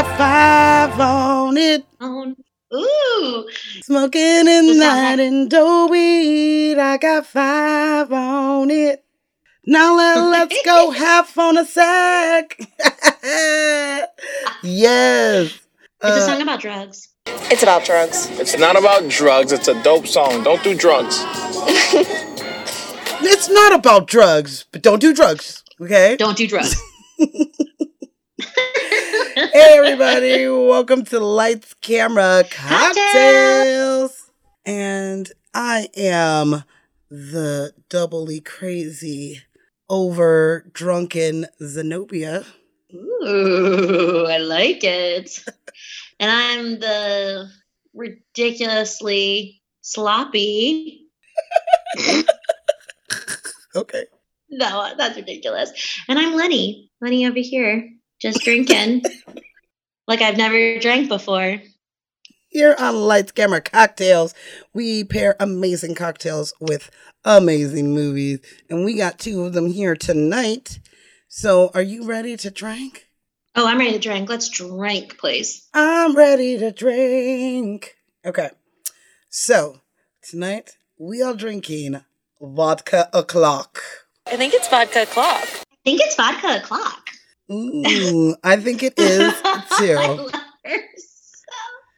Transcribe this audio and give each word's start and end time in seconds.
I 0.00 0.02
got 0.02 0.16
five 0.16 0.98
on 0.98 1.56
it. 1.58 1.84
Oh, 2.00 2.34
ooh. 2.74 3.46
Smoking 3.82 4.48
in 4.48 4.64
Does 4.68 4.78
that 4.78 4.94
have- 4.96 5.18
and 5.18 5.50
dough 5.50 5.88
weed. 5.88 6.78
I 6.78 6.96
got 6.96 7.26
five 7.26 8.10
on 8.10 8.70
it. 8.70 9.04
Now 9.66 9.94
let, 9.98 10.16
let's 10.48 10.62
go 10.64 10.90
half 10.90 11.36
on 11.36 11.58
a 11.58 11.66
sack. 11.66 12.58
yes. 14.62 15.52
It's 15.52 15.60
a 16.02 16.06
Uh, 16.06 16.20
song 16.26 16.40
about 16.40 16.60
drugs. 16.60 17.08
It's 17.26 17.62
about 17.62 17.84
drugs. 17.84 18.26
It's 18.40 18.56
not 18.56 18.78
about 18.78 19.06
drugs. 19.10 19.52
It's 19.52 19.68
a 19.68 19.74
dope 19.82 20.06
song. 20.06 20.42
Don't 20.42 20.64
do 20.64 20.74
drugs. 20.74 21.18
it's 23.20 23.50
not 23.50 23.74
about 23.74 24.06
drugs, 24.06 24.64
but 24.72 24.80
don't 24.80 25.00
do 25.00 25.12
drugs. 25.12 25.62
Okay. 25.78 26.16
Don't 26.16 26.38
do 26.38 26.46
drugs. 26.48 26.74
hey 29.34 29.50
everybody, 29.54 30.48
welcome 30.48 31.04
to 31.04 31.20
Lights 31.20 31.74
Camera 31.80 32.44
Cocktails. 32.50 34.30
And 34.64 35.30
I 35.54 35.88
am 35.96 36.64
the 37.10 37.72
doubly 37.88 38.40
crazy, 38.40 39.42
over 39.88 40.66
drunken 40.72 41.46
Zenobia. 41.62 42.44
Ooh, 42.94 44.26
I 44.28 44.38
like 44.38 44.82
it. 44.82 45.44
And 46.18 46.30
I'm 46.30 46.80
the 46.80 47.50
ridiculously 47.94 49.62
sloppy. 49.80 51.08
Okay. 53.74 54.04
No, 54.50 54.92
that's 54.96 55.16
ridiculous. 55.16 55.70
And 56.08 56.18
I'm 56.18 56.34
Lenny. 56.34 56.90
Lenny 57.00 57.26
over 57.26 57.38
here, 57.38 57.88
just 58.20 58.40
drinking 58.40 59.02
like 60.06 60.22
I've 60.22 60.36
never 60.36 60.78
drank 60.78 61.08
before. 61.08 61.60
Here 62.48 62.74
on 62.78 62.96
Lights 62.96 63.32
Camera 63.32 63.60
Cocktails, 63.60 64.34
we 64.74 65.04
pair 65.04 65.36
amazing 65.38 65.94
cocktails 65.94 66.52
with 66.60 66.90
amazing 67.24 67.94
movies. 67.94 68.40
And 68.68 68.84
we 68.84 68.96
got 68.96 69.20
two 69.20 69.44
of 69.44 69.52
them 69.52 69.70
here 69.70 69.94
tonight. 69.94 70.80
So 71.28 71.70
are 71.74 71.82
you 71.82 72.04
ready 72.04 72.36
to 72.38 72.50
drink? 72.50 73.06
Oh, 73.54 73.66
I'm 73.66 73.78
ready 73.78 73.92
to 73.92 73.98
drink. 73.98 74.28
Let's 74.28 74.48
drink, 74.48 75.16
please. 75.18 75.68
I'm 75.74 76.16
ready 76.16 76.58
to 76.58 76.72
drink. 76.72 77.96
Okay. 78.24 78.50
So, 79.28 79.80
tonight 80.22 80.76
we 80.98 81.22
are 81.22 81.34
drinking 81.34 82.04
vodka 82.40 83.08
o'clock. 83.12 83.80
I 84.26 84.36
think 84.36 84.54
it's 84.54 84.68
vodka 84.68 85.02
o'clock. 85.02 85.42
I 85.42 85.64
think 85.84 86.00
it's 86.00 86.16
vodka 86.16 86.62
o'clock. 86.62 87.09
Ooh, 87.50 88.36
I 88.44 88.56
think 88.56 88.82
it 88.82 88.94
is 88.98 89.32
I 89.44 89.64
too. 89.78 89.94
love 89.94 90.32
her 90.64 90.76
so. 90.96 91.06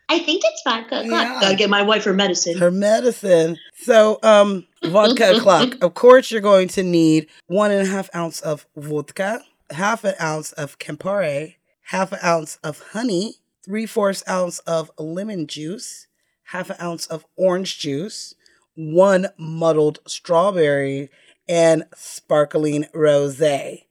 I 0.09 0.19
think 0.19 0.43
it's 0.45 0.63
vodka 0.65 1.01
o'clock. 1.01 1.07
Yeah. 1.07 1.41
Gotta 1.41 1.57
get 1.57 1.71
my 1.71 1.83
wife 1.83 2.05
her 2.05 2.13
medicine. 2.13 2.59
Her 2.59 2.71
medicine. 2.71 3.59
So, 3.77 4.19
um, 4.23 4.67
vodka 4.85 5.33
o'clock. 5.37 5.75
Of 5.83 5.95
course, 5.95 6.31
you're 6.31 6.41
going 6.41 6.69
to 6.69 6.83
need 6.83 7.29
one 7.47 7.71
and 7.71 7.87
a 7.87 7.91
half 7.91 8.11
ounce 8.15 8.41
of 8.41 8.67
vodka, 8.77 9.43
half 9.71 10.05
an 10.05 10.15
ounce 10.21 10.53
of 10.53 10.79
Campari, 10.79 11.57
half 11.85 12.13
an 12.13 12.19
ounce 12.23 12.59
of 12.63 12.81
honey, 12.93 13.37
three 13.65 13.87
fourths 13.87 14.23
ounce 14.29 14.59
of 14.61 14.91
lemon 14.99 15.47
juice, 15.47 16.07
half 16.45 16.69
an 16.71 16.77
ounce 16.81 17.07
of 17.07 17.25
orange 17.37 17.79
juice, 17.79 18.35
one 18.75 19.29
muddled 19.39 19.99
strawberry, 20.07 21.09
and 21.49 21.85
sparkling 21.95 22.85
rosé. 22.95 23.85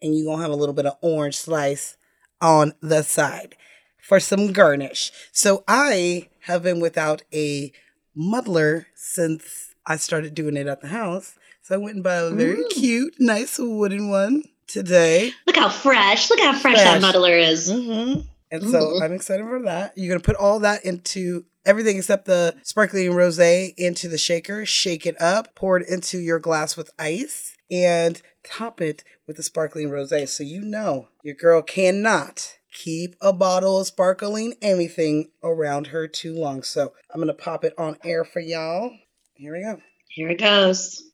And 0.00 0.16
you're 0.16 0.26
gonna 0.32 0.42
have 0.42 0.50
a 0.52 0.56
little 0.56 0.74
bit 0.74 0.86
of 0.86 0.96
orange 1.00 1.36
slice 1.36 1.96
on 2.40 2.72
the 2.80 3.02
side 3.02 3.56
for 4.00 4.20
some 4.20 4.52
garnish. 4.52 5.10
So 5.32 5.64
I 5.66 6.28
have 6.42 6.62
been 6.62 6.80
without 6.80 7.22
a 7.32 7.72
muddler 8.14 8.86
since 8.94 9.74
I 9.86 9.96
started 9.96 10.34
doing 10.34 10.56
it 10.56 10.66
at 10.66 10.80
the 10.80 10.88
house. 10.88 11.34
So 11.62 11.74
I 11.74 11.78
went 11.78 11.96
and 11.96 12.04
bought 12.04 12.32
a 12.32 12.34
very 12.34 12.60
Ooh. 12.60 12.68
cute, 12.70 13.14
nice 13.18 13.58
wooden 13.58 14.08
one 14.08 14.44
today. 14.66 15.32
Look 15.46 15.56
how 15.56 15.68
fresh. 15.68 16.30
Look 16.30 16.40
how 16.40 16.52
fresh, 16.52 16.74
Fresh. 16.74 16.84
that 16.84 17.00
muddler 17.02 17.36
is. 17.36 17.70
hmm 17.70 18.20
And 18.50 18.62
so 18.62 18.96
Ooh. 18.96 19.02
I'm 19.02 19.12
excited 19.12 19.44
for 19.46 19.62
that. 19.64 19.92
You're 19.96 20.14
gonna 20.14 20.22
put 20.24 20.36
all 20.36 20.60
that 20.60 20.84
into 20.84 21.44
everything 21.66 21.98
except 21.98 22.24
the 22.24 22.54
sparkling 22.62 23.10
rosé 23.10 23.74
into 23.76 24.08
the 24.08 24.16
shaker, 24.18 24.64
shake 24.64 25.04
it 25.06 25.20
up, 25.20 25.54
pour 25.54 25.76
it 25.78 25.88
into 25.88 26.18
your 26.18 26.38
glass 26.38 26.76
with 26.76 26.90
ice, 26.98 27.54
and 27.70 28.22
top 28.44 28.80
it 28.80 29.04
with 29.28 29.36
the 29.36 29.42
sparkling 29.44 29.90
rosé. 29.90 30.26
So 30.26 30.42
you 30.42 30.62
know 30.62 31.10
your 31.22 31.36
girl 31.36 31.62
cannot 31.62 32.58
keep 32.72 33.14
a 33.20 33.32
bottle 33.32 33.78
of 33.78 33.86
sparkling 33.86 34.54
anything 34.60 35.30
around 35.44 35.88
her 35.88 36.08
too 36.08 36.34
long. 36.34 36.64
So 36.64 36.94
I'm 37.12 37.20
gonna 37.20 37.34
pop 37.34 37.64
it 37.64 37.74
on 37.78 37.98
air 38.02 38.24
for 38.24 38.40
y'all. 38.40 38.90
Here 39.34 39.52
we 39.52 39.62
go. 39.62 39.80
Here 40.08 40.30
it 40.30 40.40
goes. 40.40 41.04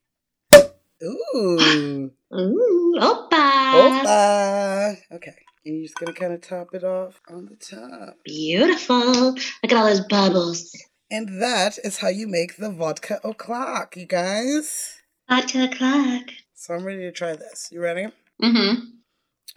Ooh. 1.02 2.10
Ooh, 2.34 2.94
opa. 2.98 3.30
Opa. 3.30 4.96
Okay. 5.12 5.34
And 5.66 5.76
you're 5.76 5.84
just 5.84 5.96
gonna 5.96 6.12
kind 6.12 6.32
of 6.32 6.40
top 6.40 6.68
it 6.72 6.84
off 6.84 7.20
on 7.28 7.46
the 7.46 7.56
top. 7.56 8.16
Beautiful. 8.24 9.32
Look 9.32 9.42
at 9.64 9.72
all 9.72 9.86
those 9.86 10.06
bubbles. 10.06 10.74
And 11.10 11.42
that 11.42 11.78
is 11.84 11.98
how 11.98 12.08
you 12.08 12.26
make 12.26 12.56
the 12.56 12.70
vodka 12.70 13.20
o'clock, 13.24 13.96
you 13.96 14.06
guys. 14.06 15.00
Vodka 15.28 15.64
o'clock. 15.64 16.22
So 16.54 16.74
I'm 16.74 16.84
ready 16.84 17.02
to 17.02 17.12
try 17.12 17.34
this. 17.36 17.68
You 17.72 17.80
ready? 17.80 18.06
Mm-hmm. 18.42 18.80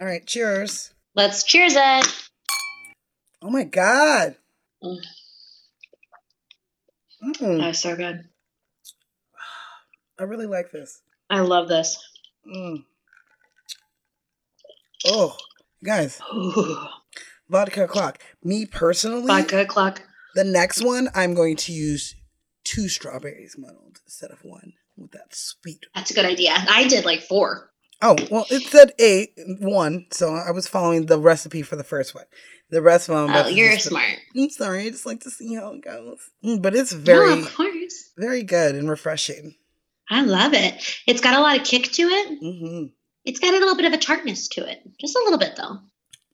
All 0.01 0.07
right, 0.07 0.25
cheers. 0.25 0.91
Let's 1.15 1.43
cheers 1.43 1.73
it. 1.75 2.07
Oh 3.41 3.49
my 3.49 3.63
god. 3.63 4.35
Mm. 4.83 4.97
Mm, 7.23 7.67
Oh, 7.67 7.71
so 7.71 7.95
good. 7.95 8.25
I 10.19 10.23
really 10.23 10.45
like 10.45 10.71
this. 10.71 11.01
I 11.29 11.39
love 11.41 11.67
this. 11.67 11.97
Mm. 12.47 12.83
Oh, 15.05 15.35
guys, 15.83 16.19
Ooh. 16.33 16.77
vodka 17.49 17.83
o'clock. 17.83 18.19
Me 18.43 18.65
personally, 18.65 19.27
Vodka 19.27 19.61
o'clock. 19.61 20.01
the 20.35 20.43
next 20.43 20.83
one 20.83 21.09
I'm 21.13 21.33
going 21.33 21.55
to 21.57 21.71
use 21.71 22.15
two 22.63 22.87
strawberries 22.89 23.55
muddled 23.57 23.99
instead 24.05 24.31
of 24.31 24.43
one 24.43 24.73
with 24.97 25.11
that 25.11 25.33
sweet. 25.33 25.85
That's 25.95 26.11
a 26.11 26.13
good 26.13 26.25
idea. 26.25 26.51
I 26.55 26.87
did 26.87 27.05
like 27.05 27.21
four. 27.21 27.71
Oh, 28.01 28.15
well, 28.29 28.45
it 28.51 28.61
said 28.67 28.91
eight, 28.99 29.31
one, 29.59 30.05
so 30.11 30.35
I 30.35 30.51
was 30.51 30.67
following 30.67 31.07
the 31.07 31.17
recipe 31.19 31.63
for 31.63 31.75
the 31.75 31.83
first 31.83 32.13
one. 32.13 32.25
The 32.69 32.81
rest 32.81 33.09
of 33.09 33.15
them. 33.15 33.35
Oh, 33.35 33.47
you're 33.47 33.79
smart. 33.79 34.17
I'm 34.35 34.49
sorry. 34.49 34.85
I 34.85 34.89
just 34.89 35.05
like 35.05 35.21
to 35.21 35.31
see 35.31 35.55
how 35.55 35.71
it 35.73 35.83
goes. 35.83 36.19
Mm, 36.45 36.61
but 36.61 36.75
it's 36.75 36.91
very, 36.91 37.35
no, 37.35 37.41
of 37.41 37.55
course. 37.55 38.11
very 38.17 38.43
good 38.43 38.75
and 38.75 38.89
refreshing. 38.89 39.55
I 40.09 40.21
love 40.21 40.53
it. 40.53 41.01
It's 41.07 41.21
got 41.21 41.35
a 41.35 41.41
lot 41.41 41.57
of 41.59 41.65
kick 41.65 41.85
to 41.93 42.03
it. 42.03 42.39
hmm 42.39 42.85
It's 43.25 43.39
got 43.39 43.53
a 43.53 43.57
little 43.57 43.75
bit 43.75 43.85
of 43.85 43.93
a 43.93 43.97
tartness 43.97 44.47
to 44.49 44.69
it. 44.69 44.79
Just 44.99 45.15
a 45.15 45.19
little 45.23 45.39
bit 45.39 45.55
though. 45.55 45.79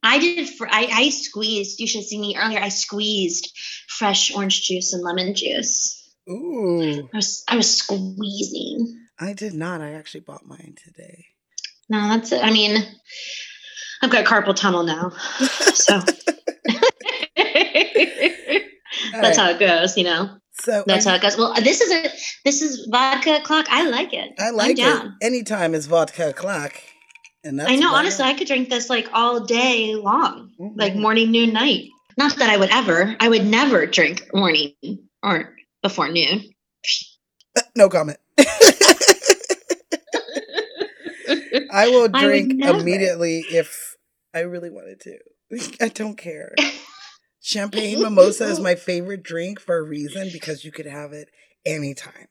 I 0.04 0.20
did. 0.20 0.50
Fr- 0.50 0.68
I, 0.70 0.90
I 0.92 1.10
squeezed. 1.12 1.80
You 1.80 1.88
should 1.88 2.00
have 2.02 2.08
seen 2.08 2.20
me 2.22 2.36
earlier. 2.38 2.60
I 2.60 2.70
squeezed 2.70 3.58
fresh 3.88 4.36
orange 4.36 4.68
juice 4.68 4.92
and 4.92 5.02
lemon 5.02 5.34
juice. 5.34 6.03
Ooh, 6.30 7.10
I 7.14 7.18
was 7.18 7.44
I 7.48 7.56
was 7.58 7.78
squeezing. 7.78 9.00
I 9.20 9.34
did 9.34 9.54
not. 9.54 9.82
I 9.82 9.94
actually 9.94 10.22
bought 10.22 10.46
mine 10.46 10.76
today. 10.84 11.26
No, 11.90 12.00
that's 12.10 12.32
it. 12.32 12.44
I 12.44 12.52
mean, 12.52 12.82
I've 14.02 14.10
got 14.10 14.26
carpal 14.26 14.56
tunnel 14.56 14.84
now, 14.84 15.12
so 15.74 16.00
that's 19.22 19.38
how 19.38 19.50
it 19.50 19.60
goes. 19.60 19.98
You 19.98 20.06
know, 20.06 20.38
So 20.54 20.84
that's 20.88 21.06
how 21.06 21.16
it 21.16 21.22
goes. 21.22 21.38
Well, 21.38 21.54
this 21.56 21.82
is 21.82 21.92
a 21.92 22.10
this 22.46 22.62
is 22.62 22.88
vodka 22.90 23.42
clock. 23.44 23.66
I 23.70 23.90
like 23.90 24.14
it. 24.14 24.34
I 24.40 24.52
like 24.52 24.78
it. 24.80 25.08
Anytime 25.22 25.74
is 25.76 25.88
vodka 25.88 26.30
o'clock, 26.30 26.74
and 27.44 27.60
that's 27.60 27.72
I 27.72 27.76
know. 27.76 27.94
Honestly, 27.94 28.26
I 28.26 28.34
could 28.34 28.48
drink 28.48 28.70
this 28.70 28.90
like 28.90 29.10
all 29.14 29.42
day 29.42 29.96
long, 29.96 30.52
Mhm. 30.60 30.74
like 30.78 30.96
morning, 30.96 31.32
noon, 31.32 31.54
night. 31.54 31.90
Not 32.18 32.38
that 32.38 32.50
I 32.50 32.58
would 32.58 32.70
ever. 32.72 33.16
I 33.20 33.28
would 33.28 33.46
never 33.46 33.86
drink 33.88 34.30
morning 34.34 34.74
or 35.24 35.56
before 35.84 36.10
noon. 36.10 36.50
no 37.76 37.90
comment. 37.90 38.18
I 41.72 41.90
will 41.90 42.08
drink 42.08 42.56
never. 42.56 42.80
immediately 42.80 43.46
if 43.50 43.96
I 44.34 44.40
really 44.40 44.72
wanted 44.72 45.00
to. 45.02 45.18
I 45.82 45.90
don't 45.90 46.18
care. 46.18 46.56
Champagne 47.42 48.02
mimosa 48.02 48.46
is 48.46 48.60
my 48.60 48.76
favorite 48.76 49.22
drink 49.22 49.60
for 49.60 49.78
a 49.78 49.84
reason 49.84 50.30
because 50.32 50.64
you 50.64 50.72
could 50.72 50.86
have 50.86 51.14
it 51.14 51.30
anytime. 51.66 52.28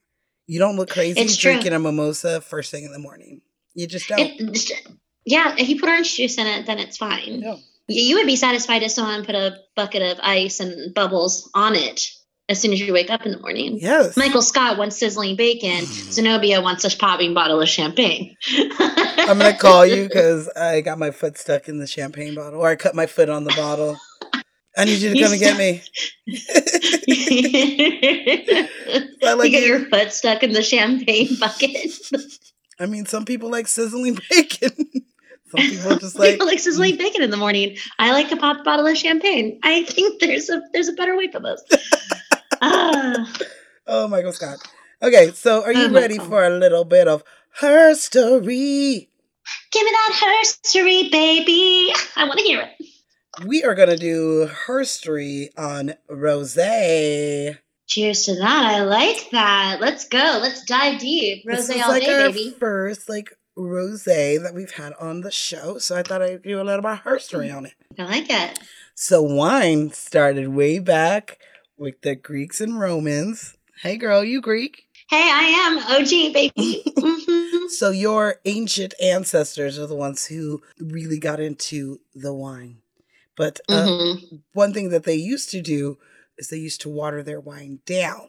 You 0.46 0.58
don't 0.58 0.76
look 0.76 0.90
crazy 0.90 1.25
drinking 1.38 1.72
a 1.72 1.78
mimosa 1.78 2.40
first 2.40 2.70
thing 2.70 2.84
in 2.84 2.93
the 2.93 2.98
morning. 2.98 3.43
You 3.75 3.87
just 3.87 4.08
don't. 4.08 4.20
It, 4.20 4.70
yeah, 5.25 5.55
if 5.56 5.69
you 5.69 5.78
put 5.78 5.88
orange 5.88 6.16
juice 6.16 6.38
in 6.38 6.46
it, 6.46 6.66
then 6.66 6.78
it's 6.78 6.96
fine. 6.96 7.40
no. 7.40 7.58
You 7.88 8.16
would 8.16 8.26
be 8.26 8.37
satisfied 8.37 8.82
if 8.82 8.93
someone 8.93 9.25
put 9.25 9.34
a 9.34 9.58
bucket 9.76 10.02
of 10.02 10.19
ice 10.22 10.60
and 10.60 10.94
bubbles 10.94 11.50
on 11.52 11.75
it 11.75 12.10
as 12.52 12.60
soon 12.60 12.72
as 12.72 12.81
you 12.81 12.93
wake 12.93 13.10
up 13.10 13.26
in 13.26 13.32
the 13.32 13.38
morning. 13.40 13.78
Yes. 13.81 14.16
Michael 14.16 14.43
Scott 14.43 14.78
wants 14.78 14.96
sizzling 14.99 15.34
bacon. 15.37 15.84
Hmm. 15.84 16.10
Zenobia 16.12 16.60
wants 16.62 16.84
a 16.84 16.96
popping 16.96 17.34
bottle 17.34 17.60
of 17.60 17.69
champagne. 17.69 18.37
I'm 18.78 19.38
gonna 19.38 19.56
call 19.56 19.84
you 19.84 20.04
because 20.06 20.49
I 20.50 20.81
got 20.82 20.99
my 20.99 21.10
foot 21.10 21.37
stuck 21.38 21.69
in 21.69 21.78
the 21.78 21.87
champagne 21.87 22.34
bottle, 22.37 22.60
or 22.60 22.69
I 22.69 22.76
cut 22.76 22.94
my 22.94 23.06
foot 23.06 23.28
on 23.28 23.43
the 23.44 23.54
bottle. 23.56 23.96
I 24.76 24.84
need 24.87 25.00
you 25.02 25.10
to 25.10 25.16
You 25.19 25.25
come 25.25 25.32
and 25.32 25.40
get 25.40 25.58
me. 25.58 25.82
I 29.25 29.34
like 29.34 29.44
you 29.44 29.50
get 29.50 29.62
it. 29.64 29.66
your 29.66 29.81
foot 29.88 30.12
stuck 30.12 30.43
in 30.43 30.52
the 30.52 30.62
champagne 30.62 31.37
bucket. 31.38 31.90
I 32.81 32.87
mean, 32.87 33.06
some 33.06 33.25
people 33.25 33.50
like 33.50 33.69
sizzling 33.69 34.19
bacon. 34.31 34.70
some 35.50 35.60
people 35.60 35.96
just 35.98 36.19
like 36.19 36.32
People 36.32 36.46
like 36.46 36.58
sizzling 36.58 36.96
bacon 36.96 37.22
in 37.22 37.31
the 37.31 37.37
morning. 37.37 37.76
I 37.98 38.12
like 38.12 38.32
a 38.32 38.37
pop 38.37 38.64
bottle 38.64 38.87
of 38.87 38.96
champagne. 38.96 39.60
I 39.62 39.84
think 39.84 40.20
there's 40.20 40.48
a 40.48 40.62
there's 40.72 40.88
a 40.88 40.94
better 40.94 41.16
way 41.16 41.31
for 41.31 41.40
this. 41.40 41.62
Oh, 43.87 44.06
Michael 44.06 44.32
Scott. 44.32 44.59
Okay, 45.03 45.32
so 45.35 45.64
are 45.64 45.73
you 45.73 45.87
Oh, 45.87 45.91
ready 45.93 46.17
for 46.17 46.44
a 46.44 46.50
little 46.50 46.85
bit 46.85 47.09
of 47.09 47.25
her 47.61 47.94
story? 47.94 49.11
Give 49.73 49.85
me 49.85 49.91
that 49.91 50.44
herstory, 50.44 51.11
baby. 51.11 51.93
I 52.17 52.25
want 52.25 52.38
to 52.38 52.44
hear 52.44 52.61
it. 52.61 52.87
We 53.47 53.64
are 53.64 53.75
gonna 53.75 53.97
do 53.97 54.49
her 54.67 54.85
story 54.85 55.50
on 55.59 55.94
Rose. 56.09 56.55
Cheers 56.55 58.23
to 58.26 58.35
that. 58.37 58.65
I 58.65 58.85
like 58.85 59.31
that. 59.32 59.79
Let's 59.81 60.06
go. 60.06 60.38
Let's 60.41 60.65
dive 60.65 61.00
deep. 61.00 61.43
Rose 61.44 61.69
is 61.69 61.82
all 61.82 61.88
like 61.88 62.05
day, 62.05 62.23
our 62.23 62.29
baby. 62.29 62.55
first 62.61 63.08
like 63.08 63.37
rose 63.56 64.05
that 64.05 64.53
we've 64.55 64.70
had 64.70 64.93
on 65.00 65.23
the 65.23 65.31
show, 65.32 65.79
so 65.79 65.97
I 65.97 66.03
thought 66.03 66.23
I'd 66.23 66.43
do 66.43 66.56
a 66.61 66.62
little 66.62 66.79
about 66.79 67.00
her 67.00 67.19
story 67.19 67.50
on 67.50 67.67
it. 67.67 67.75
I 67.99 68.05
like 68.05 68.31
it. 68.31 68.58
So 68.94 69.23
wine 69.23 69.91
started 69.91 70.49
way 70.49 70.79
back 70.79 71.38
with 71.82 72.00
the 72.02 72.14
Greeks 72.14 72.61
and 72.61 72.79
Romans. 72.79 73.56
Hey 73.82 73.96
girl, 73.96 74.23
you 74.23 74.40
Greek? 74.40 74.84
Hey, 75.11 75.29
I 75.32 75.43
am 75.67 75.79
OG, 76.02 76.32
baby. 76.32 76.82
Mhm. 77.02 77.69
So 77.70 77.90
your 77.90 78.37
ancient 78.44 78.94
ancestors 79.02 79.79
are 79.79 79.87
the 79.88 79.96
ones 79.96 80.26
who 80.26 80.62
really 80.79 81.19
got 81.19 81.40
into 81.40 81.99
the 82.14 82.32
wine. 82.32 82.79
But 83.37 83.58
uh, 83.69 83.87
Mhm. 83.88 84.43
one 84.52 84.73
thing 84.73 84.90
that 84.90 85.02
they 85.02 85.17
used 85.17 85.50
to 85.50 85.61
do 85.61 85.99
is 86.38 86.49
they 86.49 86.58
used 86.58 86.81
to 86.82 86.88
water 86.88 87.23
their 87.25 87.40
wine 87.40 87.81
down 87.84 88.29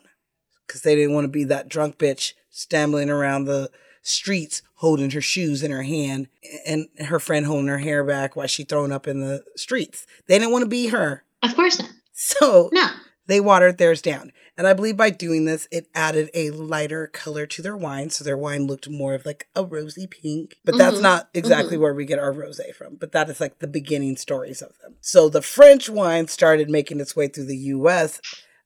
because 0.66 0.82
they 0.82 0.96
didn't 0.96 1.14
want 1.14 1.26
to 1.26 1.30
be 1.30 1.44
that 1.44 1.70
drunk 1.70 2.00
bitch 2.00 2.34
stumbling 2.50 3.10
around 3.12 3.46
the 3.46 3.70
streets 4.02 4.64
holding 4.76 5.12
her 5.12 5.22
shoes 5.22 5.62
in 5.62 5.70
her 5.72 5.84
hand 5.84 6.28
and 6.66 6.88
her 7.08 7.20
friend 7.20 7.46
holding 7.46 7.68
her 7.68 7.78
hair 7.78 8.04
back 8.04 8.36
while 8.36 8.48
she 8.48 8.64
thrown 8.64 8.92
up 8.92 9.08
in 9.08 9.20
the 9.20 9.44
streets. 9.56 10.08
They 10.28 10.40
didn't 10.40 10.52
want 10.52 10.64
to 10.64 10.70
be 10.70 10.88
her. 10.88 11.24
Of 11.44 11.56
course 11.56 11.78
not. 11.80 11.90
So 12.14 12.70
No. 12.74 12.88
They 13.28 13.40
watered 13.40 13.78
theirs 13.78 14.02
down. 14.02 14.32
And 14.58 14.68
I 14.68 14.74
believe 14.74 14.98
by 14.98 15.10
doing 15.10 15.46
this, 15.46 15.68
it 15.72 15.88
added 15.96 16.30
a 16.34 16.52
lighter 16.52 17.08
color 17.08 17.46
to 17.48 17.62
their 17.62 17.76
wine. 17.76 18.10
So 18.12 18.24
their 18.24 18.38
wine 18.38 18.68
looked 18.68 18.90
more 18.90 19.16
of 19.16 19.26
like 19.26 19.48
a 19.56 19.66
rosy 19.66 20.06
pink. 20.06 20.58
But 20.64 20.78
that's 20.78 20.98
Mhm. 20.98 21.04
not 21.04 21.30
exactly 21.34 21.78
where 21.78 21.94
we 21.94 22.06
get 22.06 22.20
our 22.20 22.32
rose 22.32 22.62
from. 22.78 22.96
But 22.96 23.14
that 23.14 23.30
is 23.30 23.40
like 23.40 23.60
the 23.60 23.68
beginning 23.68 24.16
stories 24.18 24.62
of 24.62 24.78
them. 24.82 24.96
So 25.02 25.28
the 25.28 25.42
French 25.42 25.90
wine 25.90 26.28
started 26.28 26.70
making 26.70 27.00
its 27.00 27.16
way 27.16 27.28
through 27.28 27.46
the 27.46 27.58
US, 27.58 28.22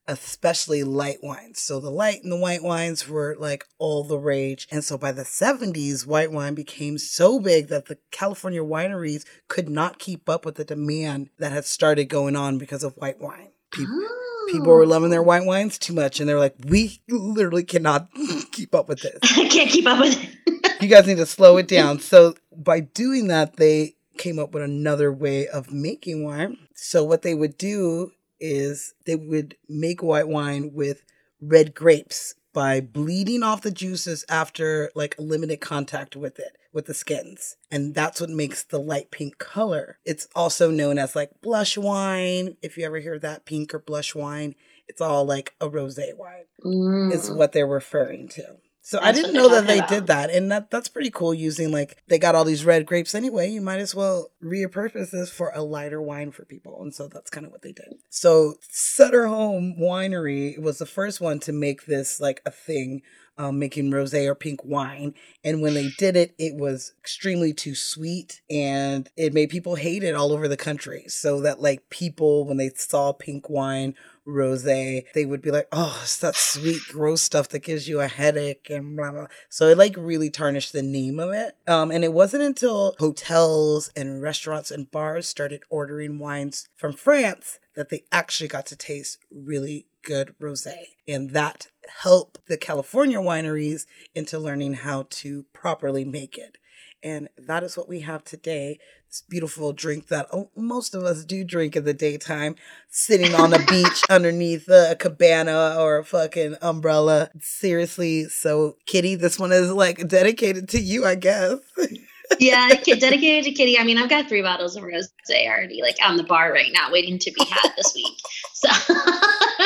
especially 0.08 0.84
light 0.84 1.20
wines. 1.24 1.62
So 1.62 1.80
the 1.80 1.90
light 1.90 2.22
and 2.24 2.32
the 2.32 2.38
white 2.38 2.64
wines 2.64 3.08
were 3.08 3.36
like 3.40 3.66
all 3.78 4.04
the 4.04 4.20
rage. 4.20 4.68
And 4.72 4.84
so 4.84 4.98
by 4.98 5.12
the 5.12 5.26
70s, 5.26 6.06
white 6.06 6.32
wine 6.32 6.54
became 6.54 6.98
so 6.98 7.40
big 7.40 7.68
that 7.68 7.86
the 7.86 7.98
California 8.12 8.62
wineries 8.62 9.24
could 9.48 9.70
not 9.70 10.00
keep 10.00 10.28
up 10.28 10.46
with 10.46 10.56
the 10.56 10.66
demand 10.66 11.30
that 11.40 11.52
had 11.52 11.66
started 11.66 12.06
going 12.06 12.36
on 12.36 12.58
because 12.58 12.84
of 12.84 12.96
white 12.98 13.20
wine. 13.20 13.52
People, 13.72 14.08
people 14.50 14.68
were 14.68 14.84
oh. 14.84 14.88
loving 14.88 15.10
their 15.10 15.24
white 15.24 15.46
wines 15.46 15.78
too 15.78 15.94
much 15.94 16.20
and 16.20 16.28
they're 16.28 16.40
like 16.40 16.56
we 16.66 17.02
literally 17.10 17.64
cannot 17.64 18.10
keep 18.52 18.74
up 18.74 18.88
with 18.90 19.02
this. 19.02 19.20
I 19.24 19.48
can't 19.50 19.70
keep 19.70 19.86
up 19.86 20.00
with 20.00 20.18
it. 20.22 20.72
you 20.82 20.88
guys 20.88 21.08
need 21.08 21.18
to 21.18 21.26
slow 21.26 21.58
it 21.58 21.68
down. 21.68 22.00
So 22.00 22.36
by 22.56 22.80
doing 22.82 23.28
that 23.28 23.58
they 23.58 23.96
came 24.18 24.40
up 24.40 24.54
with 24.54 24.64
another 24.64 25.12
way 25.12 25.48
of 25.48 25.72
making 25.72 26.24
wine. 26.24 26.58
So 26.76 27.04
what 27.04 27.22
they 27.22 27.36
would 27.36 27.58
do 27.58 28.12
is 28.40 28.94
they 29.06 29.16
would 29.16 29.56
make 29.70 30.02
white 30.02 30.28
wine 30.28 30.72
with 30.74 31.04
red 31.42 31.76
grapes 31.76 32.36
by 32.54 32.82
bleeding 32.82 33.44
off 33.44 33.62
the 33.62 33.72
juices 33.72 34.26
after 34.30 34.90
like 34.96 35.16
limited 35.20 35.62
contact 35.62 36.16
with 36.16 36.40
it 36.40 36.58
with 36.74 36.86
the 36.86 36.94
skins 36.94 37.58
and 37.72 37.94
that's 37.96 38.22
what 38.22 38.30
makes 38.30 38.64
the 38.64 38.80
light 38.80 39.10
pink 39.12 39.38
color 39.38 39.98
it's 40.06 40.28
also 40.36 40.70
known 40.70 40.98
as 41.00 41.16
like 41.16 41.32
blush 41.42 41.78
wine 41.78 42.56
if 42.62 42.78
you 42.78 42.86
ever 42.86 43.00
hear 43.00 43.18
that 43.20 43.46
pink 43.46 43.74
or 43.74 43.80
blush 43.80 44.14
wine 44.14 44.54
it's 44.88 45.02
all 45.02 45.26
like 45.26 45.54
a 45.60 45.70
rosé 45.70 46.16
wine 46.16 46.44
Mm. 46.66 47.14
is 47.14 47.30
what 47.30 47.52
they're 47.52 47.68
referring 47.68 48.28
to. 48.30 48.58
So 48.88 49.00
I 49.02 49.12
didn't 49.12 49.34
know 49.34 49.50
that 49.50 49.68
they 49.68 49.80
talking 49.80 49.98
did 49.98 50.08
that, 50.08 50.30
and 50.30 50.50
that 50.50 50.72
that's 50.72 50.88
pretty 50.88 51.10
cool. 51.10 51.34
Using 51.34 51.74
like 51.74 52.02
they 52.08 52.18
got 52.18 52.36
all 52.36 52.46
these 52.46 52.64
red 52.64 52.86
grapes 52.86 53.14
anyway, 53.14 53.50
you 53.50 53.60
might 53.60 53.82
as 53.82 53.94
well 53.94 54.32
repurpose 54.42 55.12
this 55.12 55.30
for 55.30 55.52
a 55.54 55.62
lighter 55.62 56.02
wine 56.02 56.32
for 56.32 56.46
people, 56.46 56.82
and 56.82 56.96
so 56.96 57.10
that's 57.10 57.30
kind 57.30 57.46
of 57.46 57.52
what 57.52 57.64
they 57.64 57.74
did. 57.74 57.96
So 58.10 58.54
Sutter 58.70 59.28
Home 59.28 59.76
Winery 59.78 60.58
was 60.58 60.78
the 60.78 60.86
first 60.86 61.20
one 61.20 61.40
to 61.40 61.52
make 61.52 61.86
this 61.86 62.22
like 62.22 62.42
a 62.46 62.52
thing. 62.52 63.02
Um, 63.40 63.60
making 63.60 63.92
rosé 63.92 64.26
or 64.26 64.34
pink 64.34 64.66
wine, 64.66 65.14
and 65.44 65.62
when 65.62 65.76
they 65.76 65.90
did 66.00 66.16
it, 66.16 66.34
it 66.40 66.56
was 66.56 66.94
extremely 67.00 67.54
too 67.54 67.76
sweet, 67.76 68.42
and 68.50 69.08
it 69.16 69.32
made 69.32 69.52
people 69.52 69.76
hate 69.76 70.02
it 70.02 70.16
all 70.16 70.32
over 70.32 70.48
the 70.48 70.58
country. 70.58 71.04
So 71.08 71.42
that 71.42 71.62
like 71.62 71.88
people, 71.92 72.48
when 72.48 72.58
they 72.58 72.72
saw 72.76 73.12
pink 73.12 73.48
wine 73.48 73.94
rosé, 74.28 75.06
they 75.14 75.26
would 75.26 75.42
be 75.42 75.52
like, 75.52 75.68
"Oh, 75.72 76.00
it's 76.04 76.18
that 76.18 76.36
sweet, 76.36 76.82
gross 76.90 77.22
stuff 77.22 77.50
that 77.50 77.60
gives 77.60 77.88
you 77.88 78.00
a 78.02 78.08
headache," 78.08 78.70
and 78.70 78.96
blah 78.96 79.12
blah. 79.12 79.28
So 79.50 79.68
it 79.68 79.78
like 79.78 79.96
really 79.98 80.30
tarnished 80.30 80.74
the 80.74 80.82
name 80.82 81.20
of 81.20 81.32
it. 81.32 81.56
Um, 81.68 81.92
and 81.92 82.04
it 82.04 82.14
wasn't 82.14 82.44
until 82.44 82.96
hotels 83.00 83.90
and 83.96 84.22
restaurants 84.22 84.72
and 84.72 84.92
bars 84.92 85.28
started 85.28 85.64
ordering 85.70 86.20
wines 86.20 86.68
from 86.76 86.94
France 86.94 87.60
that 87.76 87.90
they 87.90 88.04
actually 88.12 88.48
got 88.48 88.66
to 88.68 88.76
taste 88.76 89.20
really 89.32 89.88
good 90.04 90.36
rosé, 90.42 90.76
and 91.08 91.32
that 91.32 91.68
helped 92.02 92.46
the 92.48 92.58
California 92.58 93.20
wineries 93.20 93.86
into 94.16 94.40
learning 94.40 94.74
how 94.74 95.08
to 95.10 95.46
properly 95.54 96.06
make 96.06 96.38
it. 96.38 96.58
And 97.04 97.30
that 97.38 97.64
is 97.64 97.78
what 97.78 97.88
we 97.88 98.02
have 98.02 98.24
today. 98.24 98.80
This 99.10 99.22
beautiful 99.22 99.72
drink 99.72 100.08
that 100.08 100.28
oh, 100.34 100.50
most 100.54 100.94
of 100.94 101.04
us 101.04 101.24
do 101.24 101.46
drink 101.46 101.78
in 101.78 101.86
the 101.86 101.94
daytime, 101.94 102.56
sitting 102.90 103.34
on 103.34 103.54
a 103.54 103.66
beach 103.66 104.04
underneath 104.10 104.68
a 104.68 104.98
cabana 105.00 105.78
or 105.80 106.00
a 106.00 106.04
fucking 106.04 106.58
umbrella. 106.62 107.30
Seriously. 107.40 108.26
So, 108.26 108.76
Kitty, 108.86 109.16
this 109.16 109.40
one 109.40 109.54
is 109.54 109.72
like 109.72 110.10
dedicated 110.10 110.68
to 110.70 110.82
you, 110.82 111.06
I 111.06 111.16
guess. 111.16 111.56
yeah, 112.40 112.68
dedicated 112.70 113.46
to 113.46 113.52
Kitty. 113.54 113.80
I 113.80 113.86
mean, 113.86 113.98
I've 113.98 114.10
got 114.10 114.28
three 114.28 114.42
bottles 114.42 114.76
of 114.76 114.84
rose 114.84 115.10
already, 115.32 115.82
like 115.82 115.96
on 116.04 116.18
the 116.18 116.24
bar 116.24 116.52
right 116.52 116.74
now, 116.74 116.92
waiting 116.92 117.18
to 117.20 117.32
be 117.32 117.46
had 117.46 117.72
this 117.78 117.94
week. 117.96 118.18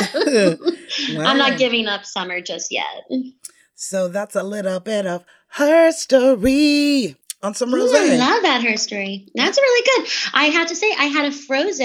So 0.03 0.57
I'm 1.19 1.37
not 1.37 1.57
giving 1.57 1.87
up 1.87 2.05
summer 2.05 2.41
just 2.41 2.71
yet. 2.71 3.09
So, 3.75 4.07
that's 4.07 4.35
a 4.35 4.43
little 4.43 4.79
bit 4.79 5.05
of 5.05 5.23
her 5.53 5.91
story 5.91 7.17
on 7.43 7.53
some 7.53 7.73
rose. 7.73 7.93
I 7.93 8.15
love 8.15 8.43
that 8.43 8.63
her 8.63 8.77
story. 8.77 9.27
That's 9.35 9.57
really 9.57 9.83
good. 9.95 10.11
I 10.33 10.45
have 10.45 10.67
to 10.67 10.75
say, 10.75 10.91
I 10.97 11.05
had 11.05 11.25
a 11.25 11.31
froze, 11.31 11.77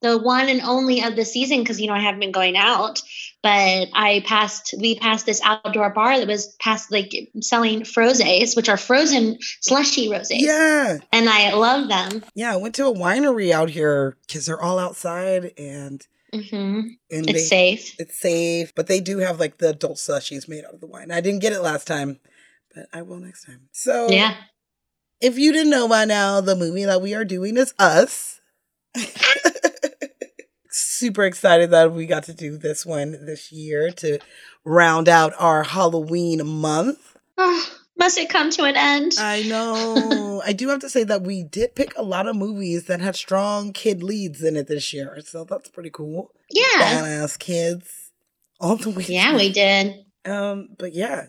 the 0.00 0.16
one 0.16 0.48
and 0.48 0.60
only 0.60 1.02
of 1.02 1.16
the 1.16 1.24
season, 1.24 1.60
because 1.60 1.80
you 1.80 1.88
know 1.88 1.94
I 1.94 2.00
haven't 2.00 2.20
been 2.20 2.32
going 2.32 2.56
out. 2.56 3.00
But 3.40 3.88
I 3.94 4.24
passed, 4.26 4.74
we 4.78 4.98
passed 4.98 5.24
this 5.24 5.40
outdoor 5.44 5.90
bar 5.90 6.18
that 6.18 6.26
was 6.26 6.56
past 6.60 6.90
like 6.90 7.12
selling 7.40 7.82
frozes, 7.82 8.56
which 8.56 8.68
are 8.68 8.76
frozen 8.76 9.38
slushy 9.60 10.10
roses. 10.10 10.42
Yeah. 10.42 10.98
And 11.12 11.28
I 11.28 11.52
love 11.54 11.88
them. 11.88 12.24
Yeah. 12.34 12.52
I 12.52 12.56
went 12.56 12.74
to 12.76 12.86
a 12.86 12.92
winery 12.92 13.52
out 13.52 13.70
here 13.70 14.16
because 14.26 14.46
they're 14.46 14.60
all 14.60 14.80
outside 14.80 15.52
and, 15.56 16.04
hmm 16.32 16.80
and 17.10 17.30
It's 17.30 17.32
they, 17.32 17.38
safe. 17.38 17.94
It's 18.00 18.20
safe, 18.20 18.74
but 18.74 18.88
they 18.88 19.00
do 19.00 19.18
have 19.18 19.38
like 19.38 19.58
the 19.58 19.70
adult 19.70 19.98
slushies 19.98 20.48
made 20.48 20.64
out 20.64 20.74
of 20.74 20.80
the 20.80 20.86
wine. 20.86 21.12
I 21.12 21.20
didn't 21.20 21.40
get 21.40 21.52
it 21.52 21.60
last 21.60 21.86
time, 21.86 22.18
but 22.74 22.86
I 22.92 23.02
will 23.02 23.20
next 23.20 23.44
time. 23.44 23.68
So, 23.72 24.10
Yeah. 24.10 24.34
If 25.20 25.38
you 25.38 25.52
didn't 25.52 25.70
know 25.70 25.88
by 25.88 26.04
now, 26.04 26.40
the 26.40 26.56
movie 26.56 26.84
that 26.84 27.02
we 27.02 27.14
are 27.14 27.24
doing 27.24 27.56
is 27.56 27.74
Us. 27.78 28.40
Super 30.70 31.24
excited 31.24 31.70
that 31.70 31.92
we 31.92 32.06
got 32.06 32.24
to 32.24 32.34
do 32.34 32.56
this 32.58 32.84
one 32.84 33.12
this 33.24 33.50
year 33.50 33.90
to 33.92 34.18
round 34.64 35.08
out 35.08 35.32
our 35.38 35.62
Halloween 35.64 36.46
month. 36.46 37.16
Oh, 37.36 37.70
must 37.96 38.18
it 38.18 38.28
come 38.28 38.50
to 38.50 38.64
an 38.64 38.76
end? 38.76 39.12
I 39.18 39.42
know. 39.42 40.42
I 40.46 40.52
do 40.52 40.68
have 40.68 40.80
to 40.80 40.90
say 40.90 41.04
that 41.04 41.22
we 41.22 41.42
did 41.42 41.74
pick 41.74 41.96
a 41.96 42.02
lot 42.02 42.28
of 42.28 42.36
movies 42.36 42.84
that 42.84 43.00
had 43.00 43.16
strong 43.16 43.72
kid 43.72 44.02
leads 44.02 44.42
in 44.42 44.56
it 44.56 44.66
this 44.68 44.92
year, 44.92 45.18
so 45.24 45.44
that's 45.44 45.68
pretty 45.70 45.90
cool. 45.90 46.30
yeah. 46.50 47.00
Badass 47.00 47.38
kids 47.38 48.12
all 48.60 48.76
the 48.76 48.90
way. 48.90 49.04
Yeah, 49.08 49.34
we 49.34 49.52
did. 49.52 50.04
Um, 50.24 50.68
but 50.78 50.92
yeah, 50.92 51.26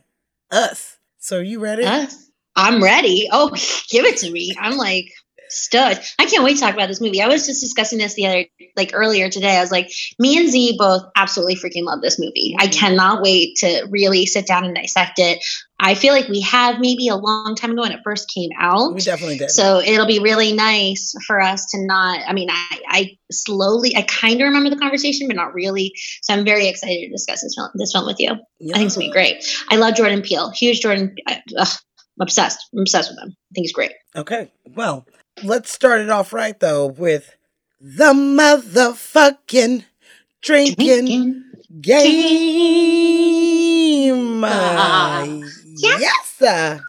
us. 0.51 0.97
So 1.17 1.37
are 1.39 1.43
you 1.43 1.59
ready? 1.59 1.85
Us. 1.85 2.28
I'm 2.59 2.83
ready. 2.83 3.27
Oh, 3.31 3.49
give 3.89 4.05
it 4.05 4.17
to 4.17 4.31
me. 4.31 4.55
I'm 4.59 4.77
like, 4.77 5.11
stoked. 5.51 6.13
I 6.19 6.25
can't 6.27 6.43
wait 6.43 6.55
to 6.55 6.59
talk 6.61 6.75
about 6.75 6.87
this 6.89 7.01
movie. 7.01 7.21
I 7.23 7.27
was 7.27 7.47
just 7.47 7.59
discussing 7.59 7.97
this 7.97 8.13
the 8.13 8.27
other, 8.27 8.45
like 8.77 8.91
earlier 8.93 9.29
today. 9.29 9.57
I 9.57 9.61
was 9.61 9.71
like, 9.71 9.91
me 10.19 10.37
and 10.37 10.47
Z 10.47 10.75
both 10.77 11.01
absolutely 11.15 11.55
freaking 11.55 11.85
love 11.85 12.01
this 12.01 12.19
movie. 12.19 12.55
I 12.59 12.67
Mm-hmm. 12.67 12.79
cannot 12.79 13.23
wait 13.23 13.57
to 13.57 13.87
really 13.89 14.27
sit 14.27 14.45
down 14.45 14.63
and 14.63 14.75
dissect 14.75 15.17
it. 15.17 15.43
I 15.79 15.95
feel 15.95 16.13
like 16.13 16.27
we 16.27 16.41
have 16.41 16.79
maybe 16.79 17.07
a 17.07 17.15
long 17.15 17.55
time 17.55 17.71
ago 17.71 17.81
when 17.81 17.91
it 17.93 18.01
first 18.03 18.29
came 18.31 18.51
out. 18.59 18.93
We 18.93 19.01
definitely 19.01 19.37
did. 19.39 19.49
So 19.49 19.79
it'll 19.79 20.05
be 20.05 20.19
really 20.19 20.53
nice 20.53 21.15
for 21.25 21.41
us 21.41 21.65
to 21.71 21.83
not. 21.83 22.19
I 22.27 22.33
mean, 22.33 22.49
I, 22.51 22.79
I 22.87 23.17
slowly, 23.31 23.95
I 23.95 24.03
kind 24.03 24.39
of 24.41 24.45
remember 24.45 24.69
the 24.69 24.75
conversation, 24.77 25.27
but 25.27 25.35
not 25.35 25.53
really. 25.55 25.93
So 26.21 26.33
I'm 26.33 26.45
very 26.45 26.67
excited 26.67 27.05
to 27.07 27.09
discuss 27.09 27.41
this 27.41 27.55
film, 27.55 27.69
this 27.73 27.91
film 27.91 28.05
with 28.05 28.19
you. 28.19 28.35
Yeah. 28.59 28.75
I 28.75 28.77
think 28.77 28.87
it's 28.87 28.97
gonna 28.97 29.07
be 29.07 29.11
great. 29.13 29.43
I 29.69 29.77
love 29.77 29.95
Jordan 29.95 30.21
Peele. 30.21 30.51
Huge 30.51 30.81
Jordan. 30.81 31.15
I, 31.25 31.41
ugh, 31.57 31.67
I'm 32.19 32.23
obsessed. 32.23 32.67
I'm 32.73 32.79
obsessed 32.81 33.11
with 33.11 33.19
him. 33.19 33.29
I 33.29 33.51
think 33.53 33.63
he's 33.65 33.73
great. 33.73 33.93
Okay. 34.15 34.51
Well, 34.75 35.05
let's 35.43 35.71
start 35.71 36.01
it 36.01 36.09
off 36.09 36.33
right 36.33 36.59
though 36.59 36.87
with 36.87 37.35
the 37.79 38.13
motherfucking 38.13 39.85
drinking 40.41 41.43
game. 41.81 42.65
Ah. 44.51 45.23
Yes. 45.25 46.01
yes. 46.01 46.33
sir. 46.37 46.81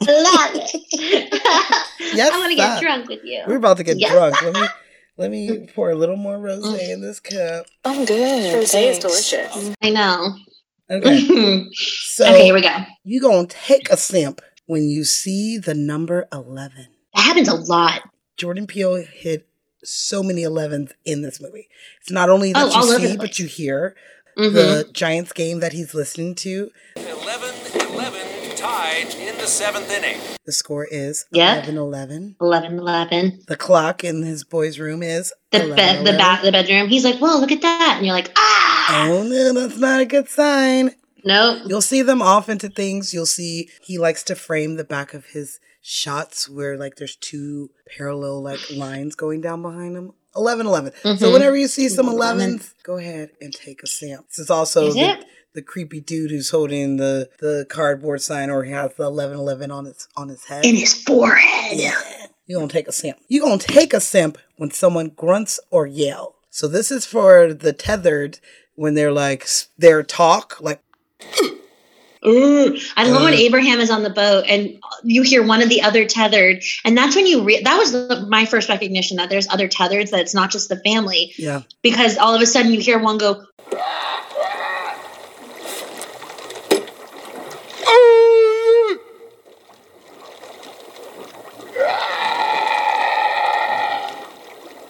love 0.00 0.50
it. 0.54 1.32
Yes, 2.14 2.32
I 2.32 2.38
want 2.38 2.50
to 2.50 2.56
get 2.56 2.80
drunk 2.80 3.08
with 3.08 3.20
you. 3.22 3.42
We're 3.46 3.56
about 3.56 3.76
to 3.76 3.84
get 3.84 3.98
Yes. 3.98 4.10
drunk. 4.10 4.42
Let 4.42 4.54
me 4.54 4.68
let 5.16 5.30
me 5.30 5.66
pour 5.74 5.90
a 5.90 5.94
little 5.94 6.16
more 6.16 6.38
rosé 6.38 6.90
in 6.90 7.00
this 7.02 7.20
cup. 7.20 7.66
I'm 7.84 8.04
good. 8.04 8.54
Rosé 8.54 8.90
is 8.90 8.98
delicious. 8.98 9.74
I 9.82 9.90
know. 9.90 10.34
Okay. 10.90 11.24
okay, 12.20 12.44
here 12.44 12.54
we 12.54 12.62
go. 12.62 12.76
you 13.04 13.20
gonna 13.20 13.46
take 13.46 13.90
a 13.90 13.96
simp 13.96 14.40
when 14.70 14.88
you 14.88 15.02
see 15.02 15.58
the 15.58 15.74
number 15.74 16.28
eleven. 16.32 16.86
That 17.16 17.22
happens 17.22 17.48
a 17.48 17.56
lot. 17.56 18.02
Jordan 18.36 18.68
Peele 18.68 19.02
hit 19.02 19.48
so 19.82 20.22
many 20.22 20.42
11s 20.42 20.92
in 21.04 21.22
this 21.22 21.40
movie. 21.40 21.68
It's 22.00 22.10
not 22.12 22.30
only 22.30 22.52
that 22.52 22.70
Oh, 22.72 22.92
you 23.00 23.08
see, 23.08 23.16
but 23.16 23.38
you 23.40 23.46
hear 23.46 23.96
Mhm. 24.38 24.52
the 24.52 24.88
Giants 24.92 25.32
game 25.32 25.58
that 25.58 25.72
he's 25.72 25.92
listening 25.92 26.36
to. 26.36 26.70
11 26.96 27.52
11 27.90 28.56
tied 28.56 29.12
in 29.16 29.36
the 29.38 29.46
seventh 29.48 29.90
inning. 29.90 30.20
The 30.46 30.52
score 30.52 30.86
is 30.88 31.24
Yeah. 31.32 31.54
11 31.54 31.76
11. 31.76 32.36
11 32.40 32.78
11. 32.78 33.40
The 33.48 33.56
clock 33.56 34.04
in 34.04 34.22
his 34.22 34.44
boy's 34.44 34.78
room 34.78 35.02
is 35.02 35.32
The 35.50 35.64
11, 35.64 35.76
bed, 35.76 35.96
the 35.96 36.00
11. 36.02 36.18
back, 36.18 36.42
the 36.42 36.52
bedroom. 36.52 36.88
He's 36.88 37.04
like, 37.04 37.18
"Whoa, 37.18 37.38
look 37.40 37.50
at 37.50 37.62
that!" 37.62 37.94
And 37.96 38.06
you're 38.06 38.14
like, 38.14 38.30
"Ah, 38.36 39.08
Oh 39.08 39.22
no, 39.24 39.52
that's 39.52 39.78
not 39.78 40.00
a 40.00 40.04
good 40.04 40.28
sign. 40.28 40.94
Nope." 41.24 41.62
You'll 41.66 41.80
see 41.82 42.02
them 42.02 42.22
off 42.22 42.48
into 42.48 42.68
things. 42.68 43.12
You'll 43.14 43.26
see 43.26 43.68
he 43.82 43.98
likes 43.98 44.22
to 44.24 44.34
frame 44.34 44.76
the 44.76 44.84
back 44.84 45.14
of 45.14 45.26
his 45.26 45.58
shots 45.82 46.48
where 46.48 46.76
like 46.76 46.96
there's 46.96 47.16
two 47.16 47.70
parallel 47.96 48.42
like 48.42 48.60
lines 48.70 49.14
going 49.14 49.40
down 49.40 49.62
behind 49.62 49.96
him. 49.96 50.12
11 50.36 50.66
11. 50.66 50.92
So 51.02 51.14
Mhm. 51.14 51.32
whenever 51.32 51.56
you 51.56 51.66
see 51.66 51.88
some 51.88 52.08
11. 52.08 52.58
11s, 52.58 52.74
go 52.84 52.96
ahead 52.98 53.30
and 53.40 53.52
take 53.52 53.82
a 53.82 53.86
sample. 53.86 54.26
This 54.28 54.38
is 54.38 54.50
also 54.50 54.88
Is 54.88 54.94
the, 54.94 55.00
it? 55.00 55.24
the 55.54 55.62
creepy 55.62 56.00
dude 56.00 56.30
who's 56.30 56.50
holding 56.50 56.98
the 56.98 57.28
the 57.40 57.66
cardboard 57.68 58.22
sign 58.22 58.48
or 58.50 58.62
he 58.64 58.70
has 58.72 58.92
the 58.96 59.04
11 59.04 59.38
11 59.38 59.70
on 59.72 59.86
his 59.86 60.06
on 60.16 60.28
his 60.28 60.44
head. 60.44 60.64
In 60.64 60.76
his 60.76 60.94
forehead. 60.94 61.76
Yeah. 61.78 62.00
You're 62.46 62.60
gonna 62.60 62.72
take 62.72 62.88
a 62.88 62.92
simp. 62.92 63.18
You're 63.28 63.44
gonna 63.44 63.58
take 63.58 63.92
a 63.94 64.00
simp 64.00 64.38
when 64.56 64.70
someone 64.70 65.08
grunts 65.10 65.58
or 65.70 65.86
yell. 65.86 66.36
So 66.50 66.68
this 66.68 66.90
is 66.90 67.04
for 67.06 67.52
the 67.54 67.72
tethered 67.72 68.38
when 68.74 68.94
they're 68.94 69.12
like 69.12 69.48
their 69.78 70.02
talk, 70.02 70.58
like 70.60 70.80
Ooh. 72.26 72.78
I 72.96 73.08
love 73.08 73.22
when 73.22 73.32
Uh. 73.32 73.38
Abraham 73.38 73.80
is 73.80 73.90
on 73.90 74.02
the 74.02 74.10
boat 74.10 74.44
and 74.46 74.78
you 75.02 75.22
hear 75.22 75.42
one 75.42 75.62
of 75.62 75.70
the 75.70 75.82
other 75.82 76.04
tethered, 76.04 76.62
and 76.84 76.96
that's 76.96 77.16
when 77.16 77.26
you 77.26 77.42
re- 77.42 77.62
that 77.62 77.78
was 77.78 77.92
the, 77.92 78.26
my 78.28 78.44
first 78.44 78.68
recognition 78.68 79.16
that 79.16 79.30
there's 79.30 79.48
other 79.48 79.68
tethereds 79.68 80.10
that 80.10 80.20
it's 80.20 80.34
not 80.34 80.50
just 80.50 80.68
the 80.68 80.76
family 80.76 81.32
yeah. 81.38 81.62
because 81.82 82.18
all 82.18 82.34
of 82.34 82.42
a 82.42 82.46
sudden 82.46 82.72
you 82.72 82.80
hear 82.80 82.98
one 82.98 83.16
go. 83.16 83.46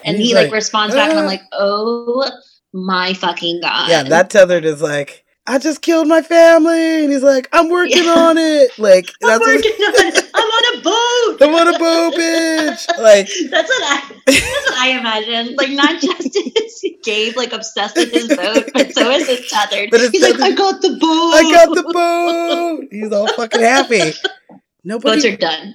And 0.02 0.16
he 0.16 0.34
like, 0.34 0.46
like, 0.46 0.52
responds 0.54 0.94
back, 0.96 1.10
and 1.10 1.18
I'm 1.20 1.24
"Ah." 1.26 1.28
like, 1.28 1.42
"Oh 1.52 2.28
my 2.72 3.12
fucking 3.12 3.60
god!" 3.60 3.88
Yeah, 3.88 4.02
that 4.04 4.30
tethered 4.30 4.64
is 4.64 4.82
like, 4.82 5.24
I 5.50 5.58
just 5.58 5.82
killed 5.82 6.06
my 6.06 6.22
family. 6.22 7.02
And 7.02 7.10
he's 7.12 7.24
like, 7.24 7.48
I'm 7.52 7.68
working 7.70 8.04
Yeah. 8.04 8.14
on 8.14 8.38
it. 8.38 8.70
Like 8.78 9.10
I'm 9.24 9.28
that's 9.30 9.40
what 9.40 9.56
working 9.56 9.72
on 9.72 9.94
it. 10.06 10.30
I'm 10.32 10.46
on 10.46 10.78
a 10.78 10.82
boat. 10.84 11.48
I'm 11.48 11.54
on 11.56 11.74
a 11.74 11.78
boat, 11.78 12.14
bitch. 12.14 12.86
Like 13.00 13.28
That's 13.50 13.68
what 13.68 13.82
I. 13.82 14.14
That's 14.26 14.70
what 14.70 14.78
I 14.78 14.88
imagine. 14.90 15.56
Like 15.56 15.70
not 15.70 16.00
just 16.00 16.36
is 16.36 16.84
Gabe 17.02 17.36
like 17.36 17.52
obsessed 17.52 17.96
with 17.96 18.12
his 18.12 18.28
boat, 18.28 18.70
but 18.72 18.92
so 18.92 19.10
is 19.10 19.26
his 19.26 19.50
tethered. 19.50 19.90
But 19.90 20.00
his 20.00 20.10
He's 20.10 20.22
like, 20.22 20.40
I 20.40 20.52
got 20.54 20.80
the 20.82 20.90
boat. 20.90 21.34
I 21.34 21.42
got 21.50 21.74
the 21.74 21.82
boat. 21.92 22.88
He's 22.92 23.10
all 23.12 23.26
fucking 23.34 23.60
happy. 23.60 24.12
Nobody. 24.84 25.16
Boats 25.16 25.24
are 25.24 25.36
done. 25.36 25.74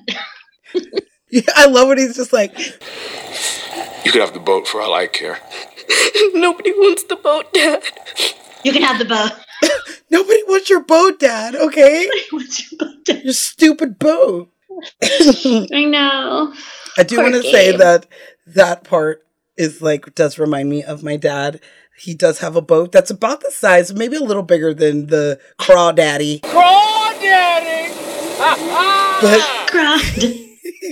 Yeah, 1.30 1.42
I 1.56 1.66
love 1.66 1.90
when 1.90 1.98
he's 1.98 2.16
just 2.16 2.32
like, 2.32 2.58
You 4.06 4.12
could 4.12 4.22
have 4.22 4.34
the 4.34 4.40
boat 4.40 4.68
for 4.70 4.82
all 4.82 4.94
I 4.94 5.08
care. 5.08 5.40
Nobody 6.34 6.72
wants 6.72 7.04
the 7.04 7.18
boat, 7.18 7.52
Dad. 7.54 7.84
You 8.64 8.72
can 8.72 8.82
have 8.84 9.00
the 9.00 9.06
boat. 9.06 9.32
Nobody 10.10 10.44
wants 10.48 10.70
your 10.70 10.84
boat, 10.84 11.20
Dad, 11.20 11.56
okay? 11.56 12.10
What's 12.32 12.72
your 12.72 12.80
boat? 12.80 12.96
done? 13.06 13.22
Your 13.24 13.34
stupid 13.34 13.98
boat. 14.00 14.52
I 15.04 15.86
know. 15.88 16.54
I 16.98 17.04
do 17.04 17.18
want 17.18 17.36
to 17.36 17.44
say 17.44 17.76
that 17.76 18.08
that 18.48 18.84
part 18.84 19.26
is 19.58 19.82
like 19.82 20.14
does 20.16 20.38
remind 20.38 20.70
me 20.70 20.84
of 20.84 21.04
my 21.04 21.16
dad. 21.16 21.62
He 21.98 22.14
does 22.14 22.40
have 22.40 22.58
a 22.58 22.62
boat 22.62 22.92
that's 22.92 23.10
about 23.10 23.40
the 23.40 23.52
size, 23.52 23.94
maybe 23.94 24.18
a 24.18 24.22
little 24.22 24.44
bigger 24.44 24.74
than 24.74 25.08
the 25.08 25.40
Craw 25.58 25.94
Daddy. 25.94 26.42
Crawdaddy. 26.42 27.92
Crawdaddy! 28.38 29.22
But 29.22 29.42
Cried. 29.70 30.42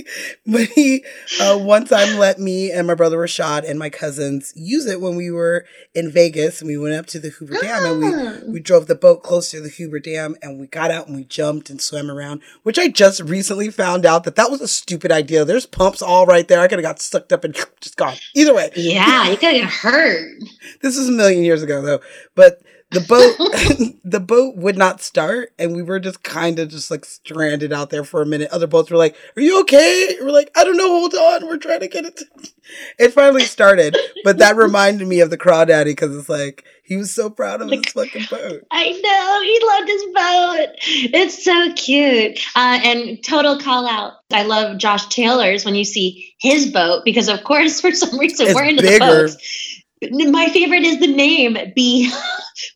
but 0.46 0.62
he 0.74 1.04
uh, 1.40 1.58
one 1.58 1.84
time 1.86 2.18
let 2.18 2.38
me 2.38 2.70
and 2.70 2.86
my 2.86 2.94
brother 2.94 3.18
Rashad 3.18 3.68
and 3.68 3.78
my 3.78 3.90
cousins 3.90 4.52
use 4.56 4.86
it 4.86 5.00
when 5.00 5.16
we 5.16 5.30
were 5.30 5.64
in 5.94 6.10
Vegas 6.10 6.60
and 6.60 6.68
we 6.68 6.76
went 6.76 6.94
up 6.94 7.06
to 7.06 7.18
the 7.18 7.30
Hoover 7.30 7.54
Dam 7.60 7.84
and 7.84 8.04
Ah. 8.04 8.38
we 8.46 8.52
we 8.54 8.60
drove 8.60 8.86
the 8.86 8.94
boat 8.94 9.22
close 9.22 9.50
to 9.50 9.60
the 9.60 9.68
Hoover 9.68 9.98
Dam 9.98 10.36
and 10.42 10.58
we 10.60 10.66
got 10.66 10.90
out 10.90 11.06
and 11.06 11.16
we 11.16 11.24
jumped 11.24 11.70
and 11.70 11.80
swam 11.80 12.10
around. 12.10 12.40
Which 12.62 12.78
I 12.78 12.88
just 12.88 13.20
recently 13.20 13.70
found 13.70 14.04
out 14.06 14.24
that 14.24 14.36
that 14.36 14.50
was 14.50 14.60
a 14.60 14.68
stupid 14.68 15.10
idea. 15.12 15.44
There's 15.44 15.66
pumps 15.66 16.02
all 16.02 16.26
right 16.26 16.46
there. 16.46 16.60
I 16.60 16.68
could 16.68 16.78
have 16.78 16.84
got 16.84 17.00
sucked 17.00 17.32
up 17.32 17.44
and 17.44 17.54
just 17.80 17.96
gone. 17.96 18.14
Either 18.34 18.54
way, 18.54 18.70
Yeah, 18.76 19.28
you 19.30 19.36
could 19.36 19.52
get 19.52 19.64
hurt. 19.64 20.38
this 20.80 20.96
was 20.98 21.08
a 21.08 21.12
million 21.12 21.42
years 21.44 21.62
ago 21.62 21.82
though. 21.82 22.00
But 22.34 22.60
the 22.94 23.00
boat 23.00 23.94
the 24.04 24.20
boat 24.20 24.56
would 24.56 24.76
not 24.78 25.00
start 25.00 25.52
and 25.58 25.74
we 25.74 25.82
were 25.82 26.00
just 26.00 26.22
kind 26.22 26.58
of 26.58 26.68
just 26.68 26.90
like 26.90 27.04
stranded 27.04 27.72
out 27.72 27.90
there 27.90 28.04
for 28.04 28.22
a 28.22 28.26
minute. 28.26 28.50
Other 28.50 28.66
boats 28.66 28.90
were 28.90 28.96
like, 28.96 29.16
Are 29.36 29.42
you 29.42 29.60
okay? 29.62 30.16
We're 30.20 30.30
like, 30.30 30.50
I 30.56 30.64
don't 30.64 30.76
know, 30.76 30.88
hold 30.88 31.14
on. 31.14 31.46
We're 31.46 31.58
trying 31.58 31.80
to 31.80 31.88
get 31.88 32.04
it 32.06 32.16
to-" 32.18 32.26
It 32.98 33.12
finally 33.12 33.42
started. 33.42 33.96
But 34.24 34.38
that 34.38 34.56
reminded 34.56 35.06
me 35.06 35.20
of 35.20 35.30
the 35.30 35.36
crawdaddy 35.36 35.84
because 35.92 36.16
it's 36.16 36.30
like 36.30 36.64
he 36.82 36.96
was 36.96 37.14
so 37.14 37.28
proud 37.30 37.60
of 37.60 37.70
his 37.70 37.84
fucking 37.92 38.24
boat. 38.30 38.62
I 38.70 38.90
know. 38.90 39.42
He 39.42 39.66
loved 39.66 39.88
his 39.88 40.04
boat. 40.04 41.12
It's 41.20 41.44
so 41.44 41.72
cute. 41.74 42.38
Uh, 42.56 42.80
and 42.82 43.22
total 43.22 43.58
call 43.58 43.86
out. 43.86 44.14
I 44.32 44.44
love 44.44 44.78
Josh 44.78 45.06
Tyler's 45.14 45.64
when 45.66 45.74
you 45.74 45.84
see 45.84 46.34
his 46.38 46.72
boat 46.72 47.04
because, 47.04 47.28
of 47.28 47.44
course, 47.44 47.80
for 47.82 47.92
some 47.92 48.18
reason, 48.18 48.46
It's 48.46 48.54
we're 48.54 48.64
into 48.64 48.82
bigger. 48.82 48.98
the 48.98 49.28
boats. 49.28 49.73
My 50.02 50.48
favorite 50.48 50.82
is 50.82 51.00
the 51.00 51.06
name 51.06 51.56
B 51.74 52.10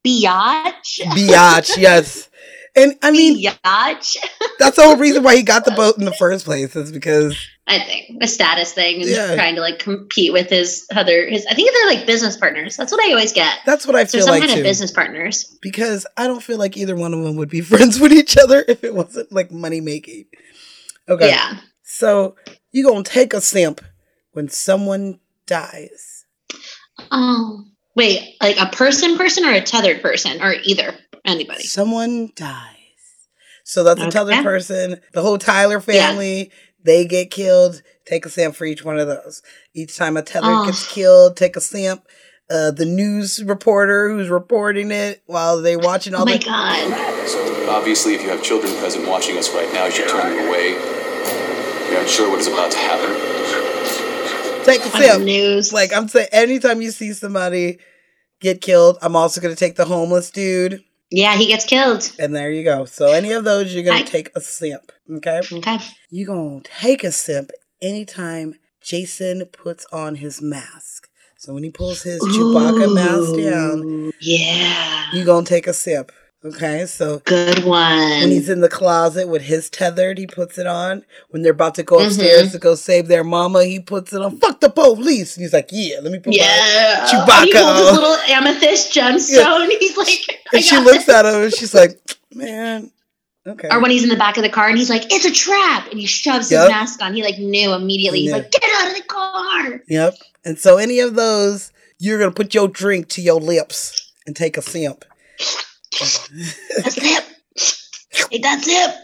Biatch. 0.07 1.01
Biatch, 1.01 1.77
yes. 1.77 2.29
And 2.77 2.97
I 3.03 3.11
mean, 3.11 3.43
Biatch. 3.45 4.17
that's 4.59 4.77
the 4.77 4.83
whole 4.83 4.97
reason 4.97 5.23
why 5.23 5.37
he 5.37 5.43
got 5.43 5.65
the 5.65 5.73
boat 5.73 5.99
in 5.99 6.05
the 6.05 6.13
first 6.15 6.45
place, 6.45 6.75
is 6.77 6.93
because 6.93 7.37
I 7.67 7.81
think 7.81 8.23
a 8.23 8.27
status 8.29 8.73
thing 8.73 9.03
and 9.03 9.11
Yeah. 9.11 9.35
trying 9.35 9.57
to 9.57 9.61
like 9.61 9.79
compete 9.79 10.33
with 10.33 10.49
his 10.49 10.87
other 10.95 11.27
his. 11.29 11.45
I 11.47 11.55
think 11.55 11.71
they're 11.73 11.89
like 11.99 12.07
business 12.07 12.37
partners. 12.37 12.77
That's 12.77 12.93
what 12.93 13.05
I 13.05 13.11
always 13.11 13.33
get. 13.33 13.59
that's 13.67 13.87
what 13.87 13.97
I 13.97 14.05
So 14.05 14.19
feel 14.19 14.27
some 14.27 14.31
like 14.33 14.41
kind 14.43 14.53
too. 14.53 14.59
of 14.61 14.65
business 14.65 14.91
partners. 14.93 15.57
because 15.61 16.07
I 16.17 16.27
don't 16.27 16.43
feel 16.43 16.59
like 16.59 16.77
either 16.77 16.97
one 16.97 17.13
of 17.15 17.23
them 17.23 17.37
would 17.37 17.51
be 17.51 17.61
friends 17.63 17.99
with 18.01 18.13
each 18.13 18.39
other 18.39 18.65
if 18.69 18.85
it 18.85 18.95
wasn't 18.95 19.33
like 19.33 19.51
money 19.51 19.81
making. 19.81 20.27
Okay. 21.09 21.29
Yeah. 21.29 21.59
So 21.83 22.37
you 22.71 22.85
gonna 22.87 23.03
take 23.03 23.35
a 23.35 23.41
simp 23.41 23.81
when 24.33 24.49
someone 24.49 25.19
dies. 25.47 26.08
Oh 27.11 27.65
wait, 27.97 28.37
like 28.41 28.59
a 28.59 28.67
person, 28.67 29.17
person, 29.17 29.45
or 29.45 29.53
a 29.53 29.61
tethered 29.61 30.03
person, 30.03 30.41
or 30.43 30.53
either 30.65 30.95
anybody. 31.25 31.63
Someone 31.65 32.31
dies. 32.35 32.75
So 33.65 33.85
that's 33.85 34.01
a 34.01 34.05
Okay. 34.05 34.11
tethered 34.13 34.43
person. 34.43 35.01
The 35.13 35.23
whole 35.23 35.37
Tyler 35.39 35.81
family, 35.81 36.51
they 36.83 37.05
get 37.05 37.31
killed. 37.31 37.83
Take 38.07 38.25
a 38.25 38.31
simp 38.31 38.55
for 38.57 38.65
each 38.65 38.83
one 38.85 38.99
of 38.99 39.07
those. 39.07 39.43
Each 39.75 39.97
time 39.97 40.17
a 40.17 40.23
tethered 40.23 40.61
Oh. 40.61 40.65
gets 40.65 40.87
killed, 40.87 41.37
take 41.37 41.57
a 41.57 41.61
simp. 41.61 42.03
Uh, 42.51 42.71
the 42.71 42.87
news 42.87 43.45
reporter 43.45 44.09
who's 44.09 44.31
reporting 44.31 44.91
it 44.91 45.23
while 45.27 45.61
they 45.61 45.77
watching 45.77 46.15
all 46.15 46.23
Oh 46.23 46.25
my 46.25 46.39
the 46.39 46.45
god. 46.47 47.29
So 47.29 47.69
obviously, 47.69 48.15
if 48.15 48.23
you 48.23 48.31
have 48.31 48.43
children 48.43 48.75
present 48.77 49.07
watching 49.07 49.37
us 49.37 49.53
right 49.53 49.71
now, 49.75 49.85
you 49.85 49.91
should 49.93 50.09
turn 50.09 50.35
them 50.35 50.49
away. 50.49 50.71
You're 51.91 52.01
unsure 52.01 52.31
what 52.31 52.41
is 52.41 52.47
about 52.47 52.71
to 52.71 52.79
happen. 52.79 53.38
Take 54.69 54.81
a 54.87 54.91
the 54.91 54.99
simp. 55.13 55.25
news. 55.25 55.73
Like 55.73 55.93
I'm 55.93 56.09
saying, 56.09 56.29
anytime 56.33 56.81
you 56.83 56.91
see 56.91 57.13
somebody 57.13 57.79
get 58.41 58.61
killed, 58.61 58.99
I'm 59.03 59.17
also 59.17 59.41
gonna 59.41 59.57
take 59.57 59.77
the 59.77 59.85
homeless 59.85 60.31
dude. 60.31 60.83
yeah, 61.11 61.35
he 61.37 61.47
gets 61.47 61.65
killed. 61.65 62.11
And 62.19 62.35
there 62.37 62.51
you 62.51 62.65
go. 62.65 62.85
So 62.85 63.09
any 63.13 63.33
of 63.33 63.45
those, 63.45 63.75
you're 63.75 63.85
gonna 63.85 64.05
take 64.05 64.31
a 64.37 64.41
simp. 64.41 64.93
Okay. 65.11 65.41
Okay. 65.53 65.79
You're 66.11 66.27
gonna 66.27 66.61
take 66.63 67.03
a 67.05 67.13
simp 67.13 67.51
anytime 67.83 68.55
Jason 68.83 69.45
puts 69.47 69.87
on 69.93 70.17
his 70.17 70.41
mask. 70.43 71.09
So 71.39 71.55
when 71.55 71.63
he 71.63 71.71
pulls 71.71 72.03
his 72.03 72.21
Chewbacca 72.21 72.93
mask 72.95 73.37
down, 73.37 74.13
Yeah. 74.21 75.05
you're 75.13 75.25
gonna 75.25 75.47
take 75.47 75.67
a 75.67 75.73
sip. 75.73 76.11
Okay, 76.55 76.87
so 76.87 77.19
Good 77.25 77.59
when 77.61 77.67
one. 77.69 78.29
he's 78.31 78.49
in 78.49 78.61
the 78.61 78.69
closet 78.69 79.29
with 79.29 79.43
his 79.43 79.69
tethered, 79.71 80.19
he 80.19 80.27
puts 80.27 80.57
it 80.59 80.67
on. 80.67 81.05
When 81.31 81.43
they're 81.43 81.53
about 81.53 81.75
to 81.77 81.83
go 81.83 81.97
Mm-hmm. 81.99 82.07
upstairs 82.07 82.53
to 82.53 82.59
go 82.59 82.75
save 82.75 83.09
their 83.09 83.25
mama, 83.25 83.65
he 83.65 83.81
puts 83.81 84.13
it 84.13 84.21
on. 84.23 84.39
Fuck 84.39 84.61
the 84.61 84.71
police. 84.71 85.37
And 85.37 85.43
he's 85.43 85.53
like, 85.53 85.69
yeah, 85.73 85.97
let 86.03 86.13
me 86.13 86.19
put 86.19 86.29
my 86.29 86.33
Yeah. 86.37 87.07
Chewbacca 87.11 87.45
He 87.45 87.53
holds 87.57 87.81
his 87.89 87.93
little 87.99 88.17
amethyst 88.29 88.95
gemstone. 88.95 89.69
He's 89.81 89.97
like, 89.97 90.39
And 90.53 90.63
she 90.65 90.77
looks 90.79 91.07
this. 91.07 91.15
at 91.15 91.25
him 91.27 91.43
and 91.43 91.53
she's 91.55 91.75
like, 91.75 92.01
man, 92.33 92.91
okay. 93.47 93.69
Or 93.71 93.81
when 93.81 93.91
he's 93.91 94.03
in 94.05 94.09
the 94.11 94.17
back 94.17 94.37
of 94.37 94.43
the 94.43 94.49
car 94.49 94.69
and 94.69 94.79
he's 94.79 94.91
like, 94.91 95.13
it's 95.13 95.25
a 95.25 95.31
trap. 95.33 95.91
And 95.91 95.99
he 95.99 96.07
shoves 96.07 96.51
Yep. 96.51 96.61
his 96.63 96.71
mask 96.71 97.03
on. 97.03 97.15
He 97.15 97.23
like 97.23 97.39
knew 97.39 97.73
immediately. 97.75 98.21
He's 98.21 98.31
Yeah. 98.31 98.37
like, 98.39 98.51
get 98.51 98.63
out 98.77 98.89
of 98.91 98.97
the 98.97 99.03
car. 99.03 99.83
Yep. 99.89 100.15
And 100.45 100.59
so 100.59 100.79
any 100.79 101.01
of 101.01 101.15
those, 101.15 101.73
you're 101.99 102.19
gonna 102.19 102.31
put 102.31 102.55
your 102.55 102.69
drink 102.69 103.09
to 103.11 103.21
your 103.21 103.41
lips 103.41 104.13
and 104.27 104.35
take 104.37 104.57
a 104.57 104.63
simp. 104.63 105.05
That's 105.99 106.97
it. 106.99 107.25
Hey, 108.31 108.39
that's 108.39 108.67
it. 108.69 108.95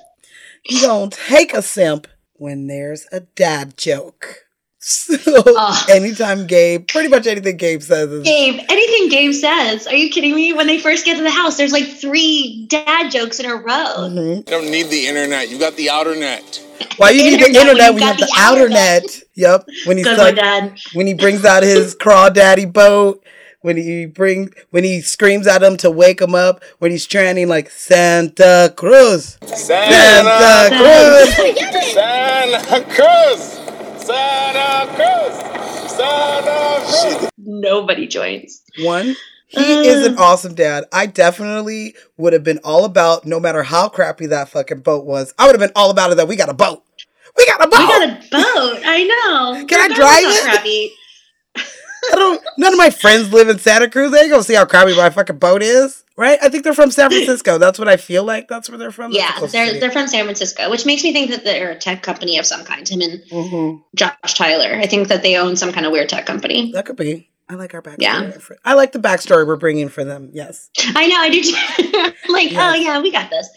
You 0.67 0.81
don't 0.81 1.13
take 1.13 1.53
a 1.53 1.63
simp 1.63 2.07
when 2.35 2.67
there's 2.67 3.07
a 3.13 3.21
dad 3.21 3.77
joke. 3.77 4.41
So 4.87 5.15
Ugh. 5.57 5.89
anytime 5.91 6.47
Gabe, 6.47 6.87
pretty 6.87 7.09
much 7.09 7.27
anything 7.27 7.57
Gabe 7.57 7.81
says 7.81 8.11
is 8.11 8.23
Gabe, 8.23 8.61
anything 8.69 9.09
Gabe 9.09 9.33
says. 9.33 9.87
Are 9.87 9.95
you 9.95 10.11
kidding 10.11 10.35
me? 10.35 10.53
When 10.53 10.67
they 10.67 10.79
first 10.79 11.07
get 11.07 11.17
to 11.17 11.23
the 11.23 11.31
house, 11.31 11.57
there's 11.57 11.73
like 11.73 11.87
three 11.87 12.67
dad 12.69 13.11
jokes 13.11 13.41
in 13.41 13.47
a 13.47 13.55
row. 13.57 13.65
Mhm. 14.11 14.37
You 14.37 14.43
don't 14.43 14.71
need 14.71 14.91
the 14.91 15.07
internet. 15.07 15.49
You 15.49 15.59
got 15.59 15.77
the 15.77 15.89
outer 15.89 16.15
net. 16.15 16.61
Why 16.99 17.11
you 17.11 17.23
need 17.23 17.41
the 17.41 17.47
Internet 17.47 17.55
when 17.55 17.69
internet 17.71 17.95
you 17.95 18.07
have 18.07 18.19
got 18.19 18.21
the 18.21 18.27
the 18.27 18.33
outer 18.37 18.61
outer 18.61 18.69
net. 18.69 19.03
net? 19.05 19.23
Yep. 19.37 19.67
When 19.87 19.97
he's 19.97 20.07
Good 20.07 20.19
like 20.19 20.37
Dad. 20.37 20.77
when 20.93 21.07
he 21.07 21.15
brings 21.15 21.47
out 21.47 21.63
his 21.63 21.95
crawdaddy 21.97 22.71
boat, 22.71 23.25
when 23.65 23.79
he 23.79 24.05
bring 24.05 24.53
when 24.71 24.85
he 24.85 25.01
screams 25.01 25.47
at 25.47 25.63
him 25.63 25.79
to 25.79 25.91
wake 25.91 26.21
him 26.21 26.35
up, 26.35 26.63
when 26.81 26.91
he's 26.91 27.07
chanting 27.07 27.49
like 27.49 27.71
Santa 27.71 28.71
Cruz. 28.77 29.39
Santa 29.43 30.69
Santa, 30.69 30.77
Cruz. 30.77 31.95
Santa 31.95 32.85
Cruz. 32.85 33.41
Santa 34.05 34.95
Cruz. 34.95 35.91
Santa 35.91 36.85
Cruz. 36.85 37.31
Nobody 37.39 38.07
joins. 38.07 38.61
One, 38.81 39.17
he 39.47 39.89
is 39.89 40.07
an 40.07 40.19
awesome 40.19 40.55
dad. 40.55 40.85
I 40.93 41.07
definitely 41.07 41.95
would 42.19 42.35
have 42.35 42.45
been 42.45 42.61
all 42.65 42.85
about, 42.85 43.25
no 43.25 43.41
matter 43.41 43.63
how 43.63 43.89
crappy 43.89 44.27
that 44.27 44.51
fucking 44.51 44.81
boat 44.81 45.07
was, 45.07 45.33
I 45.39 45.47
would 45.47 45.55
have 45.59 45.67
been 45.67 45.73
all 45.75 45.91
about 45.91 46.11
it 46.11 46.17
that 46.17 46.29
we 46.29 46.37
got 46.37 46.51
a 46.51 46.55
boat. 46.55 46.83
We 47.35 47.47
got 47.47 47.65
a 47.65 47.69
boat. 47.69 47.79
We 47.79 47.87
got 47.87 48.03
a 48.03 48.29
boat. 48.31 48.83
I 48.85 49.05
know. 49.05 49.67
Can 49.67 49.81
I 49.81 49.89
That 49.89 49.89
was 49.89 49.97
drive 49.97 50.23
it? 50.23 50.43
Crappy. 50.43 50.93
I 52.13 52.15
don't. 52.17 52.43
None 52.59 52.73
of 52.73 52.79
my 52.79 52.91
friends 52.91 53.33
live 53.33 53.49
in 53.49 53.59
Santa 53.59 53.89
Cruz. 53.91 54.11
They 54.13 54.21
ain't 54.21 54.31
gonna 54.31 54.43
see 54.45 54.55
how 54.55 54.65
crappy 54.65 54.97
my 54.97 55.11
fucking 55.11 55.39
boat 55.39 55.63
is, 55.63 56.05
right? 56.17 56.39
I 56.43 56.49
think 56.49 56.65
they're 56.65 56.75
from 56.75 56.91
San 56.91 57.11
Francisco. 57.11 57.59
That's 57.59 57.79
what 57.79 57.89
I 57.89 57.97
feel 57.97 58.25
like. 58.25 58.49
That's 58.49 58.69
where 58.69 58.79
they're 58.79 58.91
from. 58.91 59.13
That's 59.13 59.41
the 59.41 59.47
Yeah, 59.47 59.51
they're 59.53 59.67
city. 59.69 59.81
they're 59.81 59.91
from 59.91 60.07
San 60.09 60.25
Francisco, 60.25 60.71
which 60.71 60.87
makes 60.87 61.03
me 61.05 61.13
think 61.13 61.31
that 61.31 61.45
they're 61.45 61.71
a 61.73 61.79
tech 61.79 62.03
company 62.03 62.39
of 62.39 62.47
some 62.47 62.65
kind. 62.65 62.89
Him 62.89 63.01
and 63.01 63.23
Mhm. 63.31 63.83
Josh 63.95 64.35
Tyler. 64.35 64.75
I 64.81 64.87
think 64.87 65.09
that 65.09 65.23
they 65.23 65.37
own 65.37 65.57
some 65.57 65.73
kind 65.73 65.87
of 65.87 65.93
weird 65.93 66.09
tech 66.09 66.27
company. 66.27 66.71
That 66.73 66.87
could 66.87 66.97
be. 66.97 67.29
I 67.47 67.57
like 67.57 67.75
our 67.75 67.83
backstory. 67.83 67.97
Yeah. 68.01 68.31
I 68.65 68.73
like 68.73 68.93
the 68.93 68.99
backstory 68.99 69.47
we're 69.47 69.57
bringing 69.57 69.91
for 69.91 70.03
them. 70.03 70.31
Yes. 70.33 70.71
I 70.97 71.07
know, 71.07 71.17
I 71.19 71.29
do 71.29 71.43
too. 71.43 72.13
like, 72.33 72.51
Yeah. 72.53 72.71
oh 72.71 72.75
yeah, 72.75 73.01
we 73.01 73.11
got 73.13 73.31
this. 73.31 73.49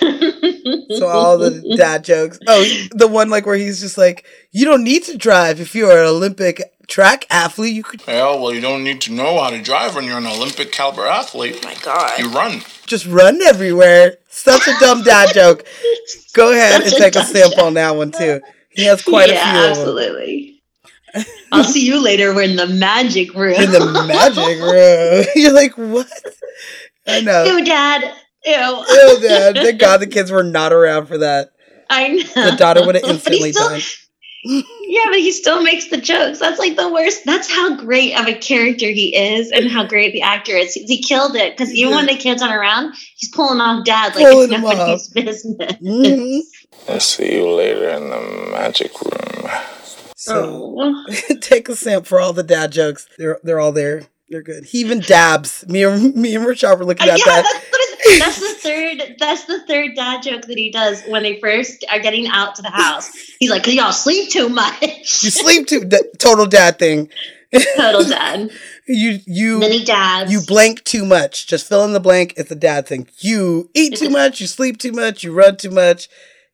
So 0.98 1.06
all 1.08 1.38
the 1.38 1.74
dad 1.76 2.04
jokes. 2.04 2.38
Oh, 2.46 2.64
the 2.92 3.08
one 3.08 3.30
like 3.30 3.46
where 3.46 3.56
he's 3.56 3.80
just 3.80 3.98
like, 3.98 4.24
"You 4.52 4.64
don't 4.64 4.84
need 4.84 5.02
to 5.04 5.16
drive 5.16 5.60
if 5.60 5.74
you're 5.74 5.90
an 5.90 6.06
Olympic 6.06 6.62
track 6.92 7.26
athlete. 7.30 7.74
You 7.74 7.82
could 7.82 8.02
Yeah, 8.06 8.34
well, 8.36 8.52
you 8.54 8.60
don't 8.60 8.84
need 8.84 9.00
to 9.02 9.12
know 9.12 9.40
how 9.42 9.50
to 9.50 9.60
drive 9.62 9.94
when 9.94 10.04
you're 10.04 10.18
an 10.18 10.26
Olympic 10.26 10.72
caliber 10.72 11.06
athlete. 11.06 11.60
Oh 11.62 11.68
My 11.68 11.74
God. 11.82 12.18
You 12.18 12.28
run. 12.30 12.60
just 12.86 13.06
run 13.06 13.40
everywhere." 13.42 14.18
Such 14.28 14.66
a 14.68 14.74
dumb 14.80 15.02
dad 15.02 15.32
joke. 15.34 15.64
Go 16.34 16.52
ahead 16.52 16.82
Such 16.82 16.92
and 16.92 16.94
a 16.94 16.98
take 17.04 17.12
a 17.16 17.18
dumb 17.18 17.26
sip 17.26 17.50
joke. 17.52 17.58
on 17.64 17.74
that 17.74 17.96
one 17.96 18.10
too. 18.12 18.40
He 18.70 18.84
has 18.84 19.02
quite 19.12 19.28
yeah, 19.30 19.50
a 19.50 19.52
few 19.52 19.64
of 19.64 19.70
absolutely. 19.78 20.62
I'll 21.52 21.64
see 21.64 21.84
you 21.86 22.02
later. 22.02 22.34
We're 22.34 22.42
in 22.44 22.56
the 22.56 22.66
magic 22.66 23.34
room. 23.34 23.54
in 23.60 23.70
the 23.70 24.04
magic 24.08 24.58
room. 24.60 25.26
You're 25.34 25.52
like, 25.52 25.76
what? 25.76 26.08
I 27.06 27.20
know. 27.20 27.44
Ew, 27.44 27.64
Dad. 27.64 28.02
Ew. 28.46 28.54
Oh, 28.56 29.18
Dad. 29.20 29.56
Thank 29.56 29.78
God 29.78 30.00
the 30.00 30.06
kids 30.06 30.30
were 30.30 30.42
not 30.42 30.72
around 30.72 31.06
for 31.06 31.18
that. 31.18 31.50
I 31.90 32.08
know. 32.08 32.50
The 32.50 32.56
daughter 32.56 32.86
would 32.86 32.94
have 32.94 33.02
But 33.02 33.10
he 33.10 33.14
instantly 33.16 33.52
still- 33.52 33.68
died. 33.68 33.82
Yeah, 34.44 35.04
but 35.08 35.18
he 35.20 35.30
still 35.32 35.62
makes 35.62 35.88
the 35.88 35.96
jokes. 35.98 36.38
That's 36.40 36.58
like 36.58 36.76
the 36.76 36.92
worst. 36.92 37.24
That's 37.24 37.50
how 37.50 37.76
great 37.76 38.18
of 38.18 38.26
a 38.26 38.34
character 38.34 38.86
he 38.86 39.14
is, 39.16 39.50
and 39.52 39.70
how 39.70 39.86
great 39.86 40.12
the 40.12 40.22
actor 40.22 40.52
is. 40.56 40.74
He, 40.74 40.82
he 40.84 41.02
killed 41.02 41.36
it 41.36 41.56
because 41.56 41.72
even 41.72 41.94
when 41.94 42.06
the 42.06 42.16
kids 42.16 42.42
aren't 42.42 42.54
around, 42.54 42.94
he's 43.16 43.30
pulling 43.30 43.60
off 43.60 43.84
dad 43.84 44.14
like 44.16 44.24
Pulling 44.26 44.52
it's 44.52 44.54
him 44.54 44.62
nobody's 44.62 45.08
business. 45.08 45.72
Mhm. 45.80 46.40
I'll 46.88 47.00
see 47.00 47.36
you 47.36 47.48
later 47.50 47.88
in 47.90 48.10
the 48.10 48.48
magic 48.50 48.90
room. 49.00 49.50
So 50.16 50.76
Oh. 50.78 51.06
take 51.40 51.68
a 51.68 51.76
sip 51.76 52.06
for 52.06 52.20
all 52.20 52.32
the 52.32 52.42
dad 52.42 52.72
jokes. 52.72 53.08
They're 53.18 53.38
they're 53.44 53.60
all 53.60 53.72
there. 53.72 54.02
They're 54.28 54.42
good. 54.42 54.64
He 54.64 54.78
even 54.78 55.00
dabs. 55.00 55.64
Me 55.68 55.84
and 55.84 56.14
me 56.16 56.34
and 56.34 56.44
Rashad 56.46 56.78
were 56.78 56.84
looking 56.84 57.08
Uh, 57.08 57.12
at 57.12 57.18
yeah, 57.18 57.24
that. 57.42 57.62
That's, 58.18 58.18
what 58.18 58.18
it- 58.18 58.18
that's 58.18 58.38
the 58.40 58.54
third. 58.68 59.16
That's 59.18 59.44
the 59.44 59.60
third 59.66 59.94
dad 59.94 60.22
joke 60.22 60.42
that 60.42 60.56
he 60.58 60.70
does 60.70 61.02
when 61.08 61.22
they 61.22 61.38
first 61.40 61.84
are 61.90 62.00
getting 62.00 62.26
out 62.28 62.54
to 62.56 62.62
the 62.62 62.70
house. 62.70 63.10
He's 63.38 63.50
like, 63.50 63.64
"Cause 63.64 63.74
y'all 63.74 63.92
sleep 63.92 64.30
too 64.30 64.48
much." 64.48 64.82
You 65.24 65.30
sleep 65.30 65.66
too. 65.66 65.84
d- 65.84 65.98
Total 66.18 66.46
dad 66.46 66.78
thing. 66.78 67.08
Total 67.76 68.04
dad. 68.08 68.50
You 68.86 69.20
you 69.26 69.60
he 69.60 69.84
dabs. 69.84 70.32
you 70.32 70.40
blank 70.46 70.82
too 70.84 71.04
much. 71.04 71.46
Just 71.46 71.68
fill 71.68 71.84
in 71.84 71.92
the 71.92 72.00
blank. 72.00 72.34
It's 72.36 72.50
a 72.50 72.54
dad 72.56 72.86
thing. 72.86 73.08
You 73.18 73.70
eat 73.74 73.96
too 73.96 74.10
much. 74.10 74.40
You 74.40 74.46
sleep 74.46 74.78
too 74.78 74.92
much. 74.92 75.22
You 75.22 75.32
run 75.32 75.56
too 75.56 75.70
much. 75.70 76.08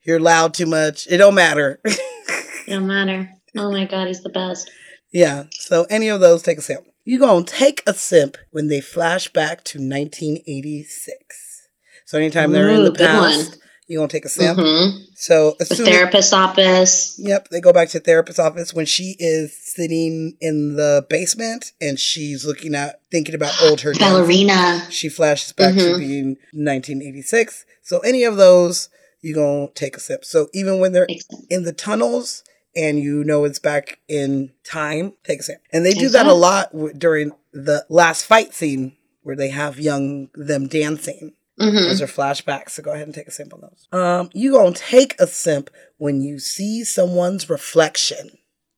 You're 0.04 0.20
loud 0.20 0.54
too 0.54 0.66
much. 0.66 1.06
It 1.08 1.18
don't 1.18 1.34
matter. 1.34 1.80
It 1.84 1.98
don't 2.66 2.86
matter. 2.86 3.30
Oh 3.56 3.70
my 3.70 3.84
god, 3.86 4.08
he's 4.08 4.22
the 4.22 4.28
best. 4.28 4.70
Yeah. 5.12 5.44
So 5.52 5.86
any 5.88 6.08
of 6.08 6.20
those, 6.20 6.42
take 6.42 6.58
a 6.58 6.62
sip. 7.08 7.12
You 7.12 7.18
gonna 7.18 7.44
take 7.44 7.82
a 7.86 7.94
sip 7.94 8.36
when 8.50 8.68
they 8.68 8.80
flash 8.80 9.28
back 9.28 9.64
to 9.64 9.78
1986. 9.78 11.68
So 12.06 12.18
anytime 12.18 12.52
they're 12.52 12.70
in 12.70 12.84
the 12.84 12.92
past, 12.92 13.58
you're 13.86 14.00
gonna 14.00 14.08
take 14.08 14.24
a 14.24 14.28
sip. 14.28 14.56
hmm 14.56 15.02
So 15.14 15.56
The 15.58 15.64
therapist's 15.64 16.32
office. 16.32 17.16
yep, 17.18 17.48
they 17.50 17.60
go 17.60 17.72
back 17.72 17.88
to 17.90 17.98
the 17.98 18.04
therapist's 18.04 18.38
office 18.38 18.72
when 18.74 18.86
she 18.86 19.16
is 19.18 19.56
sitting 19.74 20.36
in 20.40 20.76
the 20.76 21.06
basement 21.08 21.72
and 21.80 21.98
she's 21.98 22.44
looking 22.44 22.74
at 22.74 23.00
thinking 23.10 23.34
about 23.34 23.54
old 23.62 23.80
her 23.82 23.92
days. 23.92 24.00
Ballerina. 24.00 24.86
She 24.90 25.08
flashes 25.08 25.52
back 25.52 25.74
to 25.74 25.80
Mhm. 25.80 25.98
being 25.98 26.36
1986. 26.52 27.64
So 27.82 27.98
any 28.00 28.24
of 28.24 28.36
those, 28.36 28.88
you're 29.22 29.34
gonna 29.34 29.68
take 29.74 29.96
a 29.96 30.00
sip. 30.00 30.24
So 30.24 30.48
even 30.54 30.78
when 30.78 30.92
they're 30.92 31.08
in 31.50 31.64
the 31.64 31.72
tunnels 31.72 32.42
and 32.78 32.98
you 33.00 33.24
know 33.24 33.44
it's 33.44 33.58
back 33.58 33.98
in 34.08 34.52
time, 34.64 35.14
take 35.24 35.40
a 35.40 35.42
sip. 35.42 35.60
And 35.72 35.84
they 35.84 35.92
do 35.94 36.08
that 36.10 36.26
a 36.26 36.32
lot 36.32 36.72
w- 36.72 36.94
during 36.94 37.32
the 37.52 37.84
last 37.90 38.24
fight 38.24 38.54
scene 38.54 38.96
where 39.22 39.36
they 39.36 39.48
have 39.48 39.78
young 39.80 40.28
them 40.34 40.68
dancing. 40.68 41.34
hmm 41.58 41.74
Those 41.74 42.00
are 42.00 42.06
flashbacks, 42.06 42.70
so 42.70 42.82
go 42.82 42.92
ahead 42.92 43.06
and 43.06 43.14
take 43.14 43.26
a 43.26 43.32
sip 43.32 43.52
on 43.52 43.60
those. 43.62 43.88
Um, 43.92 44.30
you 44.32 44.52
gonna 44.52 44.72
take 44.74 45.20
a 45.20 45.26
sip 45.26 45.70
when 45.96 46.22
you 46.22 46.38
see 46.38 46.84
someone's 46.84 47.50
reflection. 47.50 48.30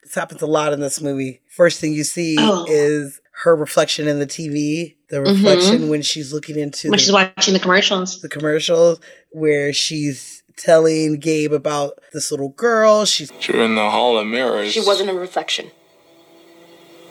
This 0.03 0.15
happens 0.15 0.43
a 0.43 0.47
lot 0.47 0.73
in 0.73 0.81
this 0.81 1.01
movie. 1.01 1.43
First 1.55 1.79
thing 1.81 1.93
you 1.93 2.05
see 2.05 2.37
Oh. 2.39 2.65
is 2.69 3.21
her 3.45 3.55
reflection 3.55 4.09
in 4.09 4.19
the 4.19 4.27
TV. 4.27 4.97
The 5.11 5.21
reflection 5.23 5.89
when 5.89 6.03
she's 6.03 6.33
looking 6.33 6.59
into 6.59 6.89
When 6.89 6.97
the, 6.99 7.03
she's 7.03 7.13
watching 7.13 7.55
the 7.55 7.61
commercials. 7.61 8.21
the 8.21 8.29
commercials, 8.29 8.99
where 9.33 9.73
she's 9.73 10.40
telling 10.57 11.19
Gabe 11.19 11.53
about 11.53 11.99
this 12.13 12.31
little 12.31 12.51
girl. 12.51 13.05
She's 13.05 13.31
You're 13.49 13.63
in 13.65 13.75
the 13.75 13.91
hall 13.91 14.19
of 14.19 14.27
mirrors. 14.27 14.73
She 14.73 14.81
wasn't 14.81 15.11
a 15.11 15.15
reflection. 15.15 15.71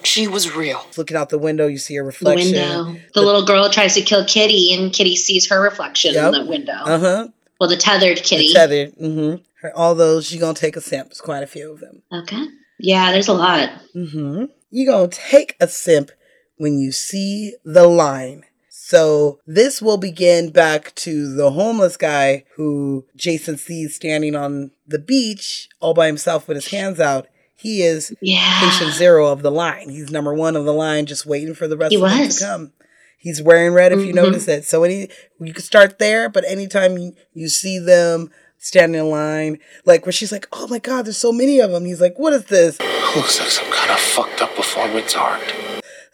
She 0.04 0.28
was 0.28 0.56
real. 0.56 0.86
looking 0.98 1.18
out 1.18 1.30
the 1.30 1.38
window. 1.38 1.68
You 1.68 1.78
see 1.78 1.96
her 1.96 2.04
The 2.04 2.08
reflection. 2.08 2.52
window. 2.54 2.96
The 3.14 3.22
little 3.22 3.44
girl 3.46 3.70
tries 3.70 3.96
to 3.96 4.02
kill 4.02 4.26
Kitty, 4.26 4.74
and 4.74 4.94
Kitty 4.94 5.16
sees 5.18 5.50
her 5.50 5.62
reflection 5.62 6.14
Yep. 6.14 6.34
in 6.34 6.44
the 6.46 6.50
window. 6.50 6.74
Uh 6.74 7.00
huh. 7.00 7.28
Well, 7.60 7.70
the 7.70 7.76
tethered 7.76 8.24
Kitty. 8.24 8.54
Tethered. 8.54 8.96
Mm-hmm. 8.96 9.68
All 9.76 9.96
those. 9.96 10.32
You 10.32 10.40
gonna 10.40 10.54
take 10.54 10.78
a 10.78 10.82
sip. 10.82 11.08
It's 11.08 11.20
quite 11.22 11.44
a 11.44 11.48
few 11.48 11.72
of 11.74 11.82
them. 11.82 12.02
Okay. 12.14 12.46
Yeah, 12.80 13.12
there's 13.12 13.28
a 13.28 13.34
lot. 13.34 13.70
Mm-hmm. 13.94 14.46
You 14.72 14.86
gonna 14.88 15.10
take 15.10 15.58
a 15.60 15.68
sip 15.68 16.12
when 16.58 16.80
you 16.80 16.94
see 16.94 17.56
the 17.66 17.86
line. 17.86 18.46
So 18.90 19.38
this 19.46 19.84
will 19.84 19.98
begin 19.98 20.50
back 20.50 20.96
to 20.96 21.32
the 21.36 21.52
homeless 21.52 21.96
guy 21.96 22.46
who 22.56 23.06
Jason 23.16 23.56
sees 23.56 23.94
standing 23.94 24.34
on 24.36 24.72
the 24.88 24.98
beach 24.98 25.70
all 25.80 25.94
by 25.94 26.08
himself 26.08 26.48
with 26.48 26.56
his 26.56 26.70
hands 26.70 27.00
out. 27.00 27.28
he 27.56 27.82
is 27.84 28.14
Yeah. 28.22 28.62
patient 28.62 28.94
zero 28.94 29.28
of 29.28 29.42
the 29.42 29.52
line. 29.52 29.90
He's 29.90 30.10
number 30.10 30.34
one 30.34 30.56
of 30.56 30.64
the 30.64 30.74
line, 30.74 31.06
just 31.06 31.26
waiting 31.26 31.54
for 31.54 31.68
the 31.68 31.76
rest 31.76 31.92
He 31.92 31.98
of 32.02 32.10
them 32.10 32.30
to 32.30 32.40
come. 32.40 32.72
He's 33.18 33.42
wearing 33.44 33.74
red 33.74 33.92
if 33.92 34.00
you 34.00 34.14
Mhm. 34.14 34.16
notice 34.16 34.48
it. 34.48 34.64
So 34.66 34.84
any 34.86 35.10
you 35.42 35.54
could 35.54 35.66
start 35.66 36.00
there, 36.00 36.30
but 36.30 36.46
anytime 36.48 36.98
you, 36.98 37.14
you 37.34 37.50
see 37.50 37.78
them 37.78 38.32
standing 38.58 39.02
in 39.02 39.10
line, 39.10 39.60
like 39.86 40.06
where 40.06 40.14
she's 40.14 40.32
like, 40.32 40.48
"Oh 40.54 40.68
my 40.68 40.80
god, 40.80 41.06
there's 41.06 41.18
so 41.18 41.34
many 41.34 41.60
of 41.60 41.70
them." 41.72 41.84
He's 41.86 42.00
like, 42.02 42.18
"What 42.18 42.32
is 42.34 42.46
this? 42.46 42.80
Looks 43.16 43.40
like 43.40 43.50
some 43.52 43.70
kind 43.72 43.92
of 43.92 44.00
fucked 44.00 44.42
up 44.42 44.56
performance 44.56 45.14
art. 45.16 45.44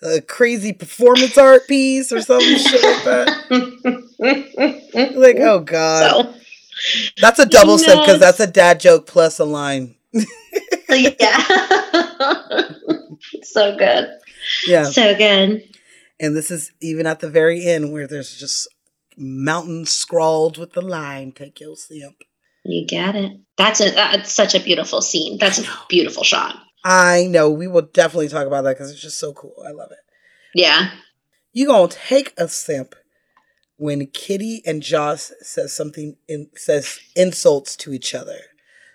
A 0.01 0.21
crazy 0.21 0.73
performance 0.73 1.37
art 1.37 1.67
piece 1.67 2.11
or 2.11 2.21
some 2.21 2.41
shit 2.41 2.83
like 2.83 3.03
that?" 3.05 4.01
Like, 5.15 5.37
oh 5.37 5.59
god, 5.59 6.25
so, 6.25 6.33
that's 7.21 7.39
a 7.39 7.45
double 7.45 7.77
sip 7.77 7.99
because 7.99 8.19
that's 8.19 8.39
a 8.39 8.47
dad 8.47 8.79
joke 8.79 9.07
plus 9.07 9.39
a 9.39 9.45
line. 9.45 9.95
yeah. 10.89 11.37
so 13.43 13.75
good. 13.77 14.07
Yeah, 14.67 14.83
So 14.85 15.15
good. 15.15 15.63
and 16.19 16.35
this 16.35 16.51
is 16.51 16.71
even 16.81 17.05
at 17.07 17.19
the 17.19 17.29
very 17.29 17.65
end 17.65 17.91
where 17.91 18.07
there's 18.07 18.37
just 18.37 18.67
mountains 19.17 19.91
scrawled 19.91 20.57
with 20.57 20.73
the 20.73 20.81
line, 20.81 21.31
"Take 21.33 21.59
your 21.59 21.75
simp." 21.75 22.15
You 22.63 22.85
get 22.87 23.15
it. 23.15 23.33
That's 23.57 23.81
a 23.81 23.91
that's 23.91 24.33
such 24.33 24.55
a 24.55 24.59
beautiful 24.59 25.01
scene. 25.01 25.37
That's 25.37 25.59
a 25.59 25.65
beautiful 25.89 26.23
shot. 26.23 26.55
I 26.87 27.25
know 27.27 27.49
we 27.49 27.67
will 27.67 27.81
definitely 27.81 28.29
talk 28.29 28.45
about 28.45 28.63
that 28.63 28.75
because 28.77 28.91
it's 28.91 29.01
just 29.01 29.17
so 29.19 29.33
cool. 29.33 29.55
I 29.67 29.71
love 29.71 29.91
it. 29.91 29.97
Yeah. 30.53 30.91
You 31.51 31.65
gonna 31.65 31.87
take 31.87 32.33
a 32.37 32.47
simp 32.47 32.93
when 33.77 34.05
Kitty 34.07 34.61
and 34.67 34.83
Josh 34.83 35.31
says 35.41 35.73
something 35.73 36.15
in 36.27 36.49
says 36.55 36.99
insults 37.15 37.75
to 37.77 37.91
each 37.91 38.13
other. 38.13 38.37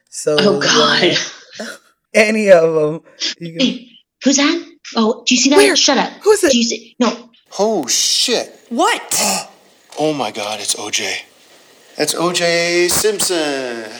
So 0.08 0.36
Oh 0.38 0.60
God. 0.60 1.16
uh, 1.58 1.76
any 2.14 2.50
of 2.52 2.72
them. 2.74 3.02
You 3.40 3.58
can, 3.58 3.66
Hey, 3.66 3.88
who's 4.22 4.36
that? 4.36 4.66
Oh, 4.94 5.24
do 5.26 5.34
you 5.34 5.40
see 5.40 5.50
that? 5.50 5.56
Where? 5.56 5.74
Shut 5.76 5.98
up. 5.98 6.12
Who 6.22 6.30
is 6.30 6.44
it? 6.44 6.52
Do 6.52 6.58
you 6.58 6.64
see? 6.64 6.94
No. 7.00 7.30
Oh 7.58 7.86
shit. 7.88 8.54
What? 8.68 9.46
Oh 9.98 10.14
my 10.14 10.30
god, 10.30 10.60
it's 10.60 10.76
OJ. 10.76 11.24
That's 11.96 12.14
OJ 12.14 12.88
Simpson. 12.90 13.90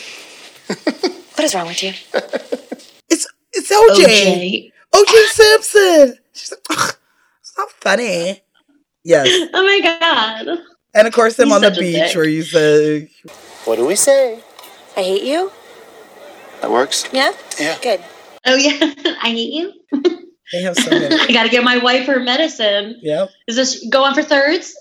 What 1.35 1.45
is 1.45 1.55
wrong 1.55 1.67
with 1.67 1.83
you? 1.83 1.93
it's 3.61 3.71
it's 3.71 4.01
OJ. 4.01 4.73
OJ. 4.95 5.05
OJ 5.07 5.27
Simpson. 5.29 6.19
She's 6.33 6.51
like, 6.53 6.61
"Ugh, 6.71 6.95
it's 7.41 7.53
not 7.59 7.71
funny. 7.73 8.41
Yes, 9.05 9.29
Oh 9.55 9.63
my 9.65 9.81
God. 9.81 10.59
and 10.95 11.07
of 11.07 11.13
course 11.15 11.37
them 11.37 11.49
He's 11.49 11.55
on 11.57 11.63
the 11.63 11.71
beach 11.71 11.95
dick. 11.95 12.17
where 12.17 12.29
you 12.29 12.43
say, 12.43 13.11
What 13.65 13.77
do 13.77 13.87
we 13.87 13.95
say? 13.97 14.41
I 14.97 15.03
hate 15.03 15.23
you? 15.23 15.51
That 16.61 16.71
works? 16.71 17.09
Yeah? 17.13 17.33
Yeah. 17.59 17.79
Good. 17.81 18.01
Oh 18.47 18.57
yeah. 18.57 18.79
I 19.23 19.31
hate 19.31 19.53
you. 19.53 19.73
they 20.53 20.63
have 20.63 20.77
so 20.77 20.91
many. 20.99 21.15
I 21.15 21.33
gotta 21.33 21.49
give 21.49 21.65
my 21.65 21.79
wife 21.79 22.07
her 22.07 22.21
medicine. 22.21 22.99
Yep. 23.03 23.31
Is 23.47 23.57
this 23.57 23.87
go 23.91 24.05
on 24.05 24.15
for 24.15 24.23
thirds? 24.23 24.75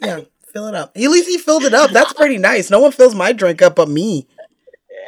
Yeah, 0.00 0.20
fill 0.52 0.66
it 0.68 0.74
up. 0.74 0.92
At 0.96 1.02
least 1.02 1.28
he 1.28 1.38
filled 1.38 1.64
it 1.64 1.74
up. 1.74 1.90
That's 1.90 2.12
pretty 2.12 2.38
nice. 2.38 2.70
No 2.70 2.80
one 2.80 2.90
fills 2.92 3.14
my 3.14 3.32
drink 3.32 3.62
up 3.62 3.76
but 3.76 3.88
me. 3.88 4.26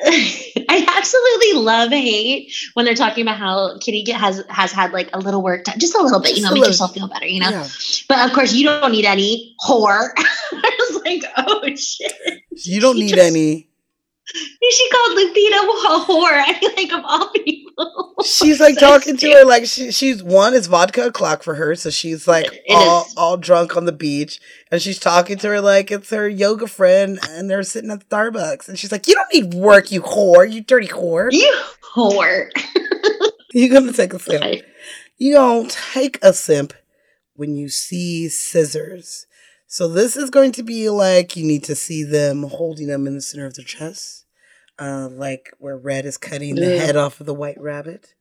I 0.04 0.86
absolutely 0.96 1.60
love 1.60 1.90
hate 1.90 2.52
when 2.74 2.84
they're 2.84 2.94
talking 2.94 3.22
about 3.22 3.36
how 3.38 3.78
Kitty 3.78 4.10
has 4.12 4.44
has 4.48 4.70
had 4.72 4.92
like 4.92 5.10
a 5.12 5.18
little 5.18 5.42
work 5.42 5.64
done, 5.64 5.78
just 5.78 5.94
a 5.96 6.02
little 6.02 6.20
bit, 6.20 6.36
you 6.36 6.42
know, 6.42 6.52
make 6.52 6.64
yourself 6.64 6.94
feel 6.94 7.08
better, 7.08 7.26
you 7.26 7.40
know. 7.40 7.50
Yeah. 7.50 7.66
But 8.08 8.28
of 8.28 8.32
course, 8.34 8.52
you 8.52 8.64
don't 8.64 8.92
need 8.92 9.04
any 9.04 9.56
whore. 9.66 10.10
I 10.16 10.76
was 10.90 11.02
like, 11.04 11.22
oh 11.36 11.62
shit. 11.74 12.12
You 12.64 12.80
don't 12.80 12.96
She 12.96 13.02
need 13.02 13.14
just- 13.14 13.26
any. 13.26 13.68
She 14.70 14.90
called 14.90 15.16
Lupita 15.18 15.58
a 15.62 16.04
whore. 16.04 16.30
I 16.46 16.52
feel 16.60 16.70
like 16.76 16.92
of 16.92 17.00
all 17.02 17.30
people. 17.30 17.67
She's 18.24 18.58
like 18.60 18.74
So 18.78 18.80
talking 18.80 19.16
to 19.16 19.30
her 19.32 19.44
like 19.44 19.66
she, 19.66 19.92
she's 19.92 20.22
one 20.22 20.54
is 20.54 20.66
vodka 20.66 21.06
o'clock 21.06 21.42
for 21.42 21.54
her, 21.54 21.74
so 21.76 21.90
she's 21.90 22.26
like 22.26 22.46
It 22.46 22.62
all 22.74 23.02
is. 23.06 23.14
all 23.16 23.36
drunk 23.36 23.76
on 23.76 23.84
the 23.84 23.92
beach, 23.92 24.40
and 24.70 24.82
she's 24.82 24.98
talking 24.98 25.38
to 25.38 25.48
her 25.48 25.60
like 25.60 25.90
it's 25.90 26.10
her 26.10 26.28
yoga 26.28 26.66
friend, 26.66 27.18
and 27.30 27.48
they're 27.48 27.62
sitting 27.62 27.90
at 27.90 28.08
Starbucks, 28.08 28.68
and 28.68 28.78
she's 28.78 28.90
like, 28.92 29.06
"You 29.06 29.14
don't 29.14 29.32
need 29.32 29.54
work, 29.54 29.92
you 29.92 30.02
whore, 30.02 30.50
you 30.50 30.62
dirty 30.62 30.88
whore. 30.88 31.32
You 31.32 31.54
whore. 31.94 32.50
You 33.54 33.70
gonna 33.72 33.92
take 33.94 34.12
a 34.12 34.18
simp? 34.18 34.44
I- 34.44 34.62
You 35.16 35.34
gonna 35.34 35.68
take 35.70 36.18
a 36.22 36.32
simp 36.34 36.74
when 37.34 37.54
you 37.56 37.68
see 37.70 38.28
scissors. 38.28 39.26
So 39.66 39.88
this 39.88 40.16
is 40.16 40.28
going 40.30 40.52
to 40.52 40.62
be 40.62 40.88
like 40.90 41.34
you 41.36 41.44
need 41.46 41.64
to 41.64 41.74
see 41.74 42.02
them 42.04 42.42
holding 42.42 42.88
them 42.88 43.06
in 43.06 43.14
the 43.14 43.20
center 43.22 43.46
of 43.46 43.54
their 43.54 43.64
chest, 43.64 44.17
uh, 44.78 45.08
like 45.10 45.52
where 45.58 45.76
Red 45.76 46.04
is 46.06 46.16
cutting 46.16 46.54
the 46.54 46.78
head 46.78 46.96
off 46.96 47.20
of 47.20 47.26
the 47.26 47.34
white 47.34 47.60
rabbit. 47.60 48.14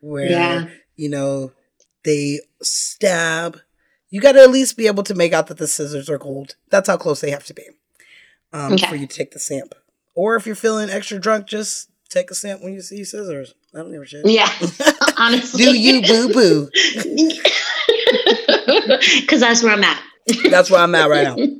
Where 0.00 0.30
Yeah. 0.30 0.66
you 0.96 1.08
know 1.08 1.52
they 2.04 2.40
stab. 2.62 3.60
You 4.10 4.20
got 4.20 4.32
to 4.32 4.40
at 4.42 4.50
least 4.50 4.76
be 4.76 4.86
able 4.86 5.02
to 5.02 5.14
make 5.14 5.32
out 5.32 5.48
that 5.48 5.58
the 5.58 5.66
scissors 5.66 6.08
are 6.08 6.16
gold. 6.18 6.54
That's 6.70 6.88
how 6.88 6.96
close 6.96 7.20
they 7.20 7.30
have 7.30 7.44
to 7.46 7.54
be 7.54 7.64
um, 8.52 8.72
Okay. 8.74 8.86
for 8.86 8.96
you 8.96 9.06
to 9.06 9.14
take 9.16 9.32
the 9.32 9.38
samp. 9.38 9.74
Or 10.14 10.34
if 10.36 10.46
you're 10.46 10.54
feeling 10.56 10.88
extra 10.88 11.18
drunk, 11.18 11.46
just 11.46 11.90
take 12.08 12.30
a 12.30 12.34
samp 12.34 12.62
when 12.62 12.72
you 12.72 12.80
see 12.80 13.04
scissors. 13.04 13.54
I 13.74 13.78
don't 13.78 13.92
give 13.92 14.02
a 14.02 14.06
shit. 14.06 14.24
Yeah. 14.26 14.48
Honestly. 15.18 15.62
Do 15.64 15.78
you 15.78 16.02
boo 16.02 16.32
boo? 16.32 16.70
Because 19.20 19.40
that's 19.40 19.62
where 19.62 19.72
I'm 19.72 19.84
at. 19.84 20.00
That's 20.50 20.70
where 20.70 20.80
I'm 20.80 20.94
at 20.94 21.08
right 21.10 21.36
now. 21.36 21.36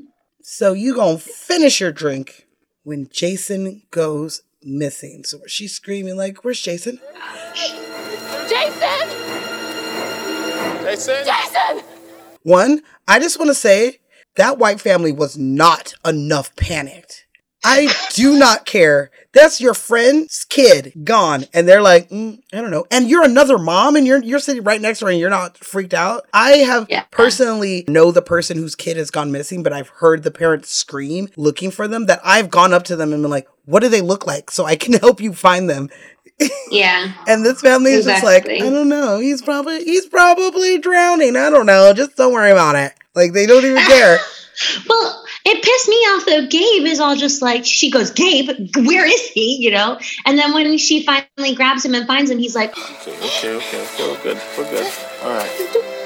So 0.51 0.73
you 0.73 0.95
gonna 0.95 1.19
finish 1.19 1.79
your 1.79 1.93
drink 1.93 2.47
when 2.83 3.11
Jason 3.13 3.83
goes 3.91 4.41
missing. 4.63 5.23
So 5.25 5.41
she's 5.47 5.75
screaming 5.75 6.17
like, 6.17 6.43
"Where's 6.43 6.59
Jason?" 6.59 7.01
Jason! 8.49 9.09
Jason? 10.83 11.25
Jason! 11.27 11.85
One, 12.45 12.81
I 13.07 13.19
just 13.19 13.39
want 13.39 13.51
to 13.51 13.55
say 13.55 13.99
that 14.37 14.57
white 14.57 14.81
family 14.81 15.13
was 15.13 15.37
not 15.37 15.93
enough 16.07 16.57
panicked. 16.57 17.27
I 17.65 17.93
do 18.15 18.39
not 18.39 18.65
care. 18.67 19.11
That's 19.33 19.61
your 19.61 19.75
friend's 19.75 20.45
kid 20.45 20.93
gone, 21.05 21.45
and 21.53 21.69
they're 21.69 21.83
like, 21.83 22.09
mm, 22.09 22.41
I 22.53 22.61
don't 22.61 22.71
know. 22.71 22.87
And 22.91 23.11
you're 23.11 23.25
another 23.25 23.59
mom, 23.59 23.95
and 23.97 24.07
you're 24.07 24.23
you're 24.23 24.39
sitting 24.39 24.65
right 24.65 24.81
next 24.81 25.01
to 25.01 25.07
her, 25.07 25.11
and 25.11 25.21
you're 25.21 25.29
not 25.31 25.59
freaked 25.59 25.93
out. 25.95 26.27
I 26.33 26.53
have 26.59 26.87
Yeah. 26.89 27.03
personally 27.11 27.85
know 27.89 28.11
the 28.11 28.23
person 28.23 28.57
whose 28.57 28.75
kid 28.75 28.97
has 28.97 29.11
gone 29.11 29.31
missing, 29.33 29.63
but 29.63 29.73
I've 29.73 29.89
heard 29.89 30.23
the 30.23 30.31
parents 30.31 30.71
scream 30.71 31.29
looking 31.37 31.71
for 31.71 31.87
them. 31.89 32.07
That 32.07 32.21
I've 32.25 32.51
gone 32.51 32.73
up 32.73 32.85
to 32.85 32.97
them 32.97 33.13
and 33.13 33.23
been 33.23 33.31
like, 33.31 33.49
"What 33.67 33.81
do 33.81 33.89
they 33.89 34.01
look 34.01 34.27
like?" 34.27 34.51
So 34.51 34.65
I 34.65 34.77
can 34.77 34.93
help 35.01 35.21
you 35.21 35.33
find 35.35 35.69
them. 35.69 35.91
Yeah. 36.71 37.13
And 37.27 37.45
this 37.45 37.61
family 37.61 37.93
is 37.93 38.07
just 38.07 38.23
like, 38.25 38.49
I 38.49 38.59
don't 38.61 38.89
know. 38.89 39.19
He's 39.19 39.43
probably 39.43 39.85
he's 39.85 40.07
probably 40.07 40.79
drowning. 40.79 41.37
I 41.37 41.51
don't 41.51 41.67
know. 41.67 41.93
Just 41.93 42.17
don't 42.17 42.33
worry 42.33 42.53
about 42.53 42.77
it. 42.77 42.93
Like 43.15 43.33
they 43.33 43.47
don't 43.47 43.65
even 43.65 43.83
care. 43.85 44.19
Well, 44.89 45.25
it 45.45 45.63
pissed 45.63 45.89
me 45.89 45.97
off 45.97 46.27
though. 46.27 46.47
Gabe 46.47 46.87
is 46.87 47.01
all 47.01 47.17
just 47.17 47.43
like, 47.43 47.65
she 47.65 47.91
goes, 47.91 48.11
Gabe, 48.11 48.51
where 48.77 49.07
is 49.07 49.29
he? 49.29 49.57
You 49.57 49.73
know? 49.73 49.99
And 50.25 50.39
then 50.39 50.53
when 50.55 50.79
she 50.79 51.05
finally 51.05 51.55
grabs 51.55 51.85
him 51.85 51.95
and 51.95 52.07
finds 52.07 52.31
him, 52.31 52.39
he's 52.39 52.55
like, 52.55 52.77
Okay, 52.77 53.17
okay, 53.17 53.57
okay, 53.57 53.83
okay, 53.83 54.11
we're 54.11 54.23
good, 54.23 54.41
we're 54.57 54.71
good. 54.71 54.93
All 55.23 55.31
right. 55.31 55.95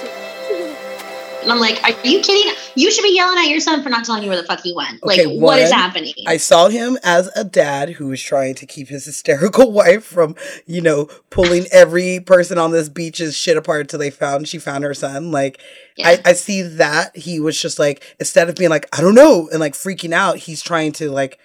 and 1.42 1.52
I'm 1.52 1.58
like, 1.60 1.82
are 1.82 1.90
you 2.06 2.20
kidding? 2.20 2.52
You 2.74 2.90
should 2.90 3.02
be 3.02 3.14
yelling 3.14 3.38
at 3.38 3.48
your 3.48 3.60
son 3.60 3.82
for 3.82 3.88
not 3.88 4.04
telling 4.04 4.22
you 4.22 4.28
where 4.28 4.40
the 4.40 4.46
fuck 4.46 4.60
he 4.60 4.74
went. 4.74 5.04
Like, 5.04 5.20
Okay, 5.20 5.38
what 5.38 5.58
is 5.58 5.70
happening? 5.70 6.14
I 6.26 6.36
saw 6.38 6.68
him 6.68 6.98
as 7.02 7.28
a 7.36 7.44
dad 7.44 7.90
who 7.90 8.06
was 8.08 8.22
trying 8.22 8.54
to 8.56 8.66
keep 8.66 8.88
his 8.88 9.04
hysterical 9.04 9.70
wife 9.80 10.04
from, 10.04 10.34
you 10.66 10.80
know, 10.80 11.06
pulling 11.30 11.66
every 11.72 12.20
person 12.20 12.56
on 12.58 12.70
this 12.70 12.88
beach's 12.88 13.36
shit 13.36 13.56
apart 13.56 13.82
until 13.82 13.98
they 13.98 14.10
found 14.10 14.48
she 14.48 14.58
found 14.58 14.84
her 14.84 14.94
son. 14.94 15.30
Like 15.30 15.60
Yeah. 15.96 16.08
I, 16.08 16.30
I 16.30 16.32
see 16.32 16.62
that 16.62 17.16
he 17.16 17.40
was 17.40 17.60
just 17.60 17.78
like 17.78 18.16
instead 18.18 18.48
of 18.48 18.56
being 18.56 18.70
like, 18.70 18.88
I 18.96 19.00
don't 19.02 19.14
know, 19.14 19.48
and 19.50 19.60
like 19.60 19.74
freaking 19.74 20.12
out, 20.12 20.36
he's 20.38 20.62
trying 20.62 20.92
to 20.92 21.10
like 21.10 21.38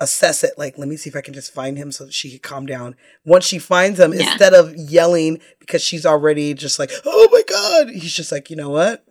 assess 0.00 0.44
it. 0.44 0.52
Like, 0.56 0.78
let 0.78 0.86
me 0.86 0.96
see 0.96 1.10
if 1.10 1.16
I 1.16 1.20
can 1.20 1.34
just 1.34 1.52
find 1.52 1.76
him 1.76 1.90
so 1.90 2.04
that 2.04 2.14
she 2.14 2.30
can 2.30 2.38
calm 2.38 2.66
down. 2.66 2.94
Once 3.24 3.44
she 3.44 3.58
finds 3.58 3.98
him, 3.98 4.12
Yeah. 4.12 4.30
instead 4.30 4.54
of 4.54 4.72
yelling 4.76 5.40
because 5.58 5.82
she's 5.82 6.06
already 6.06 6.54
just 6.54 6.78
like, 6.78 6.92
oh 7.04 7.28
my 7.32 7.42
god, 7.48 7.90
he's 7.90 8.14
just 8.14 8.30
like, 8.30 8.48
you 8.48 8.54
know 8.54 8.70
what? 8.70 9.04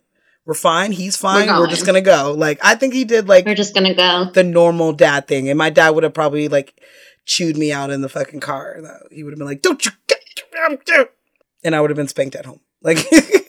We're 0.48 0.54
fine. 0.54 0.92
He's 0.92 1.14
fine. 1.14 1.46
We're, 1.46 1.58
going. 1.58 1.68
just 1.68 1.84
gonna 1.84 2.00
go. 2.00 2.34
Like, 2.34 2.58
I 2.64 2.74
think 2.74 2.94
he 2.94 3.04
did 3.04 3.28
like 3.28 3.44
We're 3.44 3.54
just 3.54 3.74
gonna 3.74 3.92
go. 3.94 4.30
the 4.32 4.42
normal 4.42 4.94
dad 4.94 5.28
thing. 5.28 5.50
And 5.50 5.58
my 5.58 5.68
dad 5.68 5.90
would 5.90 6.04
have 6.04 6.14
probably 6.14 6.48
like 6.48 6.80
chewed 7.26 7.58
me 7.58 7.70
out 7.70 7.90
in 7.90 8.00
the 8.00 8.08
fucking 8.08 8.40
car. 8.40 8.78
Though. 8.80 9.08
He 9.10 9.22
would 9.22 9.34
have 9.34 9.38
been 9.38 9.46
like, 9.46 9.60
"Don't 9.60 9.84
you 9.84 9.92
get 10.06 10.20
out 10.58 10.86
there," 10.86 11.10
and 11.62 11.76
I 11.76 11.82
would 11.82 11.90
have 11.90 11.98
been 11.98 12.08
spanked 12.08 12.34
at 12.34 12.46
home. 12.46 12.60
Like, 12.80 12.96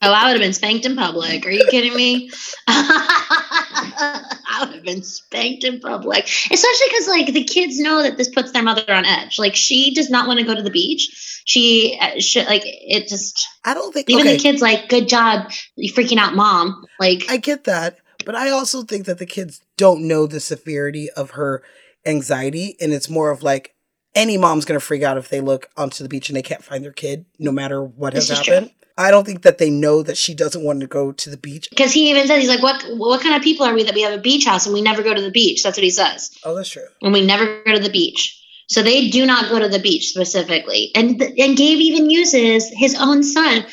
Oh, 0.00 0.12
I 0.12 0.26
would 0.26 0.40
have 0.40 0.46
been 0.46 0.52
spanked 0.52 0.86
in 0.86 0.94
public. 0.94 1.44
Are 1.44 1.50
you 1.50 1.66
kidding 1.68 1.94
me? 1.94 2.30
I 2.68 4.58
would 4.60 4.76
have 4.76 4.84
been 4.84 5.02
spanked 5.02 5.64
in 5.64 5.80
public, 5.80 6.24
especially 6.24 6.86
because 6.88 7.08
like 7.08 7.26
the 7.32 7.42
kids 7.44 7.80
know 7.80 8.02
that 8.02 8.16
this 8.16 8.28
puts 8.28 8.52
their 8.52 8.62
mother 8.62 8.84
on 8.88 9.04
edge. 9.04 9.40
Like 9.40 9.56
she 9.56 9.92
does 9.94 10.08
not 10.08 10.28
want 10.28 10.38
to 10.38 10.46
go 10.46 10.54
to 10.54 10.62
the 10.62 10.70
beach. 10.70 11.37
She, 11.48 11.98
uh, 11.98 12.20
she 12.20 12.44
like 12.44 12.62
it 12.64 13.08
just 13.08 13.48
I 13.64 13.72
don't 13.72 13.92
think 13.92 14.10
even 14.10 14.20
okay. 14.26 14.36
the 14.36 14.42
kids 14.42 14.60
like 14.60 14.90
good 14.90 15.08
job 15.08 15.50
you 15.76 15.90
freaking 15.90 16.18
out 16.18 16.34
mom. 16.34 16.84
Like 17.00 17.24
I 17.30 17.38
get 17.38 17.64
that, 17.64 17.98
but 18.26 18.34
I 18.34 18.50
also 18.50 18.82
think 18.82 19.06
that 19.06 19.18
the 19.18 19.24
kids 19.24 19.62
don't 19.78 20.06
know 20.06 20.26
the 20.26 20.40
severity 20.40 21.08
of 21.16 21.30
her 21.32 21.62
anxiety. 22.04 22.76
And 22.80 22.92
it's 22.92 23.08
more 23.08 23.30
of 23.30 23.42
like 23.42 23.74
any 24.14 24.36
mom's 24.36 24.66
going 24.66 24.78
to 24.78 24.84
freak 24.84 25.02
out 25.02 25.16
if 25.16 25.30
they 25.30 25.40
look 25.40 25.70
onto 25.74 26.02
the 26.02 26.08
beach 26.10 26.28
and 26.28 26.36
they 26.36 26.42
can't 26.42 26.62
find 26.62 26.84
their 26.84 26.92
kid, 26.92 27.24
no 27.38 27.50
matter 27.50 27.82
what 27.82 28.12
has 28.12 28.28
This 28.28 28.38
is 28.38 28.44
true. 28.44 28.54
happened. 28.54 28.72
I 28.98 29.10
don't 29.10 29.24
think 29.24 29.42
that 29.42 29.58
they 29.58 29.70
know 29.70 30.02
that 30.02 30.18
she 30.18 30.34
doesn't 30.34 30.62
want 30.64 30.80
to 30.80 30.86
go 30.88 31.12
to 31.12 31.30
the 31.30 31.36
beach. 31.38 31.70
Because 31.70 31.92
he 31.92 32.10
even 32.10 32.26
says 32.26 32.40
he's 32.40 32.48
like, 32.48 32.62
"What 32.62 32.84
what 32.98 33.22
kind 33.22 33.36
of 33.36 33.42
people 33.42 33.64
are 33.64 33.72
we 33.72 33.84
that 33.84 33.94
we 33.94 34.02
have 34.02 34.12
a 34.12 34.20
beach 34.20 34.44
house 34.44 34.66
and 34.66 34.74
we 34.74 34.82
never 34.82 35.02
go 35.04 35.14
to 35.14 35.22
the 35.22 35.30
beach?" 35.30 35.62
That's 35.62 35.78
what 35.78 35.84
he 35.84 35.90
says, 35.90 36.36
Oh, 36.44 36.54
that's 36.54 36.68
true. 36.68 36.88
and 37.00 37.12
we 37.12 37.24
never 37.24 37.62
go 37.64 37.72
to 37.74 37.78
the 37.80 37.90
beach. 37.90 38.34
So 38.68 38.82
they 38.82 39.08
do 39.08 39.24
not 39.26 39.48
go 39.50 39.58
to 39.58 39.68
the 39.68 39.78
beach 39.78 40.10
specifically, 40.10 40.90
and 40.94 41.20
and 41.20 41.56
Gabe 41.56 41.78
even 41.80 42.10
uses 42.10 42.70
his 42.76 42.94
own 43.00 43.22
son. 43.22 43.64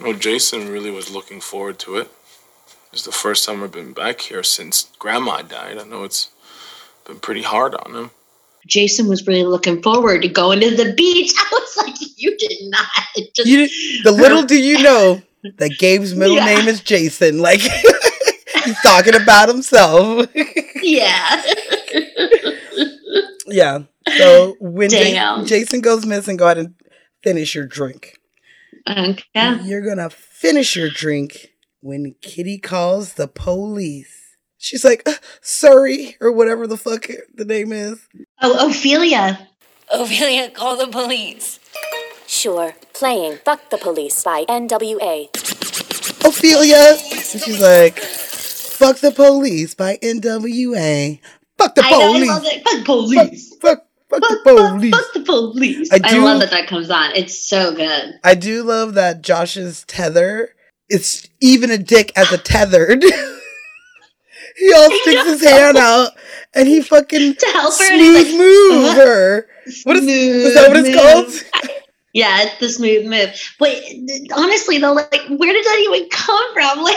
Well, 0.00 0.14
Jason 0.14 0.68
really 0.68 0.90
was 0.90 1.10
looking 1.10 1.40
forward 1.40 1.78
to 1.80 1.96
it. 1.96 2.10
It's 2.92 3.04
the 3.04 3.12
first 3.12 3.44
time 3.46 3.62
I've 3.62 3.72
been 3.72 3.92
back 3.92 4.20
here 4.20 4.42
since 4.42 4.88
Grandma 4.98 5.42
died. 5.42 5.78
I 5.78 5.84
know 5.84 6.02
it's 6.04 6.28
been 7.06 7.20
pretty 7.20 7.42
hard 7.42 7.74
on 7.74 7.94
him. 7.94 8.10
Jason 8.66 9.08
was 9.08 9.26
really 9.26 9.44
looking 9.44 9.80
forward 9.82 10.22
to 10.22 10.28
going 10.28 10.60
to 10.60 10.70
the 10.76 10.92
beach. 10.94 11.32
I 11.38 11.48
was 11.52 11.76
like, 11.76 11.94
"You 12.16 12.36
did 12.36 12.52
not." 12.62 12.86
Just, 13.34 13.48
You, 13.48 13.68
the 14.02 14.12
little 14.12 14.42
do 14.42 14.58
you 14.60 14.82
know 14.82 15.22
that 15.58 15.78
Gabe's 15.78 16.14
middle 16.16 16.36
Yeah. 16.36 16.44
name 16.46 16.66
is 16.68 16.80
Jason. 16.80 17.38
Like 17.38 17.60
he's 17.60 18.80
talking 18.82 19.14
about 19.14 19.48
himself. 19.48 20.28
yeah. 20.82 21.42
Yeah. 23.52 23.80
So 24.18 24.56
when 24.60 24.90
Ja- 24.90 25.44
Jason 25.44 25.80
goes 25.80 26.04
missing, 26.06 26.36
go 26.36 26.46
ahead 26.46 26.58
and 26.58 26.74
finish 27.22 27.54
your 27.54 27.66
drink. 27.66 28.18
okay. 28.88 29.60
You're 29.62 29.80
gonna 29.82 30.10
finish 30.10 30.74
your 30.76 30.90
drink 30.90 31.52
when 31.80 32.14
Kitty 32.20 32.58
calls 32.58 33.14
the 33.14 33.28
police. 33.28 34.18
She's 34.58 34.84
like, 34.84 35.02
"Uh, 35.06 35.14
sorry, 35.40 36.16
or 36.20 36.32
whatever 36.32 36.66
the 36.66 36.76
fuck 36.76 37.06
the 37.34 37.44
name 37.44 37.72
is. 37.72 37.98
Oh, 38.40 38.68
Ophelia. 38.68 39.48
Ophelia, 39.92 40.50
call 40.50 40.76
the 40.76 40.86
police. 40.88 41.58
Sure, 42.26 42.74
playing 42.94 43.36
Fuck 43.44 43.68
the 43.70 43.76
Police 43.76 44.22
by 44.22 44.44
NWA. 44.48 45.28
Ophelia. 46.24 46.96
And 47.32 47.40
she's 47.42 47.60
like, 47.60 47.98
fuck 47.98 48.98
the 48.98 49.10
police 49.10 49.74
by 49.74 49.98
NWA. 50.02 51.20
Fuck 51.62 51.74
the 51.76 51.82
I, 51.84 51.90
know, 51.90 51.96
I 52.00 52.12
police. 52.12 52.28
love. 52.28 52.44
Fuck 52.64 52.84
police. 52.84 53.54
Fuck, 53.60 53.84
fuck 54.10 54.20
the 54.20 54.40
Fuck, 54.44 54.56
fuck, 54.56 54.70
police. 54.72 54.94
fuck 54.94 55.12
the 55.14 55.20
police. 55.22 55.92
I 55.92 55.96
I, 56.02 56.10
do- 56.14 56.24
love 56.24 56.40
that 56.40 56.50
that 56.50 56.68
comes 56.68 56.90
on. 56.90 57.12
It's 57.16 57.38
so 57.48 57.74
good. 57.74 58.14
I 58.24 58.34
do 58.34 58.62
love 58.62 58.94
that 58.94 59.22
Josh's 59.22 59.84
tether. 59.84 60.54
It's 60.88 61.28
even 61.40 61.70
a 61.70 61.78
dick 61.78 62.12
as 62.16 62.32
a 62.32 62.38
tethered. 62.38 63.02
he 64.56 64.72
all 64.74 64.90
sticks 64.90 65.24
his 65.24 65.44
hand 65.44 65.76
out 65.78 66.12
and 66.54 66.68
he 66.68 66.82
fucking 66.82 67.34
To 67.36 67.46
help 67.54 67.72
her, 67.78 67.84
smooth 67.86 68.26
like, 68.26 68.36
move 68.36 68.84
"Uh-huh." 68.84 69.06
her. 69.06 69.46
What 69.84 69.96
is, 69.96 70.02
Smooth 70.02 70.46
is 70.46 70.54
that 70.54 70.68
what 70.68 70.76
it's 70.78 70.88
move. 70.88 70.96
called? 70.96 71.72
Yeah, 72.12 72.42
it's 72.42 72.58
the 72.60 72.68
smooth 72.68 73.06
move. 73.06 73.30
Wait, 73.60 74.30
honestly 74.34 74.78
though, 74.78 74.92
like, 74.92 75.14
where 75.28 75.52
did 75.52 75.64
that 75.64 75.80
even 75.88 76.08
come 76.10 76.52
from? 76.54 76.82
Like, 76.84 76.96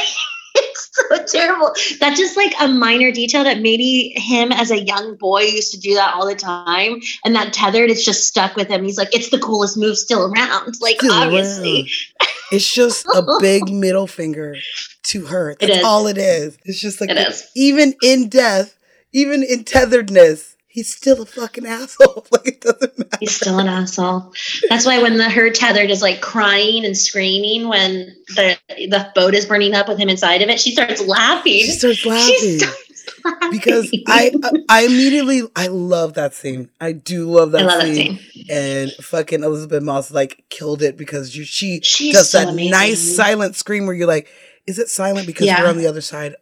it's 0.55 0.89
so 1.35 1.39
terrible. 1.39 1.71
That's 1.99 2.19
just 2.19 2.37
like 2.37 2.53
a 2.59 2.67
minor 2.67 3.11
detail 3.11 3.43
that 3.43 3.61
maybe 3.61 4.13
him 4.15 4.51
as 4.51 4.71
a 4.71 4.81
young 4.81 5.15
boy 5.15 5.41
used 5.41 5.73
to 5.73 5.79
do 5.79 5.95
that 5.95 6.13
all 6.15 6.25
the 6.25 6.35
time, 6.35 7.01
and 7.23 7.35
that 7.35 7.53
tethered 7.53 7.89
is 7.89 8.03
just 8.03 8.25
stuck 8.25 8.55
with 8.55 8.67
him. 8.67 8.83
He's 8.83 8.97
like, 8.97 9.13
it's 9.15 9.29
the 9.29 9.39
coolest 9.39 9.77
move 9.77 9.97
still 9.97 10.31
around. 10.31 10.75
Like, 10.85 10.97
Still 10.97 11.13
obviously, 11.13 11.79
around. 11.79 12.29
It's 12.51 12.71
just 12.71 13.05
a 13.07 13.25
big 13.39 13.69
middle 13.69 14.07
finger 14.07 14.55
to 15.03 15.25
her. 15.25 15.55
That's 15.59 15.77
is. 15.77 15.83
all 15.83 16.07
it 16.07 16.17
is. 16.17 16.57
It's 16.63 16.79
just 16.79 17.01
like 17.01 17.09
It 17.09 17.43
even 17.55 17.95
in 18.03 18.29
death, 18.29 18.77
even 19.11 19.41
in 19.41 19.63
tetheredness, 19.63 20.54
he's 20.75 20.93
still 20.93 21.21
a 21.21 21.25
fucking 21.25 21.65
asshole. 21.77 22.27
like 22.31 22.47
it 22.47 22.61
doesn't 22.61 22.97
matter. 22.99 23.17
he's 23.19 23.35
still 23.35 23.57
an 23.59 23.67
asshole. 23.67 24.33
That's 24.69 24.85
why 24.85 25.01
when 25.01 25.17
the 25.17 25.29
her 25.29 25.49
tethered 25.49 25.89
is 25.89 26.01
like 26.01 26.21
crying 26.21 26.85
and 26.85 26.95
screaming 26.97 27.67
when 27.67 28.15
the 28.35 28.57
the 28.67 29.09
boat 29.15 29.33
is 29.33 29.45
burning 29.45 29.73
up 29.73 29.87
with 29.87 29.97
him 29.97 30.09
inside 30.09 30.41
of 30.41 30.49
it, 30.49 30.59
she 30.59 30.71
starts 30.73 31.01
laughing. 31.05 31.59
She 31.59 31.71
starts 31.71 31.97
She 32.03 32.09
laughing. 32.09 32.59
starts 32.59 33.19
laughing. 33.23 33.51
because 33.51 33.91
I, 34.07 34.31
I 34.43 34.51
I 34.69 34.85
immediately 34.85 35.43
I 35.55 35.67
love 35.67 36.13
that 36.15 36.33
scene. 36.33 36.69
I 36.81 36.91
do 36.91 37.29
love 37.31 37.51
that, 37.53 37.61
I 37.61 37.65
love 37.65 37.81
that 37.81 37.95
scene. 37.95 38.17
scene. 38.19 38.45
And 38.49 38.91
fucking 38.91 39.43
Elisabeth 39.43 39.81
Moss 39.81 40.11
like 40.11 40.43
killed 40.49 40.81
it 40.83 40.97
because 40.97 41.35
you 41.35 41.45
she 41.45 41.79
She's 41.81 42.13
does 42.13 42.29
so 42.31 42.39
that 42.39 42.49
amazing. 42.49 42.71
nice 42.71 43.15
silent 43.15 43.55
scream 43.55 43.85
where 43.85 43.95
you're 43.95 44.07
like, 44.07 44.27
is 44.67 44.77
it 44.79 44.89
silent 44.89 45.25
because 45.25 45.47
Yeah. 45.47 45.59
you're 45.61 45.69
on 45.69 45.77
the 45.77 45.87
other 45.87 46.01
side 46.01 46.35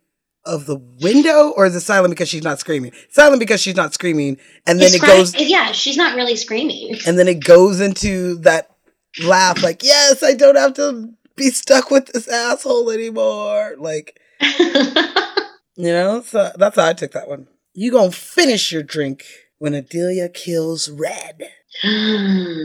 of 0.45 0.65
the 0.65 0.77
window, 1.01 1.49
or 1.55 1.65
is 1.65 1.75
it 1.75 1.81
silent 1.81 2.11
because 2.11 2.29
she's 2.29 2.43
not 2.43 2.59
screaming? 2.59 2.91
Silent 3.09 3.39
because 3.39 3.61
she's 3.61 3.75
not 3.75 3.93
screaming, 3.93 4.37
and 4.67 4.79
then 4.79 4.87
It's 4.87 4.95
it 4.95 5.01
goes 5.01 5.35
Yeah, 5.35 5.71
she's 5.71 5.97
not 5.97 6.15
really 6.15 6.35
screaming. 6.35 6.97
and 7.07 7.17
then 7.17 7.27
it 7.27 7.43
goes 7.43 7.79
into 7.79 8.35
that 8.39 8.69
laugh 9.23 9.61
like, 9.63 9.83
yes, 9.83 10.23
I 10.23 10.33
don't 10.33 10.55
have 10.57 10.73
to 10.75 11.13
be 11.35 11.49
stuck 11.49 11.89
with 11.91 12.07
this 12.07 12.27
asshole 12.27 12.89
anymore. 12.91 13.75
Like 13.77 14.19
You 15.75 15.91
know, 15.91 16.21
so 16.21 16.51
that's 16.55 16.75
how 16.75 16.85
I 16.87 16.93
took 16.93 17.13
that 17.13 17.27
one. 17.27 17.47
You 17.73 17.91
gonna 17.91 18.11
finish 18.11 18.71
your 18.71 18.83
drink 18.83 19.23
when 19.57 19.73
Adelaide 19.73 20.33
kills 20.33 20.89
Red. 20.89 21.43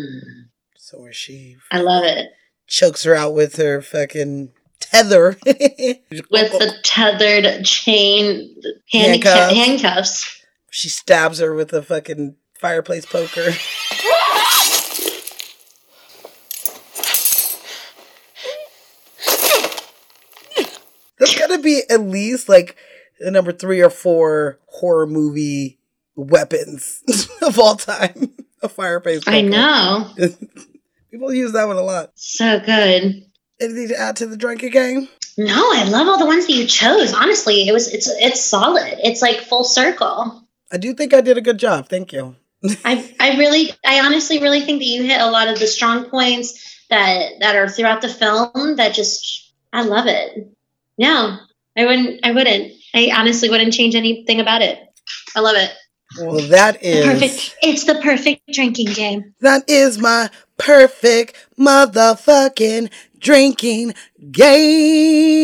So 0.77 0.99
where 1.01 1.13
she 1.13 1.57
I 1.71 1.81
love 1.83 2.05
it. 2.05 2.31
chokes 2.67 3.03
her 3.05 3.15
out 3.15 3.35
with 3.35 3.57
her 3.57 3.83
fucking 3.83 4.53
tether. 4.81 5.37
With 5.47 6.53
the 6.53 6.75
tethered 6.83 7.65
chain 7.65 8.55
hand- 8.91 9.25
Handcuffs. 9.25 9.55
handcuffs. 9.55 10.47
she 10.71 10.89
stabs 10.89 11.39
her 11.41 11.55
with 11.55 11.73
a 11.73 11.83
fucking 11.83 12.37
fireplace 12.61 13.07
poker. 13.07 13.51
That's 21.19 21.37
gotta 21.37 21.59
be 21.59 21.83
at 21.91 22.01
least 22.01 22.49
like 22.49 22.77
the 23.19 23.31
number 23.31 23.53
three 23.53 23.81
or 23.81 23.91
four 23.91 24.59
horror 24.67 25.07
movie 25.07 25.79
weapons 26.15 27.03
of 27.43 27.59
all 27.59 27.75
time. 27.77 28.35
A 28.63 28.69
fireplace 28.69 29.25
poker. 29.25 29.37
I 29.37 29.41
know. 29.43 30.11
People 31.11 31.33
use 31.33 31.53
that 31.53 31.67
one 31.67 31.77
a 31.77 31.83
lot. 31.83 32.13
So 32.15 32.61
good. 32.61 33.25
Anything 33.61 33.89
to 33.89 33.99
add 33.99 34.17
to 34.17 34.27
the 34.27 34.37
drunken 34.37 34.71
game? 34.71 35.09
No, 35.37 35.71
I 35.73 35.85
love 35.85 36.09
all 36.09 36.19
the 36.19 36.27
ones 36.27 36.47
that 36.47 36.53
you 36.53 36.67
chose. 36.67 37.13
Honestly, 37.13 37.69
it 37.69 37.73
was 37.73 37.93
it's 37.93 38.09
it's 38.09 38.43
solid. 38.43 38.99
It's 39.03 39.23
like 39.23 39.41
full 39.41 39.65
circle. 39.65 40.45
I 40.71 40.77
do 40.77 40.95
think 40.95 41.15
I 41.15 41.21
did 41.21 41.39
a 41.39 41.41
good 41.41 41.59
job. 41.59 41.89
Thank 41.89 42.13
you. 42.13 42.37
I 42.85 43.15
I 43.21 43.37
really 43.39 43.73
I 43.85 44.01
honestly 44.01 44.41
really 44.41 44.61
think 44.63 44.81
that 44.81 44.87
you 44.87 45.03
hit 45.03 45.21
a 45.21 45.31
lot 45.31 45.49
of 45.49 45.59
the 45.59 45.67
strong 45.67 46.05
points 46.11 46.85
that 46.91 47.31
that 47.41 47.57
are 47.57 47.69
throughout 47.69 48.03
the 48.03 48.09
film 48.09 48.77
that 48.77 48.95
just 48.95 49.53
I 49.73 49.83
love 49.83 50.07
it. 50.07 50.49
No, 50.99 51.39
I 51.77 51.85
wouldn't 51.87 52.21
I 52.25 52.33
wouldn't. 52.33 52.73
I 52.95 53.13
honestly 53.15 53.49
wouldn't 53.49 53.73
change 53.73 53.95
anything 53.95 54.41
about 54.41 54.63
it. 54.63 54.79
I 55.37 55.41
love 55.41 55.57
it. 55.57 55.73
Well, 56.21 56.41
that 56.49 56.83
is 56.83 57.05
Perfect. 57.05 57.57
It's 57.63 57.85
the 57.85 57.97
perfect 57.97 58.43
drinking 58.53 58.93
game. 58.95 59.35
that 59.41 59.69
is 59.69 59.99
my 59.99 60.31
perfect 60.57 61.37
motherfucking 61.59 62.91
drinking 63.19 63.95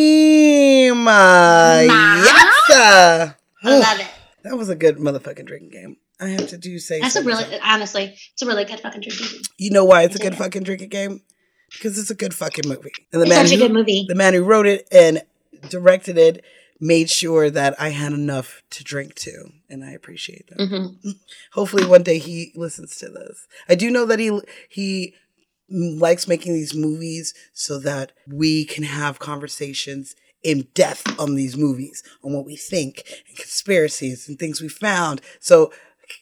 game. 0.04 1.06
Uh, 1.08 1.80
yes, 1.86 2.54
sir. 2.66 3.36
I 3.62 3.78
love 3.78 4.00
it. 4.00 4.06
That 4.44 4.56
was 4.58 4.68
a 4.68 4.76
good 4.76 4.96
motherfucking 4.98 5.46
drinking 5.46 5.70
game. 5.70 5.96
I 6.20 6.28
have 6.28 6.48
to 6.48 6.58
do 6.58 6.78
say 6.78 7.00
That's 7.00 7.16
a 7.16 7.22
really 7.24 7.44
honestly, 7.62 8.14
it's 8.32 8.42
a 8.42 8.46
really 8.46 8.64
good 8.64 8.80
fucking 8.80 9.00
drinking 9.00 9.26
game. 9.26 9.42
You 9.58 9.70
know 9.70 9.84
why 9.84 10.02
it's 10.02 10.14
a 10.16 10.18
good 10.18 10.36
fucking 10.36 10.62
drinking 10.62 10.90
game? 10.90 11.22
Because 11.72 11.98
it's 11.98 12.10
a 12.10 12.14
good 12.14 12.34
fucking 12.34 12.68
movie. 12.68 12.92
And 13.12 13.20
the 13.20 13.26
It's 13.26 13.34
man 13.34 13.46
such 13.46 13.56
a 13.56 13.60
who, 13.60 13.62
good 13.68 13.72
movie. 13.72 14.04
the 14.08 14.14
man 14.14 14.32
who 14.34 14.44
wrote 14.44 14.66
it 14.66 14.86
and 14.92 15.22
directed 15.68 16.16
it 16.18 16.44
made 16.80 17.08
sure 17.10 17.50
that 17.50 17.74
I 17.80 17.88
had 17.90 18.12
enough 18.12 18.62
to 18.70 18.84
drink 18.84 19.14
to, 19.16 19.50
and 19.70 19.82
I 19.84 19.92
appreciate 19.92 20.46
that. 20.48 20.60
hmm 20.66 21.10
Hopefully, 21.52 21.86
one 21.86 22.02
day 22.02 22.18
he 22.18 22.52
listens 22.54 22.96
to 22.96 23.08
this. 23.08 23.46
I 23.68 23.74
do 23.74 23.90
know 23.90 24.04
that 24.06 24.18
he 24.20 24.40
he 24.68 25.14
likes 25.70 26.28
making 26.28 26.52
these 26.52 26.74
movies 26.74 27.34
so 27.52 27.78
that 27.78 28.12
we 28.26 28.64
can 28.64 28.84
have 28.84 29.18
conversations 29.18 30.14
in 30.42 30.68
depth 30.74 31.18
on 31.18 31.34
these 31.34 31.56
movies, 31.56 32.02
on 32.22 32.32
what 32.34 32.44
we 32.44 32.54
think, 32.54 33.02
and 33.28 33.36
conspiracies 33.36 34.28
and 34.28 34.38
things 34.38 34.60
we 34.60 34.68
found. 34.68 35.22
So 35.40 35.72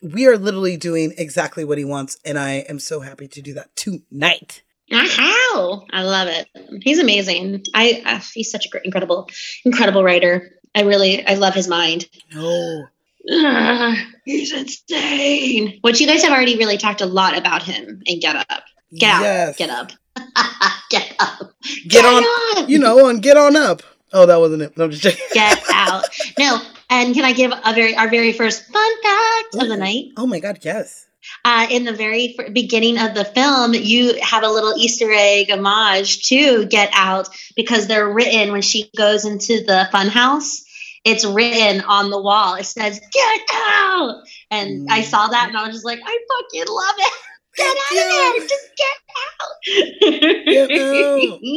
we 0.00 0.26
are 0.26 0.38
literally 0.38 0.76
doing 0.76 1.12
exactly 1.18 1.64
what 1.64 1.78
he 1.78 1.84
wants, 1.84 2.18
and 2.24 2.38
I 2.38 2.64
am 2.68 2.78
so 2.78 3.00
happy 3.00 3.28
to 3.28 3.42
do 3.42 3.54
that 3.54 3.74
tonight. 3.76 4.62
How 4.90 5.86
I 5.90 6.02
love 6.02 6.28
it. 6.28 6.48
He's 6.82 6.98
amazing. 6.98 7.64
I, 7.74 8.02
I 8.04 8.22
he's 8.34 8.50
such 8.50 8.66
a 8.66 8.68
great, 8.68 8.84
incredible, 8.84 9.28
incredible 9.64 10.04
writer. 10.04 10.50
I 10.74 10.82
really 10.82 11.26
I 11.26 11.34
love 11.34 11.54
his 11.54 11.66
mind. 11.66 12.08
No. 12.32 12.86
Ugh, 13.30 13.96
he's 14.24 14.52
insane. 14.52 15.78
Which 15.80 16.00
you 16.00 16.06
guys 16.06 16.22
have 16.24 16.32
already 16.32 16.58
really 16.58 16.76
talked 16.76 17.00
a 17.00 17.06
lot 17.06 17.38
about 17.38 17.62
him 17.62 18.02
in 18.04 18.20
Get 18.20 18.36
Out. 18.36 18.62
Get 18.94 19.10
out. 19.14 19.22
Yes. 19.22 19.56
Get 19.56 19.70
up. 19.70 19.90
Get 20.90 21.14
up. 21.18 21.52
Get 21.88 22.04
on, 22.04 22.68
you 22.68 22.78
know, 22.78 23.06
on 23.06 23.20
Get 23.20 23.36
On 23.36 23.56
Up. 23.56 23.82
Oh, 24.12 24.26
that 24.26 24.36
wasn't 24.38 24.62
it. 24.62 24.76
No, 24.76 24.84
I'm 24.84 24.90
just 24.90 25.02
joking. 25.02 25.20
Get 25.32 25.62
out. 25.72 26.04
No, 26.38 26.60
And 26.90 27.14
can 27.14 27.24
I 27.24 27.32
give 27.32 27.50
a 27.52 27.72
very 27.72 27.96
our 27.96 28.08
very 28.10 28.32
first 28.32 28.66
fun 28.66 29.02
fact 29.02 29.54
of 29.54 29.68
the 29.68 29.76
night? 29.76 30.06
Oh 30.16 30.26
my 30.26 30.38
god, 30.40 30.58
yes. 30.62 31.06
Uh, 31.44 31.66
in 31.70 31.84
the 31.84 31.92
very 31.92 32.34
f- 32.38 32.52
beginning 32.52 32.98
of 32.98 33.14
the 33.14 33.24
film, 33.24 33.74
you 33.74 34.20
have 34.22 34.42
a 34.42 34.48
little 34.50 34.74
Easter 34.76 35.10
egg 35.10 35.50
homage 35.50 36.22
to 36.24 36.66
Get 36.66 36.90
Out 36.94 37.28
because 37.56 37.86
they're 37.86 38.12
written 38.12 38.50
when 38.52 38.60
she 38.62 38.90
goes 38.96 39.24
into 39.24 39.62
the 39.64 39.88
fun 39.92 40.08
house. 40.08 40.64
It's 41.04 41.24
written 41.24 41.80
on 41.82 42.10
the 42.10 42.20
wall. 42.20 42.56
It 42.56 42.64
says 42.64 43.00
"Get 43.12 43.40
out," 43.54 44.22
and 44.50 44.88
I 44.90 45.02
saw 45.02 45.28
that 45.28 45.48
and 45.48 45.56
I 45.56 45.64
was 45.66 45.74
just 45.76 45.84
like, 45.86 46.00
I 46.04 46.18
fucking 46.28 46.66
love 46.68 46.94
it. 46.98 47.12
Get 47.56 47.66
out 47.66 47.76
of 47.76 47.98
there! 47.98 48.48
Just 48.48 48.70
get 48.76 48.96
out. 49.20 50.46
Get 50.46 51.40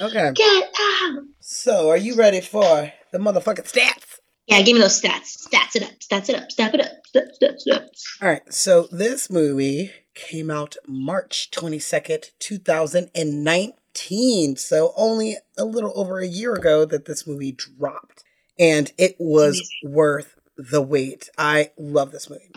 Okay. 0.00 0.32
Get 0.34 0.70
out. 0.80 1.18
So, 1.40 1.90
are 1.90 1.96
you 1.96 2.14
ready 2.14 2.40
for 2.40 2.92
the 3.12 3.18
motherfucking 3.18 3.70
stats? 3.70 4.18
Yeah, 4.46 4.62
give 4.62 4.74
me 4.74 4.80
those 4.80 5.00
stats. 5.00 5.46
Stats 5.46 5.76
it 5.76 5.82
up. 5.82 5.90
Stats 6.00 6.28
it 6.28 6.34
up. 6.34 6.50
Step 6.50 6.74
it 6.74 6.80
up. 6.80 6.90
Step, 7.06 7.28
step, 7.32 7.58
step. 7.58 7.88
All 8.20 8.28
right. 8.28 8.52
So, 8.52 8.88
this 8.90 9.30
movie 9.30 9.92
came 10.14 10.50
out 10.50 10.76
March 10.86 11.50
22nd, 11.52 12.30
2019. 12.38 14.56
So, 14.56 14.92
only 14.96 15.36
a 15.56 15.64
little 15.64 15.92
over 15.94 16.18
a 16.18 16.26
year 16.26 16.54
ago 16.54 16.84
that 16.84 17.04
this 17.04 17.26
movie 17.26 17.52
dropped. 17.52 18.24
And 18.58 18.92
it 18.98 19.16
was 19.18 19.70
worth 19.84 20.34
the 20.56 20.82
wait. 20.82 21.30
I 21.38 21.70
love 21.78 22.10
this 22.12 22.28
movie. 22.28 22.50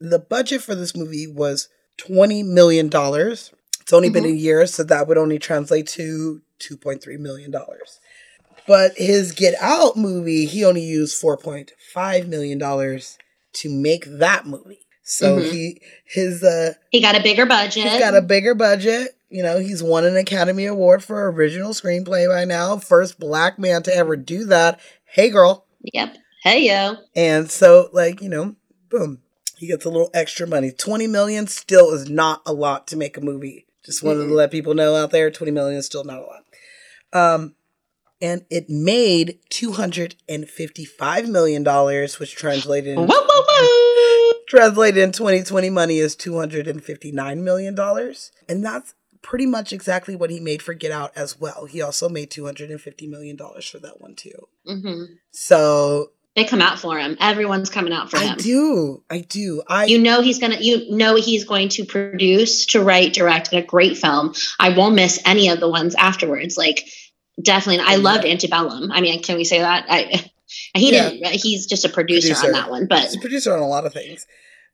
The 0.00 0.18
budget 0.18 0.62
for 0.62 0.74
this 0.74 0.96
movie 0.96 1.26
was 1.26 1.68
$20 1.98 2.44
million. 2.44 2.90
It's 2.92 3.92
only 3.92 4.10
been 4.10 4.24
a 4.24 4.28
year, 4.28 4.66
so 4.66 4.82
that 4.84 5.06
would 5.06 5.18
only 5.18 5.38
translate 5.38 5.86
to 5.88 6.42
$2.3 6.60 7.18
million. 7.18 7.54
But 8.66 8.92
his 8.96 9.32
Get 9.32 9.54
Out 9.60 9.96
movie, 9.96 10.46
he 10.46 10.64
only 10.64 10.82
used 10.82 11.22
$4.5 11.22 12.26
million 12.26 12.58
to 12.58 13.70
make 13.70 14.04
that 14.06 14.46
movie. 14.46 14.80
So 15.08 15.38
Mhm. 15.38 15.52
he 15.52 15.80
his 16.04 16.42
uh 16.42 16.74
He 16.90 17.00
got 17.00 17.14
a 17.16 17.22
bigger 17.22 17.46
budget. 17.46 17.84
he's 17.84 17.98
got 18.00 18.16
a 18.16 18.20
bigger 18.20 18.56
budget. 18.56 19.16
You 19.28 19.44
know, 19.44 19.58
he's 19.60 19.82
won 19.82 20.04
an 20.04 20.16
Academy 20.16 20.66
Award 20.66 21.04
for 21.04 21.30
original 21.30 21.70
screenplay 21.72 22.28
by 22.28 22.44
now. 22.44 22.76
First 22.78 23.20
black 23.20 23.56
man 23.56 23.84
to 23.84 23.94
ever 23.94 24.16
do 24.16 24.46
that. 24.46 24.80
Hey 25.04 25.30
girl. 25.30 25.64
Yep. 25.92 26.16
Hey 26.42 26.66
yo. 26.66 26.96
And 27.14 27.48
so 27.48 27.88
like, 27.92 28.20
you 28.20 28.28
know, 28.28 28.56
boom. 28.90 29.20
He 29.56 29.66
gets 29.66 29.84
a 29.84 29.90
little 29.90 30.10
extra 30.12 30.46
money. 30.46 30.70
20 30.70 31.06
million 31.06 31.46
still 31.46 31.92
is 31.92 32.08
not 32.10 32.42
a 32.44 32.52
lot 32.52 32.86
to 32.88 32.96
make 32.96 33.16
a 33.16 33.20
movie. 33.20 33.66
Just 33.84 34.02
wanted 34.02 34.26
to 34.26 34.34
let 34.34 34.50
people 34.50 34.74
know 34.74 34.96
out 34.96 35.12
there 35.12 35.30
20 35.30 35.52
million 35.52 35.78
is 35.78 35.86
still 35.86 36.04
not 36.04 36.18
a 36.18 36.22
lot. 36.22 36.44
Um 37.12 37.54
and 38.20 38.44
it 38.50 38.68
made 38.70 39.38
255 39.50 41.28
million 41.28 41.62
dollars 41.62 42.18
which 42.18 42.34
translated 42.34 42.96
Whoa, 42.96 43.02
into 43.04 43.14
whoa, 43.14 43.42
whoa. 43.46 44.32
translated 44.48 45.02
in 45.02 45.12
2020 45.12 45.70
money 45.70 45.98
is 45.98 46.16
259 46.16 47.44
million 47.44 47.74
dollars 47.74 48.32
and 48.48 48.64
that's 48.64 48.94
pretty 49.22 49.46
much 49.46 49.72
exactly 49.72 50.14
what 50.16 50.30
he 50.30 50.38
made 50.40 50.62
for 50.62 50.72
get 50.72 50.92
out 50.92 51.12
as 51.16 51.38
well 51.38 51.66
he 51.66 51.82
also 51.82 52.08
made 52.08 52.30
250 52.30 53.06
million 53.06 53.36
dollars 53.36 53.68
for 53.68 53.78
that 53.78 54.00
one 54.00 54.14
too 54.14 54.48
hmm 54.66 55.04
so 55.30 56.12
They 56.36 56.44
come 56.44 56.60
out 56.62 56.78
for 56.78 56.98
him. 56.98 57.16
Everyone's 57.18 57.70
coming 57.70 57.92
out 57.94 58.10
for 58.10 58.18
i 58.18 58.24
him. 58.26 58.36
do 58.36 59.02
i 59.10 59.20
do 59.20 59.62
i 59.66 59.86
You 59.86 59.98
know 59.98 60.20
he's 60.20 60.38
gonna. 60.38 60.58
You 60.60 60.94
know 60.94 61.16
he's 61.16 61.44
going 61.44 61.70
to 61.70 61.84
produce, 61.86 62.66
to 62.66 62.82
write, 62.84 63.14
direct 63.14 63.52
a 63.54 63.62
great 63.62 63.96
film. 63.96 64.34
I 64.60 64.68
won't 64.76 64.94
miss 64.94 65.18
any 65.24 65.48
of 65.48 65.60
the 65.60 65.68
ones 65.68 65.94
afterwards. 65.94 66.56
Like 66.58 66.86
definitely, 67.42 67.82
I 67.86 67.96
loved 67.96 68.24
Antebellum. 68.26 68.92
I 68.92 69.00
mean, 69.00 69.22
can 69.22 69.36
we 69.36 69.44
say 69.44 69.60
that? 69.60 69.86
I 69.88 70.30
he 70.78 70.92
Yeah. 70.92 71.08
didn't. 71.10 71.32
He's 71.40 71.66
just 71.66 71.84
a 71.86 71.88
producer, 71.88 72.28
Producer. 72.34 72.46
on 72.46 72.52
that 72.52 72.70
one, 72.70 72.86
but 72.86 73.00
he's 73.02 73.16
a 73.16 73.20
producer 73.20 73.52
on 73.54 73.60
a 73.60 73.66
lot 73.66 73.86
of 73.86 73.92
things 73.94 74.26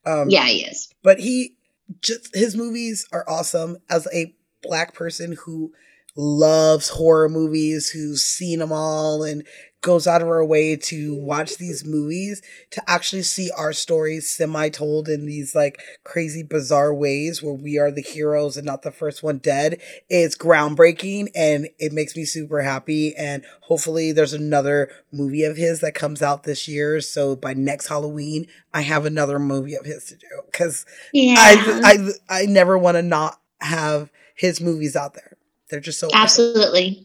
um 0.05 0.29
yeah, 0.31 0.44
he 0.44 0.64
is. 0.64 0.92
but 1.05 1.20
he 1.20 1.55
just 2.01 2.35
his 2.35 2.57
movies 2.57 3.07
are 3.12 3.25
awesome 3.29 3.77
as 3.88 4.09
a 4.12 4.35
black 4.64 4.94
person 4.94 5.37
who 5.44 5.72
loves 6.16 6.88
horror 6.88 7.29
movies 7.29 7.90
who's 7.90 8.25
seen 8.25 8.59
them 8.59 8.72
all 8.72 9.22
and 9.22 9.46
goes 9.83 10.07
out 10.07 10.23
of 10.23 10.29
our 10.29 10.45
way 10.45 10.77
to 10.77 11.14
watch 11.16 11.59
these 11.59 11.85
movies 11.85 12.40
to 12.71 12.83
actually 12.88 13.23
see 13.23 13.51
our 13.57 13.73
stories 13.73 14.31
semi 14.31 14.68
told 14.68 15.09
in 15.09 15.27
these 15.27 15.55
like 15.55 15.81
crazy 16.05 16.42
bizarre 16.42 16.95
ways 16.95 17.42
where 17.42 17.53
we 17.53 17.79
are 17.79 17.90
the 17.90 18.01
heroes 18.01 18.57
and 18.57 18.64
not 18.64 18.83
the 18.83 18.92
first 18.92 19.23
one 19.23 19.38
dead 19.38 19.81
it's 20.09 20.37
groundbreaking 20.37 21.29
and 21.35 21.68
it 21.79 21.92
makes 21.92 22.16
me 22.16 22.25
super 22.25 22.62
happy 22.62 23.14
and 23.16 23.45
hopefully 23.62 24.12
there's 24.12 24.33
another 24.33 24.90
movie 25.12 25.45
of 25.45 25.57
his 25.57 25.81
that 25.81 25.95
comes 25.95 26.23
out 26.23 26.45
this 26.45 26.66
year 26.68 27.01
so 27.01 27.37
by 27.37 27.53
next 27.53 27.88
halloween 27.88 28.47
i 28.73 28.81
have 28.81 29.05
another 29.05 29.38
movie 29.38 29.75
of 29.75 29.85
his 29.85 30.05
to 30.05 30.16
do 30.16 30.27
because 30.47 30.87
Yeah, 31.12 31.35
I, 31.38 31.81
I 32.29 32.42
I 32.42 32.47
never 32.47 32.79
want 32.79 32.97
to 32.97 33.03
not 33.03 33.40
have 33.61 34.11
his 34.35 34.61
movies 34.61 34.97
out 34.97 35.14
there. 35.14 35.37
They're 35.68 35.81
just 35.81 36.01
so 36.01 36.09
awesome. 36.14 37.03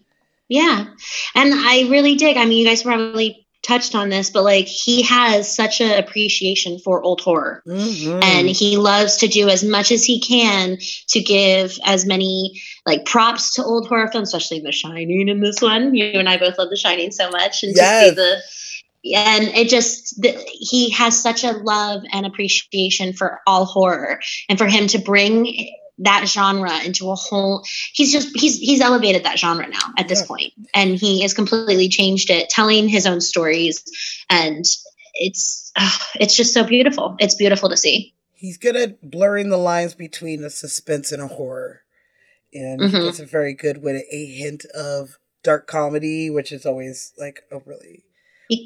Yeah, 0.50 0.86
and 1.36 1.54
I 1.54 1.88
really 1.90 2.16
dig. 2.16 2.38
I 2.38 2.46
mean, 2.46 2.60
you 2.60 2.66
guys 2.66 2.84
probably 2.84 3.46
touched 3.64 3.96
on 3.96 4.08
this, 4.08 4.30
but 4.30 4.44
like 4.44 4.66
he 4.68 5.02
has 5.02 5.54
such 5.54 5.82
an 5.82 6.02
appreciation 6.02 6.80
for 6.80 7.04
old 7.04 7.20
horror. 7.20 7.62
Mhm. 7.68 8.24
and 8.24 8.48
he 8.50 8.78
loves 8.78 9.18
to 9.18 9.28
do 9.28 9.50
as 9.50 9.62
much 9.64 9.92
as 9.92 10.06
he 10.06 10.22
can 10.22 10.78
to 11.10 11.20
give 11.20 11.78
as 11.86 12.06
many 12.06 12.62
like 12.86 13.04
props 13.04 13.56
to 13.56 13.64
old 13.66 13.88
horror 13.90 14.10
films, 14.10 14.30
especially 14.34 14.62
The 14.62 14.72
Shining 14.72 15.28
in 15.28 15.42
this 15.42 15.62
one. 15.62 15.94
You 15.94 16.06
and 16.14 16.30
I 16.30 16.38
both 16.38 16.58
love 16.58 16.70
The 16.70 16.78
Shining 16.78 17.12
so 17.12 17.30
much, 17.30 17.64
and 17.64 17.76
Yes. 17.76 18.04
to 18.04 18.10
see 18.10 18.16
the 18.16 18.42
and 19.16 19.44
it 19.50 19.70
just 19.70 20.22
the, 20.22 20.32
he 20.48 20.90
has 20.92 21.22
such 21.22 21.44
a 21.44 21.52
love 21.52 22.04
and 22.12 22.26
appreciation 22.26 23.14
for 23.14 23.40
all 23.48 23.66
horror, 23.66 24.20
and 24.50 24.58
for 24.58 24.68
him 24.68 24.88
to 24.88 24.98
bring 25.00 25.70
that 26.00 26.26
genre 26.28 26.84
into 26.86 27.10
a 27.10 27.16
whole 27.16 27.64
he's 27.94 28.12
just 28.12 28.38
he's 28.38 28.58
he's 28.58 28.82
elevated 28.82 29.24
that 29.26 29.40
genre 29.40 29.68
now 29.68 29.94
at 29.98 30.08
this 30.08 30.22
Yeah. 30.22 30.28
point 30.28 30.54
and 30.74 30.96
he 30.96 31.22
has 31.24 31.34
completely 31.34 31.90
changed 31.90 32.30
it 32.30 32.50
telling 32.50 32.88
his 32.88 33.08
own 33.08 33.22
stories 33.22 33.84
and 34.30 34.66
it's 35.16 35.72
ah, 35.78 36.08
it's 36.20 36.36
just 36.36 36.54
so 36.54 36.64
beautiful 36.64 37.16
it's 37.20 37.36
beautiful 37.36 37.70
to 37.70 37.78
see 37.78 38.14
He's 38.40 38.58
good 38.58 38.76
at 38.76 39.02
blurring 39.10 39.50
the 39.50 39.58
lines 39.58 39.96
between 39.96 40.44
a 40.44 40.52
suspense 40.52 41.12
and 41.12 41.24
a 41.24 41.28
horror. 41.28 41.82
And 42.54 42.82
he 42.82 42.88
Mhm. 42.88 43.04
does 43.04 43.20
it 43.20 43.30
very 43.30 43.54
good 43.54 43.82
with 43.82 44.04
a 44.12 44.26
hint 44.28 44.66
of 44.76 45.18
dark 45.44 45.66
comedy, 45.68 46.30
which 46.30 46.52
is 46.52 46.66
always 46.66 47.14
like 47.18 47.42
a 47.52 47.60
really 47.66 48.04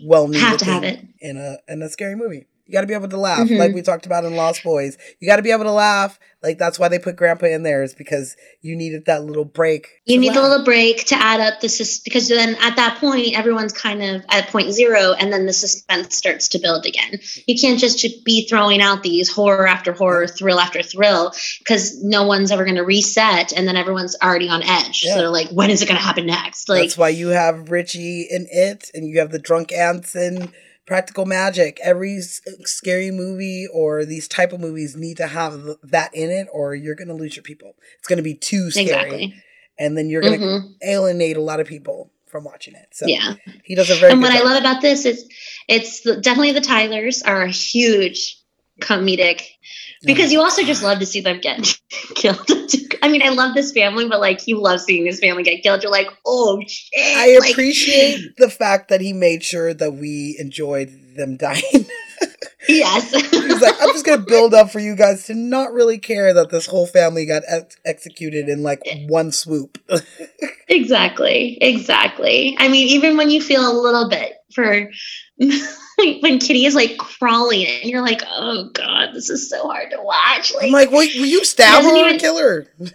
well 0.06 0.28
needed 0.28 0.42
have 0.42 0.58
to 0.58 0.66
have 0.66 0.84
it 0.84 1.00
in 1.22 1.38
a 1.38 1.60
in 1.70 1.82
a 1.82 1.90
scary 1.90 2.16
movie. 2.16 2.48
You 2.72 2.78
got 2.78 2.82
to 2.82 2.88
be 2.88 2.94
able 2.94 3.10
to 3.10 3.18
laugh, 3.18 3.50
Mhm. 3.50 3.58
like 3.60 3.74
we 3.74 3.82
talked 3.82 4.06
about 4.06 4.24
in 4.24 4.38
Lost 4.38 4.64
Boys. 4.64 4.98
You 5.20 5.28
got 5.28 5.36
to 5.36 5.42
be 5.42 5.52
able 5.52 5.66
to 5.66 5.72
laugh. 5.74 6.18
Like 6.42 6.58
that's 6.58 6.80
why 6.80 6.88
they 6.88 7.00
put 7.00 7.18
Grandpa 7.18 7.48
in 7.48 7.64
there, 7.64 7.84
is 7.84 7.94
because 7.94 8.38
you 8.62 8.78
needed 8.78 9.06
that 9.08 9.26
little 9.26 9.44
break. 9.44 9.88
you 10.06 10.18
need 10.18 10.34
the 10.34 10.42
little 10.42 10.64
break 10.64 11.04
to 11.08 11.16
add 11.16 11.42
up 11.42 11.60
the 11.60 11.68
sus- 11.68 12.00
because 12.00 12.30
then 12.30 12.56
at 12.62 12.78
that 12.78 12.98
point 13.00 13.38
everyone's 13.38 13.74
kind 13.74 14.02
of 14.02 14.24
at 14.30 14.48
point 14.48 14.72
zero 14.72 15.12
and 15.20 15.32
then 15.34 15.46
the 15.46 15.54
suspense 15.54 16.16
starts 16.16 16.48
to 16.50 16.60
build 16.60 16.86
again 16.88 17.20
you 17.46 17.60
can't 17.60 17.80
just 17.80 18.04
be 18.26 18.48
throwing 18.48 18.82
out 18.82 19.04
these 19.04 19.30
horror 19.32 19.68
after 19.68 19.92
horror 19.94 20.26
thrill 20.28 20.60
after 20.60 20.82
thrill 20.82 21.32
because 21.60 22.02
no 22.04 22.24
one's 22.26 22.52
ever 22.52 22.64
going 22.66 22.76
to 22.78 22.84
reset 22.84 23.52
and 23.54 23.68
then 23.68 23.76
everyone's 23.78 24.16
already 24.24 24.50
on 24.50 24.64
edge 24.64 25.04
Yeah. 25.06 25.14
so 25.14 25.20
they're 25.20 25.30
like 25.30 25.50
when 25.50 25.70
is 25.70 25.82
it 25.84 25.86
going 25.88 26.00
to 26.00 26.04
happen 26.04 26.26
next 26.26 26.68
like 26.70 26.82
That's 26.82 26.98
why 26.98 27.10
you 27.10 27.28
have 27.30 27.70
Richie 27.70 28.28
in 28.30 28.48
it, 28.52 28.90
and 28.96 29.08
you 29.08 29.20
have 29.20 29.30
the 29.32 29.40
drunk 29.40 29.72
ants 29.72 30.16
in 30.16 30.52
Practical 30.92 31.26
Magic. 31.26 31.80
Every 31.82 32.20
scary 32.20 33.12
movie 33.12 33.66
or 33.74 34.04
these 34.04 34.28
type 34.28 34.52
of 34.52 34.60
movies 34.60 34.94
need 34.94 35.16
to 35.18 35.28
have 35.28 35.62
that 35.84 36.14
in 36.14 36.30
it, 36.30 36.50
or 36.52 36.76
you're 36.76 36.96
gonna 36.96 37.14
lose 37.14 37.34
your 37.34 37.44
people. 37.44 37.76
It's 37.98 38.10
gonna 38.10 38.22
be 38.22 38.34
too 38.34 38.70
scary, 38.72 38.88
exactly 38.88 39.44
and 39.80 39.98
then 39.98 40.10
you're 40.10 40.22
gonna 40.22 40.38
Mhm. 40.38 40.76
alienate 40.84 41.38
a 41.38 41.42
lot 41.42 41.62
of 41.62 41.68
people 41.68 42.12
from 42.28 42.44
watching 42.44 42.76
it. 42.76 42.88
So 42.92 43.08
yeah 43.08 43.36
he 43.64 43.74
does 43.74 43.90
a 43.90 43.96
very. 43.96 44.12
and 44.12 44.22
what 44.22 44.34
I 44.34 44.42
love 44.42 44.60
about 44.60 44.82
this 44.82 45.06
is 45.06 45.28
it's 45.70 46.02
definitely 46.02 46.52
the 46.52 46.60
Tylers 46.60 47.24
are 47.24 47.44
a 47.44 47.50
huge 47.52 48.38
comedic 48.82 49.44
because 50.04 50.32
you 50.32 50.42
also 50.42 50.64
just 50.64 50.84
love 50.84 51.00
to 51.00 51.06
see 51.06 51.22
them 51.22 51.40
get 51.40 51.80
killed. 52.16 52.50
I 53.04 53.08
mean, 53.10 53.22
I 53.24 53.30
love 53.30 53.56
this 53.56 53.72
family, 53.72 54.08
but 54.08 54.20
like 54.20 54.48
you 54.48 54.60
love 54.62 54.82
seeing 54.82 55.06
this 55.06 55.20
family 55.20 55.44
get 55.44 55.64
killed. 55.64 55.84
You're 55.84 55.92
like, 55.92 56.10
oh 56.26 56.62
shit! 56.68 56.92
I 57.18 57.38
Like, 57.40 57.52
appreciate 57.52 58.20
the 58.38 58.50
fact 58.50 58.90
that 58.90 59.02
he 59.02 59.14
made 59.14 59.44
sure 59.44 59.74
that 59.74 59.94
we 59.94 60.36
enjoyed 60.40 60.90
them 61.16 61.38
dying. 61.38 61.64
yes. 62.68 63.12
He's 63.12 63.62
like, 63.62 63.76
I'm 63.82 63.90
just 63.90 64.06
gonna 64.06 64.22
build 64.24 64.54
up 64.54 64.72
for 64.72 64.80
you 64.80 64.96
guys 64.96 65.26
to 65.28 65.34
not 65.36 65.74
really 65.74 65.98
care 65.98 66.34
that 66.34 66.50
this 66.50 66.66
whole 66.68 66.88
family 66.88 67.26
got 67.26 67.44
ex- 67.48 67.78
executed 67.86 68.50
in 68.50 68.64
like 68.64 68.82
one 69.08 69.32
swoop. 69.32 69.78
exactly, 70.68 71.58
exactly. 71.62 72.56
I 72.60 72.68
mean, 72.68 72.88
even 72.90 73.18
when 73.18 73.30
you 73.30 73.42
feel 73.42 73.70
a 73.70 73.74
little 73.80 74.10
bit 74.10 74.34
for 74.54 74.92
when 75.38 76.40
Kitty 76.40 76.66
is 76.66 76.76
like 76.76 76.98
crawling, 76.98 77.66
and 77.66 77.90
you're 77.90 78.02
like, 78.02 78.22
oh 78.28 78.70
god, 78.74 79.10
this 79.14 79.30
is 79.30 79.50
so 79.50 79.68
hard 79.68 79.92
to 79.92 80.02
watch. 80.02 80.52
I'm 80.62 80.72
like, 80.72 80.90
will, 80.90 80.98
will 80.98 81.26
you 81.26 81.46
stab 81.46 81.84
her 81.84 81.90
or 81.90 82.08
even- 82.08 82.20
kill 82.20 82.38
her? 82.38 82.68
and 82.80 82.94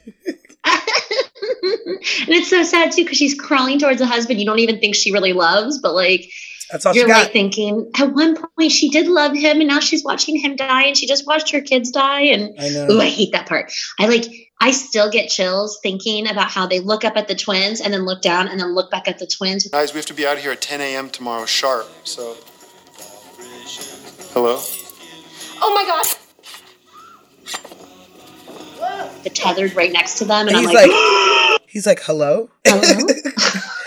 it's 2.29 2.51
so 2.51 2.63
sad 2.63 2.93
too 2.93 3.05
because 3.05 3.19
she's 3.19 3.35
crawling 3.35 3.79
towards 3.79 4.01
a 4.01 4.07
husband 4.07 4.41
you 4.41 4.47
don't 4.47 4.59
even 4.59 4.81
think 4.81 4.95
she 4.95 5.13
really 5.13 5.33
loves, 5.33 5.79
but 5.79 5.95
like 5.95 6.31
That's 6.71 6.85
all 6.85 6.95
you're 6.95 7.05
she 7.05 7.09
got. 7.09 7.23
like 7.25 7.33
thinking 7.33 7.91
at 7.97 8.13
one 8.13 8.37
point 8.37 8.73
she 8.73 8.91
did 8.91 9.07
love 9.07 9.37
him 9.37 9.61
and 9.61 9.69
now 9.69 9.81
she's 9.81 10.03
watching 10.03 10.37
him 10.39 10.57
die 10.57 10.85
and 10.85 10.97
she 10.97 11.07
just 11.07 11.27
watched 11.27 11.51
her 11.53 11.61
kids 11.61 11.91
die 11.91 12.23
and 12.23 12.59
I 12.59 12.69
know. 12.71 12.91
ooh, 12.91 13.01
I 13.01 13.09
hate 13.09 13.33
that 13.33 13.49
part. 13.49 13.73
I 13.99 14.07
like 14.07 14.25
I 14.61 14.71
still 14.73 15.11
get 15.11 15.29
chills 15.29 15.79
thinking 15.83 16.29
about 16.29 16.51
how 16.51 16.67
they 16.67 16.81
look 16.81 17.05
up 17.05 17.17
at 17.17 17.29
the 17.29 17.35
twins 17.35 17.81
and 17.81 17.93
then 17.93 18.05
look 18.05 18.23
down 18.23 18.49
and 18.49 18.59
then 18.59 18.75
look 18.75 18.91
back 18.91 19.07
at 19.07 19.19
the 19.19 19.27
twins. 19.27 19.69
Guys, 19.69 19.93
we 19.93 19.99
have 19.99 20.07
to 20.07 20.15
be 20.15 20.27
out 20.27 20.39
here 20.39 20.51
at 20.53 20.63
10 20.63 20.81
a.m. 20.81 21.11
tomorrow 21.11 21.45
sharp. 21.45 21.87
So, 22.05 22.37
hello. 24.33 24.59
Oh 25.63 25.75
my 25.75 25.85
god. 25.85 26.07
The 29.25 29.31
tethered 29.31 29.75
right 29.75 29.93
next 29.93 30.19
to 30.19 30.25
them, 30.25 30.49
and, 30.49 30.57
And 30.57 30.59
I'm 30.59 30.65
he's 30.65 30.75
like, 30.75 30.91
like, 30.91 31.61
he's 31.67 31.87
like, 31.87 32.01
hello. 32.03 32.49
Hello? 32.65 32.81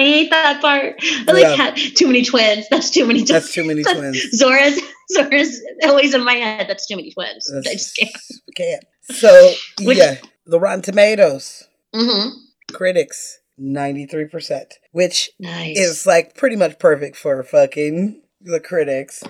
I 0.00 0.04
hate 0.04 0.30
that 0.30 0.60
part. 0.60 0.96
I 1.28 1.32
like 1.32 1.42
Yeah. 1.42 1.56
had 1.56 1.76
too 1.96 2.06
many 2.06 2.24
twins. 2.24 2.66
That's 2.70 2.90
too 2.90 3.06
many 3.06 3.20
twins. 3.20 3.30
That's 3.30 3.52
too 3.54 3.64
many 3.64 3.82
twins. 3.84 4.30
Zora's 4.32 4.80
Zora's 5.12 5.60
always 5.84 6.14
in 6.14 6.24
my 6.24 6.34
head. 6.34 6.66
That's 6.68 6.86
too 6.86 6.96
many 6.96 7.12
twins. 7.12 7.52
I 7.52 7.60
just 7.72 7.96
can't. 7.96 8.16
Can't. 8.56 8.84
So 9.02 9.52
Which- 9.82 9.98
yeah, 9.98 10.16
the 10.46 10.58
Rotten 10.60 10.82
Tomatoes 10.82 11.64
hmm 11.94 12.28
critics 12.72 13.40
ninety 13.58 14.06
three 14.06 14.26
percent, 14.26 14.74
which 14.92 15.30
Nice. 15.40 15.76
is 15.78 16.06
like 16.06 16.34
pretty 16.36 16.56
much 16.56 16.78
perfect 16.78 17.16
for 17.16 17.42
fucking 17.42 18.22
the 18.40 18.60
critics. 18.60 19.22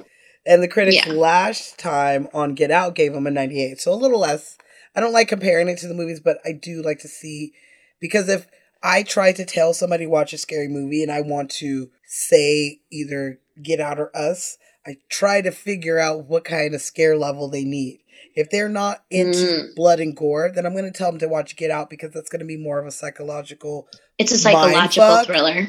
And 0.46 0.62
the 0.62 0.68
critics 0.68 1.04
Yeah. 1.06 1.12
last 1.12 1.78
time 1.78 2.28
on 2.32 2.54
Get 2.54 2.70
Out 2.70 2.94
gave 2.94 3.12
them 3.12 3.26
a 3.26 3.30
98, 3.30 3.78
so 3.78 3.92
a 3.92 3.94
little 3.94 4.20
less. 4.20 4.56
I 4.96 5.00
don't 5.00 5.12
like 5.12 5.28
comparing 5.28 5.68
it 5.68 5.78
to 5.78 5.86
the 5.88 5.94
movies, 5.94 6.18
but 6.20 6.38
I 6.46 6.52
do 6.52 6.80
like 6.82 6.98
to 7.00 7.08
see 7.08 7.52
because 8.00 8.28
if 8.28 8.46
I 8.82 9.02
try 9.02 9.32
to 9.32 9.44
tell 9.44 9.74
somebody 9.74 10.06
watch 10.06 10.32
a 10.32 10.38
scary 10.38 10.68
movie 10.68 11.02
and 11.02 11.12
I 11.12 11.20
want 11.20 11.50
to 11.52 11.90
say 12.06 12.80
either 12.90 13.40
Get 13.62 13.80
Out 13.80 13.98
or 13.98 14.14
Us, 14.16 14.56
I 14.86 14.96
try 15.10 15.42
to 15.42 15.50
figure 15.50 15.98
out 15.98 16.26
what 16.26 16.44
kind 16.44 16.74
of 16.74 16.80
scare 16.80 17.16
level 17.16 17.48
they 17.48 17.64
need. 17.64 18.00
If 18.34 18.48
they're 18.50 18.68
not 18.68 19.04
into 19.10 19.38
Mm. 19.38 19.74
blood 19.74 20.00
and 20.00 20.16
gore, 20.16 20.50
then 20.54 20.64
I'm 20.64 20.72
going 20.72 20.90
to 20.90 20.96
tell 20.96 21.10
them 21.10 21.18
to 21.20 21.28
watch 21.28 21.56
Get 21.56 21.70
Out 21.70 21.90
because 21.90 22.12
that's 22.12 22.30
going 22.30 22.40
to 22.40 22.46
be 22.46 22.56
more 22.56 22.78
of 22.78 22.86
a 22.86 22.90
psychological 22.90 23.88
it's 24.18 24.32
a 24.32 24.38
psychological 24.38 25.24
thriller. 25.24 25.68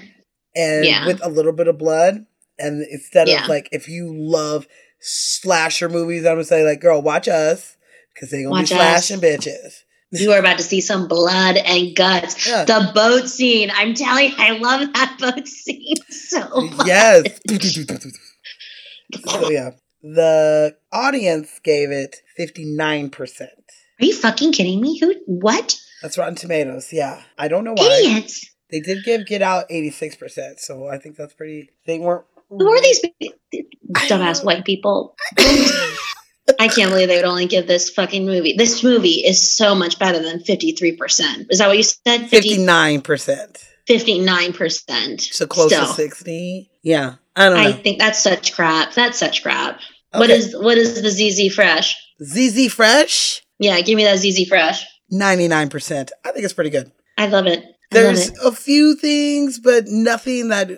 and 0.56 0.86
Yeah. 0.86 1.06
with 1.06 1.24
a 1.24 1.30
little 1.30 1.54
bit 1.54 1.68
of 1.68 1.78
blood. 1.78 2.26
And 2.60 2.86
instead 2.90 3.28
Yeah. 3.28 3.44
of 3.44 3.50
like, 3.50 3.68
if 3.72 3.88
you 3.90 4.14
love 4.14 4.68
slasher 5.00 5.90
movies, 5.90 6.26
I'm 6.26 6.34
gonna 6.34 6.44
say 6.44 6.64
like, 6.64 6.80
girl, 6.80 7.02
watch 7.02 7.28
us 7.28 7.76
because 8.14 8.30
they're 8.30 8.42
gonna 8.44 8.52
Watch 8.52 8.70
be 8.70 8.76
us. 8.76 9.08
slashing 9.08 9.20
bitches. 9.22 9.84
You 10.12 10.34
are 10.34 10.40
about 10.40 10.58
to 10.58 10.64
see 10.64 10.82
some 10.82 11.08
blood 11.08 11.56
and 11.56 11.96
guts. 11.96 12.46
Yeah. 12.48 12.66
The 12.66 12.92
boat 12.94 13.28
scene. 13.30 13.72
I'm 13.74 13.94
telling 13.94 14.32
you, 14.32 14.36
I 14.38 14.58
love 14.58 14.94
that 14.94 15.18
boat 15.20 15.48
scene 15.48 15.96
so 16.10 16.62
much. 16.62 16.88
Yes. 16.88 17.40
so 17.50 18.10
oh, 19.28 19.50
yeah, 19.50 19.72
the 20.02 20.76
audience 20.92 21.60
gave 21.64 21.92
it 21.92 22.18
59 22.36 23.10
percent. 23.10 23.52
Are 24.02 24.06
you 24.06 24.16
fucking 24.16 24.52
kidding 24.52 24.82
me? 24.82 24.98
Who? 25.00 25.16
What? 25.26 25.78
That's 26.02 26.18
Rotten 26.18 26.36
Tomatoes. 26.36 26.92
Yeah, 26.92 27.22
I 27.38 27.48
don't 27.48 27.64
know 27.64 27.74
why 27.74 28.02
Idiots. 28.04 28.50
they 28.70 28.80
did 28.80 29.04
give 29.04 29.26
Get 29.28 29.42
Out 29.42 29.66
86 29.70 30.16
percent. 30.16 30.60
So 30.60 30.88
I 30.88 30.98
think 30.98 31.16
that's 31.16 31.34
pretty. 31.34 31.70
They 31.86 32.00
weren't. 32.00 32.26
Who 32.50 32.70
are 32.70 32.82
these 32.82 33.02
dumbass 34.10 34.44
white 34.44 34.66
people? 34.66 35.16
I 36.60 36.68
can't 36.68 36.90
believe 36.92 37.08
they 37.08 37.18
would 37.18 37.26
only 37.26 37.46
give 37.48 37.68
this 37.68 37.90
fucking 37.90 38.26
movie. 38.26 38.54
This 38.58 38.84
movie 38.84 39.26
is 39.26 39.40
so 39.48 39.76
much 39.76 39.98
better 40.00 40.22
than 40.22 40.40
53%. 40.40 41.48
Is 41.50 41.60
that 41.60 41.68
what 41.68 41.78
you 41.78 41.84
said? 41.84 42.22
50, 42.30 42.30
59 42.30 43.02
percent. 43.02 43.58
59%. 43.90 45.22
So 45.34 45.48
close 45.48 45.72
Still. 45.74 45.86
to 45.88 45.94
60. 45.94 46.70
Yeah, 46.84 47.16
I 47.36 47.50
don't 47.50 47.62
know. 47.62 47.70
I 47.70 47.74
think 47.74 48.00
that's 48.00 48.22
such 48.22 48.54
crap. 48.54 48.94
That's 48.94 49.18
such 49.18 49.44
crap. 49.44 49.80
What 50.14 50.30
Okay. 50.30 50.40
is 50.40 50.56
what 50.58 50.78
is 50.78 51.02
the 51.02 51.10
ZZ 51.10 51.54
Fresh? 51.54 51.96
ZZ 52.24 52.72
Fresh. 52.72 53.44
Yeah, 53.60 53.80
give 53.82 53.96
me 53.96 54.04
that 54.04 54.18
ZZ 54.20 54.48
Fresh. 54.48 54.86
99%. 55.12 56.10
I 56.26 56.32
think 56.32 56.44
it's 56.46 56.54
pretty 56.54 56.70
good. 56.70 56.92
I 57.18 57.28
love 57.28 57.46
it. 57.48 57.60
I 57.60 57.64
love 57.64 57.74
There's 57.92 58.30
it. 58.30 58.38
a 58.44 58.52
few 58.52 58.96
things, 58.96 59.60
but 59.60 59.86
nothing 59.88 60.48
that 60.50 60.70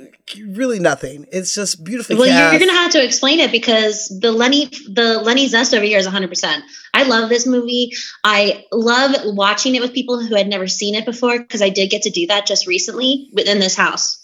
really 0.47 0.79
nothing. 0.79 1.25
It's 1.31 1.53
just 1.53 1.83
beautifully 1.83 2.15
Well, 2.15 2.25
you're, 2.27 2.35
cast. 2.35 2.53
you're 2.53 2.59
gonna 2.67 2.79
have 2.79 2.91
to 2.91 3.03
explain 3.03 3.39
it 3.39 3.51
because 3.51 4.07
the 4.21 4.31
Lenny, 4.31 4.65
the 4.89 5.19
Lenny 5.21 5.47
Zest 5.47 5.73
over 5.73 5.83
here 5.85 5.97
is 5.99 6.05
100. 6.05 6.29
percent 6.29 6.63
I 6.93 7.03
love 7.03 7.29
this 7.29 7.45
movie. 7.45 7.93
I 8.23 8.65
love 8.71 9.11
watching 9.35 9.75
it 9.75 9.81
with 9.81 9.93
people 9.93 10.19
who 10.23 10.35
had 10.35 10.47
never 10.47 10.67
seen 10.67 10.95
it 10.95 11.05
before 11.05 11.39
because 11.39 11.61
I 11.61 11.69
did 11.69 11.89
get 11.89 12.03
to 12.03 12.09
do 12.09 12.27
that 12.27 12.45
just 12.45 12.67
recently 12.67 13.29
within 13.33 13.59
this 13.59 13.75
house. 13.75 14.19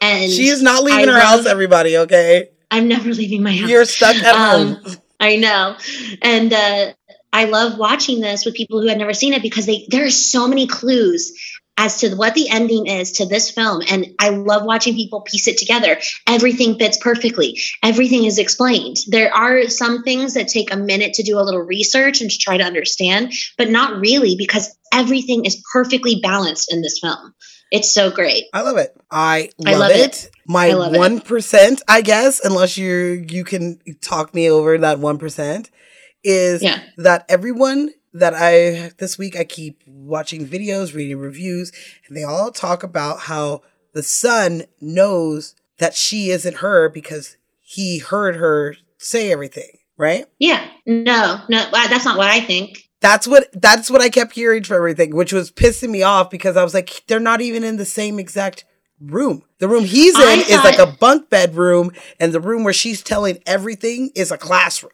And 0.00 0.30
she 0.30 0.48
is 0.48 0.62
not 0.62 0.82
leaving 0.82 1.08
I 1.08 1.12
her 1.12 1.20
house, 1.20 1.46
everybody, 1.46 1.96
okay? 1.98 2.48
I'm 2.70 2.88
never 2.88 3.12
leaving 3.12 3.42
my 3.42 3.54
house. 3.56 3.68
You're 3.70 3.84
stuck 3.84 4.16
at 4.16 4.34
Um, 4.34 4.74
home. 4.76 4.96
I 5.20 5.36
know, 5.36 5.76
and 6.22 6.52
uh, 6.52 6.92
I 7.32 7.44
love 7.46 7.76
watching 7.78 8.20
this 8.20 8.44
with 8.44 8.54
people 8.54 8.80
who 8.80 8.86
had 8.88 8.98
never 8.98 9.12
seen 9.12 9.32
it 9.32 9.42
because 9.42 9.66
they 9.66 9.86
there 9.90 10.04
are 10.06 10.10
so 10.10 10.46
many 10.46 10.66
clues 10.66 11.32
as 11.78 12.00
to 12.00 12.14
what 12.16 12.34
the 12.34 12.50
ending 12.50 12.86
is 12.86 13.12
to 13.12 13.26
this 13.26 13.50
film, 13.50 13.82
and 13.88 14.08
I 14.18 14.30
love 14.30 14.64
watching 14.64 14.94
people 14.94 15.22
piece 15.22 15.46
it 15.46 15.56
together. 15.56 15.98
Everything 16.26 16.76
fits 16.78 16.98
perfectly. 16.98 17.58
Everything 17.82 18.24
is 18.24 18.38
explained. 18.38 18.96
There 19.06 19.32
are 19.32 19.68
some 19.68 20.02
things 20.02 20.34
that 20.34 20.48
take 20.48 20.72
a 20.72 20.76
minute 20.76 21.14
to 21.14 21.22
do 21.22 21.38
a 21.38 21.42
little 21.42 21.62
research 21.62 22.20
and 22.20 22.30
to 22.30 22.36
try 22.38 22.58
to 22.58 22.64
understand, 22.64 23.32
but 23.56 23.70
not 23.70 24.00
really 24.00 24.34
because 24.36 24.76
everything 24.92 25.44
is 25.44 25.62
perfectly 25.72 26.20
balanced 26.20 26.72
in 26.72 26.82
this 26.82 26.98
film. 26.98 27.32
It's 27.70 27.90
so 27.92 28.10
great. 28.10 28.44
I 28.52 28.62
love 28.62 28.78
it. 28.78 28.96
I 29.10 29.50
love, 29.58 29.74
I 29.74 29.76
love 29.78 29.90
it. 29.92 30.24
it. 30.24 30.30
My 30.46 30.70
I 30.70 30.72
love 30.72 30.94
it. 30.94 30.98
one 30.98 31.20
percent, 31.20 31.82
I 31.86 32.00
guess, 32.00 32.40
unless 32.44 32.76
you 32.76 33.24
you 33.30 33.44
can 33.44 33.78
talk 34.00 34.34
me 34.34 34.50
over 34.50 34.76
that 34.78 34.98
one 34.98 35.18
percent, 35.18 35.70
is 36.24 36.62
Yeah. 36.62 36.80
that 36.96 37.24
everyone 37.28 37.90
that 38.12 38.34
I 38.34 38.92
this 38.98 39.18
week 39.18 39.36
I 39.36 39.44
keep 39.44 39.82
watching 39.86 40.46
videos, 40.46 40.94
reading 40.94 41.18
reviews, 41.18 41.72
and 42.06 42.16
they 42.16 42.24
all 42.24 42.50
talk 42.50 42.82
about 42.82 43.20
how 43.20 43.62
the 43.92 44.02
son 44.02 44.64
knows 44.80 45.54
that 45.78 45.94
she 45.94 46.30
isn't 46.30 46.56
her 46.56 46.88
because 46.88 47.36
he 47.60 47.98
heard 47.98 48.36
her 48.36 48.76
say 48.98 49.32
everything, 49.32 49.78
right? 49.96 50.26
Yeah. 50.38 50.66
No, 50.86 51.40
no, 51.48 51.68
that's 51.70 52.04
not 52.04 52.16
what 52.16 52.28
I 52.28 52.40
think. 52.40 52.88
That's 53.00 53.28
what 53.28 53.48
that's 53.52 53.90
what 53.90 54.00
I 54.00 54.08
kept 54.08 54.32
hearing 54.32 54.64
from 54.64 54.76
everything, 54.76 55.14
which 55.14 55.32
was 55.32 55.52
pissing 55.52 55.90
me 55.90 56.02
off 56.02 56.30
because 56.30 56.56
I 56.56 56.64
was 56.64 56.74
like, 56.74 57.04
they're 57.06 57.20
not 57.20 57.40
even 57.40 57.62
in 57.62 57.76
the 57.76 57.84
same 57.84 58.18
exact 58.18 58.64
room. 59.00 59.44
The 59.58 59.68
room 59.68 59.84
he's 59.84 60.16
in 60.16 60.22
I 60.22 60.34
is 60.34 60.64
like 60.64 60.78
a 60.78 60.96
bunk 60.98 61.30
bed 61.30 61.54
room, 61.54 61.92
and 62.18 62.32
the 62.32 62.40
room 62.40 62.64
where 62.64 62.72
she's 62.72 63.02
telling 63.02 63.38
everything 63.46 64.10
is 64.14 64.32
a 64.32 64.38
classroom. 64.38 64.92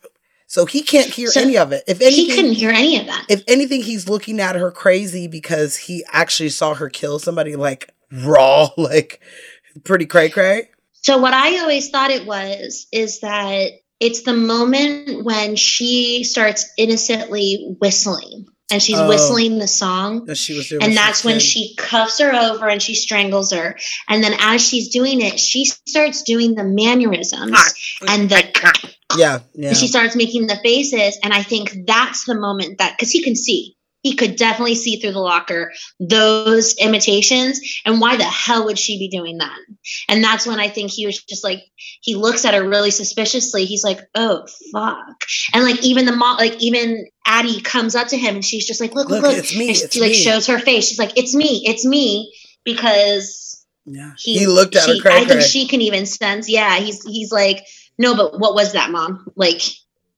So 0.55 0.66
he 0.66 0.82
can't 0.82 1.09
hear 1.12 1.26
So 1.26 1.40
any 1.40 1.59
of 1.59 1.72
it. 1.72 1.82
If 1.88 2.00
anything, 2.00 2.26
He 2.26 2.32
couldn't 2.32 2.52
hear 2.52 2.70
any 2.70 3.00
of 3.00 3.07
that. 3.07 3.26
if 3.28 3.42
anything, 3.48 3.82
he's 3.82 4.09
looking 4.09 4.38
at 4.38 4.55
her 4.55 4.70
crazy 4.70 5.26
because 5.26 5.76
he 5.76 6.05
actually 6.12 6.50
saw 6.50 6.74
her 6.74 6.88
kill 6.88 7.18
somebody 7.18 7.57
like 7.57 7.92
raw, 8.22 8.68
like 8.76 9.20
pretty 9.82 10.07
cray 10.07 10.28
cray. 10.28 10.68
So 10.92 11.18
what 11.18 11.34
I 11.34 11.59
always 11.59 11.90
thought 11.90 12.12
it 12.12 12.24
was 12.24 12.86
is 12.92 13.18
that 13.18 13.72
it's 13.98 14.22
the 14.22 14.32
moment 14.32 15.24
when 15.24 15.57
she 15.57 16.22
starts 16.22 16.70
innocently 16.78 17.74
whistling 17.80 18.46
and 18.70 18.80
she's 18.80 18.96
Oh. 18.96 19.09
whistling 19.09 19.59
the 19.59 19.66
song. 19.66 20.24
That 20.26 20.36
she 20.36 20.57
was 20.57 20.68
doing. 20.68 20.84
And 20.84 20.96
that's 20.96 21.24
when 21.24 21.40
she 21.40 21.74
cuffs 21.76 22.20
her 22.20 22.32
over 22.32 22.68
and 22.68 22.80
she 22.80 22.94
strangles 22.94 23.52
her. 23.52 23.76
And 24.09 24.22
then 24.22 24.34
as 24.38 24.62
she's 24.62 24.88
doing 24.90 25.20
it, 25.20 25.40
she 25.40 25.64
starts 25.64 26.22
doing 26.22 26.55
the 26.55 26.64
mannerisms 26.64 27.59
and 28.09 28.30
the 28.30 28.42
Yeah, 29.19 29.41
yeah. 29.55 29.69
and 29.69 29.77
she 29.77 29.89
starts 29.89 30.17
making 30.17 30.47
the 30.47 30.57
faces. 30.57 31.19
And 31.23 31.33
I 31.33 31.43
think 31.43 31.75
that's 31.87 32.25
the 32.25 32.35
moment 32.35 32.79
that 32.79 32.97
because 32.97 33.11
he 33.11 33.23
can 33.23 33.37
see. 33.37 33.77
He 34.03 34.17
could 34.17 34.37
definitely 34.37 34.75
see 34.75 35.01
through 35.01 35.12
the 35.12 35.19
locker 35.19 35.73
those 35.99 36.77
imitations. 36.77 37.59
And 37.87 38.03
why 38.03 38.19
the 38.19 38.25
hell 38.25 38.67
would 38.67 38.79
she 38.79 38.99
be 38.99 39.09
doing 39.09 39.39
that? 39.39 39.57
And 40.11 40.23
that's 40.23 40.47
when 40.47 40.61
I 40.61 40.69
think 40.69 40.91
he 40.91 41.07
was 41.07 41.23
just 41.25 41.43
like, 41.43 41.62
he 42.03 42.15
looks 42.15 42.45
at 42.45 42.53
her 42.53 42.69
really 42.69 42.91
suspiciously. 42.91 43.65
He's 43.65 43.83
like, 43.83 44.01
oh, 44.15 44.47
fuck. 44.71 45.07
And 45.55 45.65
like, 45.65 45.83
even 45.83 46.05
the 46.05 46.12
mom, 46.15 46.37
like, 46.37 46.62
even 46.62 47.07
Addie 47.27 47.62
comes 47.62 47.95
up 47.95 48.09
to 48.09 48.19
him 48.19 48.35
and 48.35 48.45
she's 48.45 48.67
just 48.67 48.79
like, 48.79 48.95
look, 48.95 49.09
look, 49.09 49.23
Look, 49.23 49.37
look. 49.37 49.39
it's 49.43 49.57
me, 49.57 49.69
And 49.69 49.77
she 49.79 49.85
it's 49.85 49.97
like 49.97 50.11
me. 50.11 50.15
shows 50.17 50.49
her 50.49 50.59
face. 50.59 50.87
She's 50.87 50.99
like, 50.99 51.17
it's 51.17 51.35
me, 51.35 51.62
it's 51.65 51.87
me. 51.87 52.31
Because 52.62 53.65
yeah. 53.87 54.12
he, 54.19 54.39
He, 54.41 54.47
looked 54.47 54.77
at 54.77 54.83
she, 54.83 54.99
her 54.99 55.03
cray 55.03 55.17
I 55.17 55.25
think 55.25 55.41
she 55.41 55.67
can 55.67 55.81
even 55.81 56.05
sense, 56.05 56.51
yeah, 56.51 56.77
he's, 56.77 57.03
he's 57.05 57.33
like, 57.33 57.65
no, 57.99 58.14
but 58.14 58.38
what 58.38 58.55
was 58.55 58.72
that, 58.72 58.90
mom? 58.90 59.30
Like, 59.36 59.62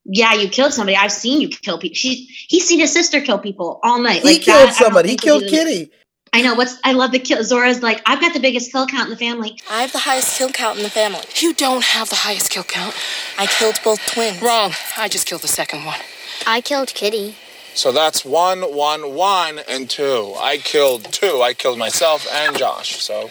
yeah, 0.04 0.34
you 0.34 0.48
killed 0.48 0.72
somebody. 0.72 0.96
I've 0.96 1.12
seen 1.12 1.40
you 1.40 1.48
kill 1.48 1.78
people. 1.78 1.94
She, 1.94 2.28
he's 2.48 2.66
seen 2.66 2.80
his 2.80 2.92
sister 2.92 3.20
kill 3.20 3.38
people 3.38 3.80
all 3.82 4.00
night. 4.00 4.22
He 4.22 4.34
like 4.34 4.42
killed 4.42 4.68
that, 4.68 4.74
somebody. 4.74 5.10
He 5.10 5.16
killed 5.16 5.44
Kitty. 5.48 5.90
I 6.32 6.42
know. 6.42 6.54
What's 6.54 6.78
I 6.84 6.92
love 6.92 7.12
the 7.12 7.18
kill. 7.18 7.42
Zora's 7.42 7.82
like, 7.82 8.02
I've 8.04 8.20
got 8.20 8.34
the 8.34 8.40
biggest 8.40 8.70
kill 8.70 8.86
count 8.86 9.04
in 9.04 9.10
the 9.10 9.16
family. 9.16 9.58
I 9.70 9.80
have 9.80 9.92
the 9.92 9.98
highest 9.98 10.36
kill 10.36 10.50
count 10.50 10.76
in 10.76 10.82
the 10.82 10.90
family. 10.90 11.22
You 11.36 11.54
don't 11.54 11.82
have 11.82 12.10
the 12.10 12.16
highest 12.16 12.50
kill 12.50 12.64
count. 12.64 12.94
I 13.38 13.46
killed 13.46 13.80
both 13.82 14.04
twins. 14.06 14.42
Wrong. 14.42 14.72
I 14.96 15.08
just 15.08 15.26
killed 15.26 15.42
the 15.42 15.48
second 15.48 15.84
one. 15.84 15.98
I 16.46 16.60
killed 16.60 16.88
Kitty. 16.88 17.36
So 17.76 17.92
that's 17.92 18.24
one, 18.24 18.62
one, 18.62 19.14
one, 19.14 19.58
and 19.68 19.88
two. 19.88 20.34
I 20.38 20.56
killed 20.56 21.04
two. 21.12 21.42
I 21.42 21.52
killed 21.52 21.78
myself 21.78 22.26
and 22.32 22.56
Josh. 22.56 23.02
So 23.02 23.30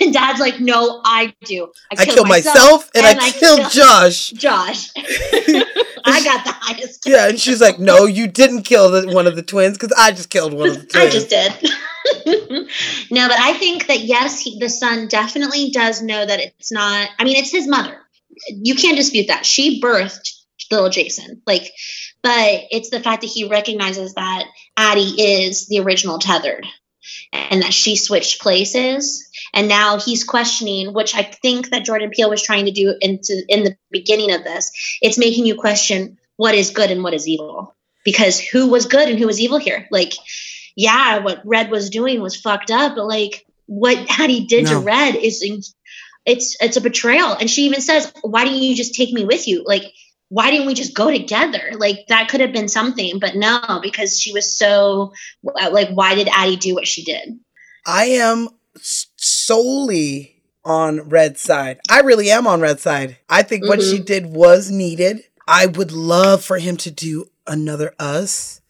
And 0.00 0.12
Dad's 0.14 0.38
like, 0.38 0.60
no, 0.60 1.00
I 1.04 1.34
do. 1.44 1.72
I 1.90 2.04
killed 2.04 2.28
myself 2.28 2.88
and, 2.94 3.04
I, 3.04 3.30
killed 3.32 3.72
Josh. 3.72 4.30
Josh. 4.30 4.90
I 4.96 6.22
got 6.22 6.44
the 6.44 6.54
highest. 6.54 7.02
Yeah, 7.06 7.28
and 7.28 7.40
she's 7.40 7.60
like, 7.60 7.78
"No, 7.78 8.06
you 8.06 8.26
didn't 8.26 8.62
kill 8.62 8.90
the, 8.90 9.12
one 9.12 9.26
of 9.26 9.36
the 9.36 9.42
twins 9.42 9.78
because 9.78 9.96
I 9.96 10.10
just 10.12 10.30
killed 10.30 10.52
one 10.52 10.68
of 10.68 10.88
the 10.88 10.98
I 10.98 11.08
just 11.08 11.28
did. 11.28 11.52
no, 13.10 13.28
but 13.28 13.38
I 13.38 13.52
think 13.54 13.86
that 13.86 14.00
yes, 14.00 14.40
he, 14.40 14.58
the 14.58 14.68
son 14.68 15.08
definitely 15.08 15.70
does 15.70 16.02
know 16.02 16.24
that 16.24 16.40
it's 16.40 16.72
not. 16.72 17.08
I 17.18 17.24
mean, 17.24 17.36
it's 17.36 17.52
his 17.52 17.68
mother. 17.68 17.96
You 18.48 18.74
can't 18.74 18.96
dispute 18.96 19.28
that. 19.28 19.46
She 19.46 19.80
birthed 19.80 20.28
little 20.72 20.90
Jason. 20.90 21.42
Like, 21.46 21.70
but 22.22 22.62
it's 22.70 22.90
the 22.90 23.00
fact 23.00 23.22
that 23.22 23.30
he 23.30 23.48
recognizes 23.48 24.14
that 24.14 24.44
Addie 24.76 25.40
is 25.40 25.66
the 25.68 25.80
original 25.80 26.18
tethered, 26.18 26.66
and 27.32 27.62
that 27.62 27.72
she 27.72 27.96
switched 27.96 28.40
places. 28.40 29.28
And 29.54 29.68
now 29.68 29.98
he's 29.98 30.24
questioning, 30.24 30.92
which 30.92 31.14
I 31.14 31.22
think 31.22 31.70
that 31.70 31.84
Jordan 31.84 32.10
Peele 32.10 32.30
was 32.30 32.42
trying 32.42 32.66
to 32.66 32.70
do 32.70 32.94
into 33.00 33.42
in 33.48 33.64
the 33.64 33.76
beginning 33.90 34.32
of 34.32 34.44
this. 34.44 34.70
It's 35.02 35.18
making 35.18 35.46
you 35.46 35.56
question 35.56 36.18
what 36.36 36.54
is 36.54 36.70
good 36.70 36.90
and 36.90 37.02
what 37.02 37.14
is 37.14 37.28
evil. 37.28 37.74
Because 38.04 38.40
who 38.40 38.68
was 38.68 38.86
good 38.86 39.08
and 39.08 39.18
who 39.18 39.26
was 39.26 39.40
evil 39.40 39.58
here? 39.58 39.86
Like, 39.90 40.12
yeah, 40.74 41.18
what 41.18 41.42
Red 41.44 41.70
was 41.70 41.90
doing 41.90 42.20
was 42.20 42.40
fucked 42.40 42.70
up, 42.70 42.96
but 42.96 43.06
like 43.06 43.46
what 43.66 43.98
Addie 44.18 44.46
did 44.46 44.66
to 44.66 44.78
Red 44.78 45.14
is 45.14 45.42
it's 46.24 46.56
it's 46.60 46.76
a 46.76 46.80
betrayal. 46.80 47.32
And 47.32 47.50
she 47.50 47.62
even 47.66 47.80
says, 47.80 48.12
"Why 48.22 48.44
do 48.44 48.50
not 48.50 48.60
you 48.60 48.74
just 48.74 48.94
take 48.94 49.12
me 49.12 49.24
with 49.24 49.48
you? 49.48 49.64
Like, 49.66 49.84
why 50.32 50.50
didn't 50.50 50.66
we 50.66 50.72
just 50.72 50.94
go 50.94 51.10
together? 51.10 51.72
Like 51.76 52.06
that 52.08 52.28
could 52.28 52.40
have 52.40 52.54
been 52.54 52.68
something, 52.68 53.18
but 53.18 53.36
no, 53.36 53.80
because 53.82 54.18
she 54.18 54.32
was 54.32 54.56
so 54.56 55.12
uh, 55.46 55.68
like, 55.70 55.90
why 55.90 56.14
did 56.14 56.26
Addie 56.32 56.56
do 56.56 56.74
what 56.74 56.86
she 56.86 57.04
did? 57.04 57.38
I 57.84 58.04
am 58.06 58.48
solely 58.78 60.42
on 60.64 61.10
red 61.10 61.36
side. 61.36 61.80
I 61.90 62.00
really 62.00 62.30
am 62.30 62.46
on 62.46 62.62
red 62.62 62.80
side. 62.80 63.18
I 63.28 63.42
think 63.42 63.68
what 63.68 63.82
she 63.82 63.96
mm-hmm. 63.96 64.04
did 64.04 64.26
was 64.26 64.70
needed. 64.70 65.22
I 65.46 65.66
would 65.66 65.92
love 65.92 66.42
for 66.42 66.56
him 66.56 66.78
to 66.78 66.90
do 66.90 67.26
another 67.46 67.94
Us, 67.98 68.62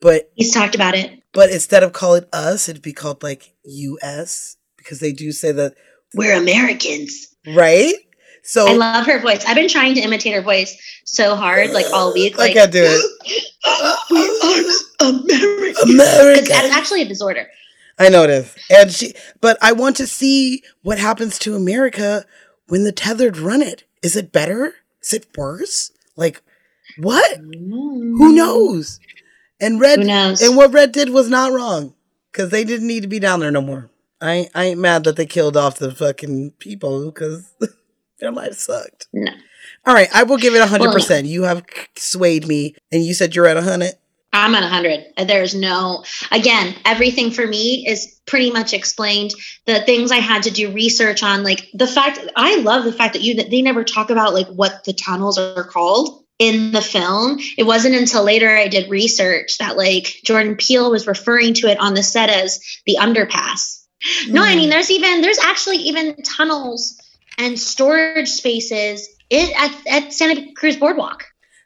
but 0.00 0.30
He's 0.36 0.54
talked 0.54 0.76
about 0.76 0.94
it. 0.94 1.20
but 1.32 1.50
instead 1.50 1.82
of 1.82 1.92
call 1.92 2.14
it 2.14 2.28
Us, 2.32 2.68
it'd 2.68 2.80
be 2.80 2.92
called 2.92 3.24
like 3.24 3.56
US 3.64 4.56
because 4.76 5.00
they 5.00 5.10
do 5.10 5.32
say 5.32 5.50
that 5.50 5.74
We're 6.14 6.38
Americans. 6.38 7.34
right. 7.44 7.94
So 8.42 8.66
I 8.66 8.72
love 8.72 9.06
her 9.06 9.20
voice. 9.20 9.44
I've 9.46 9.54
been 9.54 9.68
trying 9.68 9.94
to 9.94 10.00
imitate 10.00 10.34
her 10.34 10.42
voice 10.42 10.76
so 11.04 11.36
hard, 11.36 11.70
like 11.70 11.86
all 11.92 12.12
week. 12.12 12.36
Like, 12.36 12.52
I 12.52 12.54
can't 12.54 12.72
do 12.72 12.82
it. 12.84 13.44
we 14.10 15.08
are 15.08 15.10
Americans. 15.10 15.90
America. 15.90 16.40
Because 16.42 16.48
that's 16.48 16.76
actually 16.76 17.02
a 17.02 17.08
disorder. 17.08 17.48
I 17.98 18.08
know 18.08 18.24
it 18.24 18.30
is. 18.30 18.54
And 18.70 18.90
she 18.90 19.14
but 19.40 19.58
I 19.62 19.72
want 19.72 19.96
to 19.98 20.06
see 20.06 20.62
what 20.82 20.98
happens 20.98 21.38
to 21.40 21.54
America 21.54 22.24
when 22.66 22.84
the 22.84 22.92
tethered 22.92 23.36
run 23.36 23.62
it. 23.62 23.84
Is 24.02 24.16
it 24.16 24.32
better? 24.32 24.74
Is 25.02 25.12
it 25.12 25.26
worse? 25.36 25.92
Like 26.16 26.42
what? 26.98 27.38
Who 27.38 28.32
mm. 28.32 28.34
knows? 28.34 28.98
And 29.60 29.80
Red 29.80 30.00
Who 30.00 30.06
knows? 30.06 30.42
and 30.42 30.56
what 30.56 30.72
Red 30.72 30.92
did 30.92 31.10
was 31.10 31.28
not 31.28 31.52
wrong. 31.52 31.94
Cause 32.32 32.48
they 32.48 32.64
didn't 32.64 32.86
need 32.86 33.02
to 33.02 33.08
be 33.08 33.18
down 33.18 33.40
there 33.40 33.50
no 33.50 33.60
more. 33.60 33.90
I 34.20 34.48
I 34.54 34.64
ain't 34.64 34.80
mad 34.80 35.04
that 35.04 35.16
they 35.16 35.26
killed 35.26 35.56
off 35.56 35.78
the 35.78 35.94
fucking 35.94 36.52
people 36.52 37.10
because 37.10 37.52
their 38.22 38.32
lives 38.32 38.60
sucked. 38.60 39.08
No. 39.12 39.32
All 39.84 39.94
right, 39.94 40.08
I 40.14 40.22
will 40.22 40.38
give 40.38 40.54
it 40.54 40.66
hundred 40.66 40.92
percent. 40.92 41.26
You 41.26 41.42
have 41.42 41.64
swayed 41.96 42.46
me, 42.46 42.74
and 42.90 43.04
you 43.04 43.14
said 43.14 43.34
you're 43.34 43.46
at 43.46 43.62
hundred. 43.62 43.92
I'm 44.34 44.54
at 44.54 44.62
100. 44.62 45.28
There's 45.28 45.54
no, 45.54 46.04
again, 46.30 46.74
everything 46.86 47.32
for 47.32 47.46
me 47.46 47.86
is 47.86 48.18
pretty 48.26 48.50
much 48.50 48.72
explained. 48.72 49.32
The 49.66 49.82
things 49.82 50.10
I 50.10 50.20
had 50.20 50.44
to 50.44 50.50
do 50.50 50.72
research 50.72 51.22
on, 51.22 51.44
like 51.44 51.68
the 51.74 51.86
fact, 51.86 52.18
I 52.34 52.56
love 52.56 52.84
the 52.84 52.94
fact 52.94 53.12
that 53.12 53.20
you, 53.20 53.34
they 53.34 53.60
never 53.60 53.84
talk 53.84 54.08
about 54.08 54.32
like 54.32 54.46
what 54.46 54.84
the 54.84 54.94
tunnels 54.94 55.36
are 55.36 55.64
called 55.64 56.24
in 56.38 56.72
the 56.72 56.80
film. 56.80 57.40
It 57.58 57.64
wasn't 57.64 57.94
until 57.94 58.24
later 58.24 58.48
I 58.48 58.68
did 58.68 58.90
research 58.90 59.58
that 59.58 59.76
like 59.76 60.20
Jordan 60.24 60.56
Peele 60.56 60.90
was 60.90 61.06
referring 61.06 61.52
to 61.54 61.66
it 61.66 61.78
on 61.78 61.92
the 61.92 62.02
set 62.02 62.30
as 62.30 62.58
the 62.86 62.96
underpass. 63.00 63.84
No, 64.28 64.42
I 64.42 64.54
mm. 64.54 64.56
mean, 64.56 64.70
there's 64.70 64.90
even, 64.90 65.20
there's 65.20 65.38
actually 65.38 65.76
even 65.76 66.16
tunnels 66.22 66.98
and 67.42 67.58
storage 67.58 68.28
spaces 68.28 69.08
at, 69.32 69.86
at 69.86 70.12
Santa 70.12 70.52
Cruz 70.54 70.76
Boardwalk. 70.76 71.24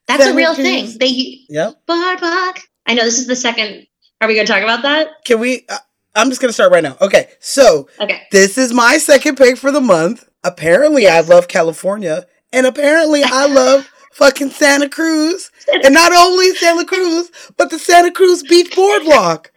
That's 0.09 0.23
Santa 0.23 0.35
a 0.35 0.37
real 0.37 0.55
Cruz. 0.55 0.67
thing. 0.67 0.99
They, 0.99 1.41
Yep. 1.49 1.75
Boardwalk. 1.87 2.61
I 2.87 2.95
know 2.95 3.05
this 3.05 3.19
is 3.19 3.27
the 3.27 3.37
second. 3.37 3.87
Are 4.21 4.29
we 4.29 4.35
going 4.35 4.47
to 4.47 4.53
talk 4.53 4.63
about 4.63 4.83
that? 4.83 5.09
Can 5.25 5.41
we? 5.41 5.65
Uh, 5.69 5.79
I'm 6.15 6.31
just 6.31 6.41
gonna 6.41 6.53
start 6.55 6.73
right 6.73 6.83
now. 6.83 6.97
Okay, 7.03 7.29
so 7.41 7.89
Okay. 8.01 8.23
This 8.33 8.57
is 8.57 8.73
my 8.73 8.97
second 8.97 9.37
pick 9.37 9.59
for 9.59 9.71
the 9.71 9.83
month. 9.83 10.27
Apparently, 10.43 11.07
I 11.07 11.21
love 11.21 11.47
California, 11.47 12.25
and 12.55 12.65
apparently, 12.67 13.23
I 13.23 13.45
love 13.53 13.87
fucking 14.13 14.49
Santa 14.49 14.89
Cruz, 14.89 15.51
and 15.71 15.93
not 15.93 16.13
only 16.17 16.55
Santa 16.55 16.87
Cruz, 16.87 17.31
but 17.59 17.69
the 17.69 17.79
Santa 17.79 18.11
Cruz 18.11 18.43
Beach 18.43 18.75
Boardwalk 18.75 19.53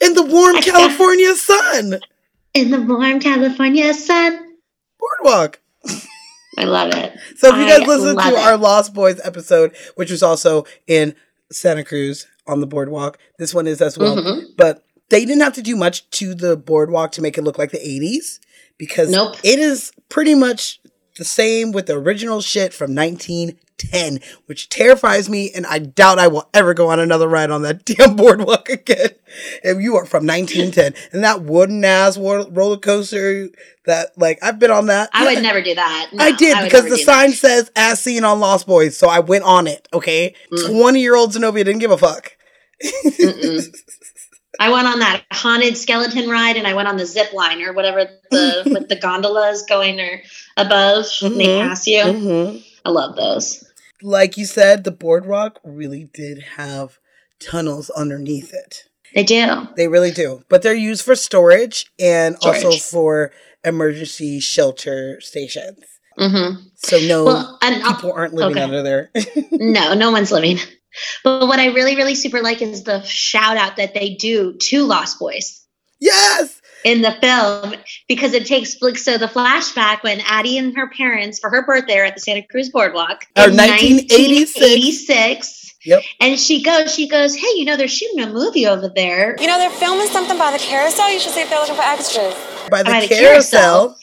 in 0.00 0.14
the 0.14 0.22
warm 0.22 0.60
California 0.62 1.34
sun. 1.34 1.98
In 2.52 2.70
the 2.70 2.80
warm 2.82 3.18
California 3.18 3.92
sun. 3.92 4.54
Boardwalk. 5.00 5.60
I 6.58 6.64
love 6.64 6.92
it. 6.94 7.12
So 7.36 7.48
if 7.48 7.56
you 7.56 7.64
I 7.64 7.78
guys 7.78 7.86
listen 7.88 8.16
to 8.16 8.28
it. 8.28 8.38
our 8.38 8.56
Lost 8.56 8.94
Boys 8.94 9.20
episode, 9.24 9.74
which 9.96 10.10
was 10.10 10.22
also 10.22 10.64
in 10.86 11.14
Santa 11.50 11.84
Cruz 11.84 12.26
on 12.46 12.60
the 12.60 12.66
boardwalk, 12.66 13.18
this 13.38 13.52
one 13.54 13.66
is 13.66 13.80
as 13.82 13.98
well. 13.98 14.16
Mhm. 14.16 14.42
But 14.56 14.84
they 15.10 15.24
didn't 15.24 15.42
have 15.42 15.54
to 15.54 15.62
do 15.62 15.76
much 15.76 16.08
to 16.10 16.34
the 16.34 16.56
boardwalk 16.56 17.12
to 17.12 17.22
make 17.22 17.36
it 17.36 17.42
look 17.42 17.58
like 17.58 17.70
the 17.72 17.78
80s 17.86 18.38
because 18.78 19.10
Nope. 19.10 19.36
it 19.42 19.58
is 19.58 19.90
pretty 20.08 20.34
much 20.34 20.80
the 21.18 21.24
same 21.24 21.72
with 21.72 21.86
the 21.86 21.94
original 21.94 22.40
shit 22.40 22.72
from 22.72 22.94
1910, 23.92 24.20
which 24.46 24.68
terrifies 24.68 25.28
me, 25.28 25.50
and 25.54 25.66
I 25.66 25.78
doubt 25.78 26.18
I 26.18 26.28
will 26.28 26.48
ever 26.54 26.74
go 26.74 26.88
on 26.90 27.00
another 27.00 27.28
ride 27.28 27.50
on 27.50 27.62
that 27.62 27.84
damn 27.86 28.16
boardwalk 28.16 28.68
again. 28.68 29.10
If 29.62 29.80
you 29.82 29.96
are 29.96 30.06
from 30.06 30.26
1910 30.26 30.94
and 31.12 31.24
that 31.24 31.42
wooden 31.42 31.84
ass 31.84 32.16
roller 32.18 32.76
coaster, 32.76 33.48
that 33.86 34.16
like 34.16 34.38
I've 34.42 34.58
been 34.58 34.70
on 34.70 34.86
that. 34.86 35.10
I 35.12 35.32
would 35.34 35.42
never 35.42 35.60
do 35.62 35.74
that. 35.74 36.10
No, 36.12 36.24
I 36.24 36.32
did 36.32 36.56
would 36.56 36.64
because 36.64 36.84
the 36.84 36.90
do 36.96 37.04
that. 37.04 37.04
sign 37.04 37.32
says 37.32 37.70
as 37.76 38.00
seen 38.00 38.24
on 38.24 38.40
Lost 38.40 38.66
Boys, 38.66 38.96
so 38.96 39.08
I 39.08 39.18
went 39.20 39.44
on 39.44 39.66
it. 39.66 39.88
Okay, 39.92 40.34
Mm. 40.52 40.70
twenty 40.78 41.00
year 41.00 41.16
old 41.16 41.32
Zenobia 41.32 41.64
didn't 41.64 41.80
give 41.80 41.90
a 41.90 41.98
fuck. 41.98 42.36
I 44.60 44.70
went 44.70 44.86
on 44.86 45.00
that 45.00 45.24
haunted 45.32 45.76
skeleton 45.76 46.28
ride, 46.28 46.56
and 46.56 46.66
I 46.66 46.74
went 46.74 46.86
on 46.86 46.96
the 46.96 47.06
zip 47.06 47.32
line 47.32 47.60
or 47.62 47.72
whatever 47.72 48.08
the 48.30 48.62
with 48.66 48.88
the 48.88 48.94
gondolas 48.96 49.62
going 49.68 50.00
or 50.00 50.20
above. 50.56 51.06
and 51.22 51.40
They 51.40 51.60
pass 51.60 51.86
you. 51.88 52.02
Mhm. 52.04 52.64
I 52.84 52.90
love 52.90 53.16
those. 53.16 53.63
Like 54.04 54.36
you 54.36 54.44
said, 54.44 54.84
the 54.84 54.90
boardwalk 54.90 55.60
really 55.64 56.10
did 56.12 56.42
have 56.56 56.98
tunnels 57.40 57.88
underneath 57.88 58.52
it. 58.52 58.84
They 59.14 59.22
do. 59.22 59.66
They 59.76 59.88
really 59.88 60.10
do, 60.10 60.42
but 60.50 60.60
they're 60.60 60.74
used 60.74 61.06
for 61.06 61.14
storage 61.14 61.90
and 61.98 62.36
also 62.42 62.70
for 62.72 63.32
emergency 63.64 64.40
shelter 64.40 65.22
stations. 65.22 65.78
Mm-hmm. 66.18 66.66
So 66.74 66.98
no 66.98 67.24
Well, 67.24 67.58
and 67.62 67.82
people 67.82 68.12
aren't 68.12 68.34
living 68.34 68.58
okay. 68.58 68.62
under 68.62 68.82
there. 68.82 69.10
no, 69.52 69.94
no 69.94 70.10
one's 70.10 70.30
living. 70.30 70.58
But 71.24 71.48
what 71.48 71.58
I 71.58 71.68
really, 71.68 71.96
really 71.96 72.14
super 72.14 72.42
like 72.42 72.60
is 72.60 72.84
the 72.84 73.02
shout 73.04 73.56
out 73.56 73.76
that 73.76 73.94
they 73.94 74.16
do 74.16 74.52
to 74.58 74.84
Lost 74.84 75.18
Boys. 75.18 75.64
yes, 75.98 76.53
in 76.84 77.02
the 77.02 77.12
film 77.20 77.74
because 78.08 78.32
it 78.34 78.46
takes 78.46 78.76
like 78.82 78.98
so 78.98 79.16
the 79.18 79.26
flashback 79.26 80.02
when 80.02 80.20
Addie 80.26 80.58
and 80.58 80.76
her 80.76 80.88
parents 80.90 81.38
for 81.38 81.50
her 81.50 81.64
birthday 81.64 81.98
are 81.98 82.04
at 82.04 82.14
the 82.14 82.20
Santa 82.20 82.42
Cruz 82.42 82.68
Boardwalk 82.70 83.24
Or 83.36 83.48
in 83.48 83.56
1986. 83.56 84.54
1986. 84.60 85.60
Yep. 85.86 86.02
And 86.20 86.38
she 86.38 86.62
goes, 86.62 86.94
she 86.94 87.08
goes, 87.08 87.34
hey, 87.34 87.46
you 87.56 87.64
know 87.66 87.76
they're 87.76 87.88
shooting 87.88 88.20
a 88.20 88.30
movie 88.32 88.66
over 88.66 88.90
there. 88.94 89.36
You 89.38 89.46
know, 89.46 89.58
they're 89.58 89.68
filming 89.70 90.06
something 90.06 90.38
by 90.38 90.50
the 90.52 90.58
carousel. 90.58 91.12
You 91.12 91.20
should 91.20 91.32
see 91.32 91.42
if 91.42 91.50
they're 91.50 91.60
looking 91.60 91.74
for 91.74 91.82
extras. 91.82 92.34
by 92.70 92.82
the, 92.82 92.90
By 92.90 93.00
the 93.00 93.08
carousel. 93.08 93.96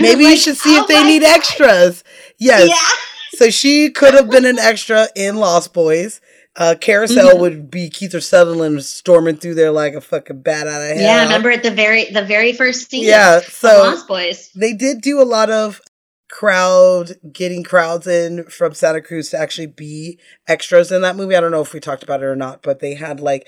Maybe 0.00 0.24
you 0.24 0.36
should 0.38 0.56
see 0.56 0.76
oh 0.78 0.82
if 0.82 0.88
they 0.88 1.02
need 1.04 1.22
God. 1.22 1.36
extras. 1.36 2.04
Yes. 2.38 2.68
Yeah. 2.68 3.38
So 3.38 3.48
she 3.50 3.90
could 3.90 4.14
have 4.14 4.28
been 4.30 4.44
an 4.44 4.58
extra 4.58 5.08
in 5.14 5.36
Lost 5.36 5.72
Boys. 5.72 6.20
Uh, 6.58 6.74
Carousel 6.80 7.30
Mm-hmm. 7.30 7.40
would 7.40 7.70
be 7.70 7.88
Kiefer 7.88 8.20
Sutherland 8.22 8.82
storming 8.84 9.36
through 9.36 9.54
there 9.54 9.70
like 9.70 9.94
a 9.94 10.00
fucking 10.00 10.42
bat 10.42 10.66
out 10.66 10.82
of 10.82 10.88
hell. 10.88 11.00
Yeah, 11.00 11.22
remember 11.22 11.52
at 11.52 11.62
the 11.62 11.70
very 11.70 12.06
the 12.10 12.24
very 12.24 12.52
first 12.52 12.90
scene. 12.90 13.04
Yeah, 13.04 13.38
so 13.40 13.68
Lost 13.68 14.08
Boys. 14.08 14.50
they 14.56 14.72
did 14.72 15.00
do 15.00 15.22
a 15.22 15.24
lot 15.24 15.50
of 15.50 15.80
crowd 16.28 17.12
getting 17.32 17.62
crowds 17.62 18.06
in 18.06 18.44
from 18.44 18.74
Santa 18.74 19.00
Cruz 19.00 19.30
to 19.30 19.38
actually 19.38 19.66
be 19.68 20.18
extras 20.46 20.90
in 20.92 21.00
that 21.02 21.16
movie. 21.16 21.34
I 21.36 21.40
don't 21.40 21.52
know 21.52 21.62
if 21.62 21.72
we 21.72 21.80
talked 21.80 22.02
about 22.02 22.22
it 22.22 22.26
or 22.26 22.36
not, 22.36 22.62
but 22.62 22.80
they 22.80 22.94
had 22.94 23.20
like 23.20 23.46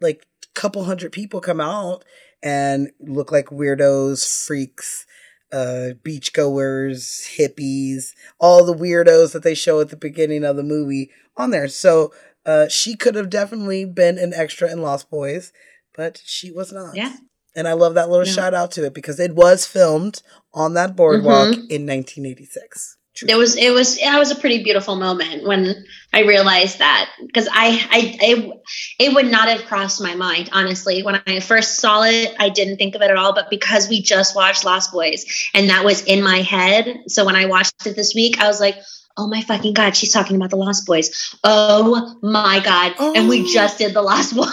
like 0.00 0.26
a 0.44 0.60
couple 0.60 0.84
hundred 0.84 1.12
people 1.12 1.40
come 1.40 1.60
out 1.60 2.04
and 2.42 2.90
look 3.00 3.30
like 3.32 3.46
weirdos, 3.46 4.26
freaks, 4.46 5.06
uh 5.52 5.90
beachgoers, 6.04 7.36
hippies, 7.38 8.14
all 8.40 8.64
the 8.64 8.74
weirdos 8.74 9.32
that 9.32 9.42
they 9.42 9.54
show 9.54 9.80
at 9.80 9.90
the 9.90 9.96
beginning 9.96 10.44
of 10.44 10.56
the 10.56 10.62
movie 10.62 11.10
on 11.36 11.50
there. 11.50 11.68
So 11.68 12.12
Uh, 12.48 12.66
she 12.68 12.96
could 12.96 13.14
have 13.14 13.28
definitely 13.28 13.84
been 13.84 14.16
an 14.18 14.32
extra 14.34 14.72
in 14.72 14.80
Lost 14.80 15.10
Boys, 15.10 15.52
but 15.94 16.22
she 16.24 16.50
was 16.50 16.72
not. 16.72 16.96
Yeah. 16.96 17.12
And 17.54 17.68
I 17.68 17.74
love 17.74 17.94
that 17.94 18.08
little 18.08 18.24
No. 18.24 18.32
shout 18.32 18.54
out 18.54 18.70
to 18.72 18.84
it 18.86 18.94
because 18.94 19.20
it 19.20 19.34
was 19.34 19.66
filmed 19.66 20.22
on 20.54 20.72
that 20.74 20.96
boardwalk 20.96 21.48
Mhm. 21.48 21.70
in 21.70 21.84
1986. 21.86 22.96
It 23.26 23.34
was 23.34 23.56
it 23.56 23.70
was 23.72 23.98
it 23.98 24.16
was 24.16 24.30
a 24.30 24.36
pretty 24.36 24.62
beautiful 24.62 24.94
moment 24.94 25.44
when 25.44 25.84
I 26.12 26.20
realized 26.20 26.78
that 26.78 27.10
because 27.26 27.48
I, 27.52 27.66
I 27.90 28.16
I 28.22 28.52
it 29.00 29.12
would 29.12 29.26
not 29.26 29.48
have 29.48 29.64
crossed 29.66 30.00
my 30.00 30.14
mind 30.14 30.50
honestly 30.52 31.02
when 31.02 31.20
I 31.26 31.40
first 31.40 31.80
saw 31.80 32.04
it 32.04 32.32
I 32.38 32.48
didn't 32.48 32.76
think 32.76 32.94
of 32.94 33.02
it 33.02 33.10
at 33.10 33.16
all 33.16 33.34
but 33.34 33.50
because 33.50 33.88
we 33.88 34.00
just 34.02 34.36
watched 34.36 34.64
Lost 34.64 34.92
Boys 34.92 35.26
and 35.52 35.68
that 35.68 35.84
was 35.84 36.02
in 36.04 36.22
my 36.22 36.42
head 36.42 36.86
so 37.08 37.24
when 37.26 37.34
I 37.34 37.46
watched 37.46 37.84
it 37.86 37.96
this 37.96 38.14
week 38.14 38.38
I 38.40 38.46
was 38.46 38.60
like 38.60 38.76
oh 39.18 39.26
my 39.28 39.42
fucking 39.42 39.74
god 39.74 39.94
she's 39.96 40.12
talking 40.12 40.36
about 40.36 40.50
the 40.50 40.56
Lost 40.56 40.86
Boys 40.86 41.34
oh 41.44 42.16
my 42.22 42.60
god 42.60 42.92
and 43.16 43.26
Oh. 43.26 43.28
we 43.28 43.52
just 43.52 43.78
did 43.78 43.92
the 43.94 44.02
Lost 44.02 44.34
Boys 44.36 44.48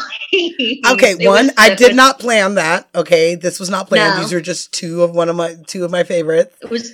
Okay, 0.91 1.15
one, 1.25 1.51
I 1.57 1.75
did 1.75 1.95
not 1.95 2.19
plan 2.19 2.55
that. 2.55 2.89
Okay, 2.93 3.35
this 3.35 3.57
was 3.57 3.69
not 3.69 3.87
planned. 3.87 4.15
No. 4.15 4.21
These 4.21 4.33
are 4.33 4.41
just 4.41 4.73
two 4.73 5.01
of 5.03 5.11
one 5.11 5.29
of 5.29 5.35
my 5.37 5.55
two 5.67 5.85
of 5.85 5.91
my 5.91 6.03
favorites. 6.03 6.53
it 6.61 6.69
was 6.69 6.91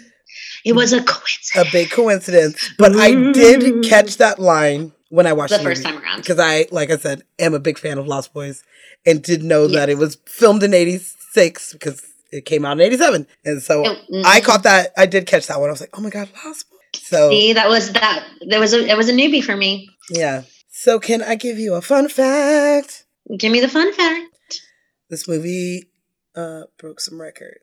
it 0.63 0.74
was 0.74 0.93
a 0.93 1.01
coincidence 1.01 1.55
A 1.55 1.72
big 1.72 1.89
coincidence, 1.89 2.72
but 2.78 2.95
I 2.95 3.32
did 3.32 3.84
catch 3.84 4.17
that 4.17 4.38
line 4.38 4.91
when 5.09 5.26
I 5.26 5.34
watched 5.34 5.53
the 5.53 5.57
the 5.57 5.63
first 5.63 5.84
movie. 5.84 5.95
time 5.95 6.03
around 6.05 6.17
because 6.17 6.38
I, 6.39 6.67
like 6.72 6.91
I 6.91 6.97
said, 6.97 7.24
am 7.39 7.53
a 7.55 7.59
big 7.59 7.80
fan 7.80 7.97
of 7.97 8.05
Lost 8.05 8.32
Boys 8.34 8.63
and 9.07 9.24
did 9.24 9.41
know 9.43 9.65
that 9.67 9.89
it 9.89 9.97
was 9.97 10.17
filmed 10.28 10.61
in 10.61 10.74
'86 10.76 11.74
because 11.74 12.03
it 12.32 12.45
came 12.45 12.63
out 12.63 12.74
in 12.74 12.82
'87, 12.82 13.26
and 13.43 13.61
so 13.63 13.84
mhm. 13.84 14.24
I 14.24 14.41
caught 14.41 14.63
that. 14.63 14.91
I 14.97 15.07
did 15.07 15.26
catch 15.26 15.47
that 15.47 15.59
one. 15.59 15.69
I 15.69 15.72
was 15.72 15.82
like, 15.82 15.97
oh 15.97 16.01
my 16.01 16.11
god, 16.11 16.30
Lost 16.45 16.69
Boys. 16.69 16.70
So 16.96 17.30
See, 17.30 17.54
that 17.54 17.68
was 17.70 17.92
that. 17.94 18.26
There 18.48 18.60
was 18.60 18.74
a 18.74 18.86
it 18.86 18.98
was 18.98 19.10
a 19.10 19.14
newbie 19.14 19.44
for 19.44 19.56
me. 19.56 19.89
yeah. 20.10 20.44
So 20.70 21.00
can 21.00 21.22
I 21.22 21.36
give 21.36 21.60
you 21.60 21.76
a 21.76 21.82
fun 21.82 22.10
fact? 22.10 23.06
Give 23.38 23.52
me 23.52 23.60
the 23.60 23.68
fun 23.68 23.94
fact. 23.94 24.62
This 25.10 25.28
movie 25.28 25.89
uh, 26.36 26.64
broke 26.78 27.00
some 27.02 27.22
records. 27.22 27.60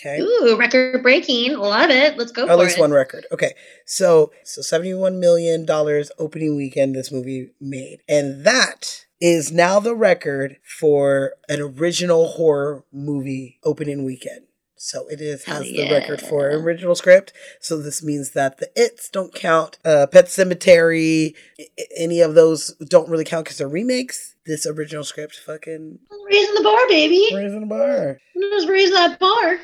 Okay. 0.00 0.20
Ooh, 0.20 0.56
record 0.58 1.02
breaking. 1.02 1.56
Love 1.56 1.90
it. 1.90 2.18
Let's 2.18 2.30
go 2.30 2.46
At 2.48 2.58
least 2.58 2.76
it. 2.76 2.80
one 2.80 2.90
record. 2.92 3.26
Okay. 3.32 3.54
So 3.86 4.32
so 4.44 4.60
seventy 4.62 4.92
one 4.94 5.18
million 5.18 5.64
dollars 5.64 6.10
opening 6.18 6.56
weekend 6.56 6.94
this 6.94 7.10
movie 7.10 7.50
made. 7.60 8.00
And 8.08 8.44
that 8.44 9.06
is 9.20 9.50
now 9.50 9.80
the 9.80 9.94
record 9.96 10.58
for 10.78 11.32
an 11.48 11.60
original 11.60 12.28
horror 12.28 12.84
movie 12.92 13.58
opening 13.64 14.04
weekend. 14.04 14.42
So 14.80 15.08
it 15.08 15.20
is 15.20 15.44
Hell 15.44 15.56
has 15.56 15.64
the 15.64 15.90
record 15.90 16.20
for 16.20 16.48
original 16.50 16.94
script. 16.94 17.32
So 17.60 17.78
this 17.82 18.02
means 18.02 18.30
that 18.30 18.58
the 18.58 18.70
its 18.76 19.08
don't 19.08 19.34
count. 19.34 19.76
Uh, 19.84 20.06
Pet 20.06 20.26
Sematary, 20.26 21.34
i- 21.58 21.66
i- 21.78 21.84
any 21.96 22.20
of 22.20 22.34
those 22.34 22.74
don't 22.88 23.08
really 23.08 23.24
count 23.24 23.44
because 23.46 23.58
they're 23.58 23.68
remakes. 23.68 24.34
This 24.46 24.66
original 24.66 25.04
script, 25.04 25.36
fucking 25.44 25.98
Raising 26.30 26.54
the 26.54 26.62
bar, 26.62 26.88
baby. 26.88 27.28
raising 27.34 27.60
the 27.60 27.66
bar. 27.66 28.18
Just 28.52 28.68
raise 28.68 28.90
that 28.92 29.18
bar. 29.18 29.58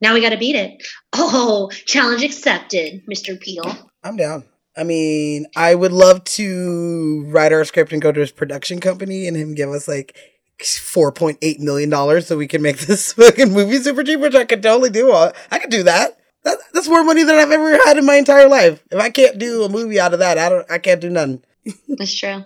Now 0.00 0.12
we 0.14 0.20
got 0.20 0.30
to 0.30 0.36
beat 0.38 0.56
it. 0.56 0.86
Oh, 1.14 1.70
challenge 1.86 2.22
accepted, 2.22 3.02
Mr. 3.06 3.40
Peele. 3.40 3.90
I'm 4.02 4.16
down. 4.16 4.44
I 4.76 4.82
mean, 4.84 5.46
I 5.56 5.74
would 5.74 5.92
love 5.92 6.24
to 6.24 7.24
write 7.28 7.52
our 7.52 7.64
script 7.64 7.92
and 7.92 8.02
go 8.02 8.10
to 8.12 8.20
his 8.20 8.32
production 8.32 8.80
company 8.80 9.26
and 9.28 9.36
him 9.36 9.54
give 9.54 9.70
us 9.70 9.86
like 9.88 10.16
four 10.62 11.12
point 11.12 11.38
eight 11.42 11.60
million 11.60 11.90
dollars 11.90 12.26
so 12.26 12.36
we 12.36 12.46
can 12.46 12.62
make 12.62 12.78
this 12.86 13.12
fucking 13.12 13.52
movie 13.52 13.78
super 13.78 14.02
cheap, 14.02 14.20
which 14.20 14.34
I 14.34 14.44
could 14.44 14.62
totally 14.62 14.90
do. 14.90 15.12
I 15.12 15.58
could 15.58 15.70
do 15.70 15.82
that. 15.84 16.18
that. 16.44 16.58
That's 16.72 16.88
more 16.88 17.04
money 17.04 17.22
than 17.22 17.36
I've 17.36 17.50
ever 17.50 17.72
had 17.84 17.98
in 17.98 18.06
my 18.06 18.16
entire 18.16 18.48
life. 18.48 18.82
If 18.90 19.00
I 19.00 19.10
can't 19.10 19.38
do 19.38 19.64
a 19.64 19.68
movie 19.68 20.00
out 20.00 20.12
of 20.12 20.20
that, 20.20 20.38
I 20.38 20.48
don't. 20.48 20.70
I 20.70 20.78
can't 20.78 21.00
do 21.00 21.10
nothing. 21.10 21.42
That's 21.88 22.14
true. 22.14 22.44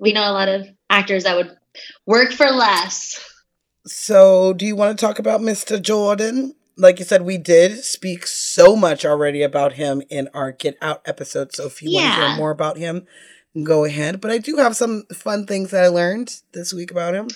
we 0.00 0.12
know 0.12 0.28
a 0.28 0.32
lot 0.32 0.48
of 0.48 0.66
actors 0.90 1.24
that 1.24 1.36
would 1.36 1.56
work 2.06 2.32
for 2.32 2.46
less. 2.50 3.20
So, 3.86 4.54
do 4.54 4.64
you 4.64 4.76
want 4.76 4.98
to 4.98 5.04
talk 5.06 5.18
about 5.18 5.40
Mr. 5.40 5.80
Jordan? 5.80 6.54
Like 6.76 6.98
you 6.98 7.04
said, 7.04 7.22
we 7.22 7.38
did 7.38 7.84
speak 7.84 8.26
so 8.26 8.74
much 8.74 9.04
already 9.04 9.42
about 9.42 9.74
him 9.74 10.02
in 10.08 10.28
our 10.34 10.52
Get 10.52 10.76
Out 10.80 11.02
episode. 11.04 11.54
So, 11.54 11.66
if 11.66 11.82
you 11.82 11.92
want 11.92 12.06
to 12.06 12.20
hear 12.20 12.36
more 12.36 12.50
about 12.50 12.78
him, 12.78 13.06
go 13.62 13.84
ahead. 13.84 14.20
But 14.20 14.30
I 14.30 14.38
do 14.38 14.56
have 14.56 14.76
some 14.76 15.04
fun 15.12 15.46
things 15.46 15.70
that 15.70 15.84
I 15.84 15.88
learned 15.88 16.40
this 16.52 16.72
week 16.72 16.90
about 16.90 17.14
him. 17.14 17.28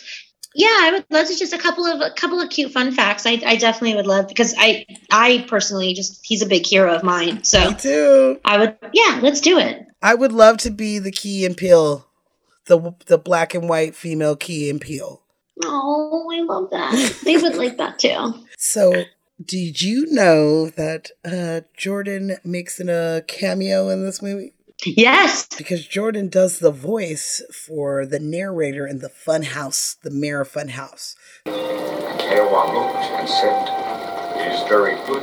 Yeah, 0.55 0.77
I 0.81 0.91
would 0.93 1.05
love 1.11 1.29
to 1.29 1.37
just 1.37 1.53
a 1.53 1.59
couple 1.59 1.87
of 1.87 2.01
a 2.01 2.11
couple 2.15 2.41
of 2.41 2.51
cute 2.51 2.73
fun 2.73 2.93
facts. 2.93 3.27
I, 3.27 3.41
I 3.47 3.57
definitely 3.57 3.97
would 3.97 4.07
love 4.07 4.29
because 4.29 4.55
I 4.59 4.87
I 5.11 5.45
personally 5.49 5.95
just 5.95 6.21
he's 6.25 6.43
a 6.43 6.47
big 6.47 6.67
hero 6.67 6.95
of 6.95 7.03
mine. 7.03 7.45
So 7.45 7.71
Me 7.71 7.77
too. 7.77 8.41
I 8.45 8.59
would 8.59 8.77
yeah, 8.93 9.21
let's 9.23 9.41
do 9.41 9.59
it. 9.59 9.87
I 10.03 10.15
would 10.15 10.33
love 10.33 10.57
to 10.59 10.71
be 10.71 10.99
the 10.99 11.13
Key 11.13 11.45
and 11.45 11.57
Peele, 11.57 12.09
the 12.67 12.95
the 13.07 13.19
black 13.19 13.55
and 13.55 13.69
white 13.69 13.95
female 13.95 14.37
Key 14.37 14.71
and 14.71 14.81
Peele. 14.81 15.23
Oh, 15.65 16.29
I 16.33 16.43
love 16.43 16.71
that. 16.71 17.21
They 17.25 17.37
would 17.37 17.57
like 17.57 17.79
that 17.79 17.99
too. 17.99 18.35
So, 18.61 19.05
did 19.43 19.81
you 19.81 20.07
know 20.11 20.69
that 20.71 21.13
uh, 21.25 21.61
Jordan 21.77 22.39
makes 22.45 22.81
an, 22.81 22.89
a 22.89 23.23
cameo 23.25 23.89
in 23.89 24.05
this 24.05 24.21
movie? 24.21 24.53
Yes. 24.85 25.47
Because 25.57 25.87
Jordan 25.87 26.29
does 26.29 26.61
the 26.61 26.71
voice 26.71 27.43
for 27.67 28.07
the 28.07 28.21
narrator 28.21 28.87
in 28.87 29.01
the 29.01 29.09
Funhouse, 29.09 29.97
the 30.03 30.11
Mayor 30.11 30.43
of 30.43 30.53
Funhouse. 30.53 31.15
Tewa 31.47 32.73
looked 32.73 33.11
and 33.19 33.29
said, 33.29 33.69
It 34.39 34.53
is 34.53 34.69
very 34.69 34.95
good, 35.07 35.23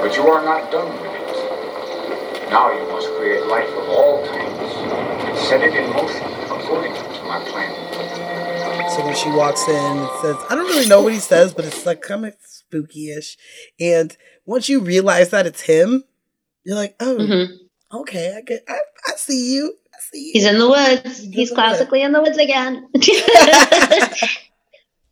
but 0.00 0.14
you 0.16 0.28
are 0.28 0.44
not 0.44 0.70
done 0.70 0.92
with 0.92 1.10
it. 1.10 2.50
Now 2.50 2.70
you 2.70 2.86
must 2.88 3.08
create 3.14 3.44
life 3.46 3.68
of 3.68 3.88
all 3.88 4.24
kinds 4.28 5.26
and 5.26 5.38
set 5.38 5.62
it 5.62 5.74
in 5.74 5.90
motion 5.90 6.22
according 6.44 6.94
to 6.94 7.22
my 7.24 7.44
plan. 7.48 7.72
So 8.90 9.04
when 9.04 9.16
she 9.16 9.28
walks 9.30 9.66
in, 9.68 9.74
it 9.98 10.20
says, 10.22 10.36
I 10.48 10.54
don't 10.54 10.66
really 10.66 10.86
know 10.88 11.02
what 11.02 11.12
he 11.12 11.18
says, 11.18 11.52
but 11.52 11.64
it's 11.64 11.84
like 11.84 12.02
kind 12.02 12.24
of 12.24 12.34
spooky 12.40 13.10
ish. 13.10 13.36
And 13.80 14.16
once 14.44 14.68
you 14.68 14.80
realize 14.80 15.30
that 15.30 15.46
it's 15.46 15.62
him, 15.62 16.04
you're 16.64 16.76
like, 16.76 16.94
oh, 17.00 17.26
hmm 17.26 17.65
okay, 18.00 18.34
I 18.36 18.40
get, 18.42 18.64
I, 18.68 18.78
I 19.08 19.12
see 19.16 19.54
you. 19.54 19.74
I 19.94 19.98
see 20.10 20.26
you. 20.26 20.30
He's 20.34 20.44
in 20.46 20.58
the 20.58 20.68
woods. 20.68 21.02
He's 21.18 21.24
in 21.26 21.32
He's 21.32 21.48
the 21.50 21.54
classically 21.54 22.02
in 22.02 22.12
the 22.12 22.20
woods 22.22 22.38
again. 22.38 22.88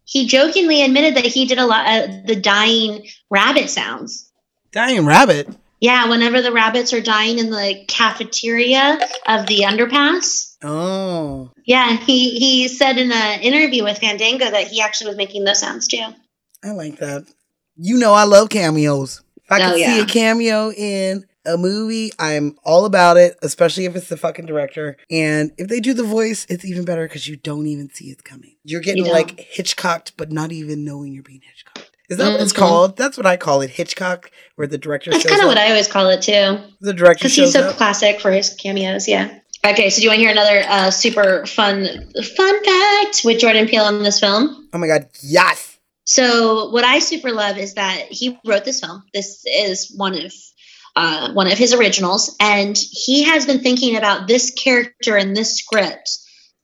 he 0.04 0.26
jokingly 0.26 0.82
admitted 0.82 1.16
that 1.16 1.26
he 1.26 1.46
did 1.46 1.58
a 1.58 1.66
lot 1.66 1.86
of 1.88 2.26
the 2.26 2.36
dying 2.36 3.06
rabbit 3.30 3.70
sounds. 3.70 4.30
Dying 4.72 5.06
rabbit. 5.06 5.48
Yeah, 5.80 6.08
whenever 6.08 6.40
the 6.40 6.52
rabbits 6.52 6.92
are 6.92 7.00
dying 7.00 7.38
in 7.38 7.50
the 7.50 7.84
cafeteria 7.88 8.98
of 9.26 9.46
the 9.46 9.60
underpass. 9.60 10.56
Oh, 10.62 11.50
Yeah, 11.66 11.96
he 11.98 12.30
he 12.38 12.68
said 12.68 12.96
in 12.96 13.12
an 13.12 13.40
interview 13.42 13.84
with 13.84 13.98
Fandango 13.98 14.50
that 14.50 14.68
he 14.68 14.80
actually 14.80 15.08
was 15.08 15.16
making 15.16 15.44
those 15.44 15.60
sounds 15.60 15.88
too. 15.88 16.02
I 16.62 16.70
like 16.70 16.98
that. 16.98 17.26
You 17.76 17.98
know, 17.98 18.14
I 18.14 18.24
love 18.24 18.48
cameos. 18.48 19.22
If 19.44 19.52
I 19.52 19.56
Oh, 19.56 19.58
can 19.58 19.74
see 19.76 20.00
a 20.00 20.06
cameo 20.06 20.70
in 20.72 21.26
a 21.46 21.56
movie, 21.56 22.10
I'm 22.18 22.56
all 22.64 22.84
about 22.84 23.16
it, 23.16 23.38
especially 23.42 23.84
if 23.84 23.96
it's 23.96 24.08
the 24.08 24.16
fucking 24.16 24.46
director. 24.46 24.96
And 25.10 25.52
if 25.58 25.68
they 25.68 25.80
do 25.80 25.94
the 25.94 26.02
voice, 26.04 26.46
it's 26.48 26.64
even 26.64 26.84
better 26.84 27.06
because 27.06 27.26
you 27.28 27.36
don't 27.36 27.66
even 27.66 27.90
see 27.90 28.06
it 28.10 28.24
coming. 28.24 28.56
You're 28.64 28.80
getting 28.80 29.04
You 29.04 29.12
like 29.12 29.38
Hitchcocked, 29.40 30.16
but 30.16 30.32
not 30.32 30.52
even 30.52 30.84
knowing 30.84 31.12
you're 31.12 31.22
being 31.22 31.42
Hitchcocked. 31.42 31.90
Is 32.10 32.18
that 32.18 32.32
what 32.32 32.40
it's 32.42 32.52
Mhm. 32.52 32.56
called? 32.56 32.96
That's 32.96 33.16
what 33.16 33.24
I 33.26 33.36
call 33.38 33.62
it, 33.62 33.70
Hitchcock, 33.70 34.30
where 34.56 34.66
the 34.68 34.76
director 34.78 35.10
That's 35.10 35.24
kind 35.24 35.40
of 35.40 35.48
what 35.48 35.56
I 35.58 35.68
always 35.70 35.88
call 35.88 36.08
it 36.10 36.20
too. 36.22 36.58
the 36.80 36.92
director 36.92 37.24
Because 37.24 37.34
he's 37.36 37.52
so 37.52 37.62
up. 37.68 37.76
classic 37.76 38.20
for 38.20 38.30
his 38.30 38.50
cameos, 38.50 39.08
yeah. 39.08 39.38
Okay, 39.66 39.88
so 39.88 39.96
do 39.96 40.02
you 40.02 40.08
want 40.10 40.18
to 40.18 40.22
hear 40.22 40.30
another 40.30 40.62
uh, 40.68 40.90
super 40.90 41.46
fun 41.46 41.86
fun 42.36 42.64
fact 42.64 43.22
with 43.24 43.38
Jordan 43.38 43.66
Peele 43.66 43.84
on 43.84 44.02
this 44.02 44.20
film? 44.20 44.68
oh 44.74 44.78
my 44.78 44.86
god, 44.86 45.08
yes! 45.22 45.78
So 46.04 46.68
what 46.68 46.84
I 46.84 46.98
super 46.98 47.32
love 47.32 47.56
is 47.56 47.74
that 47.74 47.96
he 48.10 48.38
wrote 48.44 48.66
this 48.66 48.80
film. 48.80 49.02
This 49.14 49.42
is 49.46 49.90
one 49.96 50.12
of 50.14 50.34
uh, 50.96 51.32
one 51.32 51.50
of 51.50 51.58
his 51.58 51.74
originals, 51.74 52.36
and 52.40 52.76
he 52.76 53.24
has 53.24 53.46
been 53.46 53.60
thinking 53.60 53.96
about 53.96 54.28
this 54.28 54.50
character 54.50 55.16
in 55.16 55.34
this 55.34 55.58
script 55.58 56.18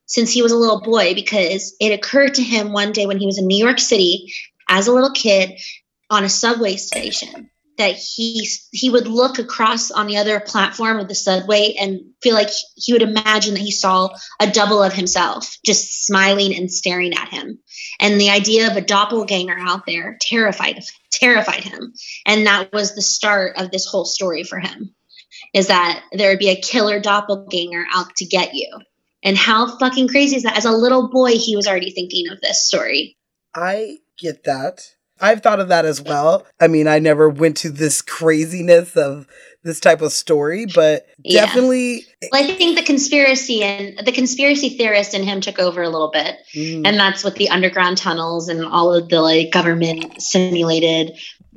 since 0.07 0.33
he 0.33 0.43
was 0.43 0.53
a 0.53 0.57
little 0.57 0.81
boy 0.81 1.15
because 1.15 1.75
it 1.81 1.93
occurred 1.93 2.35
to 2.35 2.43
him 2.43 2.73
one 2.73 2.93
day 2.93 3.07
when 3.07 3.19
he 3.19 3.27
was 3.27 3.39
in 3.39 3.47
New 3.47 3.59
York 3.59 3.79
City 3.79 4.33
as 4.69 4.87
a 4.87 4.93
little 4.93 5.13
kid 5.13 5.61
on 6.09 6.25
a 6.25 6.29
subway 6.29 6.77
station 6.77 7.51
that 7.81 7.97
he 7.97 8.47
he 8.71 8.91
would 8.91 9.09
look 9.09 9.39
across 9.39 9.91
on 9.91 10.07
the 10.07 10.19
other 10.19 10.39
platform 10.39 11.01
of 11.01 11.09
the 11.09 11.15
subway 11.15 11.75
and 11.79 12.01
feel 12.23 12.35
like 12.35 12.51
he 12.77 12.93
would 12.93 13.03
imagine 13.03 13.55
that 13.55 13.61
he 13.61 13.71
saw 13.71 14.11
a 14.39 14.51
double 14.51 14.83
of 14.83 14.93
himself 14.93 15.59
just 15.65 16.07
smiling 16.07 16.55
and 16.55 16.71
staring 16.71 17.15
at 17.15 17.29
him. 17.29 17.59
And 17.99 18.21
the 18.21 18.31
idea 18.31 18.71
of 18.71 18.77
a 18.77 18.83
doppelganger 18.83 19.57
out 19.59 19.87
there 19.87 20.19
terrified 20.21 20.85
terrified 21.11 21.65
him. 21.65 21.95
And 22.27 22.47
that 22.47 22.73
was 22.73 22.95
the 22.95 23.03
start 23.03 23.57
of 23.57 23.71
this 23.71 23.87
whole 23.87 24.05
story 24.05 24.45
for 24.45 24.59
him 24.59 24.95
is 25.55 25.69
that 25.69 26.03
there 26.13 26.31
would 26.31 26.39
be 26.39 26.51
a 26.51 26.61
killer 26.61 27.01
doppelganger 27.01 27.85
out 27.93 28.15
to 28.17 28.25
get 28.25 28.55
you. 28.55 28.69
And 29.23 29.37
how 29.37 29.79
fucking 29.79 30.09
crazy 30.09 30.37
is 30.37 30.43
that? 30.45 30.57
As 30.57 30.65
a 30.65 30.73
little 30.73 31.09
boy 31.09 31.33
he 31.33 31.57
was 31.57 31.67
already 31.67 31.91
thinking 31.91 32.29
of 32.31 32.41
this 32.41 32.63
story. 32.63 33.17
I 33.55 33.99
get 34.19 34.45
that. 34.45 34.95
I've 35.21 35.43
thought 35.43 35.61
of 35.61 35.69
that 35.69 35.85
as 35.85 36.01
well. 36.03 36.47
I 36.61 36.67
mean, 36.69 36.89
I 36.89 36.99
never 36.99 37.29
went 37.29 37.57
to 37.59 37.71
this 37.71 38.03
craziness 38.03 38.97
of 38.97 39.27
this 39.63 39.79
type 39.81 40.01
of 40.01 40.13
story, 40.13 40.67
but 40.75 41.07
Yeah. 41.23 41.45
definitely 41.45 42.07
Well, 42.33 42.43
I 42.43 42.55
think 42.55 42.79
the 42.79 42.85
conspiracy 42.85 43.63
and 43.63 43.99
the 44.07 44.13
conspiracy 44.13 44.71
theorist 44.71 45.13
in 45.15 45.23
him 45.23 45.41
took 45.43 45.59
over 45.59 45.83
a 45.83 45.89
little 45.91 46.11
bit. 46.11 46.37
mm, 46.55 46.87
and 46.87 46.99
that's 46.99 47.23
with 47.23 47.35
the 47.35 47.51
underground 47.51 47.99
tunnels 47.99 48.49
and 48.49 48.65
all 48.65 48.95
of 48.95 49.09
the 49.11 49.21
like 49.21 49.51
government 49.51 50.23
simulated 50.23 51.13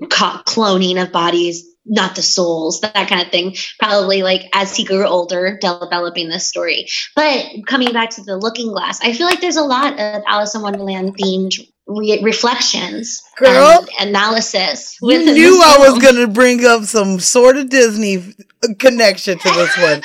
co- 0.09 0.41
cloning 0.45 1.01
of 1.01 1.11
bodies 1.11 1.65
not 1.85 2.15
the 2.15 2.21
souls 2.21 2.79
that 2.79 3.09
kind 3.09 3.21
of 3.21 3.27
thing 3.29 3.53
probably 3.77 4.23
like 4.23 4.43
as 4.55 4.73
he 4.75 4.85
grew 4.85 5.05
older 5.05 5.57
developing 5.59 6.29
this 6.29 6.47
story 6.47 6.87
but 7.13 7.45
coming 7.67 7.91
back 7.91 8.09
to 8.09 8.23
the 8.23 8.37
looking 8.37 8.69
glass 8.71 9.01
i 9.03 9.11
feel 9.11 9.27
like 9.27 9.41
there's 9.41 9.57
a 9.57 9.63
lot 9.63 9.91
of 9.99 10.23
alice 10.25 10.55
in 10.55 10.61
wonderland 10.61 11.13
themed 11.17 11.53
re- 11.87 12.21
reflections 12.23 13.21
Girl. 13.37 13.85
and 13.99 14.09
analysis 14.09 14.97
you 15.01 15.23
knew 15.33 15.61
I 15.63 15.77
was 15.79 15.99
going 15.99 16.15
to 16.15 16.27
bring 16.27 16.65
up 16.65 16.83
some 16.83 17.19
sort 17.19 17.57
of 17.57 17.69
Disney 17.69 18.33
connection 18.79 19.37
to 19.39 19.49
this 19.51 19.77
one. 19.77 20.01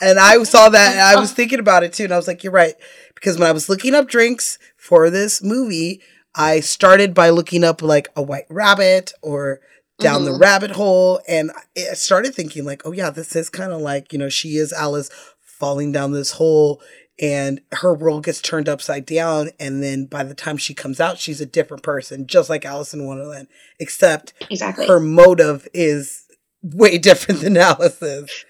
And 0.00 0.18
I 0.18 0.42
saw 0.42 0.68
that 0.68 0.92
and 0.92 1.00
I 1.00 1.18
was 1.20 1.32
thinking 1.34 1.58
about 1.60 1.84
it 1.84 1.92
too. 1.92 2.04
And 2.04 2.12
I 2.12 2.16
was 2.16 2.26
like, 2.26 2.42
you're 2.44 2.52
right. 2.52 2.74
Because 3.14 3.38
when 3.38 3.48
I 3.48 3.52
was 3.52 3.68
looking 3.68 3.94
up 3.94 4.08
drinks 4.08 4.58
for 4.76 5.10
this 5.10 5.42
movie, 5.42 6.02
I 6.34 6.60
started 6.60 7.14
by 7.14 7.30
looking 7.30 7.62
up 7.64 7.82
like 7.82 8.08
a 8.16 8.22
white 8.22 8.46
rabbit 8.50 9.12
or 9.22 9.60
down 10.00 10.24
the 10.24 10.32
Mhm. 10.32 10.40
rabbit 10.40 10.70
hole. 10.72 11.20
And 11.28 11.52
I 11.76 11.94
started 11.94 12.34
thinking, 12.34 12.64
like, 12.64 12.82
oh, 12.84 12.90
yeah, 12.92 13.10
this 13.10 13.36
is 13.36 13.48
kind 13.48 13.72
of 13.72 13.80
like, 13.80 14.12
you 14.12 14.18
know, 14.18 14.28
she 14.28 14.56
is 14.56 14.72
Alice 14.72 15.08
falling 15.40 15.92
down 15.92 16.10
this 16.12 16.32
hole 16.32 16.82
and 17.20 17.60
her 17.72 17.94
world 17.94 18.24
gets 18.24 18.40
turned 18.40 18.68
upside 18.68 19.06
down. 19.06 19.50
And 19.60 19.82
then 19.82 20.06
by 20.06 20.24
the 20.24 20.34
time 20.34 20.56
she 20.56 20.74
comes 20.74 21.00
out, 21.00 21.18
she's 21.18 21.40
a 21.40 21.46
different 21.46 21.82
person, 21.82 22.26
just 22.26 22.48
like 22.50 22.64
Alice 22.64 22.94
in 22.94 23.06
Wonderland, 23.06 23.48
except 23.78 24.32
exactly 24.50 24.86
her 24.86 25.00
motive 25.00 25.68
is 25.74 26.24
way 26.62 26.98
different 26.98 27.40
than 27.40 27.56
Alice's. 27.56 28.44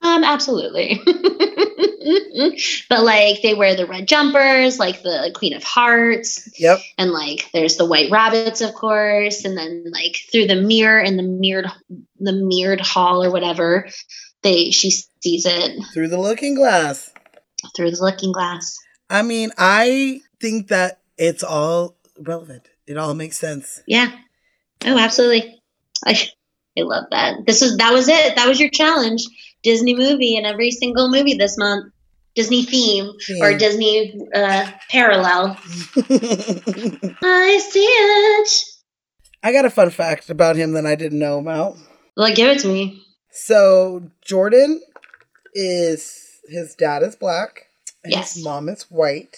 Um, 0.00 0.24
absolutely. 0.24 1.00
but 2.88 3.02
like 3.04 3.40
they 3.42 3.54
wear 3.54 3.76
the 3.76 3.86
red 3.86 4.08
jumpers, 4.08 4.78
like 4.78 5.02
the 5.02 5.30
Queen 5.34 5.54
of 5.54 5.62
Hearts, 5.62 6.48
Yep. 6.58 6.80
and 6.98 7.10
like 7.12 7.50
there's 7.52 7.76
the 7.76 7.86
white 7.86 8.10
rabbits, 8.10 8.60
of 8.60 8.74
course, 8.74 9.44
and 9.44 9.56
then 9.56 9.84
like 9.92 10.16
through 10.32 10.46
the 10.48 10.56
mirror 10.60 11.00
in 11.00 11.16
the 11.16 11.22
mirrored 11.22 11.66
the 12.18 12.32
mirrored 12.32 12.80
hall 12.80 13.22
or 13.24 13.30
whatever, 13.30 13.88
they 14.42 14.70
she 14.70 14.90
sees 14.90 15.46
it 15.46 15.80
Through 15.94 16.08
the 16.08 16.20
looking 16.20 16.56
glass. 16.56 17.11
Through 17.76 17.90
the 17.90 18.02
looking 18.02 18.32
glass. 18.32 18.76
I 19.08 19.22
mean, 19.22 19.50
I 19.58 20.20
think 20.40 20.68
that 20.68 21.00
it's 21.18 21.42
all 21.42 21.96
relevant. 22.18 22.68
It 22.86 22.96
all 22.96 23.14
makes 23.14 23.38
sense. 23.38 23.82
Yeah. 23.86 24.10
Oh, 24.84 24.98
absolutely. 24.98 25.60
I 26.04 26.18
I 26.78 26.82
love 26.82 27.04
that. 27.10 27.46
This 27.46 27.62
is 27.62 27.76
that 27.76 27.92
was 27.92 28.08
it. 28.08 28.36
That 28.36 28.48
was 28.48 28.58
your 28.58 28.70
challenge. 28.70 29.24
Disney 29.62 29.94
movie 29.94 30.36
in 30.36 30.44
every 30.44 30.70
single 30.70 31.10
movie 31.10 31.34
this 31.34 31.56
month. 31.58 31.92
Disney 32.34 32.62
theme 32.62 33.12
or 33.42 33.58
Disney 33.58 34.18
uh, 34.34 34.70
parallel. 34.88 35.58
I 35.96 37.60
see 37.70 37.84
it. 37.84 38.64
I 39.42 39.52
got 39.52 39.66
a 39.66 39.70
fun 39.70 39.90
fact 39.90 40.30
about 40.30 40.56
him 40.56 40.72
that 40.72 40.86
I 40.86 40.94
didn't 40.94 41.18
know 41.18 41.38
about. 41.38 41.76
Well, 42.16 42.34
give 42.34 42.48
it 42.48 42.60
to 42.60 42.68
me. 42.68 43.02
So 43.30 44.10
Jordan 44.24 44.80
is 45.52 46.21
his 46.48 46.74
dad 46.74 47.02
is 47.02 47.16
black 47.16 47.66
and 48.04 48.12
Yes. 48.12 48.34
his 48.34 48.44
mom 48.44 48.68
is 48.68 48.84
white. 48.90 49.36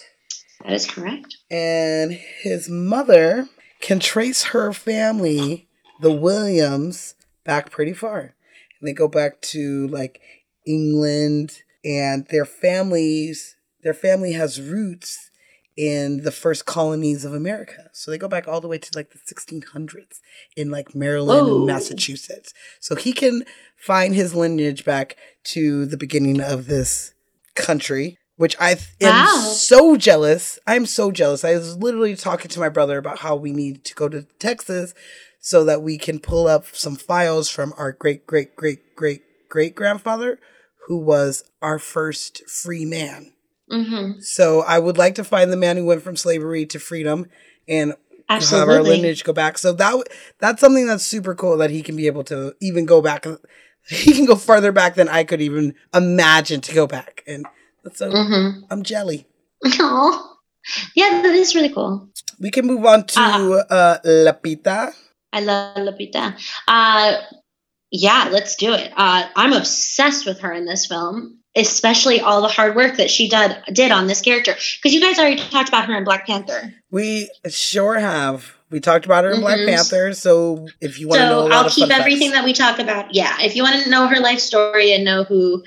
That 0.62 0.72
is 0.72 0.86
correct. 0.86 1.36
And 1.50 2.12
his 2.12 2.68
mother 2.68 3.48
can 3.80 4.00
trace 4.00 4.44
her 4.44 4.72
family, 4.72 5.68
the 6.00 6.12
Williams, 6.12 7.14
back 7.44 7.70
pretty 7.70 7.92
far. 7.92 8.34
And 8.80 8.88
they 8.88 8.92
go 8.92 9.09
back 9.09 9.40
to 9.42 9.86
like 9.88 10.20
England 10.66 11.62
and 11.84 12.26
their 12.28 12.46
families 12.46 13.57
their 13.82 13.92
family 13.94 14.32
has 14.32 14.59
roots 14.61 15.24
in 15.77 16.22
the 16.22 16.31
first 16.31 16.66
colonies 16.66 17.25
of 17.25 17.35
America. 17.35 17.91
So 17.93 18.11
they 18.11 18.18
go 18.18 18.29
back 18.29 18.47
all 18.47 18.61
the 18.61 18.68
way 18.68 18.79
to 18.79 18.91
like 18.95 19.11
the 19.11 19.18
1600s 19.18 20.20
in 20.57 20.70
like 20.70 20.95
Maryland 20.95 21.49
Whoa. 21.49 21.57
and 21.57 21.66
Massachusetts. 21.66 22.55
So 22.81 22.95
he 22.95 23.12
can 23.12 23.45
find 23.77 24.14
his 24.14 24.35
lineage 24.35 24.85
back 24.85 25.16
to 25.45 25.85
the 25.87 25.97
beginning 25.97 26.41
of 26.41 26.66
this 26.66 27.12
country, 27.57 28.18
which 28.37 28.57
I 28.61 28.75
th- 28.75 28.87
am 29.01 29.27
Wow. 29.27 29.41
so 29.53 29.97
jealous. 29.97 30.59
I'm 30.66 30.87
so 30.87 31.11
jealous. 31.11 31.45
I 31.45 31.55
was 31.55 31.77
literally 31.77 32.14
talking 32.16 32.51
to 32.51 32.61
my 32.61 32.68
brother 32.68 32.97
about 32.99 33.18
how 33.18 33.35
we 33.37 33.53
need 33.53 33.85
to 33.85 33.95
go 33.95 34.09
to 34.09 34.22
Texas 34.39 34.95
so 35.41 35.64
that 35.64 35.83
we 35.83 35.99
can 35.99 36.20
pull 36.20 36.47
up 36.47 36.66
some 36.72 36.97
files 36.97 37.51
from 37.51 37.75
our 37.77 37.93
great 37.93 38.27
great 38.27 38.57
great 38.57 38.97
great 38.97 39.22
great 39.51 39.75
grandfather 39.75 40.39
who 40.87 40.97
was 40.99 41.45
our 41.61 41.79
first 41.79 42.49
free 42.49 42.85
man. 42.87 43.34
Mm-hmm. 43.70 44.20
So 44.20 44.60
I 44.62 44.78
would 44.78 44.98
like 44.98 45.14
to 45.16 45.24
find 45.24 45.52
the 45.52 45.56
man 45.56 45.76
who 45.76 45.86
went 45.86 46.02
from 46.02 46.16
slavery 46.16 46.66
to 46.66 46.78
freedom 46.78 47.26
and 47.68 47.94
have 48.28 48.68
our 48.68 48.82
lineage 48.82 49.24
go 49.24 49.32
back. 49.32 49.58
So 49.58 49.72
that 49.72 50.08
that's 50.38 50.60
something 50.60 50.86
that's 50.86 51.04
super 51.04 51.34
cool 51.34 51.56
that 51.58 51.70
he 51.70 51.82
can 51.82 51.96
be 51.96 52.06
able 52.06 52.24
to 52.24 52.54
even 52.60 52.86
go 52.86 53.00
back. 53.00 53.26
He 53.86 54.14
can 54.14 54.24
go 54.24 54.34
farther 54.34 54.72
back 54.72 54.94
than 54.94 55.10
I 55.10 55.24
could 55.24 55.42
even 55.42 55.74
imagine 55.92 56.62
to 56.62 56.74
go 56.74 56.86
back, 56.86 57.22
and 57.26 57.44
that's 57.84 57.98
so 57.98 58.10
Mm-hmm. 58.10 58.64
I'm 58.70 58.82
jelly. 58.82 59.26
Oh, 59.78 60.38
yeah, 60.96 61.20
that 61.20 61.34
is 61.34 61.54
really 61.54 61.68
cool. 61.68 62.08
We 62.40 62.50
can 62.50 62.66
move 62.66 62.82
on 62.86 63.06
to 63.08 63.20
uh, 63.20 63.98
Lupita. 64.06 64.94
I 65.34 65.40
love 65.40 65.76
Lupita. 65.76 66.40
Uh, 66.66 67.20
yeah, 67.90 68.30
let's 68.32 68.56
do 68.56 68.72
it. 68.72 68.90
Uh, 68.96 69.28
I'm 69.36 69.52
obsessed 69.52 70.24
with 70.24 70.40
her 70.40 70.52
in 70.52 70.64
this 70.64 70.86
film, 70.86 71.40
especially 71.57 72.20
all 72.20 72.42
the 72.42 72.48
hard 72.48 72.74
work 72.74 72.96
that 72.96 73.11
she 73.11 73.28
did 73.28 73.57
did 73.72 73.92
on 73.92 74.07
this 74.07 74.20
character. 74.20 74.55
Because 74.76 74.92
you 74.94 75.00
guys 75.00 75.18
already 75.18 75.36
talked 75.36 75.68
about 75.68 75.86
her 75.86 75.96
in 75.96 76.05
Black 76.05 76.26
Panther. 76.26 76.74
We 76.90 77.30
sure 77.48 77.98
have. 77.98 78.52
We 78.70 78.80
talked 78.80 79.05
about 79.05 79.22
her 79.24 79.30
in 79.32 79.40
Black 79.40 79.59
Mhm. 79.59 79.68
Panther. 79.68 80.14
So 80.14 80.66
if 80.80 80.98
you 80.98 81.07
want 81.07 81.20
to 81.20 81.28
know, 81.28 81.40
a 81.40 81.42
So 81.42 81.48
lot 81.48 81.64
I'll 81.66 81.70
keep 81.70 81.90
everything 81.90 82.30
facts. 82.30 82.40
that 82.40 82.44
we 82.44 82.52
talk 82.52 82.78
about. 82.80 83.14
Yeah, 83.14 83.36
if 83.40 83.55
you 83.55 83.62
want 83.62 83.82
to 83.84 83.90
know 83.90 84.07
her 84.09 84.18
life 84.20 84.40
story 84.40 84.92
and 84.92 85.05
know 85.05 85.22
who 85.24 85.62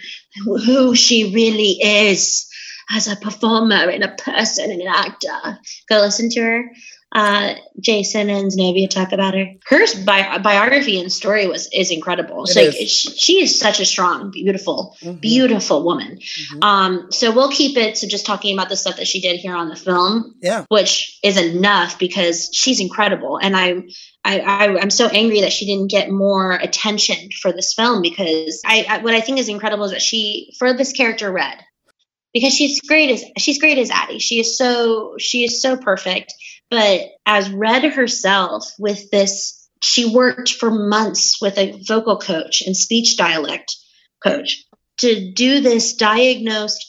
who 0.46 0.94
she 0.96 1.34
really 1.34 1.80
is 1.82 2.46
as 2.94 3.08
a 3.08 3.16
performer 3.16 3.90
and 3.90 4.04
a 4.04 4.10
person 4.10 4.72
and 4.72 4.82
an 4.82 4.88
actor, 4.88 5.60
go 5.90 6.00
listen 6.00 6.30
to 6.32 6.42
her. 6.42 6.72
Uh, 7.10 7.54
Jason 7.80 8.30
and 8.30 8.52
Zenobia 8.52 8.88
talk 8.90 9.14
about 9.14 9.34
her. 9.34 9.46
Her 9.66 9.80
bi- 10.04 10.40
biography 10.40 11.00
and 11.00 11.12
story 11.12 11.48
was 11.48 11.70
is 11.72 11.90
incredible. 11.90 12.44
It 12.44 12.48
So 12.50 12.60
is. 12.62 12.76
she, 12.92 13.10
she 13.12 13.42
is 13.42 13.58
such 13.58 13.80
a 13.80 13.86
strong, 13.86 14.30
beautiful, 14.30 14.96
Mhm. 15.02 15.22
beautiful 15.22 15.84
woman. 15.84 16.20
Mhm. 16.20 16.64
Um, 16.64 17.12
so 17.12 17.32
we'll 17.32 17.50
keep 17.50 17.78
it 17.78 17.96
to 17.96 18.08
just 18.08 18.26
talking 18.26 18.54
about 18.54 18.68
the 18.68 18.76
stuff 18.76 18.98
that 18.98 19.08
she 19.08 19.22
did 19.22 19.40
here 19.40 19.56
on 19.56 19.70
the 19.70 19.76
film 19.78 20.36
Yeah. 20.42 20.66
which 20.68 21.18
is 21.24 21.38
enough 21.38 21.98
because 21.98 22.50
she's 22.54 22.82
incredible 22.82 23.38
and 23.38 23.56
I, 23.56 23.84
I 24.26 24.40
I 24.42 24.78
I'm 24.80 24.90
so 24.90 25.08
angry 25.08 25.42
that 25.42 25.54
she 25.54 25.66
didn't 25.66 25.90
get 25.90 26.10
more 26.12 26.52
attention 26.52 27.30
for 27.42 27.54
this 27.54 27.74
film 27.74 28.02
because 28.02 28.62
I, 28.66 28.86
I 28.90 28.98
what 29.00 29.14
I 29.14 29.22
think 29.22 29.40
is 29.40 29.48
incredible 29.48 29.86
is 29.86 29.92
that 29.92 30.02
she 30.02 30.54
for 30.60 30.74
this 30.74 30.92
character 30.92 31.32
Red 31.32 31.58
because 32.34 32.54
she's 32.54 32.82
great 32.82 33.12
as 33.12 33.24
she's 33.38 33.60
great 33.60 33.78
as 33.78 33.90
Addie 33.90 34.20
she 34.20 34.40
is 34.42 34.58
so 34.58 35.16
she 35.18 35.46
is 35.46 35.62
so 35.62 35.78
perfect 35.78 36.34
but 36.70 37.02
as 37.26 37.50
Red 37.50 37.84
herself 37.84 38.66
with 38.80 39.10
this 39.12 39.68
she 39.82 40.10
worked 40.14 40.54
for 40.54 40.72
months 40.72 41.42
with 41.42 41.58
a 41.58 41.80
vocal 41.88 42.18
coach 42.18 42.64
and 42.66 42.76
speech 42.76 43.18
dialect 43.18 43.76
coach 44.24 44.66
to 44.98 45.32
do 45.32 45.62
this 45.62 45.96
diagnosed 45.96 46.86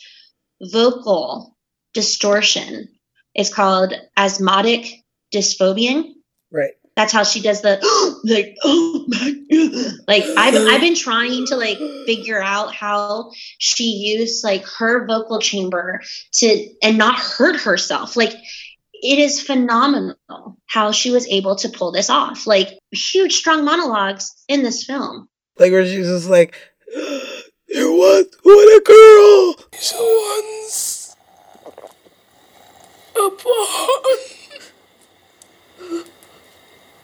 vocal 0.60 1.56
distortion 1.94 2.88
It's 3.34 3.52
called 3.52 3.92
spasmodic 4.16 5.04
dysphonia. 5.32 6.12
Right. 6.50 6.72
That's 6.96 7.12
how 7.12 7.22
she 7.22 7.40
does 7.40 7.62
the 7.62 7.78
like 8.24 8.56
oh 8.64 9.04
my 9.06 9.34
god. 9.50 9.92
Like 10.08 10.24
I've 10.36 10.54
I've 10.54 10.80
been 10.80 10.96
trying 10.96 11.46
to 11.46 11.56
like 11.56 11.78
figure 12.06 12.42
out 12.42 12.74
how 12.74 13.30
she 13.58 14.16
used 14.18 14.42
like 14.42 14.64
her 14.78 15.06
vocal 15.06 15.38
chamber 15.38 16.00
to 16.34 16.68
and 16.82 16.98
not 16.98 17.16
hurt 17.16 17.60
herself. 17.60 18.16
Like 18.16 18.32
it 19.02 19.18
is 19.18 19.40
phenomenal 19.40 20.16
how 20.66 20.92
she 20.92 21.10
was 21.10 21.26
able 21.28 21.56
to 21.56 21.68
pull 21.68 21.92
this 21.92 22.10
off. 22.10 22.46
Like 22.46 22.78
huge 22.90 23.36
strong 23.36 23.64
monologues 23.64 24.34
in 24.48 24.62
this 24.62 24.84
film. 24.84 25.28
Like 25.58 25.72
where 25.72 25.84
she's 25.84 26.06
just 26.06 26.28
like, 26.28 26.54
there 26.94 27.90
was 27.90 28.26
what 28.42 28.76
a 28.76 28.82
girl. 28.84 29.54
Once 29.72 31.16
upon 33.16 34.18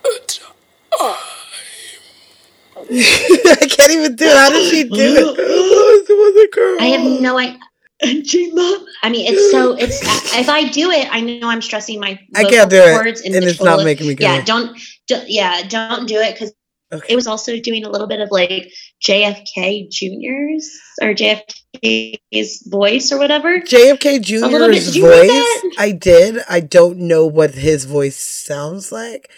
a 0.04 0.26
time. 0.26 0.50
I 2.90 3.66
can't 3.70 3.92
even 3.92 4.16
do 4.16 4.24
it. 4.26 4.36
How 4.36 4.50
did 4.50 4.70
she 4.70 4.84
do 4.84 4.90
it? 4.94 5.36
There 6.06 6.16
was 6.16 6.44
a 6.44 6.54
girl. 6.54 6.76
I 6.80 6.86
have 6.86 7.20
no 7.20 7.38
idea. 7.38 7.58
And 8.02 8.26
she, 8.26 8.50
mom, 8.52 8.84
I 9.02 9.08
mean, 9.08 9.32
it's 9.32 9.50
so 9.52 9.74
it's 9.76 10.00
if 10.36 10.48
I 10.48 10.68
do 10.68 10.90
it, 10.90 11.06
I 11.10 11.20
know 11.20 11.48
I'm 11.48 11.62
stressing 11.62 12.00
my 12.00 12.18
I 12.34 12.44
can't 12.44 12.68
do 12.68 12.76
it, 12.76 12.94
cords 12.94 13.20
and 13.22 13.34
it's 13.34 13.60
not 13.60 13.70
total- 13.76 13.84
making 13.84 14.08
me 14.08 14.14
Good. 14.14 14.24
Yeah, 14.24 14.44
don't, 14.44 14.76
do, 15.06 15.20
yeah, 15.26 15.62
don't 15.68 16.06
do 16.06 16.16
it 16.18 16.34
because 16.34 16.52
Okay. 16.92 17.12
it 17.14 17.16
was 17.16 17.26
also 17.26 17.58
doing 17.58 17.84
a 17.84 17.88
little 17.90 18.06
bit 18.06 18.20
of 18.20 18.30
like 18.30 18.70
JFK 19.02 19.90
Junior's 19.90 20.70
or 21.02 21.08
JFK's 21.14 22.62
voice 22.68 23.10
or 23.10 23.18
whatever. 23.18 23.60
JFK 23.60 24.20
little 24.48 24.68
bit. 24.68 24.74
Jr.'s 24.82 24.84
Did 24.86 24.94
you 24.96 25.08
read 25.10 25.28
voice. 25.30 25.74
I 25.78 25.90
did. 25.92 26.38
I 26.48 26.60
don't 26.60 26.98
know 26.98 27.26
what 27.26 27.54
his 27.54 27.84
voice 27.84 28.16
sounds 28.16 28.92
like. 28.92 29.30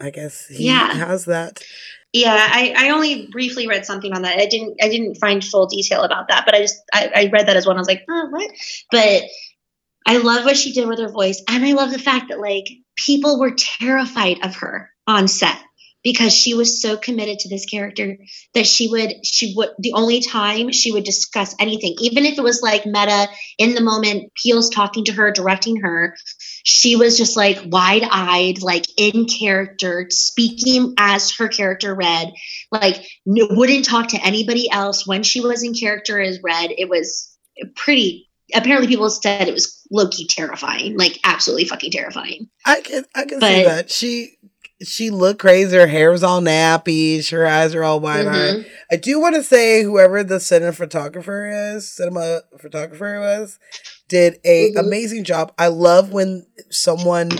I 0.00 0.10
guess 0.10 0.46
he 0.46 0.66
Yeah. 0.66 0.92
has 0.94 1.24
that. 1.26 1.62
Yeah, 2.12 2.34
I, 2.34 2.74
I 2.76 2.90
only 2.90 3.28
briefly 3.30 3.68
read 3.68 3.84
something 3.84 4.14
on 4.14 4.22
that. 4.22 4.38
I 4.38 4.46
didn't 4.46 4.78
I 4.82 4.88
didn't 4.88 5.16
find 5.16 5.44
full 5.44 5.66
detail 5.66 6.02
about 6.02 6.28
that, 6.28 6.44
but 6.46 6.54
I 6.54 6.60
just 6.60 6.82
I, 6.92 7.10
I 7.14 7.30
read 7.30 7.48
that 7.48 7.56
as 7.56 7.66
well. 7.66 7.76
I 7.76 7.80
was 7.80 7.88
like, 7.88 8.04
oh, 8.08 8.28
what? 8.30 8.50
But 8.90 9.22
I 10.06 10.16
love 10.16 10.44
what 10.44 10.56
she 10.56 10.72
did 10.72 10.88
with 10.88 11.00
her 11.00 11.10
voice, 11.10 11.42
and 11.48 11.64
I 11.64 11.72
love 11.72 11.90
the 11.90 11.98
fact 11.98 12.30
that 12.30 12.40
like 12.40 12.64
people 12.96 13.38
were 13.38 13.54
terrified 13.54 14.38
of 14.42 14.56
her 14.56 14.90
on 15.06 15.28
set 15.28 15.58
because 16.02 16.32
she 16.32 16.54
was 16.54 16.80
so 16.80 16.96
committed 16.96 17.40
to 17.40 17.48
this 17.48 17.66
character 17.66 18.16
that 18.54 18.66
she 18.66 18.88
would 18.88 19.26
she 19.26 19.52
would 19.56 19.70
the 19.78 19.92
only 19.92 20.20
time 20.20 20.72
she 20.72 20.92
would 20.92 21.04
discuss 21.04 21.54
anything, 21.60 21.94
even 22.00 22.24
if 22.24 22.38
it 22.38 22.42
was 22.42 22.62
like 22.62 22.86
meta 22.86 23.28
in 23.58 23.74
the 23.74 23.82
moment, 23.82 24.32
Peele's 24.34 24.70
talking 24.70 25.04
to 25.04 25.12
her, 25.12 25.30
directing 25.30 25.76
her, 25.76 26.16
she 26.68 26.96
was 26.96 27.16
just 27.16 27.36
like 27.36 27.58
wide 27.64 28.06
eyed, 28.10 28.60
like 28.60 28.84
in 28.98 29.24
character, 29.24 30.06
speaking 30.10 30.94
as 30.98 31.34
her 31.36 31.48
character 31.48 31.94
Red, 31.94 32.32
like 32.70 33.02
wouldn't 33.24 33.86
talk 33.86 34.08
to 34.08 34.22
anybody 34.22 34.70
else 34.70 35.06
when 35.06 35.22
she 35.22 35.40
was 35.40 35.62
in 35.62 35.72
character 35.72 36.20
as 36.20 36.40
Red. 36.42 36.70
It 36.76 36.88
was 36.88 37.34
pretty. 37.74 38.28
Apparently, 38.54 38.86
people 38.86 39.08
said 39.10 39.48
it 39.48 39.54
was 39.54 39.82
low 39.90 40.08
key 40.08 40.26
terrifying, 40.26 40.96
like 40.96 41.18
absolutely 41.24 41.64
fucking 41.64 41.90
terrifying. 41.90 42.48
I 42.66 42.80
can 42.82 43.04
I 43.14 43.24
can 43.24 43.40
see 43.40 43.64
that. 43.64 43.90
She 43.90 44.36
she 44.82 45.10
looked 45.10 45.40
crazy. 45.40 45.76
Her 45.76 45.86
hair 45.86 46.10
was 46.10 46.22
all 46.22 46.40
nappy. 46.40 47.28
Her 47.30 47.46
eyes 47.46 47.74
are 47.74 47.82
all 47.82 48.00
wide 48.00 48.26
eyed. 48.26 48.56
Mhm. 48.56 48.66
I 48.90 48.96
do 48.96 49.18
want 49.20 49.34
to 49.34 49.42
say 49.42 49.82
whoever 49.82 50.22
the 50.22 50.38
cinema 50.38 50.72
photographer 50.72 51.74
is, 51.74 51.88
cinema 51.88 52.42
photographer 52.58 53.20
was, 53.20 53.58
did 54.08 54.40
a 54.44 54.72
Mhm. 54.72 54.78
amazing 54.78 55.24
job. 55.24 55.52
I 55.58 55.68
love 55.68 56.12
when 56.12 56.46
someone 56.70 57.30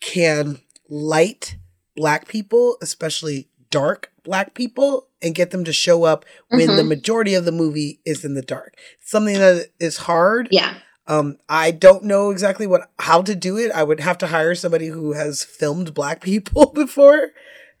can 0.00 0.60
light 0.88 1.56
black 1.96 2.28
people, 2.28 2.76
especially 2.80 3.48
dark 3.70 4.10
black 4.24 4.54
people, 4.54 5.08
and 5.20 5.34
get 5.34 5.50
them 5.50 5.64
to 5.64 5.72
show 5.72 6.04
up 6.04 6.24
when 6.48 6.76
the 6.76 6.82
Mhm. 6.82 6.88
majority 6.88 7.34
of 7.34 7.44
the 7.44 7.52
movie 7.52 8.00
is 8.04 8.24
in 8.24 8.34
the 8.34 8.42
dark. 8.42 8.74
Something 9.04 9.38
that 9.38 9.68
is 9.80 9.98
hard. 9.98 10.48
Yeah, 10.50 10.74
Um, 11.08 11.38
I 11.48 11.72
don't 11.72 12.04
know 12.04 12.30
exactly 12.30 12.64
what 12.68 12.88
how 13.00 13.22
to 13.22 13.34
do 13.34 13.58
it. 13.58 13.72
I 13.72 13.82
would 13.82 13.98
have 13.98 14.18
to 14.18 14.28
hire 14.28 14.54
somebody 14.54 14.86
who 14.86 15.12
has 15.14 15.42
filmed 15.42 15.94
black 15.94 16.20
people 16.22 16.66
before 16.66 17.32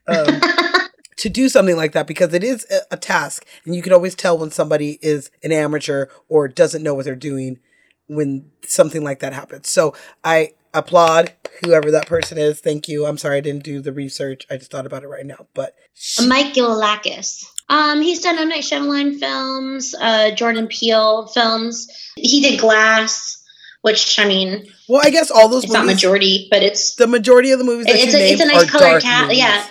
um, 0.08 0.42
to 1.18 1.28
do 1.28 1.48
something 1.48 1.76
like 1.76 1.92
that 1.92 2.08
because 2.08 2.34
it 2.34 2.42
is 2.42 2.66
a, 2.68 2.94
a 2.94 2.96
task, 2.96 3.46
and 3.64 3.76
you 3.76 3.82
can 3.82 3.92
always 3.92 4.16
tell 4.16 4.36
when 4.36 4.50
somebody 4.50 4.98
is 5.02 5.30
an 5.44 5.52
amateur 5.52 6.06
or 6.28 6.48
doesn't 6.48 6.82
know 6.82 6.94
what 6.94 7.04
they're 7.04 7.14
doing 7.14 7.60
when 8.08 8.50
something 8.66 9.02
like 9.04 9.20
that 9.20 9.32
happens. 9.32 9.68
So 9.68 9.94
I 10.24 10.52
applaud 10.74 11.32
whoever 11.64 11.90
that 11.90 12.06
person 12.06 12.38
is. 12.38 12.60
Thank 12.60 12.88
you. 12.88 13.06
I'm 13.06 13.18
sorry 13.18 13.38
I 13.38 13.40
didn't 13.40 13.64
do 13.64 13.80
the 13.80 13.92
research. 13.92 14.46
I 14.50 14.56
just 14.56 14.70
thought 14.70 14.86
about 14.86 15.02
it 15.02 15.08
right 15.08 15.26
now, 15.26 15.46
but 15.54 15.74
she- 15.94 16.26
Mike 16.26 16.54
Gioulakis. 16.54 17.44
Um, 17.68 18.02
he's 18.02 18.20
done 18.20 18.38
M 18.38 18.48
Night 18.48 18.64
Shyamalan 18.64 19.18
films, 19.18 19.94
uh, 19.98 20.32
Jordan 20.32 20.66
Peele 20.66 21.26
films. 21.28 21.88
He 22.16 22.42
did 22.42 22.60
Glass, 22.60 23.42
which 23.82 24.18
I 24.18 24.26
mean, 24.26 24.66
well, 24.88 25.00
I 25.02 25.10
guess 25.10 25.30
all 25.30 25.48
those 25.48 25.64
it's 25.64 25.72
not 25.72 25.86
majority, 25.86 26.48
but 26.50 26.62
it's 26.62 26.96
the 26.96 27.06
majority 27.06 27.50
of 27.52 27.58
the 27.58 27.64
movies 27.64 27.86
that 27.86 27.94
it's 27.96 28.14
a, 28.14 28.32
it's 28.32 28.42
a 28.42 28.46
nice 28.46 28.70
color 28.70 28.94
movies. 28.94 29.38
Yeah, 29.38 29.66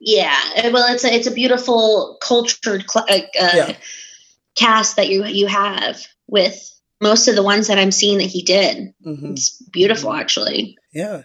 yeah. 0.00 0.70
Well, 0.70 0.92
it's 0.92 1.04
a 1.04 1.14
it's 1.14 1.26
a 1.26 1.30
beautiful 1.30 2.18
cultured 2.20 2.84
cl- 2.90 3.06
uh, 3.08 3.14
uh, 3.40 3.50
Yeah. 3.54 3.76
cast 4.56 4.96
that 4.96 5.08
you 5.08 5.24
you 5.24 5.46
have 5.46 6.04
with 6.26 6.58
most 7.00 7.28
of 7.28 7.34
the 7.34 7.42
ones 7.42 7.68
that 7.68 7.78
I'm 7.78 7.92
seeing 7.92 8.18
that 8.18 8.24
he 8.24 8.42
did. 8.42 8.94
Mhm. 9.04 9.32
It's 9.32 9.50
beautiful, 9.72 10.12
actually. 10.12 10.76
Yeah. 10.92 11.22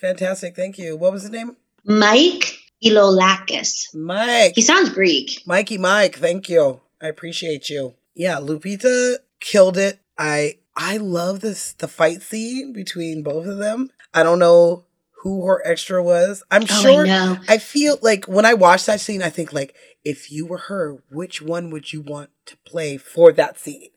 Fantastic. 0.00 0.54
Thank 0.54 0.76
you. 0.78 0.96
What 0.96 1.12
was 1.12 1.22
his 1.22 1.30
name? 1.30 1.56
Mike 1.84 2.58
Gioulakis. 2.84 3.94
Mike. 3.94 4.52
He 4.54 4.62
sounds 4.62 4.90
Greek. 4.90 5.42
Mikey 5.46 5.78
Mike. 5.78 6.16
Thank 6.18 6.48
you. 6.48 6.80
I 7.00 7.08
appreciate 7.08 7.70
you. 7.70 7.94
Yeah, 8.14 8.36
Lupita 8.36 9.16
killed 9.40 9.78
it. 9.78 9.98
I 10.18 10.58
I 10.76 10.96
love 10.98 11.40
this 11.40 11.72
the 11.72 11.88
fight 11.88 12.22
scene 12.22 12.72
between 12.72 13.22
both 13.22 13.46
of 13.46 13.58
them. 13.58 13.90
I 14.12 14.22
don't 14.22 14.38
know 14.38 14.84
who 15.22 15.46
her 15.46 15.66
extra 15.66 16.02
was. 16.02 16.42
I'm 16.50 16.62
Oh, 16.64 16.66
sure 16.66 17.06
I. 17.06 17.38
I 17.48 17.58
feel 17.58 17.98
like 18.02 18.26
when 18.26 18.44
I 18.44 18.54
watch 18.54 18.84
that 18.86 19.00
scene, 19.00 19.22
I 19.22 19.30
think 19.30 19.52
like 19.52 19.74
if 20.04 20.30
you 20.30 20.46
were 20.46 20.58
her, 20.58 21.02
which 21.10 21.40
one 21.40 21.70
would 21.70 21.92
you 21.92 22.02
want 22.02 22.30
to 22.46 22.56
play 22.66 22.96
for 22.96 23.32
that 23.32 23.58
scene? 23.58 23.90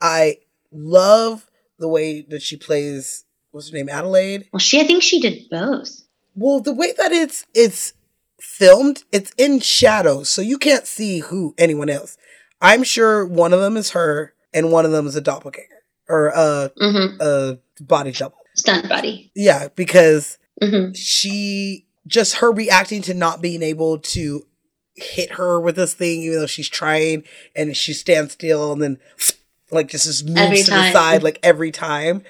I 0.00 0.38
love 0.72 1.46
the 1.78 1.88
way 1.88 2.22
that 2.28 2.42
she 2.42 2.56
plays 2.56 3.24
what's 3.50 3.70
her 3.70 3.76
name? 3.76 3.88
Adelaide. 3.88 4.48
Well, 4.52 4.60
she 4.60 4.80
I 4.80 4.84
think 4.84 5.02
she 5.02 5.20
did 5.20 5.48
both. 5.50 6.02
Well, 6.34 6.60
the 6.60 6.72
way 6.72 6.92
that 6.96 7.12
it's 7.12 7.46
it's 7.54 7.92
filmed, 8.40 9.04
it's 9.12 9.32
in 9.36 9.60
shadows, 9.60 10.28
so 10.28 10.42
you 10.42 10.58
can't 10.58 10.86
see 10.86 11.20
who 11.20 11.54
anyone 11.58 11.90
else. 11.90 12.16
I'm 12.60 12.82
sure 12.82 13.24
one 13.26 13.52
of 13.52 13.60
them 13.60 13.76
is 13.76 13.90
her, 13.90 14.34
and 14.52 14.70
one 14.72 14.84
of 14.84 14.90
them 14.92 15.06
is 15.06 15.16
a 15.16 15.20
doppelganger 15.20 15.68
or 16.08 16.28
a 16.28 16.70
Mm-hmm. 16.80 17.16
a 17.20 17.58
body 17.82 18.12
double. 18.12 18.36
Stunt 18.54 18.88
body. 18.88 19.30
Yeah, 19.34 19.68
because 19.74 20.38
Mm-hmm. 20.62 20.92
she 20.94 21.86
just 22.06 22.36
her 22.36 22.50
reacting 22.50 23.00
to 23.02 23.14
not 23.14 23.40
being 23.40 23.62
able 23.62 23.98
to 23.98 24.42
hit 24.96 25.32
her 25.34 25.60
with 25.60 25.76
this 25.76 25.94
thing, 25.94 26.22
even 26.22 26.40
though 26.40 26.46
she's 26.46 26.68
trying, 26.68 27.22
and 27.54 27.76
she 27.76 27.92
stands 27.92 28.32
still, 28.32 28.72
and 28.72 28.82
then 28.82 28.98
like 29.70 29.88
just, 29.88 30.06
just 30.06 30.26
moves 30.26 30.40
Every 30.40 30.62
to 30.62 30.70
the 30.70 30.92
side 30.92 31.22
like 31.22 31.38
every 31.42 31.70
time. 31.70 32.22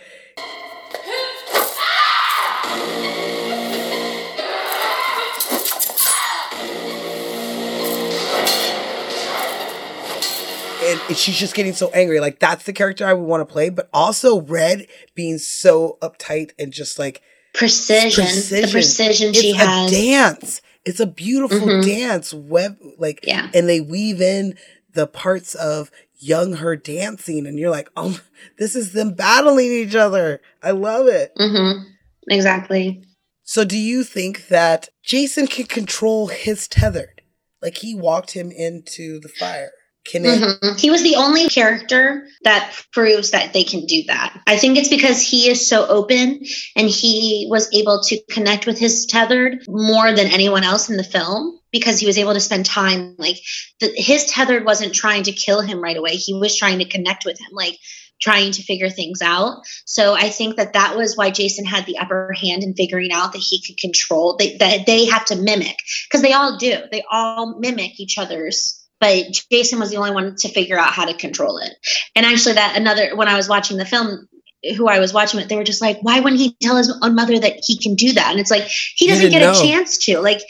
and 10.80 11.16
she's 11.16 11.36
just 11.38 11.54
getting 11.54 11.72
so 11.72 11.90
angry. 11.90 12.20
Like 12.20 12.38
that's 12.38 12.64
the 12.64 12.72
character 12.72 13.04
I 13.06 13.12
would 13.12 13.26
want 13.26 13.46
to 13.46 13.52
play, 13.52 13.68
but 13.68 13.88
also 13.92 14.40
Red 14.40 14.86
being 15.14 15.38
so 15.38 15.98
uptight 16.00 16.52
and 16.58 16.72
just 16.72 16.98
like 16.98 17.20
Precision. 17.52 18.24
The 18.24 18.68
precision 18.70 19.32
she 19.32 19.50
it's 19.50 19.58
has. 19.58 19.90
dance. 19.90 20.62
It's 20.84 21.00
a 21.00 21.06
beautiful 21.06 21.58
Mhm. 21.66 21.84
dance. 21.84 22.32
Web 22.32 22.78
like 22.98 23.20
Yeah. 23.24 23.50
and 23.52 23.68
they 23.68 23.80
weave 23.80 24.20
in 24.22 24.56
the 24.94 25.06
parts 25.06 25.54
of 25.54 25.90
young 26.18 26.54
her 26.54 26.76
dancing, 26.76 27.46
and 27.46 27.58
you're 27.58 27.70
like, 27.70 27.88
oh, 27.96 28.20
this 28.58 28.74
is 28.76 28.92
them 28.92 29.14
battling 29.14 29.72
each 29.72 29.94
other. 29.94 30.40
I 30.62 30.72
love 30.72 31.06
it. 31.06 31.32
Mm-hmm. 31.38 31.84
Exactly. 32.30 33.04
So, 33.42 33.64
do 33.64 33.78
you 33.78 34.04
think 34.04 34.48
that 34.48 34.90
Jason 35.02 35.46
can 35.46 35.66
control 35.66 36.26
his 36.28 36.68
tethered? 36.68 37.22
Like 37.62 37.78
he 37.78 37.94
walked 37.94 38.32
him 38.32 38.50
into 38.50 39.20
the 39.20 39.28
fire. 39.28 39.70
Can 40.04 40.24
it? 40.24 40.40
Mhm. 40.40 40.78
He 40.80 40.90
was 40.90 41.02
the 41.02 41.16
only 41.16 41.48
character 41.48 42.26
that 42.44 42.74
proves 42.92 43.32
that 43.32 43.52
they 43.52 43.64
can 43.64 43.84
do 43.86 44.04
that. 44.06 44.40
I 44.46 44.56
think 44.56 44.78
it's 44.78 44.88
because 44.88 45.20
he 45.20 45.50
is 45.50 45.66
so 45.66 45.86
open 45.86 46.40
and 46.76 46.88
he 46.88 47.46
was 47.50 47.72
able 47.74 48.02
to 48.04 48.20
connect 48.30 48.66
with 48.66 48.78
his 48.78 49.06
tethered 49.06 49.64
more 49.68 50.12
than 50.12 50.28
anyone 50.28 50.64
else 50.64 50.88
in 50.88 50.96
the 50.96 51.04
film 51.04 51.57
because 51.70 51.98
he 51.98 52.06
was 52.06 52.18
able 52.18 52.34
to 52.34 52.40
spend 52.40 52.66
time 52.66 53.14
like 53.18 53.38
the, 53.80 53.92
his 53.96 54.26
tethered 54.26 54.64
wasn't 54.64 54.94
trying 54.94 55.24
to 55.24 55.32
kill 55.32 55.60
him 55.60 55.82
right 55.82 55.96
away. 55.96 56.16
He 56.16 56.34
was 56.34 56.56
trying 56.56 56.78
to 56.78 56.84
connect 56.84 57.24
with 57.24 57.38
him, 57.38 57.50
like 57.52 57.78
trying 58.20 58.52
to 58.52 58.62
figure 58.62 58.90
things 58.90 59.22
out. 59.22 59.60
So 59.84 60.14
I 60.14 60.28
think 60.28 60.56
that 60.56 60.72
that 60.72 60.96
was 60.96 61.16
why 61.16 61.30
Jason 61.30 61.64
had 61.64 61.86
the 61.86 61.98
upper 61.98 62.32
hand 62.32 62.62
in 62.64 62.74
figuring 62.74 63.12
out 63.12 63.32
that 63.32 63.38
he 63.38 63.62
could 63.64 63.78
control 63.78 64.36
they, 64.36 64.56
that 64.56 64.86
they 64.86 65.06
have 65.06 65.26
to 65.26 65.36
mimic 65.36 65.76
because 66.08 66.22
they 66.22 66.32
all 66.32 66.58
do. 66.58 66.78
They 66.90 67.04
all 67.10 67.58
mimic 67.58 68.00
each 68.00 68.18
other's 68.18 68.78
but 69.00 69.26
Jason 69.50 69.78
was 69.78 69.90
the 69.90 69.96
only 69.96 70.10
one 70.10 70.36
to 70.36 70.48
figure 70.48 70.78
out 70.78 70.92
how 70.92 71.04
to 71.04 71.14
control 71.14 71.58
it. 71.58 71.72
And 72.16 72.26
actually, 72.26 72.54
that 72.54 72.76
another 72.76 73.14
when 73.14 73.28
I 73.28 73.36
was 73.36 73.48
watching 73.48 73.76
the 73.76 73.84
film, 73.84 74.28
who 74.76 74.88
I 74.88 74.98
was 74.98 75.12
watching 75.12 75.40
it, 75.40 75.48
they 75.48 75.56
were 75.56 75.64
just 75.64 75.80
like, 75.80 75.98
"Why 76.02 76.20
wouldn't 76.20 76.40
he 76.40 76.56
tell 76.60 76.76
his 76.76 76.92
own 77.02 77.14
mother 77.14 77.38
that 77.38 77.60
he 77.64 77.78
can 77.78 77.94
do 77.94 78.12
that?" 78.14 78.30
And 78.30 78.40
it's 78.40 78.50
like 78.50 78.64
he 78.64 79.06
doesn't 79.06 79.30
get 79.30 79.40
know. 79.40 79.52
a 79.52 79.54
chance 79.54 79.98
to. 80.06 80.20
Like 80.20 80.40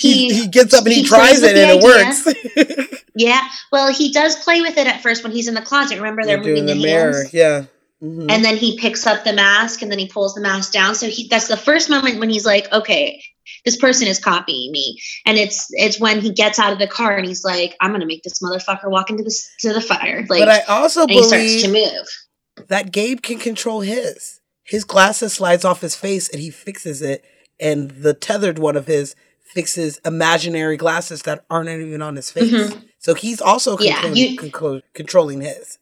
He, 0.00 0.28
he 0.28 0.42
he 0.42 0.48
gets 0.48 0.72
up 0.74 0.84
and 0.84 0.92
he, 0.94 1.02
he 1.02 1.06
tries 1.06 1.42
it 1.42 1.56
and 1.56 1.70
it 1.70 1.84
idea. 1.84 2.86
works. 2.86 3.02
yeah, 3.14 3.46
well, 3.70 3.92
he 3.92 4.12
does 4.12 4.36
play 4.36 4.60
with 4.60 4.76
it 4.78 4.86
at 4.86 5.02
first 5.02 5.22
when 5.22 5.32
he's 5.32 5.48
in 5.48 5.54
the 5.54 5.62
closet. 5.62 5.96
Remember, 5.98 6.22
they're 6.24 6.36
They're 6.42 6.46
moving 6.46 6.66
the, 6.66 6.74
the 6.74 6.82
mirror. 6.82 7.24
Yeah. 7.32 7.64
Mhm. 8.02 8.30
And 8.30 8.42
then 8.44 8.56
he 8.56 8.78
picks 8.78 9.06
up 9.06 9.24
the 9.24 9.32
mask 9.34 9.82
and 9.82 9.90
then 9.92 9.98
he 9.98 10.08
pulls 10.08 10.34
the 10.34 10.40
mask 10.40 10.72
down. 10.72 10.94
So 10.94 11.06
he 11.08 11.28
that's 11.28 11.48
the 11.48 11.56
first 11.56 11.90
moment 11.90 12.18
when 12.18 12.30
he's 12.30 12.46
like, 12.46 12.72
okay, 12.72 13.22
this 13.66 13.76
person 13.76 14.08
is 14.08 14.18
copying 14.18 14.72
me. 14.72 14.98
And 15.26 15.36
it's 15.36 15.66
it's 15.72 16.00
when 16.00 16.20
he 16.22 16.32
gets 16.32 16.58
out 16.58 16.72
of 16.72 16.78
the 16.78 16.86
car 16.86 17.16
and 17.18 17.26
he's 17.26 17.44
like, 17.44 17.76
I'm 17.78 17.92
gonna 17.92 18.06
make 18.06 18.22
this 18.22 18.42
motherfucker 18.42 18.90
walk 18.90 19.10
into 19.10 19.22
the 19.22 19.38
to 19.60 19.74
the 19.74 19.82
fire. 19.82 20.24
Like 20.30 20.40
but 20.40 20.48
I 20.48 20.60
also 20.62 21.02
and 21.02 21.10
he 21.10 21.22
starts 21.22 21.60
to 21.62 21.68
believe 21.68 21.92
move. 21.92 22.68
that 22.68 22.90
Gabe 22.90 23.20
can 23.20 23.38
control 23.38 23.80
his. 23.82 24.40
His 24.64 24.84
glasses 24.84 25.34
slides 25.34 25.64
off 25.66 25.82
his 25.82 25.94
face 25.96 26.28
and 26.30 26.40
he 26.40 26.48
fixes 26.48 27.02
it, 27.02 27.22
and 27.58 27.90
the 27.90 28.14
tethered 28.14 28.58
one 28.58 28.76
of 28.76 28.86
his 28.86 29.14
fixes 29.54 30.00
imaginary 30.04 30.76
glasses 30.76 31.22
that 31.22 31.44
aren't 31.50 31.68
even 31.68 32.02
on 32.02 32.16
his 32.16 32.30
face. 32.30 32.50
Mhm. 32.50 32.84
So 32.98 33.14
he's 33.14 33.40
also 33.40 33.78
Yeah, 33.78 33.94
controlling, 34.00 34.16
you- 34.16 34.36
control- 34.36 34.80
controlling 34.94 35.40
his. 35.40 35.78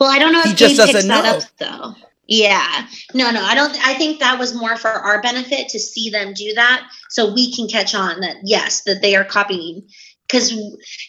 Well, 0.00 0.10
I 0.10 0.18
don't 0.18 0.32
know 0.32 0.42
He 0.42 0.50
if 0.50 0.56
just 0.56 0.76
picks 0.76 0.92
doesn't 0.92 1.08
that 1.08 1.24
know. 1.24 1.30
up 1.38 1.42
though. 1.58 1.94
Yeah. 2.26 2.86
No, 3.14 3.30
no, 3.30 3.42
I 3.42 3.54
don't 3.54 3.74
I 3.86 3.94
think 3.94 4.20
that 4.20 4.38
was 4.38 4.54
more 4.54 4.76
for 4.76 4.88
our 4.90 5.20
benefit 5.22 5.68
to 5.70 5.78
see 5.78 6.10
them 6.10 6.34
do 6.34 6.52
that 6.54 6.82
so 7.10 7.32
we 7.32 7.54
can 7.54 7.68
catch 7.68 7.94
on 7.94 8.20
that 8.20 8.36
yes, 8.44 8.82
that 8.82 9.00
they 9.02 9.16
are 9.16 9.24
copying 9.24 9.88
cuz 10.28 10.52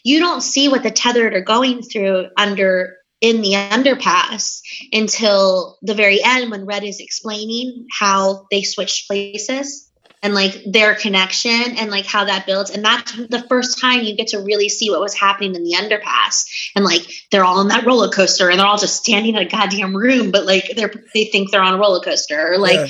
you 0.04 0.20
don't 0.20 0.42
see 0.42 0.70
what 0.70 0.82
the 0.84 0.92
tethered 0.92 1.34
are 1.34 1.42
going 1.42 1.82
through 1.84 2.28
under 2.38 2.96
in 3.22 3.42
the 3.42 3.52
underpass 3.52 4.62
until 4.94 5.78
the 5.82 5.94
very 5.94 6.24
end 6.24 6.52
when 6.52 6.66
Red 6.66 6.86
is 6.86 7.02
explaining 7.02 7.86
how 8.00 8.46
they 8.50 8.62
switched 8.64 9.08
places 9.08 9.89
and 10.22 10.34
like 10.34 10.62
their 10.66 10.96
connection 10.96 11.52
and 11.78 11.90
like 11.90 12.06
how 12.06 12.26
that 12.26 12.46
builds 12.46 12.72
and 12.72 12.84
that's 12.84 13.14
the 13.28 13.42
first 13.48 13.80
time 13.80 14.02
you 14.04 14.16
get 14.16 14.28
to 14.28 14.40
really 14.40 14.68
see 14.70 14.90
what 14.90 15.00
was 15.00 15.14
happening 15.14 15.56
in 15.56 15.64
the 15.64 15.74
underpass 15.74 16.46
and 16.76 16.84
like 16.84 17.02
they're 17.32 17.46
all 17.46 17.60
on 17.60 17.70
that 17.70 17.86
roller 17.86 18.10
coaster 18.10 18.50
and 18.50 18.60
they're 18.60 18.68
all 18.68 18.78
just 18.78 18.98
standing 18.98 19.36
in 19.36 19.42
a 19.42 19.50
goddamn 19.50 19.96
room 19.96 20.32
but 20.32 20.46
like 20.46 20.72
they're 20.76 20.92
they 21.14 21.26
think 21.26 21.52
they're 21.52 21.62
on 21.62 21.74
a 21.74 21.78
roller 21.78 22.02
coaster 22.02 22.52
or 22.54 22.58
like 22.58 22.76
Yeah. 22.76 22.88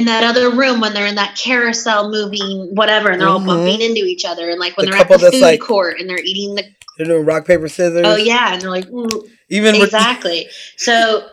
in 0.00 0.04
that 0.06 0.24
other 0.24 0.50
room 0.50 0.80
when 0.80 0.92
they're 0.92 1.06
in 1.06 1.14
that 1.14 1.36
carousel 1.36 2.10
moving 2.10 2.74
whatever 2.74 3.10
and 3.10 3.20
they're 3.20 3.28
all 3.28 3.38
Mhm. 3.40 3.46
bumping 3.46 3.80
into 3.80 4.04
each 4.04 4.24
other 4.24 4.50
and 4.50 4.58
like 4.58 4.76
when 4.76 4.86
The 4.86 4.92
they're 4.92 5.00
at 5.02 5.08
the 5.08 5.30
food 5.30 5.40
like- 5.40 5.60
court 5.60 6.00
and 6.00 6.10
they're 6.10 6.18
eating 6.18 6.56
the 6.56 6.64
They're 6.96 7.06
doing 7.06 7.24
rock, 7.24 7.46
paper, 7.46 7.68
scissors. 7.68 8.02
oh 8.04 8.16
yeah 8.16 8.52
and 8.54 8.60
they're 8.62 8.70
like 8.70 8.88
"Ooh." 8.90 9.28
Even 9.50 9.74
exactly 9.76 10.48
so 10.76 11.28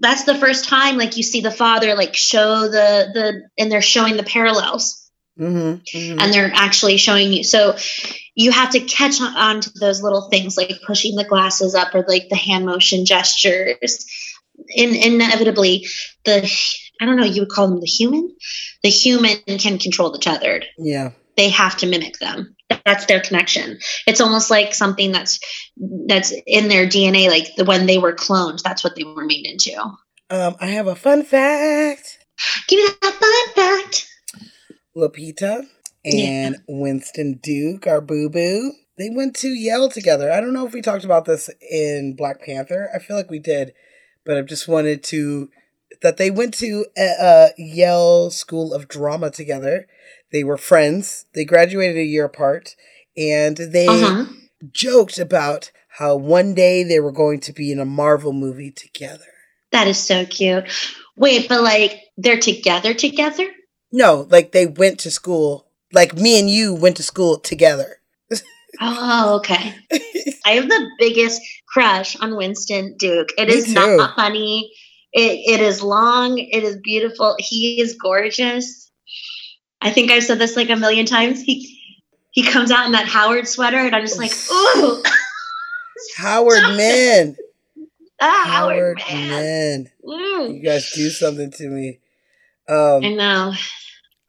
that's 0.00 0.24
the 0.24 0.34
first 0.34 0.64
time 0.68 0.96
like 0.96 1.16
you 1.16 1.22
see 1.22 1.40
the 1.40 1.50
father 1.50 1.94
like 1.94 2.14
show 2.14 2.62
the 2.62 3.10
the 3.12 3.48
and 3.58 3.70
they're 3.70 3.82
showing 3.82 4.16
the 4.16 4.22
parallels. 4.22 4.98
Mm-hmm, 5.38 6.20
and 6.20 6.32
they're 6.32 6.52
actually 6.52 6.98
showing 6.98 7.32
you 7.32 7.42
so 7.42 7.74
you 8.34 8.50
have 8.52 8.70
to 8.70 8.80
catch 8.80 9.18
on, 9.18 9.34
on 9.34 9.60
to 9.62 9.70
those 9.78 10.02
little 10.02 10.28
things 10.28 10.58
like 10.58 10.82
pushing 10.86 11.16
the 11.16 11.24
glasses 11.24 11.74
up 11.74 11.94
or 11.94 12.04
like 12.06 12.28
the 12.28 12.36
hand 12.36 12.66
motion 12.66 13.06
gestures. 13.06 14.06
In, 14.68 14.94
inevitably 14.94 15.86
the 16.24 16.48
i 17.00 17.06
don't 17.06 17.16
know 17.16 17.24
you 17.24 17.42
would 17.42 17.50
call 17.50 17.68
them 17.68 17.80
the 17.80 17.86
human? 17.86 18.36
The 18.82 18.90
human 18.90 19.38
can 19.58 19.78
control 19.78 20.12
the 20.12 20.18
tethered. 20.18 20.66
Yeah. 20.76 21.12
They 21.36 21.48
have 21.48 21.76
to 21.76 21.86
mimic 21.86 22.18
them 22.18 22.54
that's 22.84 23.06
their 23.06 23.20
connection 23.20 23.78
it's 24.06 24.20
almost 24.20 24.50
like 24.50 24.74
something 24.74 25.12
that's 25.12 25.38
that's 26.06 26.32
in 26.46 26.68
their 26.68 26.86
dna 26.86 27.28
like 27.28 27.54
the 27.56 27.64
when 27.64 27.86
they 27.86 27.98
were 27.98 28.14
cloned 28.14 28.62
that's 28.62 28.82
what 28.84 28.94
they 28.96 29.04
were 29.04 29.24
made 29.24 29.46
into 29.46 29.72
Um, 30.30 30.56
I 30.60 30.66
have 30.68 30.86
a 30.86 30.94
fun 30.96 31.22
fact. 31.24 32.18
give 32.68 32.78
me 32.78 32.88
that 33.02 33.12
fun 33.14 33.54
fact 33.54 34.08
Lupita 34.96 35.64
Yeah. 36.04 36.24
and 36.26 36.56
Winston 36.68 37.38
Duke, 37.42 37.86
our 37.86 38.00
boo 38.00 38.28
boo, 38.28 38.72
they 38.98 39.08
went 39.10 39.34
to 39.36 39.48
Yale 39.48 39.88
together. 39.88 40.30
I 40.30 40.40
don't 40.40 40.52
know 40.52 40.66
if 40.66 40.74
we 40.74 40.82
talked 40.82 41.04
about 41.04 41.24
this 41.24 41.48
in 41.70 42.14
Black 42.14 42.42
Panther. 42.44 42.90
I 42.94 42.98
feel 42.98 43.16
like 43.16 43.30
we 43.30 43.38
did, 43.38 43.72
but 44.26 44.36
I 44.36 44.42
just 44.42 44.68
wanted 44.68 45.02
to 45.04 45.48
that 46.02 46.16
they 46.18 46.30
went 46.30 46.52
to 46.54 46.84
a, 46.98 47.02
a 47.20 47.48
Yale 47.56 48.30
School 48.30 48.74
of 48.74 48.88
Drama 48.88 49.30
together. 49.30 49.86
They 50.32 50.44
were 50.44 50.56
friends. 50.56 51.26
They 51.34 51.44
graduated 51.44 51.96
a 51.98 52.04
year 52.04 52.24
apart, 52.24 52.74
and 53.16 53.56
they 53.56 53.86
uh-huh 53.88 54.24
joked 54.72 55.18
about 55.18 55.72
how 55.98 56.14
one 56.14 56.54
day 56.54 56.84
they 56.84 57.00
were 57.00 57.10
going 57.12 57.40
to 57.40 57.52
be 57.52 57.72
in 57.72 57.80
a 57.80 57.84
Marvel 57.84 58.32
movie 58.32 58.70
together. 58.70 59.24
that 59.72 59.88
is 59.88 59.98
so 59.98 60.24
cute 60.24 60.64
wait 61.16 61.48
but 61.48 61.60
like 61.62 61.98
they're 62.16 62.38
together 62.38 62.94
together 62.94 63.44
No, 63.90 64.26
like 64.30 64.52
they 64.52 64.66
went 64.66 65.00
to 65.00 65.10
school. 65.10 65.66
Like 65.92 66.14
me 66.14 66.38
and 66.38 66.48
you 66.48 66.74
went 66.74 66.96
to 66.98 67.02
school 67.02 67.38
together. 67.40 67.96
Oh, 68.80 69.36
okay. 69.36 69.74
I 70.46 70.52
have 70.52 70.68
the 70.68 70.90
biggest 70.98 71.42
crush 71.68 72.16
on 72.20 72.36
Winston 72.36 72.96
Duke. 72.98 73.28
It 73.36 73.48
Me 73.48 73.54
is 73.54 73.66
too. 73.66 73.74
not 73.74 74.16
funny. 74.16 74.70
It, 75.12 75.54
it 75.54 75.60
is 75.60 75.82
long. 75.82 76.38
It 76.38 76.62
is 76.64 76.78
beautiful. 76.82 77.36
He 77.38 77.80
is 77.82 77.96
gorgeous. 78.00 78.90
I 79.82 79.90
think 79.90 80.10
I've 80.10 80.24
said 80.24 80.38
this 80.38 80.56
like 80.56 80.70
a 80.70 80.76
million 80.76 81.06
times. 81.06 81.42
He 81.42 81.80
he 82.30 82.42
comes 82.42 82.70
out 82.70 82.86
in 82.86 82.92
that 82.92 83.06
Howard 83.08 83.46
sweater, 83.46 83.78
and 83.78 83.94
I'm 83.94 84.02
just 84.02 84.18
like, 84.18 84.32
ooh, 84.50 85.02
Howard 86.16 86.62
Man. 86.76 87.36
ah, 88.20 88.44
Howard 88.46 89.00
Howard, 89.00 89.02
man. 89.10 89.90
Mm. 90.04 90.54
You 90.54 90.62
guys 90.62 90.90
do 90.92 91.10
something 91.10 91.50
to 91.50 91.68
me. 91.68 92.00
Um, 92.68 93.04
I 93.04 93.08
know. 93.10 93.52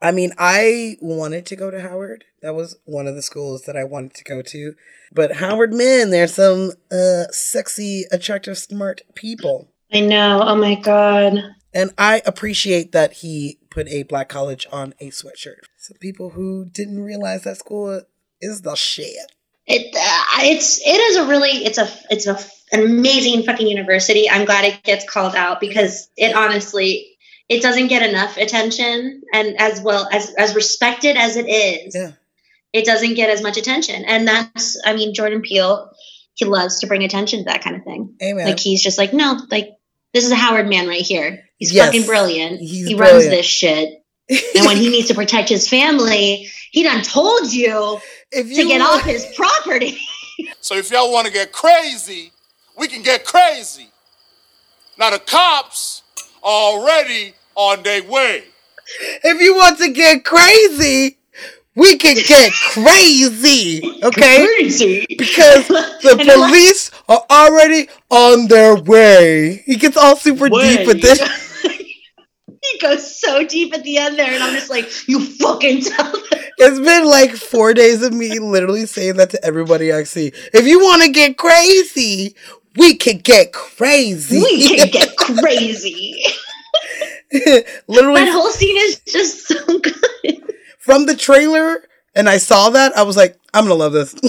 I 0.02 0.12
mean, 0.12 0.34
I 0.38 0.98
wanted 1.00 1.46
to 1.46 1.56
go 1.56 1.72
to 1.72 1.80
Howard. 1.80 2.26
That 2.42 2.56
was 2.56 2.76
one 2.84 3.08
of 3.08 3.16
the 3.16 3.22
schools 3.22 3.62
that 3.64 3.78
I 3.78 3.86
wanted 3.86 4.16
to 4.16 4.24
go 4.26 4.42
to. 4.42 4.74
But 5.14 5.38
Howard 5.38 5.74
Men, 5.74 6.10
there's 6.10 6.34
some 6.34 6.72
uh, 6.92 7.26
sexy, 7.32 8.04
attractive, 8.12 8.58
smart 8.58 9.02
people. 9.16 9.70
I 9.94 10.02
know. 10.02 10.42
Oh 10.44 10.56
my 10.56 10.76
god. 10.76 11.38
And 11.74 11.92
I 11.98 12.22
appreciate 12.26 12.92
that 12.92 13.14
he 13.14 13.60
put 13.74 13.88
a 13.90 14.04
black 14.04 14.30
college 14.30 14.68
on 14.72 14.94
a 15.00 15.10
sweatshirt. 15.10 15.66
Some 15.78 15.98
people 16.00 16.30
who 16.30 16.66
didn't 16.66 17.04
realize 17.04 17.44
that 17.44 17.58
school 17.58 18.02
is 18.40 18.62
the 18.62 18.76
shit. 18.76 19.32
It 19.66 19.96
uh, 19.96 20.44
it's 20.44 20.80
it 20.86 21.00
is 21.00 21.18
a 21.18 21.26
really 21.26 21.50
it's 21.50 21.78
a 21.78 21.90
it's 22.10 22.28
a 22.28 22.38
an 22.72 22.84
amazing 22.86 23.44
fucking 23.44 23.68
university. 23.68 24.30
I'm 24.30 24.46
glad 24.46 24.66
it 24.66 24.84
gets 24.84 25.10
called 25.10 25.36
out 25.36 25.60
because 25.60 26.10
it 26.18 26.36
honestly 26.36 27.18
it 27.50 27.62
doesn't 27.62 27.88
get 27.88 28.08
enough 28.08 28.38
attention 28.38 29.24
and 29.34 29.60
as 29.60 29.82
well 29.82 30.08
as 30.12 30.34
as 30.36 30.54
respected 30.54 31.18
as 31.18 31.38
it 31.38 31.48
is. 31.48 31.96
Yeah. 31.96 32.12
It 32.74 32.86
doesn't 32.86 33.14
get 33.14 33.30
as 33.30 33.42
much 33.42 33.58
attention. 33.58 34.04
And 34.06 34.28
that's 34.28 34.80
I 34.86 34.96
mean 34.96 35.14
Jordan 35.14 35.42
Peele 35.42 35.92
he 36.36 36.46
loves 36.46 36.80
to 36.80 36.88
bring 36.88 37.04
attention 37.04 37.40
to 37.40 37.46
that 37.46 37.64
kind 37.64 37.76
of 37.76 37.84
thing. 37.84 38.16
Amen. 38.22 38.46
Like 38.48 38.60
he's 38.60 38.84
just 38.84 38.98
like 38.98 39.14
no, 39.14 39.40
like 39.50 39.70
this 40.14 40.26
is 40.26 40.32
a 40.32 40.36
Howard 40.36 40.68
man 40.68 40.88
right 40.88 41.02
here. 41.02 41.46
He's 41.64 41.72
Yes. 41.74 41.86
fucking 41.88 42.06
brilliant. 42.06 42.60
He's 42.60 42.88
he 42.88 42.96
runs 42.96 43.24
this 43.26 43.46
shit. 43.46 44.04
and 44.30 44.66
when 44.66 44.76
he 44.78 44.90
needs 44.90 45.08
to 45.08 45.14
protect 45.16 45.48
his 45.48 45.68
family, 45.70 46.50
he 46.72 46.84
done 46.84 47.02
told 47.04 47.54
you 47.54 48.00
if 48.32 48.48
to 48.48 48.66
get 48.68 48.80
want- 48.82 49.02
off 49.02 49.04
his 49.04 49.26
property. 49.36 49.98
So 50.60 50.76
if 50.76 50.90
y'all 50.92 51.12
want 51.12 51.28
to 51.28 51.32
get 51.34 51.52
crazy, 51.52 52.32
we 52.78 52.88
can 52.88 53.02
get 53.04 53.24
crazy. 53.24 53.88
Now 54.98 55.12
the 55.12 55.20
cops 55.20 56.02
are 56.42 56.50
already 56.74 57.34
on 57.56 57.84
their 57.84 58.02
way. 58.04 58.44
if 59.24 59.40
you 59.42 59.56
want 59.56 59.78
to 59.78 59.92
get 59.92 60.26
crazy, 60.26 61.18
we 61.76 61.98
can 61.98 62.16
get 62.28 62.52
crazy. 62.72 63.82
Okay? 64.04 64.46
Crazy. 64.58 65.06
Because 65.18 65.68
the 65.68 66.18
And 66.20 66.22
I'm 66.22 66.40
like- 66.40 66.50
police 66.50 66.92
are 67.08 67.24
already 67.30 67.88
on 68.10 68.48
their 68.48 68.76
way. 68.76 69.62
He 69.66 69.76
gets 69.76 69.98
all 69.98 70.16
super 70.16 70.50
deep 70.50 70.88
with 70.88 71.02
this. 71.02 71.20
He 72.72 72.80
goes 72.80 73.20
so 73.20 73.46
deep 73.46 73.74
at 73.74 73.84
the 73.84 73.98
end 73.98 74.18
there, 74.18 74.32
and 74.34 74.44
I'm 74.44 74.54
just 74.54 74.70
like, 74.70 75.08
you 75.08 75.20
fucking 75.26 75.82
tell 75.82 76.12
them. 76.12 76.22
It's 76.58 76.80
been 76.80 77.06
like 77.06 77.32
four 77.32 77.74
days 77.74 78.02
of 78.04 78.14
me 78.14 78.40
literally 78.40 78.86
saying 78.86 79.18
that 79.18 79.30
to 79.32 79.44
everybody 79.46 79.92
I 79.92 80.04
see. 80.04 80.32
If 80.54 80.66
you 80.66 80.80
want 80.80 81.04
to 81.04 81.10
get 81.12 81.38
crazy, 81.38 82.36
we 82.78 82.96
can 82.96 83.18
get 83.18 83.52
crazy. 83.54 84.40
We 84.40 84.68
can 84.78 84.88
get 84.92 85.16
crazy. 85.18 86.24
literally 87.88 88.22
That 88.22 88.32
whole 88.32 88.50
scene 88.52 88.78
is 88.78 89.00
just 89.02 89.48
so 89.48 89.80
good. 89.80 90.54
from 90.80 91.06
the 91.06 91.16
trailer, 91.16 91.84
and 92.16 92.30
I 92.30 92.38
saw 92.38 92.70
that, 92.72 92.96
I 92.96 93.04
was 93.04 93.18
like, 93.18 93.38
I'm 93.54 93.66
gonna 93.66 93.76
love 93.76 93.94
this. 93.94 94.16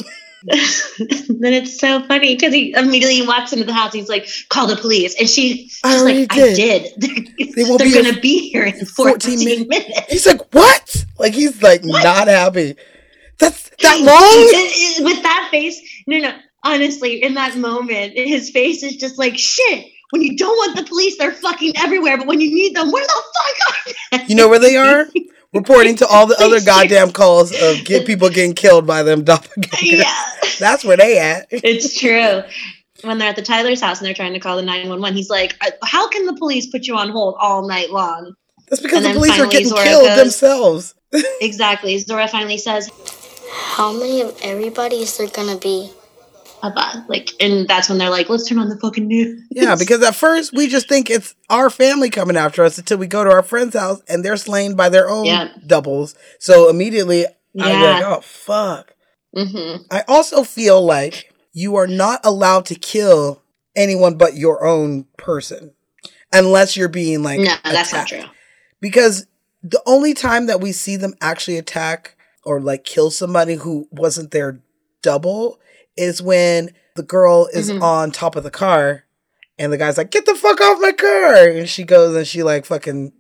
then 0.49 1.55
it's 1.55 1.79
so 1.81 2.03
funny 2.03 2.35
because 2.35 2.53
he 2.53 2.75
immediately 2.75 3.27
walks 3.27 3.53
into 3.55 3.65
the 3.65 3.73
house. 3.73 3.95
He's 3.95 4.09
like, 4.11 4.29
"Call 4.51 4.67
the 4.67 4.77
police," 4.77 5.19
and 5.19 5.29
she's 5.29 5.81
I 5.83 5.93
just 5.93 6.03
already 6.03 6.21
like, 6.21 6.33
"I 6.33 6.37
did. 6.37 6.93
did. 7.01 7.31
They 7.55 7.63
They're 7.63 7.79
be 7.79 7.95
gonna 7.95 8.21
be 8.21 8.51
here 8.51 8.65
in 8.65 8.85
14, 8.85 9.39
14 9.39 9.39
minutes. 9.39 9.69
minutes." 9.69 10.13
He's 10.13 10.27
like, 10.27 10.53
what? 10.53 11.05
Like 11.19 11.35
he's 11.35 11.63
like 11.63 11.83
not 11.85 12.27
happy. 12.29 12.75
That's 13.39 13.71
that 13.81 14.01
long? 14.01 15.05
with 15.07 15.23
that 15.23 15.49
face, 15.51 15.81
no, 16.07 16.19
no. 16.19 16.37
Honestly, 16.65 17.23
in 17.23 17.35
that 17.35 17.57
moment, 17.57 18.15
his 18.17 18.51
face 18.51 18.83
is 18.83 18.97
just 18.97 19.19
like 19.19 19.39
shit. 19.39 19.87
When 20.11 20.23
you 20.23 20.37
don't 20.37 20.57
want 20.57 20.77
the 20.77 20.85
police, 20.85 21.17
they're 21.19 21.33
fucking 21.33 21.75
everywhere. 21.77 22.19
But 22.19 22.27
when 22.27 22.41
you 22.41 22.55
need 22.55 22.75
them, 22.75 22.91
where 22.91 23.05
the 23.05 23.23
fuck 23.35 23.69
are 23.69 24.19
they? 24.19 24.25
You 24.29 24.35
know 24.35 24.49
where 24.49 24.59
they 24.59 24.77
are? 24.77 25.07
Reporting 25.55 25.97
to 25.97 26.07
all 26.07 26.27
the 26.27 26.37
other 26.43 26.61
goddamn 26.61 27.13
calls 27.13 27.53
of 27.53 27.85
get 27.85 28.07
people 28.11 28.29
getting 28.29 28.55
killed 28.55 28.87
by 28.87 29.03
them 29.03 29.25
doppelgangers. 29.25 29.99
yeah, 29.99 30.15
That's 30.59 30.85
where 30.85 30.97
they 30.97 31.19
at. 31.19 31.47
it's 31.51 31.99
true. 31.99 32.43
When 33.03 33.19
they're 33.19 33.29
at 33.29 33.37
the 33.37 33.43
Tyler's 33.43 33.81
house 33.81 33.99
and 33.99 34.07
they're 34.07 34.15
trying 34.15 34.33
to 34.33 34.41
call 34.41 34.57
the 34.57 34.63
911, 34.63 35.17
he's 35.17 35.29
like, 35.31 35.57
"Uh, 35.61 35.71
How 35.85 36.09
can 36.09 36.27
the 36.27 36.33
police 36.35 36.67
put 36.67 36.87
you 36.87 36.97
on 36.97 37.11
hold 37.11 37.37
all 37.39 37.69
night 37.69 37.91
long? 37.91 38.35
That's 38.69 38.81
because 38.83 39.05
And 39.05 39.15
the 39.15 39.19
police 39.19 39.39
are 39.39 39.47
getting 39.47 39.69
Zora 39.69 39.83
killed 39.85 40.07
goes- 40.07 40.17
themselves. 40.19 40.95
Exactly. 41.41 41.97
Zora 41.99 42.27
finally 42.29 42.59
says, 42.59 42.91
How 43.53 43.93
many 43.93 44.23
of 44.23 44.37
everybody 44.43 44.97
is 45.03 45.17
there 45.19 45.29
gonna 45.29 45.57
be? 45.57 45.91
Papa. 46.73 47.05
Like, 47.09 47.31
and 47.41 47.69
that's 47.69 47.89
when 47.89 47.99
they're 47.99 48.11
like, 48.11 48.29
let's 48.29 48.49
turn 48.49 48.59
on 48.59 48.69
the 48.69 48.79
fucking 48.79 49.07
news. 49.07 49.43
Yeah, 49.51 49.77
because 49.77 50.03
at 50.03 50.15
first 50.15 50.53
we 50.53 50.67
just 50.69 50.89
think 50.89 51.11
it's 51.11 51.35
our 51.51 51.69
family 51.71 52.11
coming 52.11 52.37
after 52.37 52.65
us 52.65 52.79
until 52.79 52.99
we 52.99 53.07
go 53.07 53.23
to 53.25 53.31
our 53.31 53.43
friend's 53.43 53.75
house 53.77 54.01
and 54.09 54.25
they're 54.25 54.37
slain 54.37 54.75
by 54.75 54.89
their 54.89 55.09
own 55.11 55.27
Yeah. 55.27 55.49
doubles. 55.67 56.15
So 56.39 56.69
immediately 56.71 57.27
I'm 57.27 57.81
Yeah. 57.81 57.93
like, 57.95 58.05
oh 58.05 58.21
fuck. 58.23 58.95
hmm 59.37 59.77
I 59.91 60.05
also 60.09 60.43
feel 60.45 60.83
like 60.85 61.33
you 61.53 61.77
are 61.77 61.87
not 61.87 62.21
allowed 62.25 62.67
to 62.67 62.75
kill 62.75 63.43
anyone 63.77 64.15
but 64.17 64.37
your 64.37 64.65
own 64.65 65.07
person 65.19 65.73
unless 66.33 66.77
you're 66.77 66.89
being 66.89 67.23
like 67.23 67.41
No, 67.41 67.55
that's 67.65 67.93
not 67.93 68.05
attacked. 68.05 68.09
true. 68.11 68.31
because 68.81 69.27
the 69.63 69.83
only 69.87 70.15
time 70.15 70.47
that 70.47 70.61
we 70.61 70.73
see 70.73 70.97
them 70.97 71.15
actually 71.21 71.59
attack 71.59 72.17
or 72.45 72.61
like 72.61 72.85
kill 72.85 73.11
somebody 73.11 73.55
who 73.55 73.89
wasn't 73.91 74.31
their 74.31 74.61
double 75.03 75.59
is 75.97 76.21
when 76.23 76.71
the 76.97 77.03
girl 77.03 77.49
is 77.53 77.71
Mhm. 77.71 77.83
on 77.83 78.11
top 78.11 78.37
of 78.37 78.45
the 78.45 78.51
car 78.51 79.05
and 79.59 79.73
the 79.73 79.77
guy's 79.79 79.97
like, 79.99 80.11
"Get 80.11 80.27
the 80.27 80.35
fuck 80.35 80.61
off 80.61 80.81
my 80.81 80.93
car!" 80.93 81.35
and 81.49 81.69
she 81.69 81.85
goes 81.85 82.15
and 82.17 82.27
she 82.27 82.43
like 82.43 82.65
fucking 82.67 83.13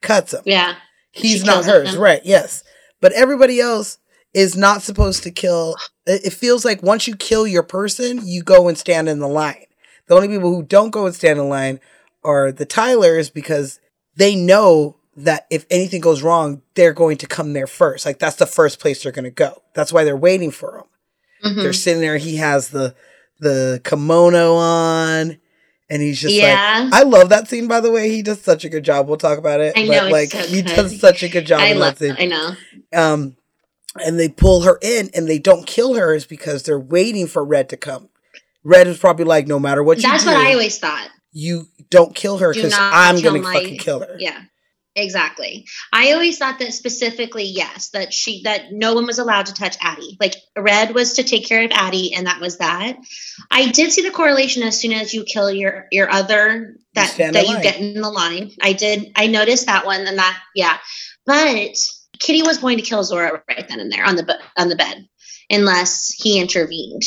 cuts 0.00 0.32
him. 0.34 0.42
Yeah. 0.44 0.74
He's 1.12 1.40
She 1.40 1.46
not 1.46 1.64
hers, 1.64 1.94
him. 1.94 2.00
right? 2.00 2.20
Yes, 2.24 2.62
but 3.00 3.12
everybody 3.12 3.60
else 3.60 3.98
is 4.34 4.56
not 4.56 4.82
supposed 4.82 5.22
to 5.24 5.30
kill. 5.30 5.76
It 6.06 6.32
feels 6.32 6.64
like 6.64 6.82
once 6.82 7.06
you 7.06 7.14
kill 7.16 7.46
your 7.46 7.62
person, 7.62 8.20
you 8.24 8.42
go 8.42 8.66
and 8.68 8.78
stand 8.78 9.08
in 9.08 9.18
the 9.18 9.28
line. 9.28 9.66
The 10.08 10.14
only 10.14 10.28
people 10.28 10.54
who 10.54 10.62
don't 10.62 10.90
go 10.90 11.04
and 11.06 11.14
stand 11.14 11.38
in 11.38 11.48
line 11.50 11.80
are 12.24 12.50
the 12.50 12.64
Tylers 12.64 13.28
because 13.30 13.78
they 14.16 14.34
know 14.34 14.96
that 15.14 15.46
if 15.50 15.66
anything 15.70 16.00
goes 16.00 16.22
wrong, 16.22 16.62
they're 16.74 16.94
going 16.94 17.18
to 17.18 17.26
come 17.26 17.52
there 17.52 17.66
first. 17.66 18.06
Like 18.06 18.18
that's 18.18 18.36
the 18.36 18.46
first 18.46 18.80
place 18.80 19.02
they're 19.02 19.12
going 19.12 19.24
to 19.24 19.30
go. 19.30 19.62
That's 19.74 19.92
why 19.92 20.04
they're 20.04 20.16
waiting 20.16 20.50
for 20.50 20.78
him. 20.78 20.84
Mhm. 21.44 21.56
They're 21.62 21.72
sitting 21.72 22.00
there. 22.00 22.16
He 22.18 22.36
has 22.36 22.68
the 22.68 22.94
the 23.40 23.80
kimono 23.84 24.54
on, 24.54 25.38
and 25.90 26.02
he's 26.02 26.20
just 26.20 26.34
Yeah. 26.34 26.88
like, 26.90 26.92
I 27.00 27.02
love 27.04 27.28
that 27.30 27.48
scene. 27.48 27.66
By 27.66 27.80
the 27.80 27.90
way, 27.90 28.08
he 28.08 28.22
does 28.22 28.40
such 28.40 28.64
a 28.64 28.68
good 28.68 28.84
job. 28.84 29.08
We'll 29.08 29.16
talk 29.16 29.36
about 29.38 29.60
it. 29.60 29.72
I 29.76 29.86
but 29.86 30.04
know, 30.04 30.08
like 30.08 30.30
so 30.30 30.38
he 30.38 30.62
good. 30.62 30.76
does 30.76 31.00
such 31.00 31.22
a 31.24 31.28
good 31.28 31.44
job. 31.46 31.60
I 31.60 31.72
love. 31.72 31.98
that. 31.98 32.20
I 32.20 32.26
know. 32.26 32.52
Um, 32.94 33.36
and 34.04 34.18
they 34.18 34.28
pull 34.28 34.62
her 34.62 34.78
in, 34.80 35.10
and 35.14 35.28
they 35.28 35.38
don't 35.40 35.66
kill 35.66 35.94
her 35.94 36.14
is 36.14 36.24
because 36.24 36.62
they're 36.62 36.78
waiting 36.78 37.26
for 37.26 37.44
Red 37.44 37.68
to 37.70 37.76
come. 37.76 38.08
Red 38.64 38.86
is 38.86 38.98
probably 38.98 39.24
like, 39.24 39.48
no 39.48 39.58
matter 39.58 39.82
what 39.82 39.96
you 39.98 40.02
That's 40.04 40.22
do, 40.22 40.30
what 40.30 40.38
I 40.38 40.52
always 40.52 40.78
thought. 40.78 41.08
you 41.32 41.66
don't 41.90 42.14
kill 42.14 42.38
her 42.38 42.54
because 42.54 42.72
I'm 42.76 43.20
gonna 43.20 43.40
my- 43.40 43.52
fucking 43.54 43.78
kill 43.78 44.00
her. 44.00 44.16
Yeah. 44.20 44.38
Exactly. 44.94 45.66
I 45.90 46.12
always 46.12 46.36
thought 46.36 46.58
that 46.58 46.74
specifically, 46.74 47.44
yes, 47.44 47.90
that 47.90 48.12
she 48.12 48.42
that 48.42 48.72
no 48.72 48.94
one 48.94 49.06
was 49.06 49.18
allowed 49.18 49.46
to 49.46 49.54
touch 49.54 49.76
Addie. 49.80 50.18
Like 50.20 50.34
Red 50.56 50.94
was 50.94 51.14
to 51.14 51.22
take 51.22 51.46
care 51.46 51.64
of 51.64 51.70
Addie, 51.72 52.14
and 52.14 52.26
that 52.26 52.40
was 52.40 52.58
that. 52.58 52.98
I 53.50 53.70
did 53.70 53.90
see 53.90 54.02
the 54.02 54.10
correlation 54.10 54.62
as 54.62 54.78
soon 54.78 54.92
as 54.92 55.14
you 55.14 55.24
kill 55.24 55.50
your 55.50 55.86
your 55.90 56.10
other 56.10 56.76
that 56.94 57.08
stand 57.08 57.34
that 57.36 57.46
you 57.46 57.54
line. 57.54 57.62
get 57.62 57.80
in 57.80 58.02
the 58.02 58.10
line. 58.10 58.50
I 58.60 58.74
did. 58.74 59.12
I 59.16 59.28
noticed 59.28 59.66
that 59.66 59.86
one, 59.86 60.06
and 60.06 60.18
that 60.18 60.38
yeah. 60.54 60.76
But 61.24 61.74
Kitty 62.18 62.42
was 62.42 62.58
going 62.58 62.76
to 62.76 62.84
kill 62.84 63.02
Zora 63.02 63.42
right 63.48 63.66
then 63.66 63.80
and 63.80 63.90
there 63.90 64.04
on 64.04 64.16
the 64.16 64.38
on 64.58 64.68
the 64.68 64.76
bed, 64.76 65.08
unless 65.48 66.10
he 66.10 66.38
intervened. 66.38 67.04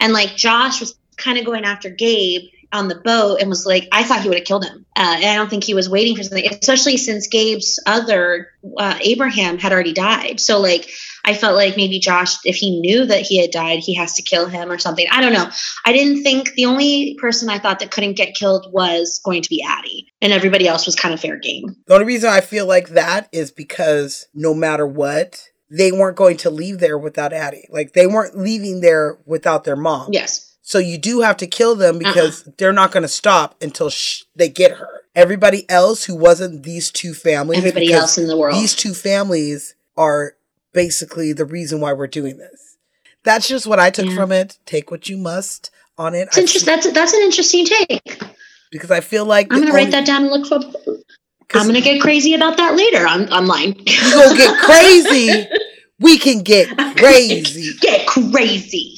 And 0.00 0.12
like 0.12 0.34
Josh 0.34 0.80
was 0.80 0.98
kind 1.16 1.38
of 1.38 1.44
going 1.44 1.64
after 1.64 1.88
Gabe 1.88 2.50
on 2.72 2.88
the 2.88 2.96
boat 2.96 3.40
and 3.40 3.48
was 3.48 3.64
like, 3.64 3.88
I 3.92 4.04
thought 4.04 4.22
he 4.22 4.28
would 4.28 4.38
have 4.38 4.46
killed 4.46 4.64
him. 4.64 4.84
Uh, 4.94 5.14
and 5.16 5.24
I 5.24 5.36
don't 5.36 5.48
think 5.48 5.64
he 5.64 5.74
was 5.74 5.88
waiting 5.88 6.16
for 6.16 6.22
something, 6.22 6.48
especially 6.50 6.96
since 6.96 7.28
Gabe's 7.28 7.80
other 7.86 8.48
uh, 8.76 8.98
Abraham 9.00 9.58
had 9.58 9.72
already 9.72 9.92
died. 9.92 10.40
So 10.40 10.60
like, 10.60 10.88
I 11.24 11.34
felt 11.34 11.56
like 11.56 11.76
maybe 11.76 11.98
Josh, 11.98 12.36
if 12.44 12.56
he 12.56 12.80
knew 12.80 13.06
that 13.06 13.22
he 13.22 13.40
had 13.40 13.50
died, 13.50 13.80
he 13.80 13.94
has 13.94 14.14
to 14.14 14.22
kill 14.22 14.46
him 14.46 14.70
or 14.70 14.78
something. 14.78 15.06
I 15.10 15.20
don't 15.20 15.32
know. 15.32 15.48
I 15.84 15.92
didn't 15.92 16.22
think 16.22 16.54
the 16.54 16.66
only 16.66 17.16
person 17.20 17.48
I 17.48 17.58
thought 17.58 17.80
that 17.80 17.90
couldn't 17.90 18.14
get 18.14 18.34
killed 18.34 18.72
was 18.72 19.20
going 19.24 19.42
to 19.42 19.48
be 19.48 19.62
Addie, 19.66 20.08
and 20.20 20.32
everybody 20.32 20.66
else 20.66 20.86
was 20.86 20.96
kind 20.96 21.14
of 21.14 21.20
fair 21.20 21.38
game. 21.38 21.76
The 21.86 21.94
only 21.94 22.06
reason 22.06 22.30
I 22.30 22.40
feel 22.40 22.66
like 22.66 22.90
that 22.90 23.28
is 23.32 23.50
because 23.50 24.26
no 24.34 24.54
matter 24.54 24.86
what, 24.86 25.42
they 25.70 25.92
weren't 25.92 26.16
going 26.16 26.38
to 26.38 26.50
leave 26.50 26.78
there 26.78 26.98
without 26.98 27.32
Addie. 27.32 27.66
Like 27.70 27.92
they 27.92 28.06
weren't 28.06 28.38
leaving 28.38 28.80
there 28.80 29.18
without 29.26 29.64
their 29.64 29.76
mom. 29.76 30.08
Yes. 30.12 30.47
So 30.68 30.78
you 30.78 30.98
do 30.98 31.22
have 31.22 31.38
to 31.38 31.46
kill 31.46 31.74
them 31.76 31.94
Uh-uh. 31.96 32.12
because 32.12 32.42
they're 32.58 32.74
not 32.74 32.92
going 32.92 33.02
to 33.02 33.08
stop 33.08 33.54
until 33.62 33.88
sh- 33.88 34.24
they 34.36 34.50
get 34.50 34.72
her. 34.72 34.86
Everybody 35.14 35.64
else 35.70 36.04
who 36.04 36.14
wasn't 36.14 36.62
these 36.62 36.90
two 36.90 37.14
families, 37.14 37.56
Everybody 37.60 37.90
else 37.90 38.18
in 38.18 38.26
the 38.26 38.36
world. 38.36 38.54
these 38.54 38.74
two 38.74 38.92
families 38.92 39.74
are 39.96 40.34
basically 40.74 41.32
the 41.32 41.46
reason 41.46 41.80
why 41.80 41.94
we're 41.94 42.06
doing 42.06 42.36
this. 42.36 42.76
That's 43.24 43.48
just 43.48 43.66
what 43.66 43.78
I 43.80 43.88
took 43.88 44.06
Yeah. 44.10 44.14
from 44.14 44.30
it. 44.30 44.58
Take 44.66 44.90
what 44.90 45.08
you 45.08 45.16
must 45.16 45.70
on 45.96 46.14
it. 46.14 46.28
It's 46.28 46.36
I 46.36 46.40
interest- 46.42 46.66
that's 46.66 46.92
that's 46.92 47.12
an 47.14 47.22
interesting 47.22 47.64
take. 47.64 48.22
because 48.70 48.90
I 48.90 49.00
feel 49.00 49.24
like 49.24 49.50
I'm 49.50 49.60
gonna 49.60 49.72
write 49.72 49.92
that 49.92 50.04
down 50.04 50.24
and 50.26 50.30
look 50.30 50.46
for. 50.46 50.60
I'm 51.54 51.66
gonna 51.66 51.80
get 51.80 52.02
crazy 52.02 52.34
about 52.34 52.58
that 52.58 52.76
later 52.76 53.06
on 53.08 53.32
online. 53.32 53.74
You 53.86 54.12
gonna 54.12 54.36
get 54.36 54.58
crazy? 54.60 55.46
we 55.98 56.18
can 56.18 56.42
get 56.42 56.68
crazy. 56.98 57.72
get 57.80 58.06
crazy. 58.06 58.97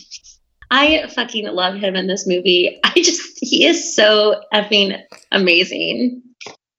I 0.70 1.06
fucking 1.08 1.46
love 1.46 1.74
him 1.76 1.96
in 1.96 2.06
this 2.06 2.26
movie. 2.26 2.78
I 2.84 2.92
just 2.96 3.38
he 3.40 3.66
is 3.66 3.94
so 3.94 4.40
effing 4.54 5.00
amazing. 5.32 6.22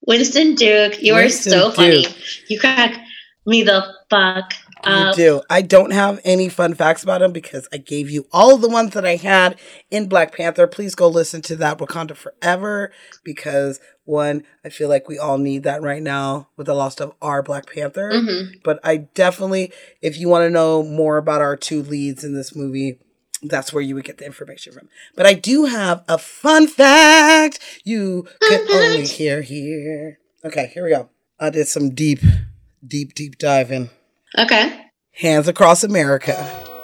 Winston 0.07 0.55
Duke, 0.55 1.01
you 1.01 1.13
Winston 1.13 1.53
are 1.53 1.57
so 1.57 1.71
funny. 1.71 2.05
You 2.47 2.59
crack 2.59 2.99
me 3.45 3.63
the 3.63 3.83
fuck 4.09 4.53
You 4.85 4.91
up. 4.91 5.15
do. 5.15 5.41
I 5.49 5.61
don't 5.61 5.91
have 5.91 6.19
any 6.23 6.47
fun 6.49 6.73
facts 6.73 7.03
about 7.03 7.21
him 7.21 7.31
because 7.31 7.67
I 7.73 7.77
gave 7.77 8.09
you 8.09 8.25
all 8.31 8.57
the 8.57 8.69
ones 8.69 8.93
that 8.93 9.05
I 9.05 9.15
had 9.17 9.59
in 9.91 10.07
Black 10.07 10.35
Panther. 10.35 10.67
Please 10.67 10.95
go 10.95 11.07
listen 11.07 11.41
to 11.43 11.55
that 11.57 11.77
Wakanda 11.77 12.15
Forever 12.15 12.91
because 13.23 13.79
one, 14.05 14.43
I 14.65 14.69
feel 14.69 14.89
like 14.89 15.07
we 15.07 15.19
all 15.19 15.37
need 15.37 15.63
that 15.63 15.81
right 15.83 16.01
now 16.01 16.49
with 16.57 16.65
the 16.67 16.73
loss 16.73 16.99
of 16.99 17.13
our 17.21 17.43
Black 17.43 17.71
Panther. 17.71 18.11
Mhm. 18.11 18.63
But 18.63 18.79
I 18.83 18.97
definitely, 18.97 19.71
if 20.01 20.17
you 20.17 20.27
want 20.29 20.45
to 20.45 20.49
know 20.49 20.81
more 20.83 21.17
about 21.17 21.41
our 21.41 21.55
two 21.55 21.83
leads 21.83 22.23
in 22.23 22.33
this 22.33 22.55
movie, 22.55 22.97
that's 23.43 23.73
where 23.73 23.81
you 23.83 23.95
would 23.95 24.03
get 24.05 24.17
the 24.17 24.25
information 24.25 24.73
from. 24.73 24.87
But 25.15 25.25
I 25.25 25.33
do 25.33 25.65
have 25.65 26.03
a 26.07 26.17
fun 26.17 26.67
fact 26.67 27.59
you 27.83 28.27
can 28.47 28.67
only 28.71 29.05
hear 29.05 29.41
here. 29.41 30.19
Okay, 30.45 30.71
here 30.73 30.83
we 30.83 30.89
go. 30.91 31.09
I 31.39 31.49
did 31.49 31.67
some 31.67 31.89
deep, 31.91 32.19
deep, 32.85 33.13
deep 33.15 33.37
diving. 33.37 33.89
Okay. 34.37 34.85
Hands 35.13 35.47
Across 35.47 35.83
America. 35.83 36.35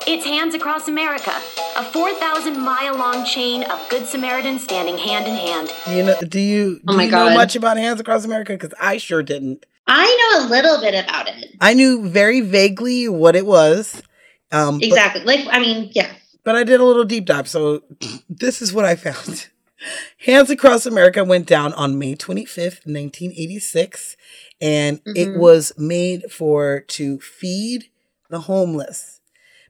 It's 0.07 0.25
Hands 0.25 0.53
Across 0.55 0.87
America, 0.87 1.31
a 1.75 1.83
4,000 1.83 2.59
mile 2.61 2.95
long 2.97 3.25
chain 3.25 3.63
of 3.63 3.89
Good 3.89 4.05
Samaritans 4.07 4.63
standing 4.63 4.97
hand 4.97 5.27
in 5.27 5.35
hand. 5.35 5.73
You 5.89 6.03
know, 6.03 6.15
do 6.21 6.39
you, 6.39 6.79
Oh 6.87 6.91
do 6.93 6.97
my 6.97 7.03
you 7.05 7.11
know 7.11 7.33
much 7.33 7.55
about 7.55 7.77
Hands 7.77 7.99
Across 7.99 8.25
America? 8.25 8.53
Because 8.53 8.73
I 8.79 8.97
sure 8.97 9.21
didn't. 9.21 9.65
I 9.85 10.05
know 10.39 10.47
a 10.47 10.49
little 10.49 10.79
bit 10.81 10.93
about 11.03 11.27
it. 11.27 11.55
I 11.61 11.73
knew 11.73 12.07
very 12.07 12.41
vaguely 12.41 13.07
what 13.09 13.35
it 13.35 13.45
was. 13.45 14.01
Um, 14.51 14.79
but- 14.79 14.87
Exactly. 14.87 15.23
like 15.23 15.45
I 15.51 15.59
mean, 15.59 15.91
yeah. 15.93 16.11
But 16.47 16.55
I 16.55 16.63
did 16.63 16.79
a 16.79 16.85
little 16.85 17.03
deep 17.03 17.25
dive. 17.25 17.49
So 17.49 17.83
this 18.29 18.61
is 18.61 18.71
what 18.71 18.85
I 18.85 18.95
found. 18.95 19.49
Hands 20.25 20.49
Across 20.49 20.85
America 20.85 21.21
went 21.25 21.45
down 21.45 21.73
on 21.73 21.99
May 21.99 22.15
25th, 22.15 22.85
1986, 22.85 24.15
and 24.61 25.01
it 25.07 25.27
Mhm. 25.27 25.39
was 25.39 25.73
made 25.77 26.31
for 26.31 26.85
to 26.87 27.19
feed 27.19 27.89
the 28.29 28.39
homeless 28.39 29.19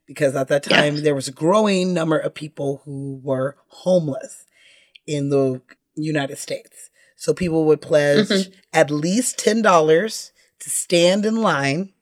because 0.05 0.35
at 0.35 0.49
that 0.49 0.67
Yeah. 0.69 0.77
time 0.81 1.01
there 1.01 1.15
was 1.15 1.27
a 1.27 1.31
growing 1.31 1.95
number 1.95 2.19
of 2.19 2.35
people 2.35 2.83
who 2.85 3.19
were 3.23 3.57
homeless 3.69 4.45
in 5.07 5.29
the 5.29 5.61
United 5.95 6.37
States. 6.37 6.91
So 7.15 7.33
people 7.33 7.65
would 7.65 7.81
pledge 7.81 8.27
Mhm. 8.29 8.53
at 8.71 8.91
least 8.91 9.39
$10 9.39 10.31
to 10.59 10.69
stand 10.69 11.25
in 11.25 11.37
line 11.37 11.93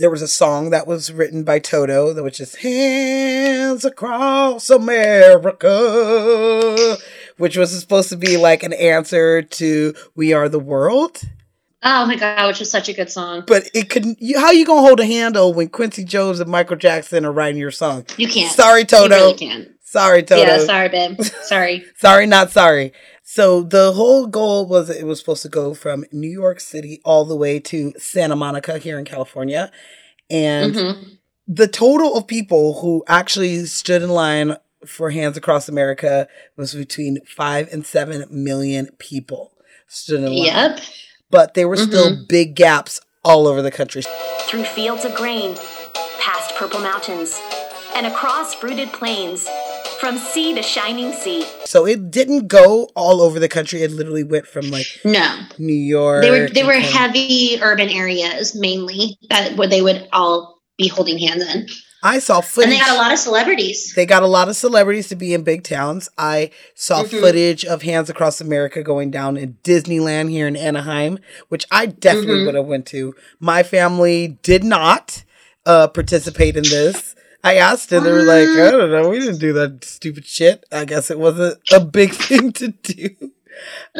there 0.00 0.10
was 0.10 0.22
a 0.22 0.28
song 0.28 0.70
that 0.70 0.86
was 0.86 1.12
written 1.12 1.44
by 1.44 1.58
Toto, 1.58 2.14
that 2.14 2.22
was 2.22 2.38
just 2.38 2.56
"Hands 2.56 3.84
Across 3.84 4.70
America," 4.70 5.66
which 7.36 7.58
was 7.58 7.78
supposed 7.78 8.08
to 8.08 8.16
be 8.16 8.38
like 8.38 8.62
an 8.62 8.72
answer 8.72 9.42
to 9.42 9.94
"We 10.16 10.32
Are 10.32 10.48
the 10.48 10.58
World." 10.58 11.20
Oh 11.82 12.06
my 12.06 12.16
god, 12.16 12.46
which 12.46 12.60
was 12.60 12.70
such 12.70 12.88
a 12.88 12.94
good 12.94 13.10
song. 13.10 13.44
But 13.46 13.70
it 13.74 13.90
could 13.90 14.06
you, 14.18 14.38
how 14.38 14.46
are 14.46 14.54
you 14.54 14.64
gonna 14.64 14.80
hold 14.80 15.00
a 15.00 15.06
handle 15.06 15.52
when 15.52 15.68
Quincy 15.68 16.04
Jones 16.04 16.40
and 16.40 16.50
Michael 16.50 16.76
Jackson 16.76 17.26
are 17.26 17.32
writing 17.32 17.60
your 17.60 17.70
song? 17.70 18.06
You 18.16 18.26
can't. 18.26 18.50
Sorry, 18.50 18.86
Toto. 18.86 19.14
You 19.14 19.20
really 19.22 19.34
can't. 19.34 19.68
Sorry, 19.82 20.22
Toto. 20.22 20.40
Yeah, 20.40 20.58
sorry, 20.64 20.88
babe. 20.88 21.20
Sorry. 21.22 21.84
sorry, 21.96 22.26
not 22.26 22.50
sorry. 22.50 22.92
So 23.32 23.62
the 23.62 23.92
whole 23.92 24.26
goal 24.26 24.66
was 24.66 24.90
it 24.90 25.06
was 25.06 25.20
supposed 25.20 25.42
to 25.42 25.48
go 25.48 25.72
from 25.72 26.04
New 26.10 26.28
York 26.28 26.58
City 26.58 27.00
all 27.04 27.24
the 27.24 27.36
way 27.36 27.60
to 27.60 27.92
Santa 27.96 28.34
Monica 28.34 28.78
here 28.78 28.98
in 28.98 29.04
California, 29.04 29.70
and 30.28 30.74
Mhm. 30.74 31.18
the 31.46 31.68
total 31.68 32.16
of 32.16 32.26
people 32.26 32.80
who 32.80 33.04
actually 33.06 33.66
stood 33.66 34.02
in 34.02 34.10
line 34.10 34.56
for 34.84 35.10
Hands 35.10 35.36
Across 35.36 35.68
America 35.68 36.26
was 36.56 36.74
between 36.74 37.20
five 37.24 37.68
and 37.70 37.86
seven 37.86 38.26
million 38.30 38.88
people 38.98 39.52
stood 39.86 40.24
in 40.24 40.32
line. 40.34 40.46
Yep. 40.46 40.80
But 41.30 41.54
there 41.54 41.68
were 41.68 41.76
still 41.76 42.16
big 42.28 42.56
gaps 42.56 43.00
all 43.24 43.46
over 43.46 43.62
the 43.62 43.70
country. 43.70 44.02
Through 44.48 44.64
fields 44.64 45.04
of 45.04 45.14
grain, 45.14 45.56
past 46.18 46.56
purple 46.56 46.80
mountains, 46.80 47.38
and 47.94 48.08
across 48.08 48.56
fruited 48.56 48.92
plains, 48.92 49.46
from 50.00 50.16
sea 50.18 50.54
to 50.54 50.62
shining 50.62 51.12
sea. 51.12 51.44
So 51.66 51.86
it 51.86 52.10
didn't 52.10 52.48
go 52.48 52.88
all 52.96 53.20
over 53.20 53.38
the 53.38 53.48
country. 53.48 53.82
It 53.82 53.90
literally 53.92 54.24
went 54.24 54.46
from 54.46 54.70
like 54.70 54.86
No. 55.04 55.40
New 55.58 55.72
York. 55.74 56.22
They 56.22 56.30
were 56.30 56.48
they 56.48 56.62
were 56.64 56.72
and- 56.72 56.84
heavy 56.84 57.58
urban 57.62 57.88
areas 57.90 58.54
mainly 58.54 59.18
that 59.28 59.56
where 59.56 59.68
they 59.68 59.82
would 59.82 60.08
all 60.12 60.58
be 60.78 60.88
holding 60.88 61.18
hands 61.18 61.42
in. 61.54 61.66
I 62.02 62.18
saw 62.18 62.40
footage. 62.40 62.70
And 62.72 62.72
they 62.72 62.78
got 62.86 62.96
a 62.96 62.98
lot 62.98 63.12
of 63.12 63.18
celebrities. 63.18 63.92
They 63.94 64.06
got 64.06 64.22
a 64.22 64.26
lot 64.26 64.48
of 64.48 64.56
celebrities 64.56 65.08
to 65.08 65.16
be 65.16 65.34
in 65.34 65.42
big 65.42 65.62
towns. 65.64 66.08
I 66.16 66.50
saw 66.74 67.02
Mhm. 67.04 67.20
footage 67.20 67.64
of 67.66 67.82
Hands 67.82 68.08
Across 68.08 68.40
America 68.40 68.82
going 68.82 69.10
down 69.10 69.36
in 69.36 69.58
Disneyland 69.64 70.30
here 70.30 70.46
in 70.48 70.56
Anaheim, 70.56 71.18
which 71.50 71.66
I 71.70 71.84
definitely 71.84 72.36
Mhm. 72.40 72.46
would 72.46 72.54
have 72.54 72.64
went 72.64 72.86
to. 72.86 73.14
My 73.38 73.62
family 73.62 74.38
did 74.42 74.64
not 74.64 75.24
uh, 75.66 75.88
participate 75.88 76.56
in 76.56 76.62
this. 76.62 77.14
I 77.42 77.56
asked 77.56 77.90
and 77.92 78.04
they 78.04 78.12
were 78.12 78.22
like, 78.22 78.48
I 78.48 78.70
don't 78.70 78.90
know, 78.90 79.08
we 79.08 79.18
didn't 79.18 79.38
do 79.38 79.52
that 79.54 79.84
stupid 79.84 80.26
shit. 80.26 80.64
I 80.70 80.84
guess 80.84 81.10
it 81.10 81.18
wasn't 81.18 81.58
a 81.72 81.80
big 81.80 82.12
thing 82.14 82.52
to 82.52 82.68
do. 82.68 83.32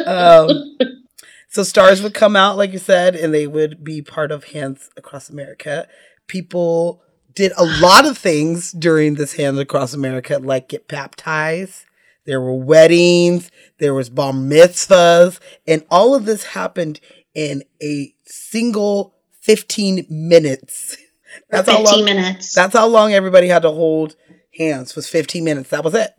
Um, 0.05 0.77
so 1.49 1.63
stars 1.63 2.01
would 2.01 2.13
come 2.13 2.35
out, 2.35 2.57
like 2.57 2.71
you 2.71 2.79
said, 2.79 3.15
and 3.15 3.33
they 3.33 3.47
would 3.47 3.83
be 3.83 4.01
part 4.01 4.31
of 4.31 4.45
Hands 4.45 4.89
Across 4.95 5.29
America. 5.29 5.87
People 6.27 7.01
did 7.33 7.51
a 7.57 7.65
lot 7.81 8.05
of 8.05 8.17
things 8.17 8.71
during 8.71 9.15
this 9.15 9.33
Hands 9.33 9.57
Across 9.57 9.93
America, 9.93 10.39
like 10.39 10.69
get 10.69 10.87
baptized. 10.87 11.85
There 12.25 12.39
were 12.39 12.53
weddings, 12.53 13.49
there 13.79 13.93
was 13.93 14.09
bar 14.09 14.31
mitzvahs, 14.31 15.39
and 15.67 15.83
all 15.89 16.13
of 16.13 16.25
this 16.25 16.43
happened 16.43 16.99
in 17.33 17.63
a 17.81 18.13
single 18.25 19.15
15 19.41 20.05
minutes. 20.09 20.97
That's 21.49 21.69
how 21.69 21.83
long, 21.83 22.05
minutes. 22.05 22.53
That's 22.53 22.73
how 22.73 22.87
long 22.87 23.13
everybody 23.13 23.47
had 23.47 23.61
to 23.63 23.71
hold 23.71 24.15
hands 24.57 24.95
was 24.95 25.07
15 25.07 25.43
minutes. 25.43 25.69
That 25.69 25.83
was 25.83 25.93
it. 25.93 26.11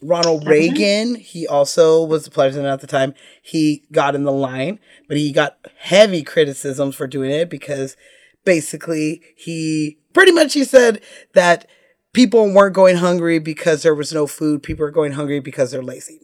Ronald 0.00 0.42
That 0.42 0.48
was 0.48 0.56
it. 0.56 0.60
Reagan, 0.60 1.14
he 1.16 1.46
also 1.46 2.04
was 2.04 2.24
the 2.24 2.30
president 2.30 2.68
at 2.68 2.80
the 2.80 2.86
time. 2.86 3.14
He 3.42 3.84
got 3.92 4.14
in 4.14 4.24
the 4.24 4.32
line, 4.32 4.78
but 5.08 5.16
he 5.16 5.32
got 5.32 5.58
heavy 5.78 6.22
criticisms 6.22 6.94
for 6.94 7.06
doing 7.06 7.30
it 7.30 7.50
because 7.50 7.96
basically 8.44 9.22
he 9.36 9.98
pretty 10.12 10.32
much 10.32 10.54
he 10.54 10.64
said 10.64 11.02
that 11.34 11.68
people 12.12 12.52
weren't 12.52 12.74
going 12.74 12.96
hungry 12.96 13.38
because 13.38 13.82
there 13.82 13.94
was 13.94 14.12
no 14.12 14.26
food. 14.26 14.62
People 14.62 14.84
are 14.86 14.90
going 14.90 15.12
hungry 15.12 15.40
because 15.40 15.70
they're 15.70 15.82
lazy. 15.82 16.20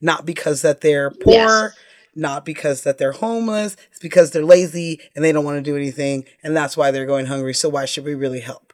Not 0.00 0.24
because 0.24 0.62
that 0.62 0.80
they're 0.80 1.10
poor, 1.10 1.34
Yes. 1.34 1.72
Not 2.14 2.44
because 2.44 2.82
that 2.82 2.98
they're 2.98 3.12
homeless. 3.12 3.76
It's 3.90 4.00
because 4.00 4.30
they're 4.30 4.44
lazy 4.44 5.00
and 5.14 5.24
they 5.24 5.32
don't 5.32 5.44
want 5.44 5.56
to 5.56 5.70
do 5.70 5.76
anything 5.76 6.24
and 6.42 6.56
that's 6.56 6.76
why 6.76 6.90
they're 6.90 7.06
going 7.06 7.26
hungry. 7.26 7.54
So 7.54 7.68
why 7.68 7.84
should 7.84 8.04
we 8.04 8.14
really 8.14 8.40
help? 8.40 8.72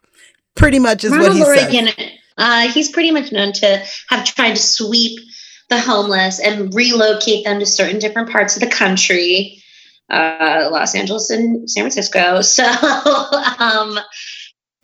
Pretty 0.54 0.78
much 0.78 1.04
is 1.04 1.10
what 1.10 1.28
Ronald 1.28 1.36
he 1.36 1.44
said. 1.44 2.12
Uh, 2.36 2.68
he's 2.68 2.90
pretty 2.90 3.10
much 3.10 3.32
known 3.32 3.52
to 3.52 3.84
have 4.08 4.24
tried 4.24 4.56
to 4.56 4.62
sweep 4.62 5.20
the 5.68 5.80
homeless 5.80 6.40
and 6.40 6.74
relocate 6.74 7.44
them 7.44 7.60
to 7.60 7.66
certain 7.66 7.98
different 7.98 8.30
parts 8.30 8.56
of 8.56 8.60
the 8.60 8.70
country, 8.70 9.62
uh, 10.10 10.68
Los 10.70 10.94
Angeles 10.94 11.30
and 11.30 11.70
San 11.70 11.82
Francisco. 11.82 12.40
So, 12.42 12.64
um, 12.64 13.98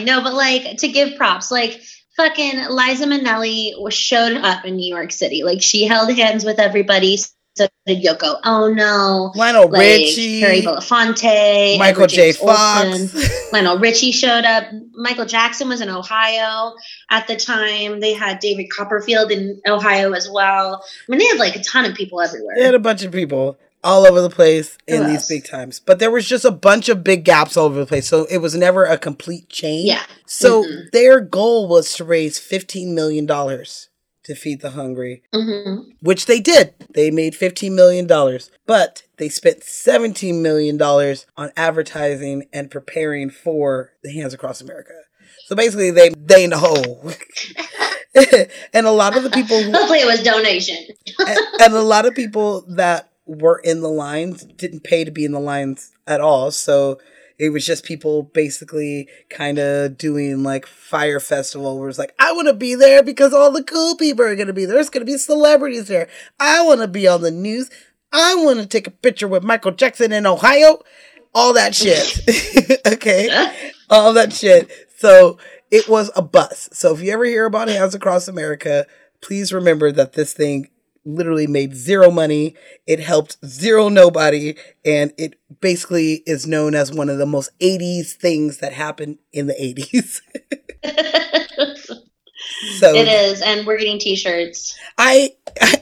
no, 0.00 0.22
but 0.22 0.34
like 0.34 0.78
to 0.78 0.88
give 0.88 1.16
props, 1.16 1.50
like 1.50 1.80
fucking 2.16 2.68
Liza 2.70 3.06
Minnelli 3.06 3.72
was 3.80 3.94
showed 3.94 4.36
up 4.36 4.64
in 4.64 4.76
New 4.76 4.88
York 4.88 5.12
City. 5.12 5.42
Like 5.42 5.62
she 5.62 5.84
held 5.84 6.12
hands 6.12 6.44
with 6.44 6.58
everybody. 6.58 7.18
Did 7.94 8.04
Yoko 8.04 8.38
Ono, 8.44 9.32
Lionel 9.34 9.68
like, 9.68 9.80
Richie, 9.80 10.40
Harry 10.40 10.62
Belafonte, 10.62 11.78
Michael 11.78 12.06
J. 12.06 12.32
Fox. 12.32 12.86
Olsen. 12.88 13.30
Lionel 13.52 13.78
Richie 13.78 14.12
showed 14.12 14.44
up. 14.44 14.64
Michael 14.94 15.26
Jackson 15.26 15.68
was 15.68 15.80
in 15.80 15.88
Ohio 15.88 16.74
at 17.10 17.26
the 17.26 17.36
time. 17.36 18.00
They 18.00 18.12
had 18.14 18.38
David 18.38 18.66
Copperfield 18.70 19.32
in 19.32 19.60
Ohio 19.66 20.12
as 20.12 20.28
well. 20.32 20.84
I 20.84 21.10
mean, 21.10 21.18
they 21.18 21.26
had 21.26 21.38
like 21.38 21.56
a 21.56 21.62
ton 21.62 21.84
of 21.84 21.96
people 21.96 22.20
everywhere. 22.20 22.54
They 22.56 22.64
had 22.64 22.74
a 22.74 22.78
bunch 22.78 23.02
of 23.02 23.10
people 23.12 23.58
all 23.82 24.06
over 24.06 24.20
the 24.20 24.28
place 24.30 24.76
in 24.86 25.06
these 25.06 25.26
big 25.26 25.44
times. 25.44 25.80
But 25.80 25.98
there 25.98 26.10
was 26.10 26.28
just 26.28 26.44
a 26.44 26.50
bunch 26.50 26.88
of 26.90 27.02
big 27.02 27.24
gaps 27.24 27.56
all 27.56 27.64
over 27.64 27.80
the 27.80 27.86
place. 27.86 28.06
So 28.06 28.26
it 28.26 28.38
was 28.38 28.54
never 28.54 28.84
a 28.84 28.98
complete 28.98 29.48
chain. 29.48 29.86
Yeah. 29.86 30.02
So 30.26 30.62
Mhm. 30.64 30.90
their 30.92 31.18
goal 31.20 31.66
was 31.66 31.94
to 31.94 32.04
raise 32.04 32.38
$15 32.38 32.88
million 32.94 33.26
to 34.30 34.36
feed 34.36 34.60
the 34.60 34.70
hungry, 34.70 35.22
Mhm. 35.34 35.84
which 36.00 36.26
they 36.26 36.40
did. 36.40 36.72
They 36.94 37.10
made 37.10 37.34
$15 37.34 37.72
million. 37.72 38.06
But 38.66 39.02
they 39.18 39.28
spent 39.28 39.60
$17 39.60 40.40
million 40.40 40.80
on 40.80 41.50
advertising 41.56 42.46
and 42.52 42.70
preparing 42.70 43.28
for 43.30 43.92
the 44.02 44.12
Hands 44.12 44.32
Across 44.32 44.60
America. 44.62 44.92
So 45.46 45.56
basically, 45.56 45.90
they 45.90 46.10
they 46.16 46.44
in 46.44 46.50
the 46.50 46.58
hole. 46.58 47.10
and 48.72 48.86
a 48.86 48.90
lot 48.92 49.16
of 49.16 49.22
the 49.22 49.30
people 49.30 49.60
who 49.62 49.72
Hopefully, 49.76 49.98
it 50.00 50.06
was 50.06 50.22
donation. 50.22 50.76
and, 51.18 51.38
and 51.60 51.74
a 51.74 51.80
lot 51.82 52.06
of 52.06 52.14
people 52.14 52.64
that 52.76 53.10
were 53.26 53.58
in 53.62 53.80
the 53.80 53.88
lines 53.88 54.44
didn't 54.44 54.84
pay 54.84 55.04
to 55.04 55.10
be 55.10 55.24
in 55.24 55.32
the 55.32 55.40
lines 55.40 55.92
at 56.06 56.20
all. 56.20 56.50
So 56.50 56.98
it 57.40 57.48
was 57.48 57.64
just 57.64 57.84
people 57.84 58.24
basically 58.24 59.08
kind 59.30 59.58
of 59.58 59.96
doing 59.96 60.42
like 60.42 60.66
Fyre 60.66 61.18
Festival 61.18 61.78
where 61.78 61.88
it's 61.88 61.98
like, 61.98 62.14
I 62.18 62.32
want 62.32 62.48
to 62.48 62.54
be 62.54 62.74
there 62.74 63.02
because 63.02 63.32
all 63.32 63.50
the 63.50 63.64
cool 63.64 63.96
people 63.96 64.26
are 64.26 64.36
going 64.36 64.48
to 64.48 64.52
be 64.52 64.66
there. 64.66 64.74
There's 64.74 64.90
going 64.90 65.06
to 65.06 65.10
be 65.10 65.16
celebrities 65.16 65.88
there. 65.88 66.06
I 66.38 66.62
want 66.62 66.82
to 66.82 66.86
be 66.86 67.08
on 67.08 67.22
the 67.22 67.30
news. 67.30 67.70
I 68.12 68.34
want 68.34 68.58
to 68.58 68.66
take 68.66 68.86
a 68.86 68.90
picture 68.90 69.26
with 69.26 69.42
Michael 69.42 69.72
Jackson 69.72 70.12
in 70.12 70.26
Ohio. 70.26 70.82
All 71.34 71.54
that 71.54 71.74
shit. 71.74 72.20
okay. 72.86 73.62
All 73.88 74.12
that 74.12 74.34
shit. 74.34 74.70
So 74.98 75.38
it 75.70 75.88
was 75.88 76.10
a 76.14 76.20
bus. 76.20 76.68
So 76.74 76.92
if 76.92 77.00
you 77.00 77.10
ever 77.10 77.24
hear 77.24 77.46
about 77.46 77.68
Hands 77.68 77.94
Across 77.94 78.28
America, 78.28 78.86
please 79.22 79.50
remember 79.50 79.90
that 79.92 80.12
this 80.12 80.34
thing 80.34 80.68
literally 81.04 81.46
made 81.46 81.74
zero 81.74 82.10
money. 82.10 82.54
It 82.86 83.00
helped 83.00 83.38
zero 83.44 83.88
nobody. 83.88 84.56
And 84.84 85.12
it 85.18 85.34
basically 85.60 86.22
is 86.26 86.46
known 86.46 86.74
as 86.74 86.92
one 86.92 87.08
of 87.08 87.18
the 87.18 87.26
most 87.26 87.50
80s 87.60 88.12
things 88.12 88.58
that 88.58 88.72
happened 88.72 89.18
in 89.32 89.46
the 89.46 89.54
80s. 89.54 90.20
so 92.78 92.94
It 92.94 93.08
is, 93.08 93.40
and 93.42 93.66
we're 93.66 93.78
getting 93.78 93.98
T-shirts. 93.98 94.78
I 94.98 95.34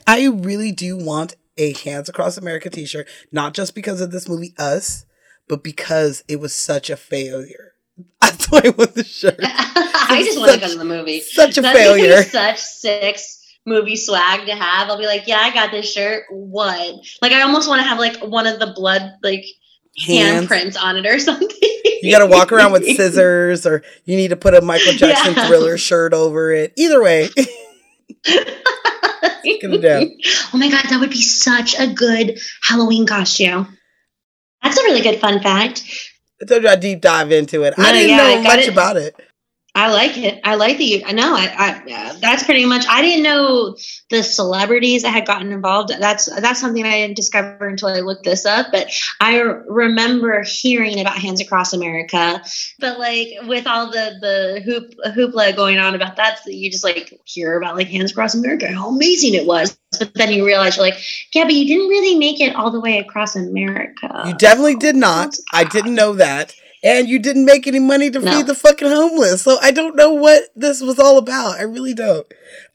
I 0.06 0.26
really 0.26 0.72
do 0.72 0.96
want 0.96 1.36
a 1.56 1.72
Hands 1.74 2.08
Across 2.08 2.36
America 2.38 2.70
t-shirt, 2.70 3.08
not 3.32 3.52
just 3.54 3.74
because 3.74 4.00
of 4.00 4.10
this 4.12 4.28
movie 4.28 4.54
Us, 4.58 5.04
but 5.48 5.62
because 5.64 6.22
it 6.28 6.36
was 6.40 6.54
such 6.54 6.88
a 6.90 6.96
failure. 6.96 7.72
That's 8.20 8.46
why 8.50 8.62
I 8.64 8.68
want 8.70 8.94
the 8.94 9.02
shirt. 9.04 9.38
I 9.42 10.22
just 10.24 10.38
want 10.38 10.52
to 10.52 10.60
Such- 10.60 10.60
go 10.60 10.72
to 10.72 10.78
the 10.78 10.84
movie. 10.84 11.20
such 11.20 11.58
a 11.58 11.62
failure. 11.62 12.22
Such 12.22 12.58
six 12.60 13.37
movie 13.68 13.96
swag 13.96 14.46
to 14.46 14.54
have. 14.54 14.88
I'll 14.88 14.98
be 14.98 15.06
like, 15.06 15.26
yeah, 15.26 15.38
I 15.38 15.52
got 15.52 15.70
this 15.70 15.92
shirt. 15.92 16.24
What? 16.30 16.96
Like, 17.22 17.32
I 17.32 17.42
almost 17.42 17.68
want 17.68 17.80
to 17.82 17.88
have 17.88 17.98
like 17.98 18.16
one 18.18 18.46
of 18.46 18.58
the 18.58 18.72
blood 18.74 19.12
like 19.22 19.44
Hands. 20.06 20.46
handprints 20.46 20.76
on 20.80 20.96
it 20.96 21.06
or 21.06 21.18
something. 21.18 21.48
You 22.02 22.10
got 22.12 22.20
to 22.20 22.26
walk 22.26 22.52
around 22.52 22.72
with 22.72 22.84
scissors, 22.96 23.66
or 23.66 23.82
you 24.04 24.16
need 24.16 24.28
to 24.28 24.36
put 24.36 24.54
a 24.54 24.60
Michael 24.60 24.92
Jackson 24.92 25.34
Yeah. 25.34 25.46
Thriller 25.48 25.76
shirt 25.78 26.12
over 26.14 26.52
it. 26.52 26.72
Either 26.76 27.02
way. 27.02 27.28
Oh 29.50 30.50
my 30.54 30.70
god, 30.70 30.84
that 30.90 30.98
would 31.00 31.10
be 31.10 31.22
such 31.22 31.78
a 31.78 31.86
good 31.86 32.38
Halloween 32.62 33.06
costume. 33.06 33.76
That's 34.62 34.78
a 34.78 34.82
really 34.82 35.00
good 35.00 35.20
fun 35.20 35.40
fact. 35.40 35.82
I 36.40 36.44
told 36.44 36.62
you 36.62 36.68
I 36.68 36.76
deep 36.76 37.00
dive 37.00 37.32
into 37.32 37.62
it. 37.62 37.74
I 37.78 37.92
didn't 37.92 38.10
yeah, 38.10 38.16
know 38.16 38.42
much 38.42 38.60
it. 38.60 38.68
about 38.72 38.96
it. 38.96 39.14
I 39.78 39.92
like 39.92 40.18
it. 40.18 40.40
I 40.42 40.56
like 40.56 40.76
the. 40.76 41.04
I 41.04 41.12
know. 41.12 41.36
I. 41.36 41.54
I 41.86 42.16
that's 42.20 42.42
pretty 42.42 42.66
much. 42.66 42.84
I 42.88 43.00
didn't 43.00 43.22
know 43.22 43.76
the 44.10 44.24
celebrities 44.24 45.02
that 45.02 45.10
had 45.10 45.24
gotten 45.24 45.52
involved. 45.52 45.92
That's 45.96 46.26
that's 46.40 46.60
something 46.60 46.84
I 46.84 46.98
didn't 46.98 47.14
discover 47.14 47.68
until 47.68 47.86
I 47.86 48.00
looked 48.00 48.24
this 48.24 48.44
up. 48.44 48.72
But 48.72 48.90
I 49.20 49.38
remember 49.38 50.42
hearing 50.42 51.00
about 51.00 51.16
Hands 51.18 51.40
Across 51.40 51.74
America. 51.74 52.42
But 52.80 52.98
like 52.98 53.28
with 53.44 53.68
all 53.68 53.92
the 53.92 54.16
the 54.20 54.62
hoop 54.64 54.94
hoopla 55.14 55.54
going 55.54 55.78
on 55.78 55.94
about 55.94 56.16
that, 56.16 56.40
you 56.46 56.72
just 56.72 56.82
like 56.82 57.16
hear 57.24 57.56
about 57.56 57.76
like 57.76 57.86
Hands 57.86 58.10
Across 58.10 58.34
America, 58.34 58.66
how 58.66 58.88
amazing 58.88 59.34
it 59.34 59.46
was. 59.46 59.78
But 59.96 60.12
then 60.14 60.32
you 60.32 60.44
realize 60.44 60.76
you're 60.76 60.86
like, 60.86 61.00
yeah, 61.32 61.44
but 61.44 61.54
you 61.54 61.68
didn't 61.68 61.88
really 61.88 62.18
make 62.18 62.40
it 62.40 62.56
all 62.56 62.72
the 62.72 62.80
way 62.80 62.98
across 62.98 63.36
America. 63.36 64.24
You 64.26 64.34
definitely 64.34 64.74
did 64.74 64.96
not. 64.96 65.36
I 65.52 65.62
didn't 65.62 65.94
know 65.94 66.14
that. 66.14 66.52
And 66.82 67.08
you 67.08 67.18
didn't 67.18 67.44
make 67.44 67.66
any 67.66 67.80
money 67.80 68.10
to 68.10 68.20
No. 68.20 68.30
feed 68.32 68.46
the 68.46 68.54
fucking 68.54 68.88
homeless. 68.88 69.42
So 69.42 69.58
I 69.60 69.70
don't 69.72 69.96
know 69.96 70.12
what 70.12 70.44
this 70.54 70.80
was 70.80 70.98
all 70.98 71.18
about. 71.18 71.58
I 71.58 71.62
really 71.62 71.94
don't. 71.94 72.26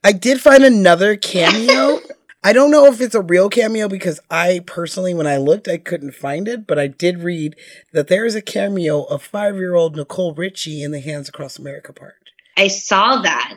I 0.04 0.12
did 0.12 0.42
find 0.42 0.64
another 0.64 1.16
cameo. 1.16 2.00
I 2.46 2.52
don't 2.52 2.72
know 2.72 2.88
if 2.88 3.00
it's 3.00 3.16
a 3.16 3.22
real 3.22 3.48
cameo 3.50 3.88
because 3.88 4.20
I 4.30 4.60
personally, 4.66 5.14
when 5.14 5.28
I 5.28 5.38
looked, 5.38 5.70
I 5.70 5.78
couldn't 5.78 6.12
find 6.16 6.50
it. 6.50 6.68
But 6.68 6.78
I 6.78 6.88
did 6.88 7.20
read 7.20 7.56
that 7.94 8.10
there 8.10 8.26
is 8.26 8.36
a 8.36 8.42
cameo 8.42 9.04
of 9.04 9.24
five 9.24 9.56
year 9.56 9.76
old 9.76 9.96
Nicole 9.96 10.34
Richie 10.34 10.84
in 10.84 10.92
the 10.92 11.00
Hands 11.00 11.30
Across 11.30 11.58
America 11.58 11.94
part. 11.94 12.16
I 12.58 12.68
saw 12.68 13.22
that. 13.22 13.56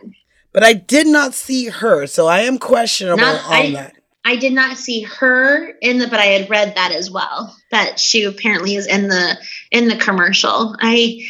But 0.52 0.62
I 0.62 0.72
did 0.74 1.08
not 1.08 1.34
see 1.34 1.66
her. 1.66 2.06
So 2.06 2.28
I 2.28 2.42
am 2.42 2.58
questionable 2.58 3.20
Not- 3.24 3.44
on 3.46 3.52
I- 3.52 3.70
that. 3.72 3.92
I 4.26 4.34
did 4.34 4.52
not 4.52 4.76
see 4.76 5.02
her 5.02 5.68
in 5.80 5.98
the, 5.98 6.08
but 6.08 6.18
I 6.18 6.26
had 6.26 6.50
read 6.50 6.74
that 6.74 6.90
as 6.90 7.08
well. 7.08 7.56
That 7.70 8.00
she 8.00 8.24
apparently 8.24 8.74
is 8.74 8.86
in 8.86 9.06
the 9.06 9.38
in 9.70 9.86
the 9.86 9.96
commercial. 9.96 10.74
I 10.80 11.24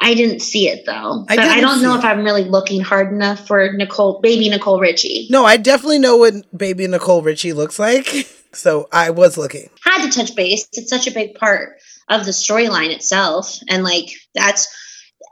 I 0.00 0.14
didn't 0.14 0.40
see 0.40 0.68
it 0.68 0.84
though. 0.84 1.24
I 1.28 1.36
But 1.36 1.38
I, 1.38 1.54
didn't 1.54 1.60
don't 1.60 1.82
know 1.82 1.92
see 1.92 1.98
if. 2.00 2.04
I'm 2.04 2.24
really 2.24 2.42
looking 2.42 2.80
hard 2.80 3.12
enough 3.12 3.46
for 3.46 3.72
Nicole, 3.72 4.20
baby 4.20 4.48
Nicole 4.48 4.80
Richie. 4.80 5.28
No, 5.30 5.44
I 5.44 5.56
definitely 5.56 6.00
know 6.00 6.16
what 6.16 6.34
baby 6.56 6.88
Nicole 6.88 7.22
Richie 7.22 7.52
looks 7.52 7.78
like. 7.78 8.28
So 8.54 8.88
I 8.92 9.10
was 9.10 9.36
looking. 9.36 9.68
Had 9.84 10.08
to 10.08 10.16
touch 10.16 10.36
base. 10.36 10.68
It's 10.74 10.88
such 10.88 11.08
a 11.08 11.10
big 11.10 11.34
part 11.34 11.80
of 12.08 12.24
the 12.24 12.30
storyline 12.30 12.94
itself, 12.94 13.58
and 13.68 13.82
like 13.82 14.10
that's 14.32 14.68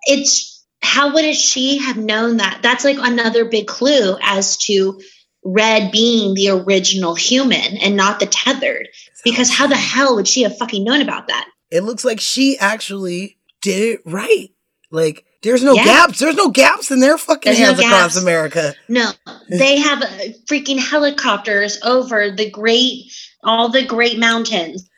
it's 0.03 0.65
how 0.83 1.15
would 1.15 1.33
she 1.37 1.79
have 1.79 1.97
known 1.97 2.39
that? 2.39 2.59
That's 2.63 2.85
like 2.85 2.97
another 2.99 3.45
big 3.45 3.69
clue 3.69 4.17
as 4.21 4.57
to 4.57 5.01
Red 5.45 5.91
being 5.91 6.35
the 6.35 6.51
original 6.51 7.15
human 7.15 7.77
and 7.79 7.97
not 7.97 8.21
the 8.21 8.27
tethered. 8.27 8.89
Because 9.25 9.51
how 9.51 9.67
the 9.67 9.77
hell 9.77 10.17
would 10.17 10.29
she 10.29 10.43
have 10.43 10.57
fucking 10.59 10.85
known 10.85 11.01
about 11.01 11.29
that? 11.29 11.49
It 11.71 11.83
looks 11.85 12.05
like 12.05 12.21
she 12.21 12.59
actually 12.59 13.39
did 13.61 13.95
it 13.95 14.01
right. 14.05 14.51
Like 14.91 15.25
there's 15.43 15.63
no 15.63 15.75
Yeah. 15.75 15.85
gaps. 15.85 16.19
There's 16.19 16.37
no 16.37 16.51
gaps 16.51 16.91
in 16.91 17.01
their 17.01 17.19
fucking 17.19 17.53
There's 17.53 17.79
no 17.79 17.83
hands 17.89 18.15
across. 18.17 18.23
America. 18.23 18.75
No, 18.89 19.11
they 19.49 19.79
have 19.79 20.03
uh, 20.03 20.07
freaking 20.47 20.79
helicopters 20.79 21.81
over 21.83 22.31
the 22.31 22.51
great, 22.51 23.13
all 23.43 23.69
the 23.71 23.85
great 23.85 24.19
mountains 24.19 24.89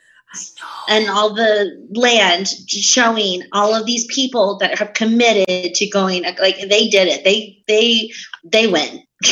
and 0.89 1.09
all 1.09 1.33
the 1.33 1.87
land 1.93 2.47
showing 2.47 3.43
all 3.53 3.73
of 3.73 3.85
these 3.85 4.05
people 4.13 4.57
that 4.59 4.77
have 4.79 4.93
committed 4.93 5.73
to 5.75 5.87
going 5.87 6.23
like 6.23 6.57
they 6.59 6.89
did 6.89 7.07
it. 7.07 7.23
They 7.23 7.63
they 7.67 8.11
they 8.43 8.67
win. 8.67 9.03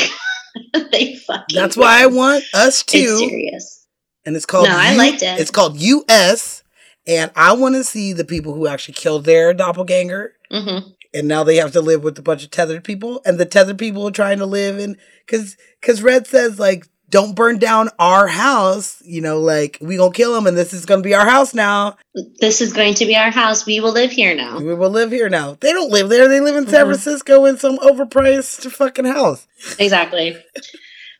they 0.91 1.15
fucking 1.15 1.55
That's 1.55 1.77
why 1.77 2.03
I 2.03 2.07
want 2.07 2.43
us 2.53 2.83
to. 2.83 2.97
It's 2.97 3.19
serious. 3.19 3.87
And 4.25 4.35
it's 4.35 4.45
called 4.45 4.67
No, 4.67 4.77
I 4.77 4.91
U- 4.91 4.97
liked 4.97 5.21
it. 5.21 5.39
It's 5.39 5.51
called 5.51 5.77
US. 5.77 6.63
And 7.05 7.31
I 7.35 7.53
want 7.53 7.75
to 7.75 7.83
see 7.83 8.13
the 8.13 8.23
people 8.23 8.53
who 8.53 8.67
actually 8.67 8.93
killed 8.93 9.25
their 9.25 9.53
doppelganger. 9.53 10.33
Mm-hmm. 10.51 10.89
And 11.13 11.27
now 11.27 11.43
they 11.43 11.57
have 11.57 11.73
to 11.73 11.81
live 11.81 12.03
with 12.03 12.17
a 12.17 12.21
bunch 12.23 12.43
of 12.43 12.51
tethered 12.51 12.83
people. 12.83 13.21
And 13.25 13.37
the 13.37 13.45
tethered 13.45 13.77
people 13.77 14.07
are 14.07 14.11
trying 14.11 14.39
to 14.39 14.45
live 14.45 14.79
in 14.79 14.97
because 15.25 15.57
because 15.79 16.01
Red 16.01 16.25
says 16.25 16.59
like 16.59 16.87
don't 17.13 17.35
burn 17.35 17.59
down 17.59 17.89
our 17.99 18.27
house. 18.27 18.99
You 19.05 19.21
know, 19.21 19.39
like 19.39 19.77
we 19.79 19.97
gonna 19.97 20.11
kill 20.11 20.33
them, 20.33 20.47
and 20.47 20.57
this 20.57 20.73
is 20.73 20.85
gonna 20.87 21.03
be 21.03 21.13
our 21.13 21.25
house 21.25 21.53
now. 21.53 21.95
This 22.41 22.59
is 22.59 22.73
going 22.73 22.95
to 22.95 23.05
be 23.05 23.15
our 23.15 23.29
house. 23.29 23.67
We 23.67 23.79
will 23.79 23.91
live 23.91 24.11
here 24.11 24.35
now. 24.35 24.57
We 24.59 24.73
will 24.73 24.89
live 24.89 25.11
here 25.11 25.29
now. 25.29 25.55
They 25.59 25.71
don't 25.71 25.91
live 25.91 26.09
there. 26.09 26.27
They 26.27 26.39
live 26.39 26.55
in 26.55 26.67
San 26.67 26.85
Mhm. 26.85 26.89
Francisco 26.89 27.45
in 27.45 27.57
some 27.59 27.77
overpriced 27.77 28.69
fucking 28.71 29.05
house. 29.05 29.45
Exactly. 29.77 30.35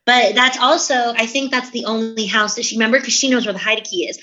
But 0.06 0.34
that's 0.36 0.58
also, 0.58 0.96
I 1.16 1.28
think 1.28 1.52
that's 1.52 1.70
the 1.70 1.86
only 1.86 2.26
house 2.26 2.56
that 2.56 2.66
she 2.66 2.76
remember 2.76 3.00
because 3.00 3.14
she 3.14 3.30
knows 3.30 3.46
where 3.46 3.54
the 3.54 3.60
hide 3.60 3.84
key 3.86 4.08
is. 4.10 4.18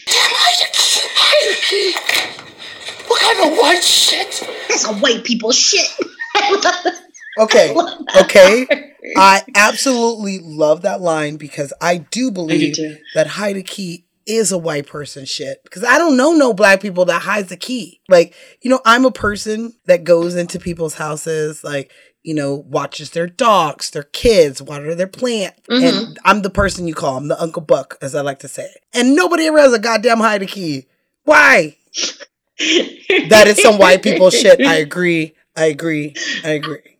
What 3.06 3.20
kind 3.22 3.52
of 3.52 3.58
white 3.58 3.82
shit? 3.82 4.44
That's 4.68 4.84
a 4.86 4.92
white 4.94 5.24
people 5.24 5.52
shit. 5.52 5.88
Okay. 7.40 7.74
Okay. 8.20 8.66
I 9.16 9.42
absolutely 9.54 10.40
love 10.40 10.82
that 10.82 11.00
line 11.00 11.36
because 11.36 11.72
I 11.80 11.98
do 11.98 12.30
believe 12.30 12.76
too. 12.76 12.96
that 13.14 13.26
hide 13.26 13.56
a 13.56 13.62
key 13.62 14.06
is 14.26 14.52
a 14.52 14.58
white 14.58 14.86
person 14.86 15.24
shit. 15.24 15.62
Because 15.64 15.82
I 15.82 15.98
don't 15.98 16.16
know 16.16 16.32
no 16.32 16.52
black 16.52 16.80
people 16.80 17.06
that 17.06 17.22
hides 17.22 17.50
a 17.50 17.56
key. 17.56 18.00
Like, 18.08 18.34
you 18.60 18.70
know, 18.70 18.80
I'm 18.84 19.04
a 19.04 19.10
person 19.10 19.74
that 19.86 20.04
goes 20.04 20.36
into 20.36 20.58
people's 20.58 20.94
houses, 20.94 21.64
like, 21.64 21.90
you 22.22 22.34
know, 22.34 22.54
watches 22.54 23.10
their 23.10 23.26
dogs, 23.26 23.90
their 23.90 24.02
kids, 24.02 24.60
water 24.60 24.94
their 24.94 25.06
plant. 25.06 25.54
And 25.68 25.82
mm-hmm. 25.82 26.12
I'm 26.24 26.42
the 26.42 26.50
person 26.50 26.86
you 26.86 26.94
call. 26.94 27.16
I'm 27.16 27.28
the 27.28 27.40
Uncle 27.40 27.62
Buck, 27.62 27.96
as 28.02 28.14
I 28.14 28.20
like 28.20 28.40
to 28.40 28.48
say. 28.48 28.68
And 28.92 29.16
nobody 29.16 29.46
ever 29.46 29.58
has 29.58 29.72
a 29.72 29.78
goddamn 29.78 30.18
hide 30.18 30.42
a 30.42 30.46
key. 30.46 30.86
Why? 31.24 31.76
That 33.30 33.46
is 33.46 33.62
some 33.62 33.78
white 33.78 34.02
people 34.02 34.28
shit. 34.28 34.60
I 34.60 34.74
agree. 34.74 35.34
I 35.56 35.64
agree. 35.66 36.14
I 36.44 36.50
agree. 36.50 36.98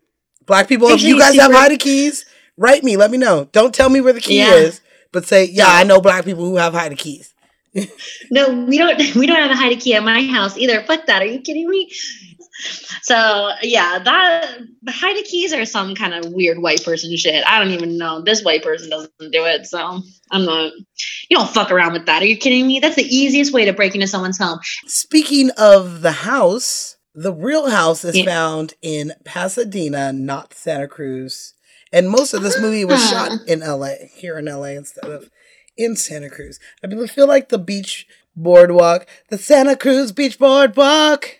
Black 0.50 0.66
people, 0.66 0.88
if 0.88 1.00
you 1.00 1.16
guys 1.16 1.36
have 1.36 1.52
hide 1.52 1.78
keys, 1.78 2.26
write 2.56 2.82
me. 2.82 2.96
Let 2.96 3.12
me 3.12 3.18
know. 3.18 3.48
Don't 3.52 3.72
tell 3.72 3.88
me 3.88 4.00
where 4.00 4.12
the 4.12 4.20
key 4.20 4.38
Yeah. 4.38 4.54
is, 4.54 4.80
but 5.12 5.24
say, 5.24 5.44
yeah, 5.44 5.68
I 5.68 5.84
know 5.84 6.00
black 6.00 6.24
people 6.24 6.44
who 6.44 6.56
have 6.56 6.74
hide 6.74 6.98
keys. 6.98 7.32
No, 8.32 8.64
we 8.64 8.76
don't. 8.76 8.98
We 9.14 9.28
don't 9.28 9.36
have 9.40 9.52
a 9.52 9.54
hide 9.54 9.78
key 9.78 9.94
at 9.94 10.02
my 10.02 10.22
house 10.26 10.58
either. 10.58 10.82
Fuck 10.82 11.06
that. 11.06 11.22
Are 11.22 11.26
you 11.26 11.40
kidding 11.40 11.68
me? 11.70 11.88
So 13.02 13.50
yeah, 13.62 14.00
that 14.00 14.58
the 14.82 14.90
hide 14.90 15.22
keys 15.24 15.52
are 15.52 15.64
some 15.64 15.94
kind 15.94 16.14
of 16.14 16.32
weird 16.32 16.58
white 16.58 16.84
person 16.84 17.16
shit. 17.16 17.44
I 17.46 17.60
don't 17.60 17.70
even 17.72 17.96
know. 17.96 18.20
This 18.22 18.42
white 18.44 18.64
person 18.64 18.90
doesn't 18.90 19.12
do 19.20 19.44
it, 19.46 19.66
so 19.66 20.02
I'm 20.32 20.44
not. 20.44 20.72
You 21.30 21.36
don't 21.36 21.48
fuck 21.48 21.70
around 21.70 21.92
with 21.92 22.06
that. 22.06 22.22
Are 22.22 22.26
you 22.26 22.36
kidding 22.36 22.66
me? 22.66 22.80
That's 22.80 22.96
the 22.96 23.06
easiest 23.06 23.52
way 23.52 23.66
to 23.66 23.72
break 23.72 23.94
into 23.94 24.08
someone's 24.08 24.38
home. 24.38 24.58
Speaking 24.86 25.50
of 25.56 26.02
the 26.02 26.12
house, 26.12 26.96
the 27.20 27.32
real 27.32 27.68
house 27.70 28.04
is 28.04 28.16
Yeah. 28.16 28.24
found 28.24 28.74
in 28.82 29.12
Pasadena, 29.24 30.12
not 30.12 30.54
Santa 30.54 30.88
Cruz. 30.88 31.54
And 31.92 32.08
most 32.08 32.32
of 32.34 32.42
this 32.42 32.58
movie 32.60 32.84
was 32.84 33.00
Ah. 33.02 33.10
shot 33.10 33.48
in 33.48 33.62
LA, 33.62 33.94
here 34.14 34.38
in 34.38 34.46
LA 34.48 34.76
instead 34.76 35.04
of 35.10 35.28
in 35.76 35.96
Santa 35.96 36.30
Cruz. 36.30 36.58
I 36.82 36.86
mean, 36.86 37.06
feel 37.06 37.26
like 37.26 37.48
the 37.48 37.58
beach 37.58 38.06
boardwalk, 38.36 39.06
the 39.28 39.38
Santa 39.38 39.76
Cruz 39.76 40.12
beach 40.12 40.38
boardwalk 40.38 41.36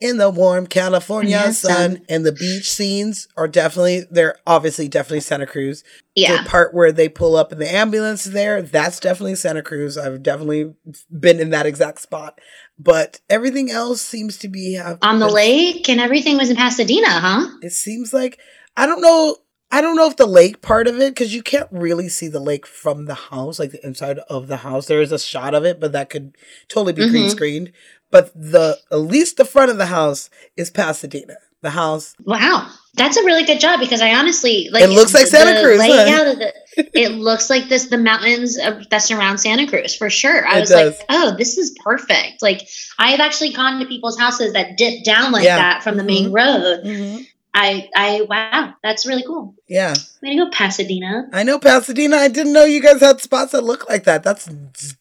in 0.00 0.16
the 0.18 0.30
warm 0.30 0.66
California 0.66 1.30
Yes, 1.30 1.58
sun 1.58 1.96
um, 1.96 2.02
and 2.08 2.24
the 2.24 2.30
beach 2.30 2.70
scenes 2.70 3.26
are 3.36 3.48
definitely 3.48 4.04
they're 4.10 4.36
obviously 4.46 4.86
definitely 4.88 5.20
Santa 5.20 5.46
Cruz. 5.46 5.82
Yeah. 6.14 6.42
The 6.42 6.48
part 6.48 6.72
where 6.72 6.92
they 6.92 7.08
pull 7.08 7.34
up 7.36 7.52
in 7.52 7.58
the 7.58 7.68
ambulance 7.72 8.22
there, 8.24 8.62
that's 8.62 9.00
definitely 9.00 9.34
Santa 9.34 9.62
Cruz. 9.62 9.98
I've 9.98 10.22
definitely 10.22 10.72
been 11.10 11.40
in 11.40 11.50
that 11.50 11.66
exact 11.66 12.00
spot. 12.00 12.38
But 12.78 13.20
everything 13.28 13.70
else 13.70 14.00
seems 14.00 14.38
to 14.38 14.48
be 14.48 14.74
have 14.74 14.98
On 15.02 15.18
the 15.18 15.28
lake 15.28 15.88
and 15.88 16.00
everything 16.00 16.36
was 16.38 16.50
in 16.50 16.56
Pasadena, 16.56 17.08
huh? 17.08 17.48
It 17.62 17.72
seems 17.72 18.12
like 18.12 18.38
I 18.76 18.86
don't 18.86 19.00
know. 19.00 19.36
I 19.70 19.82
don't 19.82 19.96
know 19.96 20.06
if 20.08 20.16
the 20.16 20.26
lake 20.26 20.62
part 20.62 20.86
of 20.86 20.98
it 20.98 21.14
because 21.14 21.34
you 21.34 21.42
can't 21.42 21.68
really 21.70 22.08
see 22.08 22.28
the 22.28 22.40
lake 22.40 22.66
from 22.66 23.04
the 23.04 23.14
house, 23.14 23.58
like 23.58 23.72
the 23.72 23.84
inside 23.84 24.18
of 24.30 24.46
the 24.46 24.58
house. 24.58 24.86
There 24.86 25.02
is 25.02 25.12
a 25.12 25.18
shot 25.18 25.54
of 25.54 25.64
it, 25.64 25.78
but 25.78 25.92
that 25.92 26.08
could 26.08 26.36
totally 26.68 26.94
be 26.94 27.06
green 27.08 27.26
Mhm. 27.26 27.30
screened. 27.30 27.72
But 28.10 28.32
the 28.34 28.78
at 28.90 29.00
least 29.00 29.36
the 29.36 29.44
front 29.44 29.70
of 29.70 29.76
the 29.76 29.86
house 29.86 30.30
is 30.56 30.70
Pasadena. 30.70 31.36
The 31.62 31.70
house 31.70 32.14
Wow, 32.24 32.70
that's 32.94 33.16
a 33.16 33.24
really 33.24 33.44
good 33.44 33.58
job 33.60 33.80
because 33.80 34.00
I 34.00 34.14
honestly 34.14 34.68
like 34.70 34.84
It 34.84 34.90
looks 34.90 35.12
like 35.14 35.26
Santa 35.26 35.54
the 35.58 35.64
Cruz, 35.66 35.80
huh? 35.80 36.30
Of 36.32 36.38
the, 36.38 37.00
it 37.00 37.12
looks 37.12 37.50
like 37.50 37.68
this 37.68 37.86
the 37.86 37.98
mountains 37.98 38.56
of, 38.58 38.88
that 38.90 38.98
surround 38.98 39.40
Santa 39.40 39.66
Cruz 39.66 39.96
for 39.96 40.08
sure. 40.08 40.46
I 40.46 40.58
It 40.58 40.60
was 40.60 40.68
does. 40.70 40.96
like, 40.98 41.06
oh, 41.10 41.34
this 41.36 41.58
is 41.58 41.76
perfect. 41.82 42.42
Like 42.42 42.68
I 42.98 43.10
have 43.10 43.20
actually 43.20 43.52
gone 43.52 43.80
to 43.80 43.86
people's 43.86 44.18
houses 44.18 44.52
that 44.52 44.76
dip 44.76 45.02
down 45.04 45.32
like 45.32 45.44
Yeah. 45.44 45.56
that 45.56 45.82
from 45.82 45.96
the 45.96 46.04
main 46.04 46.30
Mhm. 46.30 46.34
road. 46.36 47.26
I 47.60 47.88
I 47.96 48.20
wow, 48.22 48.74
that's 48.84 49.04
really 49.04 49.24
cool. 49.24 49.54
yeah. 49.68 49.94
Way 50.22 50.36
to 50.36 50.44
go, 50.44 50.50
Pasadena. 50.50 51.28
I 51.32 51.42
know 51.42 51.58
Pasadena. 51.58 52.16
I 52.16 52.28
didn't 52.28 52.52
know 52.52 52.64
you 52.64 52.80
guys 52.80 53.00
had 53.00 53.20
spots 53.20 53.50
that 53.52 53.64
look 53.64 53.88
like 53.88 54.04
that. 54.04 54.22
That's 54.22 54.46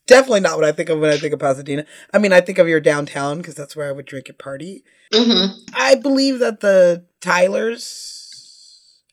definitely 0.07 0.39
not 0.39 0.55
what 0.57 0.65
I 0.65 0.71
think 0.71 0.89
of 0.89 0.99
when 0.99 1.11
I 1.11 1.17
think 1.17 1.33
of 1.33 1.39
Pasadena. 1.39 1.85
I 2.13 2.17
mean, 2.17 2.33
I 2.33 2.41
think 2.41 2.57
of 2.57 2.67
your 2.67 2.79
downtown 2.79 3.37
because 3.37 3.53
that's 3.53 3.75
where 3.75 3.87
I 3.87 3.91
would 3.91 4.05
drink 4.07 4.27
and 4.29 4.37
party. 4.39 4.83
hmm 5.13 5.45
I 5.73 5.95
believe 5.95 6.39
that 6.39 6.61
the 6.61 7.05
Tyler's 7.21 8.23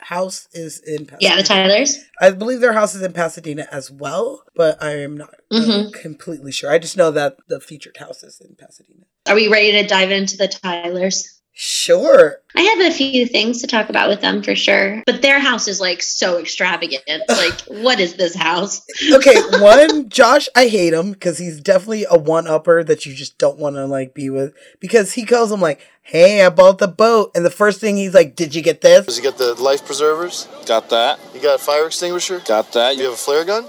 house 0.00 0.48
is 0.52 0.80
in 0.80 1.06
Pasadena. 1.06 1.18
Yeah, 1.20 1.36
the 1.36 1.42
Tylers. 1.42 1.98
I 2.20 2.30
believe 2.30 2.60
their 2.60 2.72
house 2.72 2.94
is 2.94 3.02
in 3.02 3.12
Pasadena 3.12 3.66
as 3.70 3.90
well, 3.90 4.42
but 4.54 4.82
I 4.82 4.92
am 5.02 5.16
not 5.16 5.34
uh, 5.50 5.56
Mhm. 5.60 5.92
completely 5.92 6.52
sure. 6.52 6.70
I 6.70 6.78
just 6.78 6.96
know 6.96 7.10
that 7.10 7.36
the 7.48 7.60
featured 7.60 7.96
house 7.98 8.22
is 8.22 8.40
in 8.40 8.54
Pasadena. 8.56 9.04
Are 9.26 9.34
we 9.34 9.48
ready 9.48 9.72
to 9.72 9.86
dive 9.86 10.10
into 10.10 10.36
the 10.36 10.48
Tylers? 10.48 11.40
Sure. 11.56 12.40
I 12.56 12.62
have 12.62 12.80
a 12.80 12.94
few 12.94 13.26
things 13.26 13.60
to 13.60 13.68
talk 13.68 13.88
about 13.88 14.08
with 14.08 14.20
them 14.20 14.42
for 14.42 14.56
sure, 14.56 15.04
but 15.06 15.22
their 15.22 15.38
house 15.38 15.68
is 15.68 15.80
like 15.80 16.02
so 16.02 16.38
extravagant. 16.38 17.04
Like, 17.28 17.60
what 17.62 18.00
is 18.00 18.14
this 18.14 18.34
house? 18.34 18.84
Okay, 19.12 19.40
one, 19.60 20.08
Josh, 20.08 20.48
I 20.56 20.66
hate 20.68 20.92
him 20.92 21.12
because 21.12 21.38
he's 21.38 21.60
definitely 21.60 22.06
a 22.10 22.18
one 22.18 22.46
upper 22.46 22.82
that 22.84 23.06
you 23.06 23.14
just 23.14 23.38
don't 23.38 23.58
want 23.58 23.76
to 23.76 23.86
like 23.86 24.14
be 24.14 24.30
with 24.30 24.54
because 24.80 25.12
he 25.12 25.24
calls 25.24 25.52
him 25.52 25.60
like, 25.60 25.80
"Hey, 26.02 26.44
I 26.44 26.48
bought 26.50 26.78
the 26.78 26.88
boat," 26.88 27.32
and 27.34 27.44
the 27.44 27.50
first 27.50 27.80
thing 27.80 27.96
he's 27.96 28.14
like, 28.14 28.34
"Did 28.34 28.54
you 28.54 28.62
get 28.62 28.80
this?" 28.80 29.06
Does 29.06 29.16
he 29.16 29.22
get 29.22 29.36
the 29.36 29.54
life 29.54 29.84
preservers? 29.84 30.48
Got 30.66 30.90
that. 30.90 31.18
You 31.34 31.40
got 31.40 31.56
a 31.60 31.62
fire 31.62 31.86
extinguisher? 31.86 32.40
Got 32.46 32.72
that. 32.72 32.96
You 32.96 33.04
have 33.04 33.14
a 33.14 33.16
flare 33.16 33.44
gun? 33.44 33.66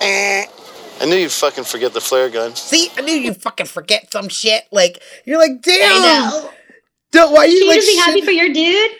Eh. 0.00 0.46
I 1.00 1.06
knew 1.06 1.16
you'd 1.16 1.32
fucking 1.32 1.64
forget 1.64 1.92
the 1.92 2.00
flare 2.00 2.30
gun. 2.30 2.54
See, 2.54 2.90
I 2.96 3.00
knew 3.00 3.14
you 3.14 3.34
fucking 3.34 3.66
forget 3.66 4.12
some 4.12 4.28
shit. 4.28 4.64
Like 4.70 5.02
you're 5.24 5.38
like, 5.38 5.60
damn. 5.62 6.48
Don't, 7.14 7.32
why 7.32 7.40
are 7.40 7.46
you 7.46 7.64
you 7.64 7.68
like 7.68 7.80
be 7.80 7.96
happy 7.96 8.12
shit- 8.20 8.24
for 8.24 8.30
your 8.32 8.48
dude? 8.52 8.90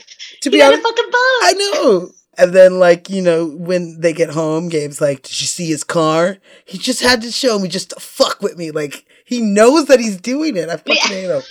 to 0.43 0.49
You 0.49 0.51
be 0.51 0.63
honest? 0.63 0.81
a 0.81 0.83
fucking 0.83 1.05
boat. 1.05 1.41
I 1.43 1.53
know. 1.59 2.11
And 2.37 2.53
then, 2.53 2.81
like, 2.81 3.09
you 3.11 3.23
know, 3.23 3.47
when 3.47 4.01
they 4.01 4.13
get 4.13 4.31
home, 4.31 4.69
Gabe's 4.69 5.01
like, 5.01 5.23
Did 5.23 5.41
you 5.41 5.47
see 5.47 5.67
his 5.67 5.85
car? 5.85 6.39
He 6.65 6.79
just 6.79 7.01
had 7.01 7.23
to 7.23 7.31
show 7.31 7.59
me 7.61 7.69
just 7.69 7.91
to 7.91 8.01
fuck 8.01 8.43
with 8.43 8.57
me. 8.59 8.71
Like, 8.73 9.05
he 9.25 9.41
knows 9.41 9.87
that 9.87 10.01
he's 10.01 10.17
doing 10.21 10.57
it. 10.57 10.69
I 10.69 10.77
fucking 10.77 10.97
Yeah. 10.97 11.09
hate 11.09 11.31
him. 11.31 11.43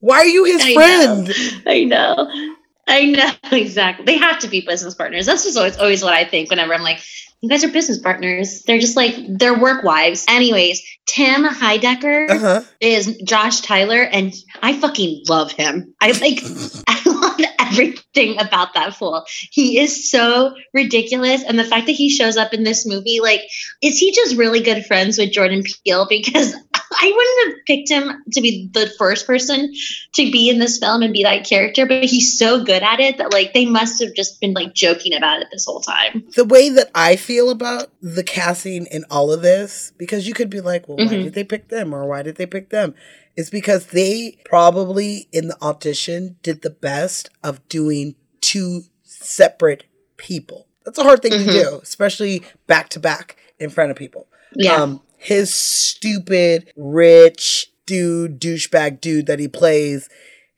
Why 0.00 0.16
are 0.18 0.26
you 0.26 0.44
his 0.44 0.60
I 0.62 0.74
friend? 0.74 1.28
know. 1.28 1.72
I 1.72 1.84
know. 1.84 2.54
I 2.88 3.04
know 3.06 3.30
exactly. 3.56 4.04
They 4.04 4.18
have 4.18 4.38
to 4.40 4.48
be 4.48 4.60
business 4.60 4.94
partners. 4.94 5.24
That's 5.26 5.44
just 5.44 5.56
always, 5.56 5.78
always 5.78 6.02
what 6.02 6.12
I 6.12 6.24
think 6.24 6.50
whenever 6.50 6.74
I'm 6.74 6.82
like, 6.82 7.00
You 7.42 7.48
guys 7.48 7.64
are 7.64 7.68
business 7.72 7.98
partners. 7.98 8.62
They're 8.62 8.78
just 8.78 8.96
like 8.96 9.16
they're 9.28 9.58
work 9.58 9.82
wives. 9.82 10.24
Anyways, 10.28 10.80
Tim 11.06 11.44
Heidecker 11.44 12.30
Uh-huh. 12.30 12.62
is 12.80 13.16
Josh 13.24 13.60
Tyler, 13.62 14.00
and 14.00 14.32
I 14.62 14.78
fucking 14.78 15.24
love 15.28 15.50
him. 15.50 15.92
I 16.00 16.12
like, 16.12 16.40
I 16.86 17.02
love 17.04 17.40
everything 17.58 18.38
about 18.40 18.74
that 18.74 18.94
fool. 18.94 19.24
He 19.50 19.78
is 19.80 20.08
so 20.08 20.54
ridiculous, 20.72 21.42
and 21.42 21.58
the 21.58 21.64
fact 21.64 21.86
that 21.86 21.92
he 21.92 22.10
shows 22.10 22.36
up 22.36 22.54
in 22.54 22.62
this 22.62 22.86
movie, 22.86 23.18
like, 23.20 23.40
is 23.82 23.98
he 23.98 24.12
just 24.14 24.36
really 24.36 24.60
good 24.60 24.86
friends 24.86 25.18
with 25.18 25.32
Jordan 25.32 25.64
Peele? 25.84 26.06
Because 26.08 26.54
I 27.00 27.12
wouldn't 27.14 27.56
have 27.56 27.64
picked 27.66 27.88
him 27.90 28.22
to 28.32 28.40
be 28.40 28.68
the 28.72 28.92
first 28.98 29.26
person 29.26 29.72
to 30.14 30.30
be 30.30 30.48
in 30.48 30.58
this 30.58 30.78
film 30.78 31.02
and 31.02 31.12
be 31.12 31.22
that 31.24 31.44
character, 31.46 31.86
but 31.86 32.04
he's 32.04 32.38
so 32.38 32.64
good 32.64 32.82
at 32.82 33.00
it 33.00 33.18
that 33.18 33.32
like 33.32 33.52
they 33.54 33.66
must 33.66 34.02
have 34.02 34.14
just 34.14 34.40
been 34.40 34.52
like 34.54 34.74
joking 34.74 35.14
about 35.14 35.40
it 35.42 35.48
this 35.52 35.64
whole 35.66 35.80
time. 35.80 36.24
the 36.36 36.44
way 36.44 36.68
that 36.70 36.90
I 36.94 37.16
feel 37.16 37.50
about 37.50 37.90
the 38.00 38.22
casting 38.22 38.86
in 38.86 39.04
all 39.10 39.32
of 39.32 39.42
this, 39.42 39.92
because 39.96 40.26
you 40.26 40.34
could 40.34 40.50
be 40.50 40.60
like, 40.60 40.88
well, 40.88 40.98
why 40.98 41.04
Mhm. 41.06 41.24
did 41.24 41.34
they 41.34 41.44
pick 41.44 41.68
them 41.68 41.94
or 41.94 42.06
why 42.06 42.22
did 42.22 42.36
they 42.36 42.46
pick 42.46 42.70
them? 42.70 42.94
It's 43.36 43.50
because 43.50 43.86
they 43.86 44.38
probably 44.44 45.28
in 45.32 45.48
the 45.48 45.56
audition 45.62 46.36
did 46.42 46.62
the 46.62 46.70
best 46.70 47.30
of 47.42 47.66
doing 47.68 48.14
two 48.40 48.82
separate 49.04 49.84
people. 50.16 50.66
That's 50.84 50.98
a 50.98 51.02
hard 51.02 51.22
thing 51.22 51.32
Mhm. 51.32 51.44
to 51.46 51.52
do, 51.52 51.80
especially 51.82 52.42
back 52.66 52.88
to 52.90 53.00
back 53.00 53.36
in 53.58 53.70
front 53.70 53.90
of 53.90 53.96
people. 53.96 54.26
Yeah. 54.54 54.74
Um, 54.82 55.00
his 55.22 55.52
stupid, 55.54 56.72
rich 56.76 57.70
dude, 57.86 58.40
douchebag 58.40 59.00
dude 59.00 59.26
that 59.26 59.38
he 59.38 59.48
plays 59.48 60.08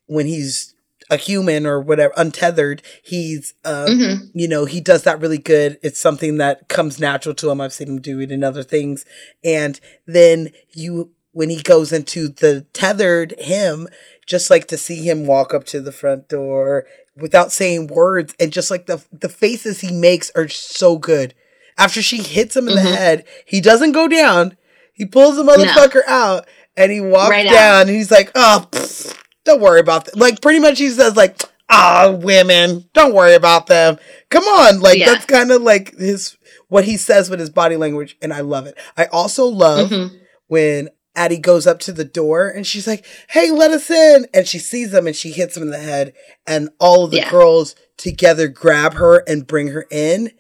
when 0.07 0.27
he's 0.27 0.75
a 1.11 1.17
human 1.17 1.67
or 1.67 1.81
whatever, 1.81 2.13
untethered, 2.17 2.83
he's, 3.03 3.55
um, 3.65 3.89
Mhm. 3.89 4.31
you 4.35 4.49
know, 4.49 4.65
he 4.65 4.81
does 4.81 5.03
that 5.03 5.21
really 5.21 5.39
good. 5.39 5.79
It's 5.83 6.01
something 6.01 6.39
that 6.39 6.69
comes 6.69 6.99
natural 6.99 7.35
to 7.37 7.51
him. 7.51 7.61
I've 7.61 7.75
seen 7.75 7.89
him 7.89 8.01
do 8.01 8.21
it 8.21 8.33
in 8.33 8.43
other 8.43 8.63
things. 8.63 9.05
And 9.45 9.79
then 10.07 10.51
you, 10.73 11.11
when 11.33 11.51
he 11.51 11.63
goes 11.63 11.93
into 11.93 12.29
the 12.29 12.65
tethered 12.73 13.35
him, 13.39 13.89
just 14.27 14.49
like 14.49 14.67
to 14.69 14.79
see 14.79 15.03
him 15.03 15.27
walk 15.27 15.53
up 15.53 15.65
to 15.67 15.81
the 15.83 15.93
front 15.93 16.29
door 16.29 16.87
without 17.17 17.53
saying 17.53 17.89
words 17.89 18.35
and 18.41 18.51
just 18.53 18.71
like 18.71 18.87
the 18.87 19.03
the 19.13 19.29
faces 19.29 19.81
he 19.81 19.93
makes 19.93 20.31
are 20.35 20.49
so 20.49 20.97
good. 20.97 21.35
After 21.77 22.03
she 22.03 22.19
hits 22.23 22.57
him 22.57 22.69
in 22.69 22.75
Mhm. 22.75 22.83
the 22.85 22.91
head, 22.97 23.25
he 23.47 23.61
doesn't 23.61 23.93
go 23.93 24.07
down. 24.09 24.57
He 24.93 25.05
pulls 25.07 25.37
the 25.37 25.43
motherfucker 25.43 26.03
out 26.07 26.47
and 26.77 26.93
he 26.93 27.01
walks 27.01 27.31
Right 27.31 27.47
out. 27.47 27.53
down 27.53 27.81
and 27.89 27.91
he's 27.97 28.11
like, 28.11 28.31
"Oh, 28.35 28.67
pfft, 28.71 29.17
don't 29.45 29.61
worry 29.61 29.81
about 29.81 30.05
that." 30.07 30.17
Like 30.17 30.41
pretty 30.41 30.61
much 30.61 30.79
he 30.79 30.89
says 30.91 31.17
like, 31.17 31.41
"Ah, 31.69 32.11
women, 32.17 32.89
don't 32.95 33.13
worry 33.15 33.35
about 33.35 33.67
them. 33.67 33.99
Come 34.31 34.45
on." 34.45 34.81
Like 34.81 34.99
Yeah. 34.99 35.07
that's 35.13 35.25
kind 35.25 35.51
of 35.51 35.63
like 35.63 35.97
his 35.99 36.37
what 36.69 36.85
he 36.85 36.97
says 36.97 37.29
with 37.29 37.41
his 37.41 37.51
body 37.51 37.77
language 37.77 38.17
and 38.23 38.33
I 38.33 38.41
love 38.41 38.67
it. 38.67 38.77
I 38.97 39.07
also 39.07 39.45
love 39.47 39.91
Mhm. 39.91 40.11
when 40.47 40.89
Addie 41.17 41.39
goes 41.39 41.67
up 41.67 41.79
to 41.81 41.93
the 41.93 42.05
door 42.05 42.49
and 42.49 42.67
she's 42.67 42.87
like, 42.87 43.05
"Hey, 43.31 43.51
let 43.51 43.71
us 43.73 43.89
in!" 43.91 44.27
And 44.35 44.47
she 44.49 44.59
sees 44.59 44.93
him 44.95 45.07
and 45.07 45.15
she 45.15 45.31
hits 45.31 45.57
him 45.57 45.63
in 45.65 45.71
the 45.71 45.79
head, 45.79 46.13
and 46.47 46.71
all 46.81 47.05
of 47.05 47.11
the 47.13 47.19
Yeah. 47.19 47.31
girls 47.31 47.75
together 47.97 48.49
grab 48.49 48.95
her 48.95 49.19
and 49.29 49.47
bring 49.47 49.69
her 49.69 49.87
in. 49.91 50.33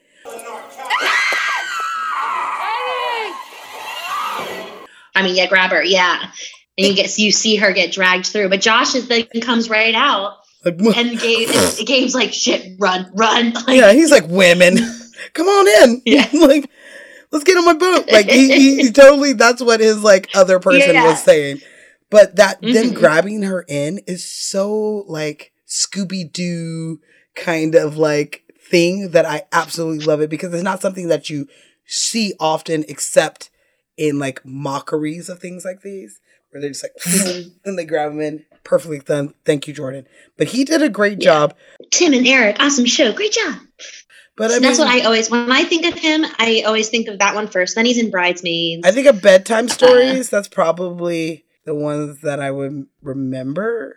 I 5.14 5.22
mean, 5.22 5.36
yeah, 5.36 5.46
grab 5.46 5.70
her, 5.70 5.82
yeah. 5.82 6.30
And 6.76 6.86
you 6.88 6.94
get 6.94 7.16
you 7.18 7.30
see 7.30 7.56
her 7.56 7.72
get 7.72 7.92
dragged 7.92 8.26
through, 8.26 8.48
but 8.48 8.60
Josh 8.60 8.94
is 8.94 9.06
then 9.08 9.26
comes 9.42 9.70
right 9.70 9.94
out, 9.94 10.38
Like, 10.64 10.74
and 10.96 11.18
Gabe, 11.20 11.48
Gabe's 11.86 12.14
like, 12.14 12.32
"Shit, 12.32 12.72
run, 12.80 13.10
run!" 13.14 13.52
Like, 13.66 13.76
yeah, 13.78 13.92
he's 13.92 14.10
like, 14.10 14.24
"Women, 14.26 14.76
come 15.34 15.46
on 15.46 15.88
in!" 15.88 16.02
Yeah. 16.04 16.28
like, 16.32 16.68
let's 17.30 17.44
get 17.44 17.56
on 17.56 17.64
my 17.64 17.74
boat. 17.74 18.10
Like 18.10 18.28
he, 18.28 18.52
he, 18.52 18.82
he 18.82 18.90
totally. 18.90 19.34
That's 19.34 19.62
what 19.62 19.78
his 19.80 20.02
like 20.02 20.30
other 20.34 20.58
person 20.58 20.94
Yeah. 20.94 21.06
was 21.06 21.22
saying. 21.22 21.60
But 22.10 22.36
that 22.36 22.60
them 22.60 22.90
Mhm. 22.90 22.94
grabbing 22.94 23.42
her 23.42 23.64
in 23.68 24.00
is 24.08 24.24
so 24.28 25.04
like 25.06 25.52
Scooby 25.68 26.30
Doo 26.32 26.98
kind 27.36 27.74
of 27.76 27.96
like 27.96 28.42
thing 28.68 29.10
that 29.10 29.26
I 29.26 29.42
absolutely 29.52 30.04
love 30.04 30.20
it 30.20 30.30
because 30.30 30.52
it's 30.54 30.62
not 30.64 30.80
something 30.82 31.06
that 31.08 31.30
you 31.30 31.46
see 31.86 32.34
often 32.40 32.84
except 32.88 33.50
in 33.96 34.18
like 34.18 34.44
mockeries 34.44 35.28
of 35.28 35.38
things 35.38 35.64
like 35.64 35.82
these 35.82 36.20
where 36.50 36.60
they're 36.60 36.70
just 36.70 36.84
like 36.84 36.92
Mm-hmm. 37.04 37.48
and 37.64 37.78
they 37.78 37.84
grab 37.84 38.12
him 38.12 38.20
in 38.20 38.44
perfectly 38.64 38.98
done. 39.00 39.34
Thank 39.44 39.66
you, 39.68 39.74
Jordan. 39.74 40.06
But 40.38 40.48
he 40.48 40.64
did 40.64 40.82
a 40.82 40.88
great 40.88 41.18
job. 41.18 41.54
Tim 41.90 42.12
and 42.14 42.26
Eric, 42.26 42.56
awesome 42.60 42.86
show, 42.86 43.12
great 43.12 43.32
job. 43.32 43.54
But 44.36 44.50
I 44.50 44.54
mean, 44.54 44.62
that's 44.62 44.78
what 44.80 44.88
I 44.88 45.00
always 45.02 45.30
when 45.30 45.52
I 45.52 45.62
think 45.64 45.86
of 45.86 45.94
him, 45.94 46.24
I 46.38 46.62
always 46.66 46.88
think 46.88 47.06
of 47.08 47.20
that 47.20 47.34
one 47.36 47.46
first. 47.46 47.76
Then 47.76 47.86
he's 47.86 47.98
in 47.98 48.10
Bridesmaids. 48.10 48.82
I 48.86 48.90
think 48.90 49.06
of 49.06 49.22
bedtime 49.22 49.68
stories. 49.68 50.28
that's 50.30 50.48
probably 50.48 51.44
the 51.66 51.74
ones 51.74 52.20
that 52.22 52.40
I 52.40 52.50
would 52.50 52.86
remember. 53.02 53.96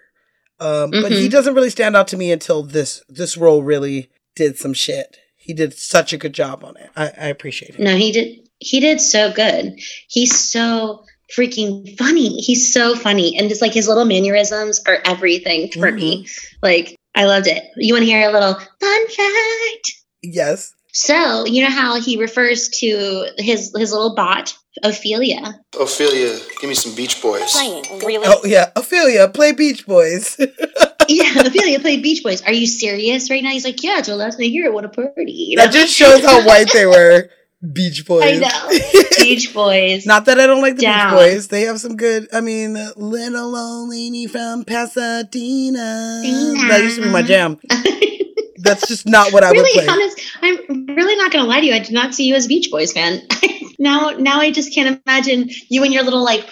Um, 0.59 0.91
But 0.91 1.11
he 1.11 1.27
Mhm. 1.27 1.31
doesn't 1.31 1.53
really 1.55 1.69
stand 1.69 1.95
out 1.95 2.07
to 2.09 2.17
me 2.17 2.31
until 2.31 2.63
this 2.63 3.01
this 3.09 3.35
role 3.37 3.63
really 3.63 4.09
did 4.35 4.57
some 4.57 4.73
shit. 4.73 5.17
He 5.35 5.53
did 5.53 5.73
such 5.73 6.13
a 6.13 6.17
good 6.17 6.33
job 6.33 6.63
on 6.63 6.75
it. 6.77 6.89
I, 6.95 7.05
I 7.17 7.27
appreciate 7.27 7.71
it. 7.75 7.79
No, 7.79 7.95
he 7.95 8.11
did. 8.11 8.46
He 8.59 8.79
did 8.79 8.99
so 9.01 9.31
good. 9.31 9.79
He's 10.07 10.37
so 10.37 11.03
freaking 11.35 11.97
funny. 11.97 12.41
He's 12.41 12.71
so 12.71 12.95
funny, 12.95 13.37
and 13.37 13.49
just 13.49 13.61
like 13.61 13.73
his 13.73 13.87
little 13.87 14.05
mannerisms 14.05 14.81
are 14.87 14.99
everything 15.05 15.71
for 15.71 15.91
me. 15.91 16.23
Mm-hmm. 16.23 16.57
Like 16.63 16.97
I 17.15 17.25
loved 17.25 17.47
it. 17.47 17.63
You 17.75 17.93
want 17.93 18.03
to 18.03 18.11
hear 18.11 18.29
a 18.29 18.31
little 18.31 18.53
fun 18.53 19.07
fact? 19.07 19.91
Yes. 20.21 20.73
So 20.93 21.45
you 21.45 21.63
know 21.63 21.71
how 21.71 21.99
he 21.99 22.17
refers 22.17 22.69
to 22.69 23.27
his 23.37 23.73
his 23.75 23.91
little 23.91 24.15
bot 24.15 24.57
Ophelia. 24.83 25.59
Ophelia, 25.79 26.39
give 26.59 26.69
me 26.69 26.75
some 26.75 26.95
Beach 26.95 27.21
Boys. 27.21 27.51
Playing, 27.51 27.83
really? 28.05 28.25
Oh 28.27 28.41
yeah, 28.43 28.71
Ophelia, 28.75 29.27
play 29.27 29.51
Beach 29.51 29.85
Boys. 29.85 30.37
yeah, 31.07 31.39
Ophelia 31.39 31.79
played 31.79 32.03
Beach 32.03 32.23
Boys. 32.23 32.41
Are 32.43 32.53
you 32.53 32.67
serious 32.67 33.29
right 33.29 33.43
now? 33.43 33.51
He's 33.51 33.65
like, 33.65 33.83
yeah, 33.83 33.99
it's 33.99 34.09
our 34.09 34.15
last 34.15 34.39
night 34.39 34.51
here. 34.51 34.71
What 34.71 34.85
a 34.85 34.89
party! 34.89 35.31
You 35.31 35.57
that 35.57 35.71
just 35.71 35.93
shows 35.93 36.23
how 36.23 36.45
white 36.45 36.71
they 36.71 36.85
were. 36.85 37.29
Beach 37.73 38.05
Boys. 38.05 38.23
I 38.23 38.37
know. 38.37 39.03
Beach 39.17 39.53
Boys. 39.53 40.05
Not 40.05 40.25
that 40.25 40.39
I 40.39 40.45
don't 40.45 40.61
like 40.61 40.75
the 40.75 40.83
Down. 40.83 41.13
Beach 41.13 41.19
Boys. 41.19 41.47
They 41.47 41.61
have 41.63 41.79
some 41.79 41.95
good. 41.97 42.27
I 42.31 42.41
mean, 42.41 42.73
little 42.95 43.55
old 43.55 43.89
lady 43.89 44.27
from 44.27 44.63
Pasadena. 44.63 46.21
That 46.69 46.79
used 46.83 46.97
to 46.97 47.03
be 47.03 47.09
my 47.09 47.21
jam. 47.23 47.59
That's 48.59 48.87
just 48.87 49.05
not 49.07 49.31
what 49.33 49.43
I 49.43 49.51
would 49.51 49.57
really 49.57 49.85
play. 49.85 49.87
honest 49.87 50.19
i'm 50.41 50.85
really 50.87 51.15
not 51.15 51.31
gonna 51.31 51.47
lie 51.47 51.61
to 51.61 51.65
you 51.67 51.73
i 51.73 51.79
did 51.79 51.93
not 51.93 52.13
see 52.13 52.25
you 52.25 52.35
as 52.35 52.45
a 52.45 52.49
beach 52.49 52.69
boys 52.69 52.91
fan 52.91 53.21
now 53.79 54.09
now 54.17 54.39
i 54.41 54.51
just 54.51 54.73
can't 54.73 54.99
imagine 55.05 55.49
you 55.69 55.83
in 55.85 55.93
your 55.93 56.03
little 56.03 56.23
like 56.23 56.45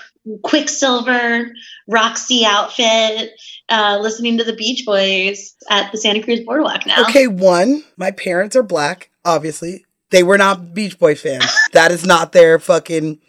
quiksilver 0.44 1.52
roxy 1.88 2.46
outfit 2.46 3.32
uh 3.70 3.98
listening 4.02 4.38
to 4.38 4.44
the 4.44 4.56
beach 4.56 4.86
boys 4.86 5.56
at 5.70 5.92
the 5.92 5.98
santa 5.98 6.24
cruz 6.24 6.40
boardwalk 6.42 6.86
now 6.86 7.02
Okay, 7.10 7.28
one, 7.28 7.84
my 7.98 8.12
parents 8.12 8.56
are 8.56 8.64
black, 8.64 9.10
obviously. 9.26 9.85
They 10.16 10.24
were 10.24 10.38
not 10.38 10.74
Beach 10.74 10.98
Boys 10.98 11.20
fans. 11.20 11.44
that 11.74 11.92
is 11.92 12.06
not 12.06 12.32
their 12.32 12.58
fucking 12.58 13.20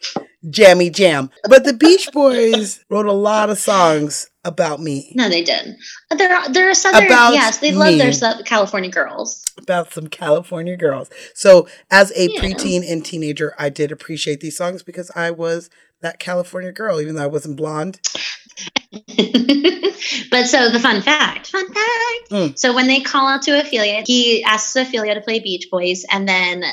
jammy 0.49 0.89
jam. 0.89 1.31
But 1.49 1.65
the 1.65 1.73
Beach 1.73 2.09
Boys 2.13 2.85
wrote 2.89 3.07
a 3.07 3.13
lot 3.13 3.51
of 3.51 3.59
songs 3.59 4.31
about 4.45 4.81
me, 4.81 5.11
no 5.17 5.29
they 5.29 5.43
didn't 5.43 5.77
they're 6.17 6.49
they're 6.51 6.73
southern 6.73 7.07
About 7.07 7.33
yes 7.33 7.59
they 7.59 7.73
love 7.73 7.99
their 7.99 8.07
me. 8.07 8.13
Sou- 8.13 8.45
california 8.45 8.89
girls 8.93 9.45
about 9.59 9.93
some 9.93 10.07
California 10.07 10.77
girls. 10.77 11.11
So, 11.35 11.67
as 11.91 12.13
a 12.15 12.29
Yeah. 12.31 12.41
preteen 12.41 12.89
and 12.89 13.05
teenager, 13.05 13.55
I 13.59 13.71
did 13.71 13.91
appreciate 13.91 14.39
these 14.39 14.57
songs 14.57 14.85
because 14.85 15.11
I 15.17 15.33
was 15.33 15.69
that 16.03 16.19
California 16.19 16.73
girl, 16.73 17.01
even 17.01 17.15
though 17.15 17.25
I 17.25 17.29
wasn't 17.29 17.57
blonde. 17.57 18.01
but 18.93 20.47
so 20.47 20.71
the 20.71 20.81
fun 20.81 21.03
fact, 21.03 21.49
fun 21.49 21.67
fact. 21.67 22.31
Mm. 22.31 22.59
So 22.59 22.75
when 22.75 22.87
they 22.87 23.01
call 23.01 23.29
out 23.29 23.43
to 23.43 23.61
Ophelia, 23.61 24.03
he 24.07 24.43
asks 24.45 24.77
Ophelia 24.77 25.15
to 25.15 25.21
play 25.21 25.41
Beach 25.41 25.69
Boys, 25.71 26.05
and 26.11 26.29
then 26.29 26.65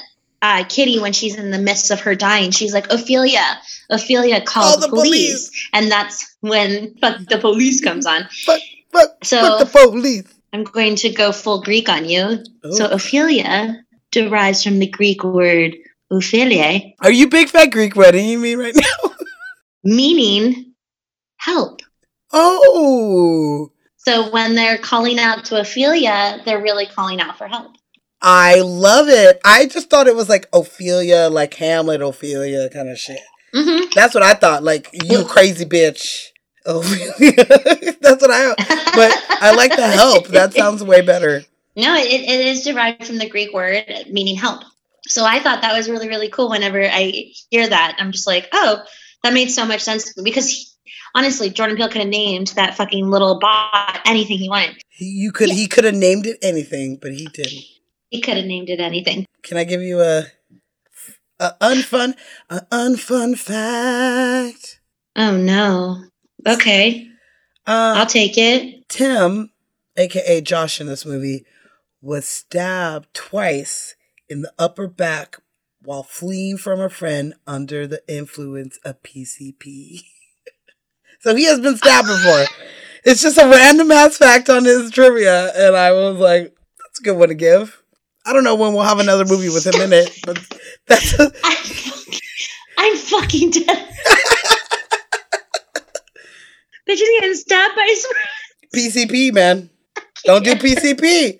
uh, 0.41 0.63
Kitty, 0.67 0.99
when 0.99 1.13
she's 1.13 1.35
in 1.37 1.51
the 1.51 1.59
midst 1.59 1.91
of 1.91 2.01
her 2.01 2.15
dying, 2.15 2.51
she's 2.51 2.73
like, 2.73 2.91
Ophelia, 2.91 3.43
Ophelia, 3.89 4.41
call, 4.41 4.63
Call 4.73 4.79
the, 4.81 4.87
the 4.87 4.95
police. 4.95 5.69
and 5.73 5.91
that's 5.91 6.35
when 6.41 6.95
"Fuck 6.99 7.19
the 7.29 7.37
Police" 7.37 7.81
comes 7.81 8.05
on. 8.05 8.27
Fuck, 8.29 8.61
fuck, 8.91 9.09
So- 9.23 9.41
fuck 9.41 9.59
the 9.59 9.89
police. 9.91 10.25
I'm 10.51 10.63
going 10.63 10.97
to 10.97 11.09
go 11.09 11.31
full 11.31 11.63
Greek 11.63 11.89
on 11.89 12.05
you. 12.05 12.43
So 12.73 12.85
Ophelia 12.87 13.83
derives 14.11 14.63
from 14.63 14.77
the 14.77 14.85
Greek 14.85 15.23
word 15.23 15.75
Ophelia, 16.11 16.91
Are 17.01 17.11
you 17.11 17.27
big 17.27 17.49
fat 17.49 17.71
Greek 17.71 17.95
wedding 17.95 18.27
you 18.27 18.37
mean 18.37 18.59
right 18.59 18.75
now? 18.75 19.09
meaning 19.83 20.73
help. 21.37 21.81
oh, 22.31 23.71
So 23.97 24.29
when 24.31 24.55
they're 24.55 24.77
calling 24.77 25.19
out 25.19 25.45
to 25.45 25.59
Ophelia, 25.59 26.41
they're 26.45 26.61
really 26.61 26.85
calling 26.85 27.19
out 27.21 27.37
for 27.37 27.47
help. 27.47 27.73
I 28.21 28.61
love 28.61 29.09
it. 29.09 29.39
I 29.43 29.65
just 29.65 29.89
thought 29.89 30.07
it 30.07 30.15
was 30.15 30.29
like 30.29 30.47
Ophelia, 30.53 31.29
like 31.29 31.53
Hamlet, 31.55 32.01
Ophelia 32.01 32.69
kind 32.69 32.89
of 32.89 32.97
shit. 32.97 33.19
hmm 33.53 33.85
That's 33.93 34.13
what 34.13 34.23
I 34.23 34.33
thought. 34.33 34.63
Like 34.63 34.89
you 34.93 35.25
crazy 35.25 35.65
bitch. 35.65 36.27
Ophelia. 36.65 37.33
That's 38.01 38.21
what 38.21 38.31
I. 38.31 38.55
But 38.95 39.11
I 39.41 39.53
like 39.55 39.75
the 39.75 39.85
help. 39.87 40.27
That 40.27 40.53
sounds 40.57 40.81
way 40.83 41.01
better. 41.01 41.43
No, 41.75 41.95
it, 41.95 42.05
it 42.05 42.45
is 42.47 42.63
derived 42.63 43.05
from 43.05 43.17
the 43.17 43.27
Greek 43.27 43.53
word 43.53 43.83
meaning 44.09 44.37
help. 44.37 44.63
So 45.07 45.25
I 45.25 45.39
thought 45.41 45.61
that 45.63 45.75
was 45.75 45.89
really, 45.89 46.07
really 46.07 46.29
cool. 46.29 46.49
Whenever 46.49 46.81
I 46.81 47.31
hear 47.49 47.67
that, 47.67 47.97
I'm 47.99 48.13
just 48.13 48.25
like, 48.27 48.47
oh, 48.53 48.83
that 49.23 49.33
made 49.33 49.49
so 49.49 49.65
much 49.65 49.81
sense 49.81 50.13
because 50.21 50.49
he, 50.49 50.65
honestly, 51.15 51.49
Jordan 51.49 51.77
Peele 51.77 51.89
could 51.89 52.01
have 52.01 52.09
named 52.09 52.47
that 52.55 52.75
fucking 52.75 53.09
little 53.09 53.39
bot 53.39 53.99
anything 54.05 54.37
he 54.37 54.49
wanted. 54.49 54.81
He, 54.89 55.05
you 55.05 55.31
could 55.31 55.49
he 55.49 55.67
could 55.67 55.83
have 55.85 55.95
named 55.95 56.25
it 56.27 56.37
anything, 56.41 56.97
but 57.01 57.11
he 57.13 57.25
didn't. 57.27 57.63
He 58.09 58.21
could 58.21 58.37
have 58.37 58.45
named 58.45 58.69
it 58.69 58.79
anything. 58.79 59.25
Can 59.41 59.57
I 59.57 59.63
give 59.63 59.81
you 59.81 60.01
a 60.01 60.25
a 61.39 61.53
unfun 61.61 62.13
a 62.49 62.61
unfun 62.71 63.37
fact? 63.37 64.79
Oh 65.15 65.35
no. 65.37 66.03
Okay, 66.45 67.07
Uh, 67.65 67.93
I'll 67.97 68.05
take 68.05 68.37
it. 68.37 68.89
Tim, 68.89 69.51
aka 69.95 70.41
Josh 70.41 70.81
in 70.81 70.87
this 70.87 71.05
movie, 71.05 71.45
was 72.01 72.27
stabbed 72.27 73.13
twice 73.13 73.95
in 74.27 74.41
the 74.41 74.51
upper 74.59 74.87
back 74.87 75.37
while 75.83 76.03
fleeing 76.03 76.57
from 76.57 76.79
a 76.79 76.89
friend 76.89 77.33
under 77.45 77.85
the 77.87 78.01
influence 78.07 78.77
of 78.85 79.01
PCP. 79.03 80.03
so 81.19 81.35
he 81.35 81.45
has 81.45 81.59
been 81.59 81.77
stabbed 81.77 82.07
before. 82.07 82.45
It's 83.05 83.21
just 83.21 83.37
a 83.37 83.45
random 83.45 83.91
ass 83.91 84.15
fact 84.15 84.49
on 84.49 84.63
his 84.63 84.89
trivia, 84.89 85.51
and 85.57 85.75
I 85.75 85.91
was 85.91 86.17
like, 86.19 86.55
that's 86.79 87.01
a 87.01 87.03
good 87.03 87.17
one 87.17 87.27
to 87.27 87.35
give. 87.35 87.83
I 88.25 88.31
don't 88.31 88.45
know 88.45 88.55
when 88.55 88.73
we'll 88.73 88.83
have 88.83 88.99
another 88.99 89.25
movie 89.25 89.49
with 89.49 89.67
him 89.67 89.81
in 89.81 89.91
it, 89.91 90.17
but 90.25 90.39
that's 90.87 91.19
a, 91.19 91.29
I'm 92.77 92.95
fucking 92.95 93.49
dead. 93.51 93.89
Bitch 96.87 96.93
is 96.93 97.09
getting 97.19 97.33
stabbed 97.33 97.75
by 97.75 97.85
his 97.89 98.05
friend. 98.05 98.29
PCP, 98.73 99.33
man. 99.33 99.69
Don't 100.23 100.45
do 100.45 100.55
PCP. 100.55 101.39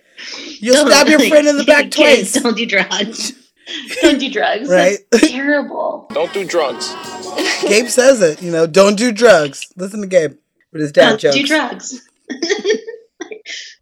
You'll 0.60 0.76
Don't- 0.76 0.92
stab 0.92 1.08
your 1.08 1.20
friend 1.20 1.48
in 1.48 1.58
the 1.58 1.64
back 1.64 1.92
twice. 1.92 2.34
Don't 2.34 2.58
do 2.58 2.66
drugs. 2.66 3.32
don't 4.02 4.20
do 4.20 4.32
drugs. 4.32 4.70
Right. 4.70 4.98
That's 5.12 5.30
terrible. 5.32 6.08
Don't 6.14 6.34
do 6.34 6.46
drugs. 6.46 6.88
Gabe 7.62 7.88
says 7.88 8.22
it, 8.22 8.42
you 8.42 8.52
know, 8.52 8.68
don't 8.68 8.96
do 8.98 9.12
drugs. 9.12 9.68
Listen 9.76 10.02
to 10.02 10.08
Gabe 10.08 10.34
with 10.72 10.82
his 10.82 10.92
dad 10.92 11.10
Don't 11.12 11.20
jokes. 11.22 11.36
do 11.36 11.48
drugs. 11.48 12.10
that, 12.30 12.82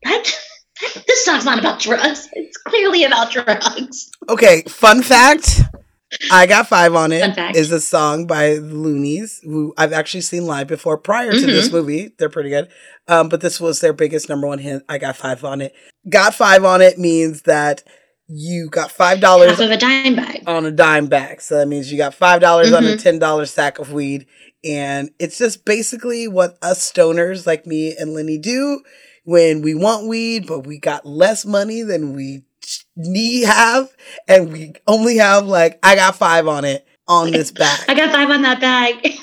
that, 0.04 1.04
this 1.08 1.26
song's 1.26 1.46
not 1.46 1.60
about 1.60 1.80
drugs. 1.80 2.30
It's 2.34 2.58
clearly 2.58 3.04
about 3.04 3.32
drugs. 3.32 4.12
Okay, 4.30 4.64
fun 4.64 5.02
fact. 5.02 5.62
I 6.32 6.46
got 6.46 6.68
five 6.68 6.94
on 6.94 7.12
it. 7.14 7.22
Fun 7.22 7.34
fact. 7.34 7.56
Is 7.56 7.72
a 7.72 7.80
song 7.80 8.28
by 8.28 8.56
the 8.56 8.62
Luniz, 8.76 9.40
who 9.44 9.74
I've 9.78 9.94
actually 9.94 10.22
seen 10.22 10.46
live 10.46 10.68
before 10.68 10.98
prior 10.98 11.32
to 11.32 11.40
this 11.46 11.70
Mhm. 11.70 11.74
movie. 11.74 12.12
They're 12.18 12.30
pretty 12.30 12.50
good. 12.50 12.68
Um, 13.08 13.30
but 13.30 13.40
this 13.42 13.62
was 13.62 13.80
their 13.80 13.94
biggest 13.94 14.28
number 14.28 14.48
one 14.48 14.60
hit. 14.60 14.84
I 14.90 14.98
got 14.98 15.16
five 15.16 15.44
on 15.46 15.62
it. 15.62 15.74
Got 16.10 16.36
five 16.36 16.66
on 16.66 16.82
it 16.82 16.98
means 17.00 17.44
that 17.44 17.84
you 18.34 18.70
got 18.70 18.92
five 18.92 19.20
dollars 19.20 19.60
of 19.60 19.70
a 19.72 19.78
dime 19.78 20.16
bag. 20.16 20.44
on 20.48 20.66
a 20.66 20.72
dime 20.72 21.08
bag. 21.08 21.42
So 21.42 21.58
that 21.58 21.68
means 21.68 21.92
you 21.92 21.98
got 21.98 22.14
five 22.14 22.40
dollars 22.42 22.72
on 22.72 22.86
a 22.86 22.90
Mhm. 22.96 23.02
ten 23.04 23.20
dollar 23.20 23.46
sack 23.46 23.78
of 23.80 23.92
weed. 23.92 24.26
And 24.64 25.10
it's 25.20 25.38
just 25.38 25.66
basically 25.66 26.28
what 26.28 26.58
us 26.62 26.80
stoners 26.92 27.46
like 27.48 27.66
me 27.66 27.96
and 27.98 28.14
Lenny 28.14 28.38
do 28.38 28.82
when 29.26 29.62
we 29.62 29.74
want 29.76 30.08
weed, 30.08 30.46
but 30.48 30.66
we 30.66 30.78
got 30.80 31.06
less 31.06 31.46
money 31.46 31.82
than 31.82 32.14
we 32.16 32.44
need 32.96 33.46
have, 33.46 33.90
and 34.28 34.52
we 34.54 34.74
only 34.88 35.18
have 35.18 35.46
like 35.48 35.80
I 35.84 35.96
got 35.96 36.16
five 36.16 36.48
on 36.48 36.64
it 36.64 36.86
on 37.08 37.32
this 37.32 37.52
bag. 37.62 37.80
I 37.88 37.96
got 37.96 38.12
five 38.12 38.30
on 38.30 38.44
that 38.44 38.62
bag. 38.62 39.18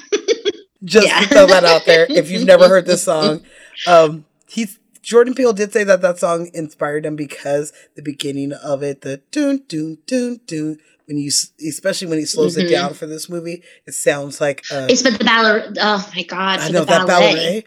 Just 0.85 1.07
Yeah. 1.09 1.21
to 1.21 1.27
throw 1.29 1.47
that 1.47 1.65
out 1.65 1.87
there. 1.87 2.07
If 2.09 2.31
you've 2.31 2.47
never 2.47 2.69
heard 2.69 2.85
this 2.87 3.03
song, 3.11 3.43
um, 3.87 4.25
he's 4.49 4.79
Jordan 5.03 5.35
Peele 5.35 5.53
did 5.53 5.73
say 5.73 5.85
that 5.85 6.03
that 6.03 6.19
song 6.19 6.51
inspired 6.55 7.07
him 7.07 7.17
because 7.17 7.73
the 7.97 8.03
beginning 8.03 8.53
of 8.53 8.83
it, 8.83 9.03
the 9.03 9.21
doon 9.31 9.63
doon 9.69 9.99
doon 10.07 10.41
doon, 10.47 10.79
when 11.07 11.17
you 11.19 11.31
especially 11.67 12.09
when 12.09 12.19
he 12.19 12.25
slows 12.25 12.57
it 12.57 12.67
Mhm. 12.67 12.71
down 12.71 12.95
for 12.95 13.07
this 13.07 13.29
movie, 13.29 13.63
it 13.87 13.95
sounds 13.95 14.41
like 14.41 14.65
uh, 14.71 14.87
it's 14.91 15.03
but 15.03 15.19
the 15.19 15.25
ballet. 15.25 15.65
Oh 15.81 16.11
my 16.15 16.23
god! 16.25 16.61
I 16.61 16.69
know 16.69 16.81
the 16.81 16.87
that 16.87 17.07
ballet. 17.07 17.35
ballet. 17.35 17.65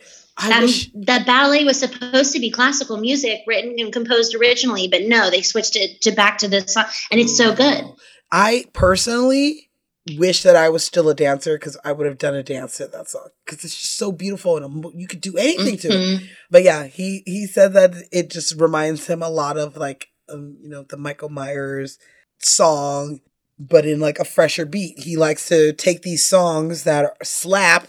That, 0.47 0.61
wish 0.61 0.89
that 0.95 1.25
ballet 1.25 1.65
was 1.65 1.77
supposed 1.79 2.33
to 2.33 2.39
be 2.39 2.49
classical 2.49 2.97
music 2.97 3.41
written 3.45 3.75
and 3.77 3.91
composed 3.93 4.33
originally, 4.33 4.87
but 4.87 5.03
no, 5.03 5.29
they 5.29 5.41
switched 5.41 5.75
it 5.75 6.01
to 6.01 6.11
back 6.11 6.39
to 6.39 6.47
this 6.47 6.73
song, 6.73 6.85
and 7.11 7.19
it's 7.19 7.35
so 7.37 7.53
good. 7.53 7.83
I 8.31 8.65
personally 8.73 9.69
wish 10.17 10.43
that 10.43 10.55
I 10.55 10.69
was 10.69 10.83
still 10.83 11.09
a 11.09 11.15
dancer 11.15 11.55
because 11.57 11.77
I 11.83 11.91
would 11.91 12.07
have 12.07 12.17
done 12.17 12.35
a 12.35 12.43
dance 12.43 12.77
to 12.77 12.87
that 12.87 13.09
song 13.09 13.29
because 13.45 13.63
it's 13.63 13.79
just 13.79 13.97
so 13.97 14.11
beautiful 14.11 14.57
and 14.57 14.85
you 14.95 15.07
could 15.07 15.21
do 15.21 15.37
anything 15.37 15.77
to 15.77 15.87
it. 15.89 15.93
Mhm. 15.93 16.27
But 16.49 16.63
yeah, 16.63 16.85
he 16.87 17.23
he 17.25 17.45
said 17.47 17.73
that 17.73 17.93
it 18.11 18.29
just 18.31 18.59
reminds 18.59 19.07
him 19.07 19.21
a 19.21 19.29
lot 19.29 19.57
of 19.57 19.77
like 19.77 20.07
um, 20.29 20.57
you 20.61 20.69
know 20.69 20.83
the 20.83 20.97
Michael 20.97 21.29
Myers 21.29 21.99
song, 22.39 23.19
but 23.59 23.85
in 23.85 23.99
like 23.99 24.17
a 24.19 24.25
fresher 24.25 24.65
beat. 24.65 24.99
He 24.99 25.15
likes 25.17 25.47
to 25.49 25.73
take 25.73 26.01
these 26.01 26.25
songs 26.27 26.83
that 26.83 27.05
are, 27.05 27.15
slap 27.23 27.87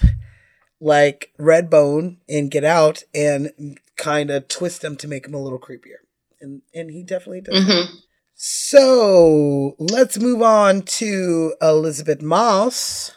like 0.81 1.33
Redbone 1.39 2.19
and 2.29 2.51
Get 2.51 2.65
Out 2.65 3.05
and 3.15 3.79
kind 3.97 4.31
of 4.31 4.49
twist 4.49 4.83
them 4.83 4.97
to 4.97 5.09
make 5.09 5.25
them 5.25 5.35
a 5.35 5.43
little 5.43 5.59
creepier. 5.61 6.01
And 6.41 6.63
and 6.75 6.91
he 6.91 7.03
definitely 7.05 7.41
does. 7.43 7.55
that. 7.67 7.89
So 8.45 9.77
let's 9.79 10.19
move 10.19 10.43
on 10.43 10.83
to 10.83 11.55
Elisabeth 11.63 12.23
Moss, 12.23 13.13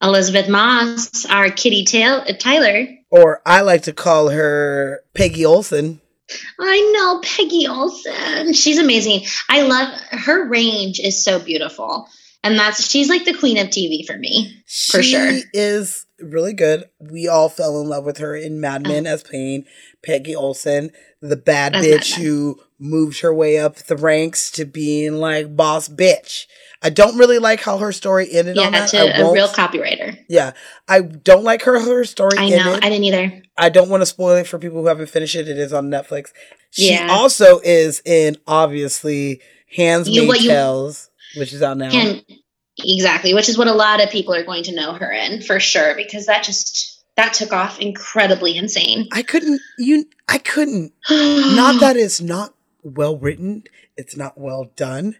Elisabeth 0.00 0.48
Moss, 0.48 1.26
our 1.26 1.50
Kitty 1.50 1.84
Tail- 1.84 2.22
uh, 2.28 2.32
Tyler. 2.38 2.86
or 3.10 3.42
I 3.44 3.62
like 3.62 3.82
to 3.82 3.92
call 3.92 4.28
her 4.28 5.00
Peggy 5.14 5.44
Olson. 5.44 6.00
I 6.60 6.92
know 6.94 7.20
Peggy 7.24 7.66
Olson. 7.66 8.52
She's 8.52 8.78
amazing. 8.78 9.22
I 9.48 9.62
love 9.62 9.88
her 10.12 10.48
range 10.48 11.00
is 11.00 11.20
so 11.20 11.40
beautiful. 11.40 12.06
And 12.44 12.56
that's 12.56 12.88
she's 12.88 13.08
like 13.08 13.24
the 13.24 13.34
queen 13.34 13.58
of 13.58 13.70
TV 13.70 14.06
for 14.06 14.16
me. 14.16 14.62
For 14.64 15.02
she 15.02 15.10
sure. 15.10 15.40
is 15.52 16.06
really 16.20 16.52
good. 16.52 16.88
We 17.00 17.26
all 17.26 17.48
fell 17.48 17.80
in 17.80 17.88
love 17.88 18.04
with 18.04 18.18
her 18.18 18.36
in 18.36 18.60
Mad 18.60 18.84
Men 18.84 19.08
as 19.08 19.24
playing 19.24 19.64
Peggy 20.04 20.34
Olson, 20.34 20.90
the 21.20 21.36
bad 21.36 21.72
bitch 21.74 22.14
who 22.14 22.60
moved 22.78 23.20
her 23.20 23.34
way 23.34 23.58
up 23.58 23.76
the 23.76 23.96
ranks 23.96 24.50
to 24.52 24.64
being 24.64 25.14
like 25.14 25.56
boss 25.56 25.88
bitch. 25.88 26.46
I 26.80 26.90
don't 26.90 27.18
really 27.18 27.38
like 27.40 27.60
how 27.60 27.78
her 27.78 27.90
story 27.90 28.28
ended 28.32 28.56
on 28.56 28.72
Yeah, 28.72 28.80
that. 28.80 28.88
to 28.90 28.98
I 28.98 29.18
a 29.18 29.32
real 29.32 29.48
copywriter. 29.48 30.16
yeah, 30.28 30.52
I 30.86 31.00
don't 31.00 31.42
like 31.42 31.62
her 31.62 31.80
her 31.80 32.04
story 32.04 32.38
I 32.38 32.48
know. 32.50 32.56
ended. 32.74 32.84
I 32.84 32.88
didn't 32.88 33.04
either. 33.04 33.42
I 33.56 33.68
don't 33.68 33.88
want 33.88 34.02
to 34.02 34.06
spoil 34.06 34.36
it 34.36 34.46
for 34.46 34.58
people 34.60 34.80
who 34.82 34.86
haven't 34.86 35.08
finished 35.10 35.34
it. 35.34 35.48
It 35.48 35.58
is 35.58 35.72
on 35.72 35.90
Netflix. 35.90 36.28
She 36.70 36.90
Yeah. 36.92 37.08
also 37.10 37.58
is 37.64 38.00
in 38.04 38.36
obviously 38.46 39.40
Hands 39.76 40.08
You- 40.08 40.30
Made 40.30 40.42
you- 40.42 40.50
Tales, 40.50 41.10
which 41.36 41.52
is 41.52 41.62
out 41.62 41.76
now. 41.76 41.90
And 41.90 42.24
exactly, 42.78 43.34
which 43.34 43.48
is 43.48 43.58
what 43.58 43.66
a 43.66 43.72
lot 43.72 44.00
of 44.02 44.10
people 44.10 44.32
are 44.34 44.44
going 44.44 44.62
to 44.64 44.74
know 44.74 44.92
her 44.92 45.10
in 45.10 45.42
for 45.42 45.58
sure, 45.58 45.94
because 45.96 46.26
that 46.26 46.44
just 46.44 46.97
that 47.18 47.34
took 47.34 47.52
off 47.52 47.78
incredibly 47.80 48.56
insane. 48.56 49.08
I 49.12 49.22
couldn't 49.22 49.60
you 49.78 50.06
I 50.28 50.38
couldn't 50.38 50.92
not 51.10 51.80
that 51.80 51.96
it's 51.96 52.20
not 52.22 52.54
well 52.82 53.18
written, 53.18 53.64
it's 53.96 54.16
not 54.16 54.38
well 54.38 54.70
done, 54.76 55.16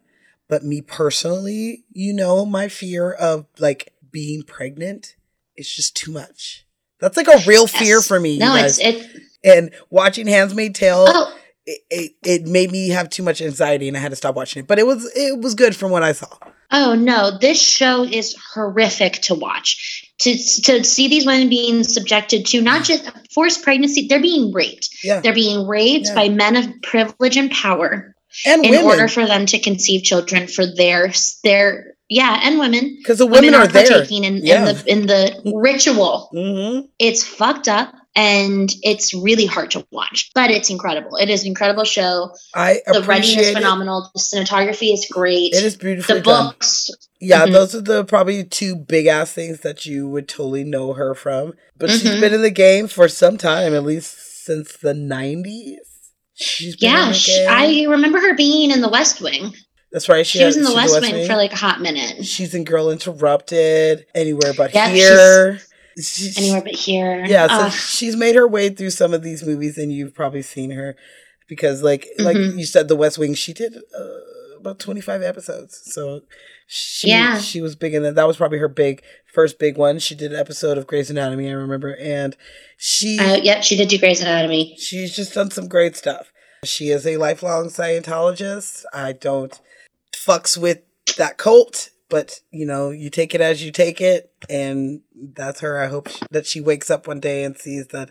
but 0.49 0.65
me 0.65 0.81
personally, 0.81 1.85
you 1.93 2.13
know, 2.15 2.47
my 2.47 2.69
fear 2.69 3.13
of 3.13 3.45
like 3.59 3.93
being 4.11 4.43
pregnant 4.43 5.17
is 5.57 5.71
just 5.71 5.95
too 5.97 6.11
much. 6.13 6.65
That's 7.01 7.17
like 7.17 7.29
a 7.29 7.43
real 7.47 7.67
fear 7.67 7.97
Yes. 7.97 8.07
for 8.09 8.19
me. 8.19 8.39
No, 8.39 8.55
it's 8.57 8.79
it. 8.79 9.07
and 9.45 9.71
watching 9.91 10.27
Handsmaid 10.27 10.75
Tale, 10.75 11.05
Oh, 11.09 11.37
it, 11.67 11.81
it, 11.91 12.13
it 12.25 12.47
made 12.47 12.73
me 12.73 12.89
have 12.91 13.11
too 13.11 13.23
much 13.23 13.43
anxiety 13.43 13.89
and 13.89 13.97
I 13.97 14.01
had 14.01 14.11
to 14.11 14.17
stop 14.17 14.35
watching 14.35 14.61
it. 14.61 14.67
But 14.67 14.79
it 14.79 14.87
was 14.87 15.05
it 15.15 15.39
was 15.41 15.55
good 15.55 15.77
from 15.77 15.91
what 15.91 16.03
I 16.03 16.13
saw. 16.13 16.29
oh 16.71 16.95
no, 16.95 17.37
this 17.39 17.61
show 17.61 18.05
is 18.05 18.35
horrific 18.55 19.15
to 19.23 19.35
watch. 19.35 20.05
To 20.21 20.33
to 20.63 20.83
see 20.85 21.07
these 21.09 21.25
women 21.27 21.49
being 21.49 21.85
subjected 21.85 22.47
to 22.47 22.61
not 22.61 22.85
just 22.85 23.09
forced 23.33 23.63
pregnancy, 23.63 24.09
they're 24.09 24.21
being 24.21 24.53
raped. 24.53 24.89
Yeah. 25.05 25.21
They're 25.21 25.33
being 25.35 25.67
raped 25.67 26.07
Yeah. 26.09 26.15
by 26.15 26.29
men 26.29 26.57
of 26.57 26.67
privilege 26.83 27.37
and 27.37 27.51
power 27.51 28.15
And 28.45 28.65
in 28.65 28.71
women. 28.73 28.85
order 28.87 29.09
for 29.09 29.27
them 29.27 29.47
to 29.47 29.59
conceive 29.61 30.03
children 30.03 30.49
for 30.49 30.67
their 30.67 31.13
their 31.45 31.95
yeah, 32.09 32.41
and 32.43 32.59
women. 32.59 32.97
Because 32.99 33.19
the 33.19 33.27
women, 33.27 33.55
are, 33.55 33.67
there. 33.69 33.87
partaking 33.87 34.25
in, 34.25 34.45
Yeah. 34.45 34.61
in 34.61 34.65
the 34.65 34.85
in 34.93 35.07
the 35.07 35.53
ritual. 35.55 36.31
hmm 36.33 36.87
It's 36.99 37.23
fucked 37.23 37.69
up 37.69 37.93
and 38.19 38.75
it's 38.83 39.15
really 39.15 39.47
hard 39.47 39.71
to 39.71 39.87
watch, 39.93 40.33
but 40.35 40.51
it's 40.51 40.71
incredible. 40.71 41.17
It 41.17 41.31
is 41.31 41.43
an 41.43 41.47
incredible 41.49 41.85
show. 41.85 42.33
I 42.53 42.81
The 42.93 43.03
writing 43.05 43.39
is 43.39 43.49
it. 43.49 43.55
phenomenal. 43.55 44.11
The 44.13 44.21
cinematography 44.21 44.93
is 44.93 45.07
great. 45.09 45.55
It 45.55 45.65
is 45.65 45.77
beautiful. 45.77 46.17
the 46.17 46.21
done. 46.23 46.47
books. 46.49 46.91
Yeah, 47.21 47.47
Mhm. 47.47 47.53
those 47.53 47.75
are 47.77 47.81
the 47.81 48.05
probably 48.05 48.43
two 48.43 48.75
big 48.75 49.07
ass 49.07 49.31
things 49.33 49.61
that 49.61 49.87
you 49.87 50.09
would 50.09 50.29
totally 50.29 50.65
know 50.65 50.95
her 50.95 51.15
from. 51.15 51.53
But 51.77 51.91
she's 51.91 52.03
Mhm. 52.03 52.21
been 52.21 52.35
in 52.35 52.43
the 52.43 52.51
game 52.51 52.89
for 52.89 53.09
some 53.09 53.39
time, 53.39 53.73
at 53.73 53.85
least 53.85 54.45
since 54.45 54.73
the 54.73 54.95
nineties. 54.95 55.79
She's 56.35 56.75
been 56.77 56.91
in 56.91 56.97
Yeah, 56.97 57.09
the 57.09 57.15
sh 57.15 57.27
game. 57.27 57.47
I 57.49 57.85
remember 57.89 58.19
her 58.21 58.35
being 58.35 58.73
in 58.73 58.81
The 58.81 58.89
West 58.89 59.21
Wing. 59.21 59.55
That's 59.93 60.09
right. 60.09 60.27
She, 60.27 60.45
was 60.45 60.57
in 60.57 60.63
The 60.65 60.69
she's 60.71 60.77
West, 60.77 61.01
Wing, 61.01 61.27
for 61.27 61.35
like 61.37 61.53
a 61.53 61.57
hot 61.57 61.81
minute. 61.81 62.25
She's 62.27 62.53
in 62.55 62.65
Girl 62.65 62.91
Interrupted, 62.91 64.07
Anywhere 64.15 64.53
But 64.55 64.75
Yep, 64.75 64.91
Here. 64.93 65.61
She's- 66.03 66.39
Anywhere 66.39 66.63
but 66.63 66.75
here. 66.75 67.25
Yeah, 67.27 67.47
so 67.49 67.71
she's 67.71 68.17
made 68.17 68.35
her 68.35 68.47
way 68.47 68.69
through 68.71 68.91
some 68.91 69.13
of 69.15 69.23
these 69.23 69.43
movies, 69.45 69.79
and 69.79 69.93
you've 69.93 70.15
probably 70.15 70.43
seen 70.43 70.71
her 70.73 70.97
because, 71.49 71.83
like, 71.83 72.07
like 72.19 72.37
Mhm. 72.37 72.59
you 72.59 72.67
said, 72.67 72.89
The 72.89 72.97
West 72.97 73.19
Wing. 73.19 73.35
She 73.35 73.53
did 73.53 73.77
uh, 73.77 74.59
about 74.61 74.79
25 74.79 75.23
episodes. 75.23 75.81
So 75.85 76.23
she 76.67 77.09
Yeah. 77.09 77.39
she 77.41 77.61
was 77.61 77.75
big 77.77 77.95
in 77.95 78.03
that. 78.03 78.15
That 78.17 78.27
was 78.27 78.37
probably 78.37 78.59
her 78.59 78.69
big 78.69 79.03
first 79.33 79.59
big 79.59 79.77
one. 79.77 79.99
She 79.99 80.15
did 80.15 80.33
an 80.33 80.39
episode 80.39 80.77
of 80.79 80.87
Grey's 80.87 81.11
Anatomy, 81.11 81.49
I 81.49 81.53
remember, 81.53 81.97
and 81.97 82.37
she 82.77 83.19
Uh, 83.19 83.37
yep, 83.37 83.63
she 83.63 83.77
did 83.77 83.89
do 83.89 83.99
Grey's 83.99 84.21
Anatomy. 84.21 84.77
she's 84.79 85.15
just 85.15 85.35
done 85.35 85.51
some 85.51 85.69
great 85.69 85.97
stuff. 85.97 86.33
She 86.65 86.91
is 86.91 87.07
a 87.07 87.17
lifelong 87.19 87.71
Scientologist. 87.71 88.85
I 88.93 89.13
don't 89.13 89.59
fucks 90.15 90.57
with 90.57 90.79
that 91.17 91.39
cult, 91.39 91.91
but 92.09 92.41
you 92.51 92.67
know, 92.67 92.91
you 92.91 93.11
take 93.11 93.35
it 93.35 93.41
as 93.41 93.63
you 93.63 93.71
take 93.71 94.01
it, 94.01 94.33
and 94.49 95.03
that's 95.15 95.61
her. 95.61 95.79
I 95.79 95.87
hope 95.87 96.09
sh 96.09 96.23
that 96.31 96.47
she 96.47 96.61
wakes 96.61 96.91
up 96.91 97.07
one 97.07 97.21
day 97.21 97.45
and 97.45 97.57
sees 97.57 97.89
that 97.89 98.11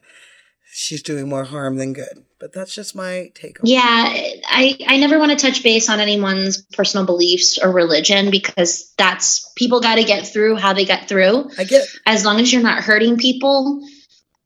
she's 0.72 1.02
doing 1.02 1.28
more 1.28 1.46
harm 1.46 1.78
than 1.78 1.94
good. 1.94 2.26
But 2.40 2.54
that's 2.54 2.74
just 2.74 2.96
my 2.96 3.32
take. 3.34 3.60
on 3.60 3.66
it. 3.66 3.72
Yeah, 3.72 3.82
I, 3.82 4.78
I 4.88 4.98
never 4.98 5.18
want 5.18 5.32
to 5.32 5.38
touch 5.38 5.64
base 5.64 5.90
on 5.90 6.00
anyone's 6.00 6.62
personal 6.62 7.06
beliefs 7.06 7.58
or 7.58 7.72
religion 7.72 8.30
because 8.30 8.94
that's 8.96 9.52
people 9.56 9.82
got 9.82 9.96
to 9.96 10.04
get 10.04 10.28
through 10.28 10.56
how 10.56 10.74
they 10.74 10.86
get 10.86 11.10
through. 11.10 11.50
I 11.58 11.64
get 11.64 11.84
it. 11.84 11.90
As 12.06 12.26
long 12.26 12.40
as 12.40 12.52
you're 12.54 12.62
not 12.62 12.84
hurting 12.84 13.18
people. 13.18 13.82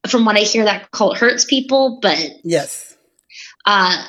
From 0.07 0.25
what 0.25 0.35
I 0.35 0.39
hear, 0.39 0.63
that 0.63 0.89
cult 0.89 1.17
hurts 1.17 1.45
people, 1.45 1.99
but 2.01 2.17
Yes. 2.43 2.90
Uh, 3.65 4.03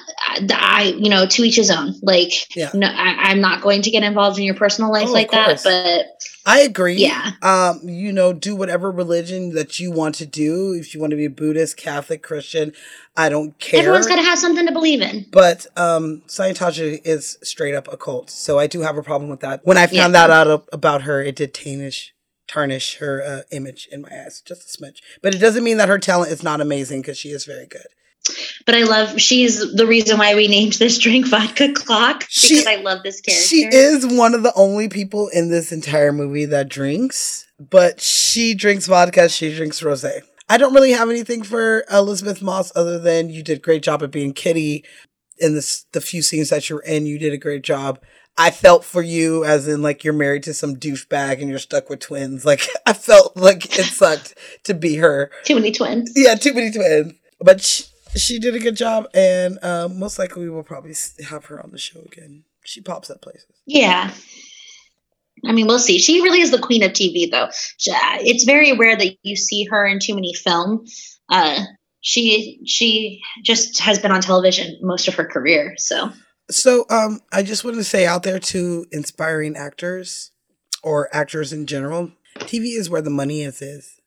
I, 0.51 0.95
you 0.99 1.11
know, 1.11 1.27
to 1.27 1.43
each 1.45 1.57
his 1.57 1.71
own. 1.71 1.95
Like, 2.03 2.55
Yeah. 2.57 2.71
no, 2.75 2.87
I, 2.87 3.31
I'm 3.31 3.41
not 3.41 3.61
going 3.63 3.83
to 3.83 3.91
get 3.91 4.03
involved 4.03 4.39
in 4.39 4.45
your 4.45 4.55
personal 4.55 4.91
life 4.91 5.09
Oh, 5.09 5.13
like 5.13 5.31
that, 5.33 5.61
but 5.63 6.07
I 6.47 6.61
agree. 6.61 6.95
Yeah. 6.97 7.33
Um, 7.43 7.81
you 7.85 8.13
know, 8.13 8.33
do 8.33 8.57
whatever 8.57 8.91
religion 8.91 9.55
that 9.55 9.79
you 9.79 9.93
want 9.93 10.15
to 10.17 10.27
do. 10.27 10.73
If 10.73 10.95
you 10.95 11.01
want 11.01 11.11
to 11.11 11.17
be 11.17 11.27
a 11.27 11.31
Buddhist, 11.31 11.77
Catholic, 11.77 12.23
Christian, 12.23 12.73
I 13.17 13.29
don't 13.29 13.59
care. 13.59 13.81
everyone's 13.81 14.07
got 14.07 14.17
to 14.17 14.23
have 14.23 14.39
something 14.39 14.67
to 14.67 14.73
believe 14.73 15.03
in. 15.03 15.27
But 15.31 15.67
um, 15.77 16.23
Scientology 16.29 17.01
is 17.05 17.39
straight 17.43 17.75
up 17.75 17.93
a 17.93 17.97
cult, 17.97 18.31
so 18.31 18.59
I 18.59 18.67
do 18.67 18.81
have 18.81 18.97
a 18.97 19.03
problem 19.03 19.31
with 19.31 19.41
that. 19.41 19.61
When 19.65 19.77
I 19.77 19.87
found 19.87 20.15
Yeah. 20.15 20.27
that 20.27 20.31
out 20.31 20.69
about 20.73 21.03
her, 21.03 21.23
it 21.23 21.37
did 21.37 21.53
tarnish 21.55 22.15
tarnish 22.49 22.99
her 22.99 23.23
uh, 23.23 23.43
image 23.51 23.89
in 23.91 24.03
my 24.03 24.09
eyes 24.11 24.43
just 24.45 24.63
a 24.63 24.83
smidge. 24.83 24.99
But 25.23 25.35
it 25.35 25.39
doesn't 25.39 25.65
mean 25.65 25.77
that 25.79 25.89
her 25.89 25.99
talent 25.99 26.33
is 26.33 26.43
not 26.43 26.61
amazing 26.61 27.01
because 27.01 27.17
she 27.17 27.31
is 27.31 27.45
very 27.47 27.67
good. 27.67 27.87
But 28.67 28.75
I 28.77 28.85
love, 28.85 29.21
she's 29.21 29.75
the 29.75 29.87
reason 29.87 30.19
why 30.19 30.35
we 30.35 30.47
named 30.49 30.75
this 30.75 30.99
drink 30.99 31.27
Vodka 31.27 31.73
Clock 31.73 32.21
because 32.21 32.33
She- 32.33 32.67
I 32.67 32.77
love 32.77 33.03
this 33.03 33.21
character. 33.21 33.45
She 33.47 33.65
is 33.65 34.07
one 34.07 34.35
of 34.35 34.43
the 34.43 34.53
only 34.55 34.89
people 34.89 35.29
in 35.29 35.51
this 35.51 35.73
entire 35.73 36.13
movie 36.13 36.45
that 36.47 36.69
drinks, 36.69 37.47
but 37.59 38.01
she 38.01 38.55
drinks 38.55 38.87
vodka, 38.87 39.29
she 39.29 39.55
drinks 39.55 39.81
rosé. 39.81 40.21
I 40.49 40.57
don't 40.59 40.75
really 40.75 40.93
have 40.93 41.11
anything 41.11 41.43
for 41.43 41.85
Elisabeth 41.91 42.43
Moss 42.43 42.73
other 42.77 42.99
than 42.99 43.31
you 43.31 43.43
did 43.43 43.59
a 43.59 43.61
great 43.63 43.83
job 43.83 44.03
at 44.03 44.11
being 44.11 44.33
Kitty 44.35 44.85
in 45.39 45.55
this 45.55 45.87
the 45.93 46.01
few 46.01 46.23
scenes 46.23 46.51
that 46.51 46.69
you're 46.69 46.81
in. 46.81 47.07
You 47.07 47.19
did 47.19 47.33
a 47.33 47.39
great 47.39 47.63
job. 47.63 48.01
I 48.37 48.51
felt 48.51 48.85
for 48.85 49.03
you 49.03 49.45
as 49.45 49.67
in 49.69 49.83
like 49.83 50.05
you're 50.05 50.13
married 50.15 50.43
to 50.45 50.55
some 50.55 50.77
douchebag 50.77 51.41
and 51.41 51.49
you're 51.49 51.59
stuck 51.59 51.89
with 51.91 52.01
twins. 52.01 52.45
Like 52.53 52.67
I 52.87 52.93
felt 52.93 53.37
like 53.37 53.79
it 53.79 53.85
sucked 53.85 54.35
to 54.65 54.75
be 54.75 54.97
her. 54.97 55.31
Too 55.45 55.55
many 55.55 55.73
twins. 55.73 56.13
Yeah, 56.15 56.35
too 56.35 56.53
many 56.55 56.71
twins. 56.71 57.15
But 57.41 57.61
she, 57.63 57.85
she 58.17 58.39
did 58.39 58.55
a 58.55 58.59
good 58.61 58.77
job, 58.77 59.09
and 59.15 59.59
uh, 59.63 59.89
most 59.89 60.19
likely 60.19 60.43
we 60.45 60.51
will 60.51 60.63
probably 60.63 60.95
have 61.29 61.47
her 61.47 61.63
on 61.63 61.71
the 61.71 61.79
show 61.79 62.01
again. 62.01 62.45
She 62.65 62.81
pops 62.81 63.11
up 63.11 63.21
places. 63.23 63.47
Yeah. 63.67 64.13
I 65.45 65.53
mean, 65.53 65.67
we'll 65.67 65.79
see. 65.79 65.99
She 65.99 66.23
really 66.23 66.41
is 66.41 66.51
the 66.51 66.59
queen 66.59 66.83
of 66.83 66.93
TV, 66.93 67.31
though. 67.31 67.49
She- 67.79 67.91
uh, 67.91 68.19
It's 68.21 68.45
very 68.45 68.77
rare 68.77 68.97
that 68.97 69.17
you 69.23 69.37
see 69.37 69.65
her 69.65 69.87
in 69.87 69.99
too 69.99 70.15
many 70.15 70.35
film. 70.35 70.87
Uh, 71.29 71.61
she 72.01 72.61
she 72.67 73.21
just 73.45 73.81
has 73.81 73.99
been 73.99 74.11
on 74.13 74.21
television 74.21 74.79
most 74.83 75.09
of 75.09 75.15
her 75.15 75.25
career. 75.25 75.75
So 75.79 76.13
So, 76.51 76.85
um, 76.91 77.21
I 77.33 77.43
just 77.43 77.65
wanted 77.65 77.77
to 77.79 77.85
say 77.85 78.07
out 78.07 78.25
there 78.25 78.39
to 78.41 78.87
inspiring 78.93 79.57
actors 79.57 80.33
or 80.83 81.09
actors 81.15 81.53
in 81.53 81.67
general, 81.67 82.11
TV 82.41 82.77
is 82.77 82.91
where 82.91 83.03
the 83.03 83.11
money 83.11 83.43
is. 83.43 83.63
Is 83.63 84.01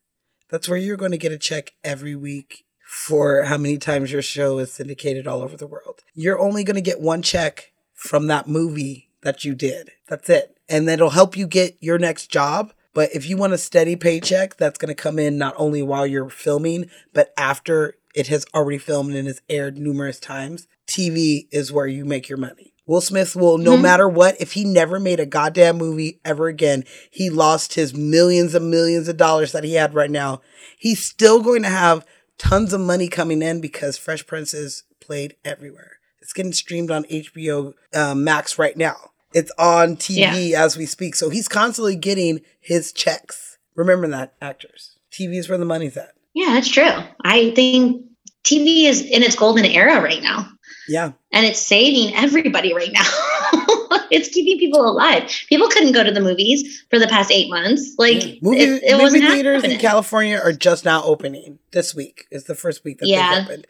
that's 0.50 0.68
where 0.68 0.78
you're 0.78 0.96
going 0.98 1.12
to 1.12 1.18
get 1.18 1.32
a 1.32 1.38
check 1.38 1.72
every 1.82 2.14
week 2.14 2.65
for 2.86 3.42
how 3.42 3.58
many 3.58 3.76
times 3.78 4.12
your 4.12 4.22
show 4.22 4.58
is 4.58 4.72
syndicated 4.72 5.26
all 5.26 5.42
over 5.42 5.56
the 5.56 5.66
world. 5.66 6.04
You're 6.14 6.38
only 6.38 6.62
going 6.62 6.76
to 6.76 6.80
get 6.80 7.00
one 7.00 7.20
check 7.20 7.72
from 7.92 8.28
that 8.28 8.46
movie 8.46 9.10
that 9.22 9.44
you 9.44 9.56
did. 9.56 9.90
That's 10.08 10.30
it, 10.30 10.56
and 10.68 10.88
that'll 10.88 11.10
help 11.10 11.36
you 11.36 11.48
get 11.48 11.76
your 11.80 11.98
next 11.98 12.28
job. 12.28 12.72
But 12.94 13.10
if 13.12 13.28
you 13.28 13.36
want 13.36 13.52
a 13.52 13.58
steady 13.58 13.96
paycheck, 13.96 14.56
that's 14.56 14.78
going 14.78 14.88
to 14.88 14.94
come 14.94 15.18
in 15.18 15.36
not 15.36 15.54
only 15.58 15.82
while 15.82 16.06
you're 16.06 16.30
filming, 16.30 16.88
but 17.12 17.34
after 17.36 17.96
it 18.14 18.28
has 18.28 18.46
already 18.54 18.78
filmed 18.78 19.14
and 19.14 19.28
is 19.28 19.42
aired 19.50 19.76
numerous 19.76 20.20
times. 20.20 20.68
TV 20.86 21.48
is 21.50 21.72
where 21.72 21.88
you 21.88 22.04
make 22.04 22.28
your 22.28 22.38
money. 22.38 22.72
Will 22.86 23.00
Smith 23.00 23.34
will, 23.34 23.58
no 23.58 23.72
mm-hmm. 23.72 23.82
matter 23.82 24.08
what, 24.08 24.40
if 24.40 24.52
he 24.52 24.64
never 24.64 25.00
made 25.00 25.18
a 25.18 25.26
goddamn 25.26 25.76
movie 25.76 26.20
ever 26.24 26.46
again, 26.46 26.84
he 27.10 27.28
lost 27.30 27.74
his 27.74 27.92
millions 27.92 28.54
and 28.54 28.70
millions 28.70 29.08
of 29.08 29.16
dollars 29.16 29.50
that 29.52 29.64
he 29.64 29.74
had 29.74 29.92
right 29.92 30.10
now. 30.10 30.40
He's 30.78 31.04
still 31.04 31.42
going 31.42 31.64
to 31.64 31.68
have 31.68 32.06
tons 32.38 32.72
of 32.72 32.80
money 32.80 33.08
coming 33.08 33.42
in 33.42 33.60
because 33.60 33.96
Fresh 33.98 34.26
Prince 34.26 34.54
is 34.54 34.84
played 35.00 35.36
everywhere. 35.44 35.92
It's 36.20 36.32
getting 36.32 36.52
streamed 36.52 36.90
on 36.90 37.04
HBO 37.04 37.74
uh, 37.94 38.14
Max 38.14 38.58
right 38.58 38.76
now. 38.76 38.96
It's 39.32 39.52
on 39.58 39.96
TV 39.96 40.52
as 40.52 40.76
we 40.76 40.86
speak. 40.86 41.14
So 41.14 41.30
he's 41.30 41.48
constantly 41.48 41.94
getting 41.96 42.40
his 42.60 42.92
checks. 42.92 43.58
Remember 43.74 44.08
that, 44.08 44.34
actors. 44.40 44.96
TV 45.12 45.34
is 45.36 45.48
where 45.48 45.58
the 45.58 45.64
money's 45.64 45.96
at. 45.96 46.12
yeah, 46.34 46.54
that's 46.54 46.68
true. 46.68 46.90
I 47.24 47.50
think 47.54 48.04
TV 48.44 48.84
is 48.84 49.02
in 49.02 49.22
its 49.22 49.36
golden 49.36 49.64
era 49.64 50.00
right 50.00 50.22
now, 50.22 50.48
Yeah. 50.88 51.12
and 51.32 51.44
it's 51.46 51.58
saving 51.60 52.14
everybody 52.14 52.74
right 52.74 52.90
now. 52.92 53.02
it's 54.10 54.28
keeping 54.28 54.58
people 54.58 54.84
alive. 54.88 55.30
People 55.48 55.68
couldn't 55.68 55.92
go 55.92 56.02
to 56.04 56.10
the 56.10 56.20
movies 56.20 56.84
for 56.90 56.98
the 56.98 57.08
past 57.08 57.30
eight 57.30 57.50
months. 57.50 57.94
Like 57.98 58.38
Movie, 58.42 58.58
it, 58.60 58.82
it 58.84 58.96
movie 59.02 59.20
theaters 59.20 59.64
in. 59.64 59.78
California 59.78 60.40
are 60.42 60.52
just 60.52 60.84
now 60.84 61.02
opening 61.04 61.58
this 61.72 61.94
week. 61.94 62.26
Is 62.30 62.44
the 62.44 62.54
first 62.54 62.84
week 62.84 62.98
that 62.98 63.08
Yeah. 63.08 63.34
they 63.34 63.44
opened 63.44 63.66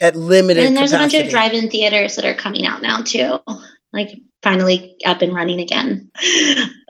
at 0.00 0.16
limited 0.16 0.64
And 0.64 0.76
there's 0.76 0.92
capacity. 0.92 1.16
a 1.16 1.20
bunch 1.20 1.26
of 1.26 1.30
drive-in 1.32 1.70
theaters 1.70 2.16
that 2.16 2.24
are 2.24 2.34
coming 2.34 2.66
out 2.66 2.82
now 2.82 3.02
too, 3.02 3.38
like 3.92 4.10
finally 4.42 4.96
up 5.04 5.22
and 5.22 5.34
running 5.34 5.60
again. 5.60 6.10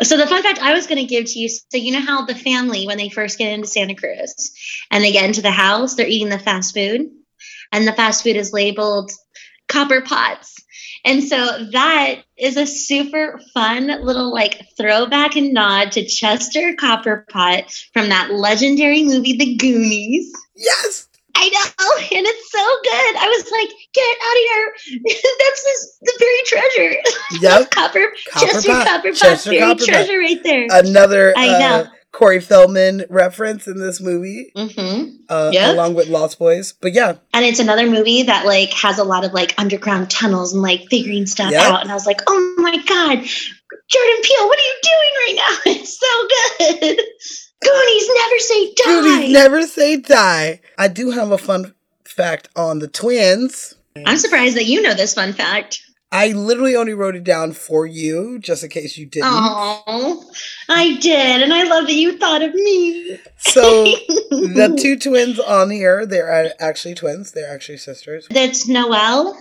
So 0.03 0.17
the 0.17 0.27
fun 0.27 0.43
fact 0.43 0.61
I 0.63 0.73
was 0.73 0.87
going 0.87 0.97
to 0.99 1.05
give 1.05 1.27
to 1.27 1.39
you, 1.39 1.51
so 1.51 1.61
you 1.77 1.93
know 1.93 2.01
how 2.01 2.25
the 2.25 2.35
family 2.35 2.87
when 2.87 2.97
they 2.97 3.11
first 3.11 3.37
get 3.37 3.53
into 3.53 3.69
Santa 3.69 3.95
Cruz 3.95 4.51
and 4.91 5.05
they 5.05 5.13
get 5.13 5.27
into 5.27 5.43
the 5.43 5.51
house, 5.51 5.95
they're 5.95 6.07
eating 6.07 6.31
the 6.31 6.39
fast 6.39 6.73
food, 6.73 7.03
and 7.71 7.87
the 7.87 7.93
fast 7.93 8.23
food 8.25 8.37
is 8.37 8.51
labeled 8.55 9.13
copper 9.71 10.03
pots. 10.03 10.57
And 11.05 11.25
so 11.25 11.65
that 11.73 12.17
is 12.37 12.59
a 12.59 12.67
super 12.67 13.41
fun 13.55 13.87
little 14.05 14.33
like 14.33 14.67
throwback 14.77 15.35
and 15.37 15.55
nod 15.55 15.93
to 15.93 16.05
Chester 16.05 16.75
Copperpot 16.75 17.73
from 17.95 18.11
that 18.11 18.31
legendary 18.33 19.05
movie, 19.05 19.37
The 19.37 19.57
Goonies. 19.57 20.31
yes. 20.57 21.07
I 21.35 21.49
know, 21.49 22.17
and 22.19 22.27
it's 22.27 22.53
so 22.53 22.59
good. 22.59 23.17
I 23.17 23.29
was 23.29 23.51
like, 23.51 23.71
get 23.95 24.17
out 24.27 24.37
of 24.37 24.45
here. 24.51 25.05
That's 25.39 25.65
this, 25.65 25.99
the 26.03 26.13
buried 26.19 26.47
treasure. 26.47 27.03
Yep. 27.41 27.71
Copper, 27.71 28.13
Copper 28.31 28.47
Chester 28.47 28.73
pot. 28.73 28.87
Copper 28.87 29.13
Chester 29.13 29.51
buried 29.51 29.79
Copper 29.79 29.85
treasure 29.85 30.19
right 30.19 30.43
there. 30.43 30.67
Another 30.71 31.33
I 31.37 31.49
uh, 31.49 31.59
know. 31.59 31.91
Corey 32.13 32.41
Feldman 32.41 33.05
reference 33.09 33.67
in 33.67 33.79
this 33.79 34.01
movie, 34.01 34.53
hmm 34.57 35.05
uh, 35.29 35.51
Yeah. 35.53 35.73
along 35.73 35.95
with 35.95 36.09
Lost 36.09 36.39
Boys. 36.39 36.73
But 36.73 36.93
yeah, 36.93 37.15
And 37.33 37.45
it's 37.45 37.61
another 37.61 37.89
movie 37.89 38.25
that 38.25 38.47
like 38.47 38.71
has 38.73 38.99
a 38.99 39.05
lot 39.05 39.25
of 39.25 39.33
like 39.33 39.55
underground 39.59 40.11
tunnels 40.11 40.53
and 40.53 40.63
like 40.63 40.87
figuring 40.91 41.27
stuff 41.27 41.53
Yep. 41.53 41.63
out. 41.63 41.83
And 41.83 41.91
I 41.91 41.95
was 41.95 42.07
like, 42.07 42.21
oh 42.27 42.55
my 42.59 42.73
God, 42.77 43.19
Jordan 43.19 44.23
Peele, 44.23 44.47
what 44.49 44.59
are 44.59 44.63
you 44.63 44.81
doing 44.83 45.13
right 45.17 45.35
now? 45.37 45.59
It's 45.73 45.99
so 45.99 46.29
good. 46.59 47.01
Goonies 47.63 48.11
never 48.15 48.39
say 48.39 48.75
die. 48.75 48.85
Goonies 48.85 49.33
never 49.33 49.63
say 49.63 49.97
die. 49.97 50.61
I 50.79 50.89
do 50.89 51.11
have 51.11 51.31
a 51.31 51.39
fun 51.39 51.75
fact 52.05 52.49
on 52.57 52.79
the 52.81 52.89
twins. 52.89 53.75
I'm 54.07 54.17
surprised 54.17 54.57
that 54.57 54.67
you 54.67 54.83
know 54.83 54.95
this 54.95 55.15
fun 55.15 55.33
fact. 55.33 55.83
I 56.13 56.33
literally 56.33 56.75
only 56.75 56.93
wrote 56.93 57.15
it 57.15 57.23
down 57.23 57.53
for 57.53 57.87
you, 57.87 58.41
just 58.41 58.65
in 58.65 58.71
case 58.71 58.99
you 58.99 59.07
didn't. 59.07 59.29
Oh, 59.31 60.31
I 60.69 60.97
did, 60.97 61.43
and 61.43 61.55
I 61.55 61.65
love 61.65 61.87
that 61.87 61.95
you 61.95 62.19
thought 62.19 62.43
of 62.43 62.53
me. 62.53 63.19
So 63.39 63.85
the 64.31 64.77
two 64.81 64.99
twins 64.99 65.39
on 65.39 65.71
here, 65.71 66.05
they're 66.07 66.53
actually 66.61 66.95
twins. 66.95 67.31
They're 67.31 67.53
actually 67.53 67.79
sisters. 67.79 68.27
That's 68.31 68.67
Noelle 68.67 69.41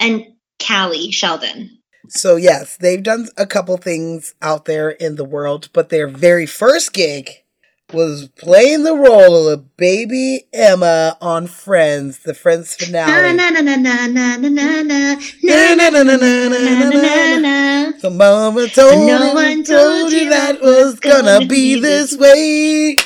and 0.00 0.26
Callie 0.64 1.12
Sheldon. 1.12 1.78
So 2.08 2.34
yes, 2.34 2.76
they've 2.78 3.02
done 3.02 3.28
a 3.36 3.46
couple 3.46 3.76
things 3.76 4.34
out 4.42 4.64
there 4.64 4.90
in 4.90 5.14
the 5.14 5.24
world, 5.24 5.68
but 5.72 5.88
their 5.88 6.08
very 6.08 6.46
first 6.46 6.92
gig 6.92 7.41
was 7.92 8.28
playing 8.36 8.84
the 8.84 8.94
role 8.94 9.48
of 9.48 9.76
baby 9.76 10.48
Emma 10.52 11.16
on 11.20 11.46
Friends, 11.46 12.20
the 12.20 12.34
Friends 12.34 12.74
finale. 12.74 13.12
So 18.00 18.10
mama 18.10 18.68
told 18.68 19.06
no 19.06 19.34
one 19.34 19.64
told 19.64 20.12
you 20.12 20.28
that 20.30 20.60
was 20.60 20.98
gonna 20.98 21.46
be 21.46 21.80
this 21.80 22.16
way. 22.16 22.96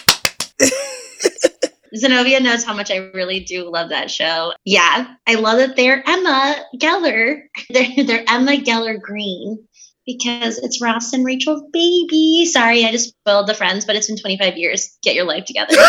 Zenobia 1.96 2.40
knows 2.40 2.64
how 2.64 2.74
much 2.74 2.90
I 2.90 2.96
really 3.14 3.40
do 3.40 3.70
love 3.70 3.90
that 3.90 4.10
show. 4.10 4.52
Yeah, 4.64 5.14
I 5.26 5.34
love 5.34 5.58
that 5.58 5.76
they're 5.76 6.02
Emma 6.06 6.56
Geller. 6.76 7.42
They're, 7.70 8.04
they're 8.04 8.24
Emma 8.28 8.52
Geller 8.52 9.00
Green 9.00 9.66
because 10.06 10.58
it's 10.58 10.80
Ross 10.80 11.12
and 11.12 11.24
Rachel's 11.24 11.62
baby. 11.72 12.46
Sorry, 12.46 12.84
I 12.84 12.92
just 12.92 13.08
spoiled 13.10 13.48
the 13.48 13.54
friends, 13.54 13.84
but 13.84 13.96
it's 13.96 14.06
been 14.06 14.16
25 14.18 14.56
years. 14.56 14.96
Get 15.02 15.14
your 15.14 15.24
life 15.26 15.44
together. 15.44 15.74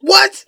What? 0.00 0.44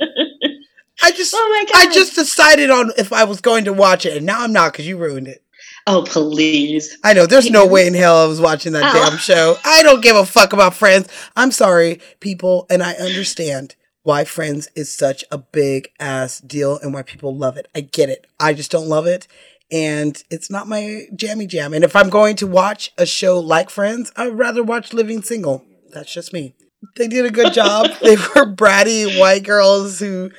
I 1.02 1.10
just 1.12 1.34
Oh 1.36 1.48
my 1.50 1.64
God. 1.72 1.88
I 1.88 1.92
just 1.92 2.14
decided 2.14 2.70
on 2.70 2.92
if 2.96 3.12
I 3.12 3.24
was 3.24 3.40
going 3.40 3.64
to 3.64 3.72
watch 3.72 4.06
it, 4.06 4.16
and 4.16 4.24
now 4.26 4.42
I'm 4.42 4.52
not 4.52 4.72
because 4.72 4.86
you 4.86 4.96
ruined 4.96 5.26
it. 5.26 5.42
oh, 5.86 6.04
please. 6.06 6.96
I 7.02 7.12
know 7.12 7.26
there's 7.26 7.50
no 7.50 7.66
way 7.66 7.86
in 7.88 7.94
hell 7.94 8.18
I 8.18 8.26
was 8.26 8.40
watching 8.40 8.72
that 8.74 8.94
Oh. 8.94 9.08
damn 9.10 9.18
show. 9.18 9.56
I 9.64 9.82
don't 9.82 10.02
give 10.02 10.14
a 10.16 10.24
fuck 10.26 10.52
about 10.52 10.74
Friends. 10.74 11.08
I'm 11.34 11.50
sorry, 11.50 12.00
people, 12.20 12.66
and 12.70 12.82
I 12.82 12.92
understand 12.94 13.74
why 14.02 14.24
Friends 14.24 14.68
is 14.76 14.94
such 14.96 15.24
a 15.32 15.38
big 15.38 15.88
ass 15.98 16.38
deal 16.40 16.78
and 16.78 16.94
why 16.94 17.02
people 17.02 17.34
love 17.36 17.56
it. 17.56 17.66
I 17.74 17.80
get 17.80 18.10
it. 18.10 18.26
I 18.38 18.52
just 18.54 18.70
don't 18.70 18.86
love 18.88 19.06
it. 19.06 19.26
And 19.70 20.22
it's 20.30 20.50
not 20.50 20.66
my 20.66 21.06
jammy 21.14 21.46
jam. 21.46 21.74
And 21.74 21.84
if 21.84 21.94
I'm 21.94 22.08
going 22.08 22.36
to 22.36 22.46
watch 22.46 22.92
a 22.96 23.04
show 23.04 23.38
like 23.38 23.70
Friends, 23.70 24.10
I'd 24.16 24.38
rather 24.38 24.62
watch 24.62 24.92
Living 24.92 25.22
Single. 25.22 25.64
That's 25.92 26.12
just 26.12 26.32
me. 26.32 26.54
They 26.96 27.08
did 27.08 27.26
a 27.26 27.30
good 27.30 27.52
job. 27.52 27.90
they 28.02 28.16
were 28.16 28.54
bratty 28.54 29.18
white 29.18 29.44
girls 29.44 29.98
who 29.98 30.30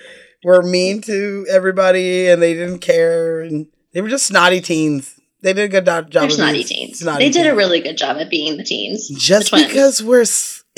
were 0.44 0.64
mean 0.64 1.02
to 1.02 1.46
everybody 1.50 2.28
and 2.28 2.42
they 2.42 2.54
didn't 2.54 2.80
care. 2.80 3.42
And 3.42 3.68
they 3.94 4.02
were 4.02 4.10
just 4.10 4.26
snotty 4.26 4.62
teens. 4.62 5.20
They 5.42 5.54
did 5.54 5.66
a 5.66 5.70
good 5.70 5.86
job. 5.86 6.12
They're 6.12 6.26
of 6.26 6.32
snotty 6.32 6.64
teens. 6.64 7.00
snotty 7.00 7.26
they 7.26 7.32
did 7.32 7.48
a 7.48 7.56
really 7.56 7.80
good 7.80 7.98
job 7.98 8.18
at 8.18 8.30
being 8.30 8.58
the 8.58 8.64
teens. 8.64 9.08
Just 9.10 9.52
the 9.52 9.66
because 9.66 10.04
we're 10.04 10.26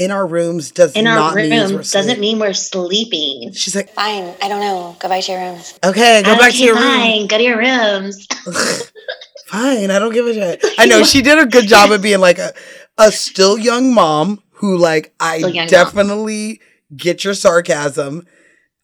in 0.03 0.11
our 0.11 0.25
rooms 0.25 0.71
does 0.71 0.95
in 0.95 1.05
our 1.07 1.15
not 1.15 1.35
mean 1.35 1.51
room 1.51 1.71
we're 1.75 1.83
doesn't 1.83 2.19
mean 2.19 2.39
we're 2.39 2.53
sleeping. 2.53 3.51
She's 3.53 3.75
like, 3.75 3.89
Fine. 3.93 4.33
I 4.41 4.47
don't 4.49 4.59
know. 4.61 4.95
Go 4.99 5.07
back 5.09 5.23
to 5.25 5.31
your 5.31 5.41
rooms. 5.41 5.77
okay, 5.83 6.21
go 6.23 6.35
back 6.37 6.51
to 6.51 6.57
Okay, 6.57 6.65
your 6.65 6.75
room. 6.75 6.83
fine. 6.83 7.27
Go 7.27 7.37
to 7.37 7.43
your 7.43 7.57
rooms. 7.57 8.27
Fine, 9.47 9.91
I 9.91 9.99
don't 9.99 10.13
give 10.13 10.25
a 10.27 10.33
shit. 10.33 10.63
I 10.77 10.85
know 10.85 11.03
she 11.03 11.21
did 11.21 11.37
a 11.37 11.45
good 11.45 11.67
job 11.67 11.91
of 11.95 12.01
being 12.01 12.19
like 12.21 12.37
a, 12.39 12.53
a 12.97 13.11
still 13.11 13.57
young 13.57 13.93
mom 13.93 14.41
who 14.51 14.77
like 14.77 15.13
I 15.19 15.39
Still 15.39 15.49
young 15.49 15.65
mom. 15.65 15.69
definitely 15.69 16.61
get 16.95 17.23
your 17.25 17.33
sarcasm. 17.33 18.25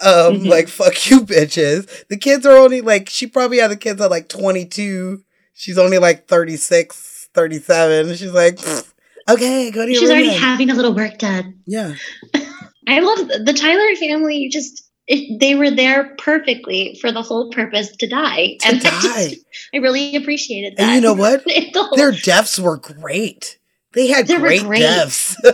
Um, 0.01 0.41
Mhm. 0.41 0.47
like 0.47 0.67
fuck 0.79 1.09
you 1.09 1.21
bitches. 1.21 2.07
The 2.09 2.17
kids 2.17 2.45
are 2.45 2.57
only 2.57 2.81
like 2.81 3.09
she 3.09 3.27
probably 3.27 3.59
had 3.59 3.71
the 3.71 3.77
kids 3.77 4.01
at 4.01 4.11
like 4.11 4.27
22. 4.29 5.23
She's 5.53 5.77
only 5.77 5.97
like 5.99 6.27
36, 6.27 7.29
37. 7.33 8.15
She's 8.17 8.31
like, 8.33 8.57
"Pfft, 8.57 8.93
okay, 9.29 9.71
go 9.71 9.85
to 9.85 9.91
your 9.91 9.99
She's 9.99 10.09
room. 10.09 10.17
already 10.17 10.29
then." 10.29 10.39
having 10.39 10.69
a 10.69 10.75
little 10.75 10.93
work 10.93 11.17
done. 11.17 11.59
yeah. 11.65 11.95
I 12.89 13.01
love 13.01 13.27
the 13.45 13.53
Tyler 13.53 13.95
family. 13.97 14.47
Just 14.49 14.83
it, 15.07 15.39
they 15.41 15.55
were 15.55 15.69
there 15.71 16.15
perfectly 16.17 16.97
for 17.01 17.11
the 17.11 17.21
whole 17.21 17.49
purpose 17.51 17.95
to 17.97 18.07
die, 18.07 18.55
To 18.61 18.67
and 18.67 18.77
I, 18.77 18.79
die. 18.79 19.27
just, 19.29 19.45
I 19.73 19.77
really 19.77 20.15
appreciated 20.15 20.77
that. 20.77 20.83
And 20.83 20.95
you 20.95 21.01
know 21.01 21.13
what? 21.13 21.43
Their 21.95 22.11
deaths 22.13 22.57
were 22.59 22.77
great. 22.77 23.57
They 23.93 24.07
had 24.07 24.27
They 24.27 24.37
great, 24.37 24.63
great. 24.63 24.79
deaths. 24.79 25.35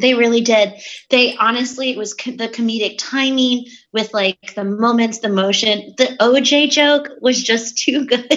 They 0.00 0.14
really 0.14 0.42
did. 0.42 0.74
They 1.10 1.34
honestly, 1.38 1.90
it 1.90 1.98
was 1.98 2.14
co- 2.14 2.30
the 2.30 2.46
comedic 2.48 2.96
timing 2.98 3.64
with 3.92 4.14
like 4.14 4.54
the 4.54 4.62
moments, 4.62 5.18
the 5.18 5.28
motion. 5.28 5.92
The 5.96 6.16
OJ 6.20 6.70
joke 6.70 7.08
was 7.20 7.42
just 7.42 7.78
too 7.78 8.06
good. 8.06 8.30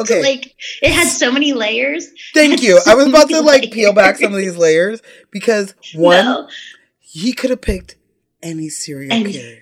Okay. 0.00 0.22
like 0.22 0.54
it 0.82 0.90
had 0.92 1.08
so 1.08 1.30
many 1.32 1.52
layers. 1.52 2.08
Thank 2.34 2.62
you. 2.62 2.80
I 2.86 2.94
was 2.94 3.06
about 3.06 3.28
to 3.30 3.40
like 3.42 3.70
peel 3.72 3.92
back 3.92 4.16
some 4.18 4.32
of 4.32 4.38
these 4.38 4.56
layers 4.56 5.00
because 5.30 5.74
one, 5.94 6.24
No. 6.24 6.48
he 6.98 7.32
could 7.32 7.50
have 7.50 7.60
picked 7.60 7.96
any 8.42 8.68
serial 8.68 9.12
Any- 9.12 9.32
killer. 9.32 9.56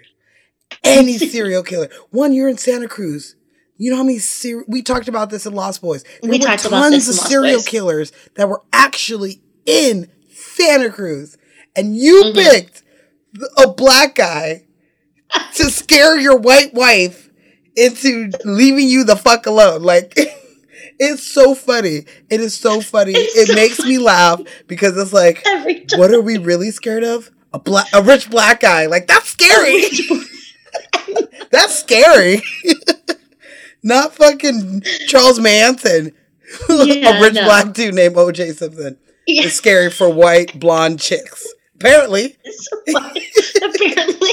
Any 0.84 1.18
serial 1.18 1.62
killer. 1.62 1.88
One, 2.10 2.32
you're 2.32 2.48
in 2.48 2.58
Santa 2.58 2.88
Cruz. 2.88 3.34
You 3.78 3.90
know 3.90 3.96
how 3.96 4.02
many 4.04 4.18
ser- 4.18 4.64
we 4.68 4.82
talked 4.82 5.08
about 5.08 5.30
this 5.30 5.46
in 5.46 5.52
Lost 5.54 5.80
Boys. 5.80 6.02
There 6.22 6.30
We 6.30 6.38
were 6.38 6.44
talked 6.44 6.64
about 6.64 6.90
this 6.90 7.06
in 7.08 7.14
of 7.14 7.20
serial 7.20 7.56
Boys. 7.58 7.66
killers 7.68 8.12
that 8.34 8.48
were 8.48 8.62
actually 8.72 9.40
in 9.66 10.08
Santa 10.32 10.90
Cruz, 10.90 11.36
and 11.76 11.96
you 11.96 12.22
Mhm. 12.26 12.34
picked 12.34 12.82
a 13.56 13.68
black 13.68 14.14
guy 14.16 14.64
to 15.54 15.70
scare 15.70 16.18
your 16.18 16.36
white 16.36 16.74
wife 16.74 17.27
into 17.78 18.30
leaving 18.44 18.88
you 18.88 19.04
the 19.04 19.16
fuck 19.16 19.46
alone. 19.46 19.82
Like, 19.82 20.14
it's 20.98 21.22
so 21.22 21.54
funny. 21.54 22.04
It 22.28 22.40
is 22.40 22.56
so 22.56 22.80
funny. 22.80 23.12
It's 23.12 23.36
it 23.36 23.46
so 23.48 23.54
makes 23.54 23.78
me 23.80 23.98
laugh 23.98 24.40
because 24.66 24.96
it's 24.96 25.12
like, 25.12 25.42
what 25.96 26.12
are 26.12 26.20
we 26.20 26.38
really 26.38 26.70
scared 26.70 27.04
of? 27.04 27.30
A 27.52 27.58
black, 27.58 27.86
a 27.94 28.02
rich 28.02 28.28
black 28.30 28.60
guy. 28.60 28.86
Like 28.86 29.06
that's 29.06 29.28
scary. 29.28 29.84
that's 31.50 31.78
scary. 31.78 32.42
Not 33.82 34.14
fucking 34.14 34.82
Charles 35.06 35.40
Manson. 35.40 36.12
a 36.68 37.20
rich 37.20 37.34
no. 37.34 37.44
black 37.44 37.72
dude 37.72 37.94
named 37.94 38.16
O.J. 38.16 38.52
Simpson. 38.52 38.98
Yeah. 39.26 39.44
It's 39.44 39.54
scary 39.54 39.90
for 39.90 40.12
white 40.12 40.58
blonde 40.58 41.00
chicks. 41.00 41.46
Apparently, 41.76 42.36
so. 42.44 42.78
Apparently, 42.88 44.30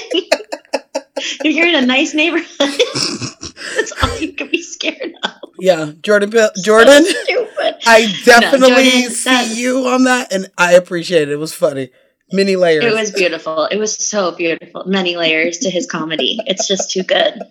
if 1.44 1.56
you're 1.56 1.68
in 1.68 1.76
a 1.76 1.86
nice 1.86 2.14
neighborhood, 2.14 2.48
that's 2.60 3.92
all 4.02 4.18
you 4.18 4.34
can 4.34 4.50
be 4.50 4.62
scared 4.62 5.14
of. 5.24 5.32
yeah. 5.60 5.92
Jordan, 6.02 6.32
Jordan. 6.62 7.06
So 7.06 7.12
stupid. 7.24 7.76
I 7.86 8.14
definitely 8.26 8.92
Jordan, 8.92 9.12
see 9.12 9.62
you 9.62 9.88
on 9.88 10.04
that, 10.06 10.32
and 10.34 10.52
I 10.58 10.74
appreciate 10.74 11.24
it. 11.24 11.32
It 11.32 11.38
was 11.38 11.54
funny. 11.54 11.92
Many 12.32 12.56
layers. 12.56 12.84
It 12.84 12.94
was 12.94 13.12
beautiful. 13.12 13.66
It 13.66 13.78
was 13.78 13.96
so 13.96 14.32
beautiful. 14.32 14.84
Many 14.86 15.16
layers 15.16 15.60
to 15.60 15.70
his 15.70 15.86
comedy. 15.86 16.40
It's 16.48 16.68
just 16.68 16.92
too 16.92 17.04
good. 17.04 17.42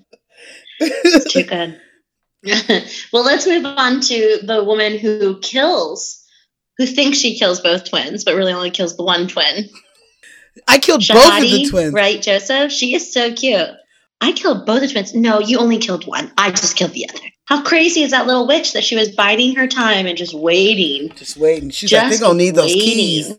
It's 0.80 1.32
too 1.32 1.44
good. 1.44 1.80
well, 3.12 3.24
let's 3.24 3.46
move 3.46 3.64
on 3.64 4.00
to 4.00 4.40
the 4.42 4.62
woman 4.64 4.98
who 4.98 5.38
kills, 5.38 6.22
who 6.76 6.86
thinks 6.86 7.18
she 7.18 7.38
kills 7.38 7.60
both 7.60 7.88
twins, 7.88 8.24
but 8.24 8.34
really 8.34 8.52
only 8.52 8.70
kills 8.70 8.96
the 8.96 9.04
one 9.04 9.28
twin. 9.28 9.70
I 10.68 10.78
killed 10.78 11.02
both 11.08 11.42
of 11.42 11.50
the 11.50 11.66
twins. 11.68 11.92
right, 11.94 12.20
Joseph? 12.20 12.70
She 12.72 12.94
is 12.94 13.12
so 13.12 13.32
cute. 13.32 13.68
I 14.20 14.32
killed 14.32 14.66
both 14.66 14.80
the 14.80 14.88
twins. 14.88 15.14
No, 15.14 15.40
you 15.40 15.58
only 15.58 15.78
killed 15.78 16.06
one. 16.06 16.32
I 16.38 16.50
just 16.50 16.76
killed 16.76 16.92
the 16.92 17.08
other. 17.08 17.20
How 17.46 17.62
crazy 17.62 18.02
is 18.02 18.12
that 18.12 18.26
little 18.26 18.46
witch 18.46 18.72
that 18.72 18.84
she 18.84 18.96
was 18.96 19.10
biding 19.14 19.56
her 19.56 19.66
time 19.66 20.06
and 20.06 20.16
just 20.16 20.32
waiting? 20.32 21.10
Just 21.16 21.36
waiting. 21.36 21.70
She's 21.70 21.92
like, 21.92 22.10
they 22.10 22.18
gonna 22.18 22.38
need 22.38 22.54
those 22.54 22.72
keys. 22.72 23.34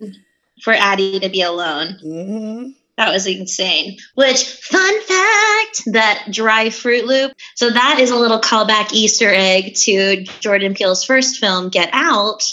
For 0.61 0.73
Addie 0.73 1.19
to 1.19 1.29
be 1.29 1.41
alone. 1.41 1.97
hmm 2.01 2.69
That 2.97 3.11
was 3.11 3.25
insane. 3.27 3.97
Which, 4.13 4.43
fun 4.43 5.01
fact, 5.01 5.83
that 5.93 6.27
dry 6.31 6.67
Froot 6.67 7.03
Loop. 7.05 7.33
So, 7.55 7.69
that 7.71 7.99
is 7.99 8.11
a 8.11 8.15
little 8.15 8.39
callback 8.39 8.93
Easter 8.93 9.31
egg 9.33 9.75
to 9.75 10.23
Jordan 10.39 10.75
Peele's 10.75 11.03
first 11.03 11.37
film, 11.37 11.69
Get 11.69 11.89
Out, 11.91 12.43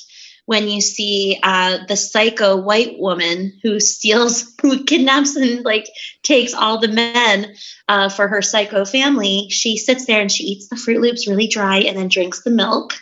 when 0.47 0.69
you 0.69 0.81
see 0.81 1.39
uh, 1.43 1.78
the 1.86 1.97
psycho 1.97 2.56
white 2.56 2.98
woman 2.98 3.59
who 3.62 3.81
steals, 3.81 4.55
who 4.62 4.85
kidnaps 4.85 5.36
and 5.36 5.64
like 5.64 5.86
takes 6.23 6.55
all 6.55 6.78
the 6.78 6.89
men 6.89 7.55
uh, 7.89 8.09
for 8.09 8.28
her 8.28 8.43
psycho 8.43 8.85
family. 8.85 9.48
She 9.51 9.77
sits 9.77 10.06
there 10.06 10.20
and 10.20 10.31
she 10.31 10.44
eats 10.44 10.69
the 10.69 10.77
Froot 10.77 11.01
Loops 11.01 11.28
really 11.28 11.48
dry 11.48 11.78
and 11.78 11.97
then 11.97 12.09
drinks 12.09 12.43
the 12.43 12.51
milk. 12.51 12.94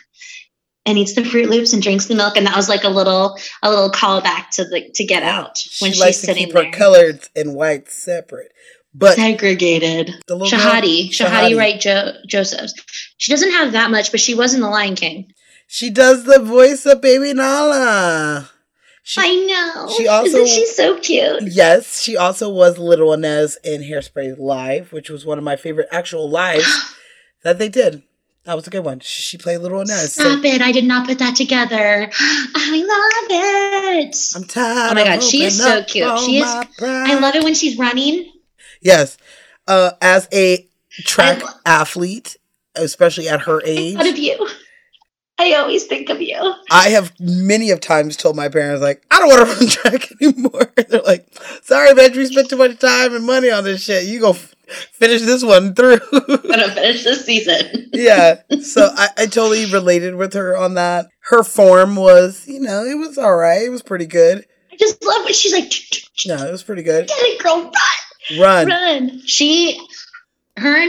And 0.83 0.97
eats 0.97 1.13
the 1.13 1.21
Froot 1.21 1.47
Loops 1.47 1.73
and 1.73 1.83
drinks 1.83 2.07
the 2.07 2.15
milk, 2.15 2.35
and 2.35 2.47
that 2.47 2.55
was 2.55 2.67
like 2.67 2.83
a 2.83 2.89
little 2.89 3.37
a 3.61 3.69
little 3.69 3.91
callback 3.91 4.49
to 4.53 4.65
the 4.65 4.89
to 4.95 5.03
Get 5.03 5.21
Out 5.21 5.63
when 5.79 5.91
she 5.91 5.93
she's 5.93 5.99
likes 5.99 6.19
to 6.21 6.25
sitting 6.25 6.45
keep 6.45 6.55
there 6.55 6.65
her 6.65 6.71
colors 6.71 7.29
and 7.35 7.53
whites 7.53 7.93
separate. 7.93 8.51
But 8.91 9.15
segregated. 9.15 10.15
Shahadi, 10.27 11.09
Shahadi, 11.09 11.09
Shahadi. 11.09 11.55
Wright 11.55 11.79
jo- 11.79 12.13
Josephs. 12.27 12.73
She 13.17 13.31
doesn't 13.31 13.51
have 13.51 13.73
that 13.73 13.91
much, 13.91 14.09
but 14.09 14.19
she 14.19 14.33
was 14.33 14.55
in 14.55 14.61
The 14.61 14.69
Lion 14.69 14.95
King. 14.95 15.31
She 15.73 15.89
does 15.89 16.25
the 16.25 16.39
voice 16.39 16.85
of 16.85 16.99
Baby 17.01 17.33
Nala. 17.33 18.49
She, 19.03 19.21
I 19.21 19.35
know. 19.47 19.89
she 19.97 20.05
also- 20.05 20.27
isn't 20.43 20.47
she 20.47 20.65
so 20.65 20.99
cute? 20.99 21.43
yes, 21.43 22.01
she 22.01 22.17
also 22.17 22.49
was 22.49 22.77
Little 22.77 23.13
Inez 23.13 23.57
in 23.63 23.81
Hairspray 23.81 24.37
Live, 24.37 24.91
which 24.91 25.09
was 25.09 25.25
one 25.25 25.37
of 25.37 25.45
my 25.45 25.55
favorite 25.55 25.87
actual 25.89 26.29
lives 26.29 26.93
that 27.43 27.57
they 27.57 27.69
did. 27.69 28.03
That 28.43 28.55
was 28.55 28.67
a 28.67 28.69
good 28.69 28.83
one. 28.83 28.99
She, 28.99 29.21
she 29.21 29.37
played 29.37 29.59
Little 29.59 29.79
Inez. 29.79 30.13
so- 30.13 30.23
Stop 30.23 30.43
it! 30.43 30.61
I 30.61 30.73
did 30.73 30.83
not 30.83 31.07
put 31.07 31.19
that 31.19 31.37
together. 31.37 32.11
I 32.19 32.83
love 33.31 34.05
it. 34.09 34.15
I'm 34.35 34.43
tired. 34.43 34.91
Oh 34.91 34.93
my 34.95 35.01
of 35.01 35.07
God, 35.07 35.23
she 35.23 35.43
is 35.45 35.57
so 35.57 35.83
cute. 35.85 36.19
She 36.19 36.39
is- 36.39 36.45
I 36.81 37.17
love 37.19 37.33
it 37.35 37.43
when 37.45 37.53
she's 37.55 37.77
running. 37.77 38.29
Yes, 38.81 39.17
uh, 39.67 39.91
as 40.01 40.27
a 40.33 40.67
track 41.05 41.41
I 41.41 41.45
lo- 41.45 41.51
athlete, 41.65 42.35
especially 42.75 43.29
at 43.29 43.41
her 43.43 43.61
age, 43.63 43.95
Out 43.95 44.07
of 44.07 44.17
you. 44.17 44.47
I 45.39 45.53
always 45.55 45.85
think 45.85 46.09
of 46.09 46.21
you. 46.21 46.37
I 46.69 46.89
have 46.89 47.13
many 47.19 47.71
of 47.71 47.79
times 47.79 48.15
told 48.15 48.35
my 48.35 48.47
parents 48.49 48.81
like, 48.83 49.03
I 49.09 49.19
don't 49.19 49.27
want 49.29 49.49
to 49.49 49.55
run 49.55 49.69
track 49.69 50.11
anymore. 50.21 50.71
They're 50.87 51.01
like, 51.01 51.25
sorry, 51.63 51.93
bitch, 51.93 52.15
we 52.15 52.25
spent 52.27 52.49
too 52.49 52.57
much 52.57 52.77
time 52.79 53.15
and 53.15 53.25
money 53.25 53.49
on 53.49 53.63
this 53.63 53.83
shit. 53.83 54.05
You 54.05 54.19
go 54.19 54.31
f- 54.31 54.53
finish 54.93 55.21
this 55.21 55.43
one 55.43 55.73
through. 55.73 55.99
I'm 56.13 56.37
gonna 56.47 56.69
finish 56.71 57.03
this 57.03 57.25
season. 57.25 57.89
yeah, 57.93 58.41
so 58.61 58.89
I, 58.95 59.07
I 59.17 59.25
totally 59.25 59.65
related 59.71 60.15
with 60.15 60.33
her 60.33 60.55
on 60.55 60.75
that. 60.75 61.07
Her 61.21 61.43
form 61.43 61.95
was, 61.95 62.47
you 62.47 62.59
know, 62.59 62.83
it 62.83 62.95
was 62.97 63.17
all 63.17 63.35
right. 63.35 63.63
It 63.63 63.69
was 63.69 63.81
pretty 63.81 64.05
good. 64.05 64.45
I 64.71 64.75
just 64.77 65.03
love 65.03 65.23
when 65.23 65.33
she's 65.33 65.53
like, 65.53 65.71
No, 66.27 66.45
it 66.47 66.51
was 66.51 66.63
pretty 66.63 66.83
good. 66.83 67.07
"Get 67.07 67.17
it, 67.19 67.41
girl, 67.41 67.71
run!" 68.39 68.39
Run. 68.39 68.67
Run. 68.67 69.21
She, 69.25 69.79
her, 70.57 70.87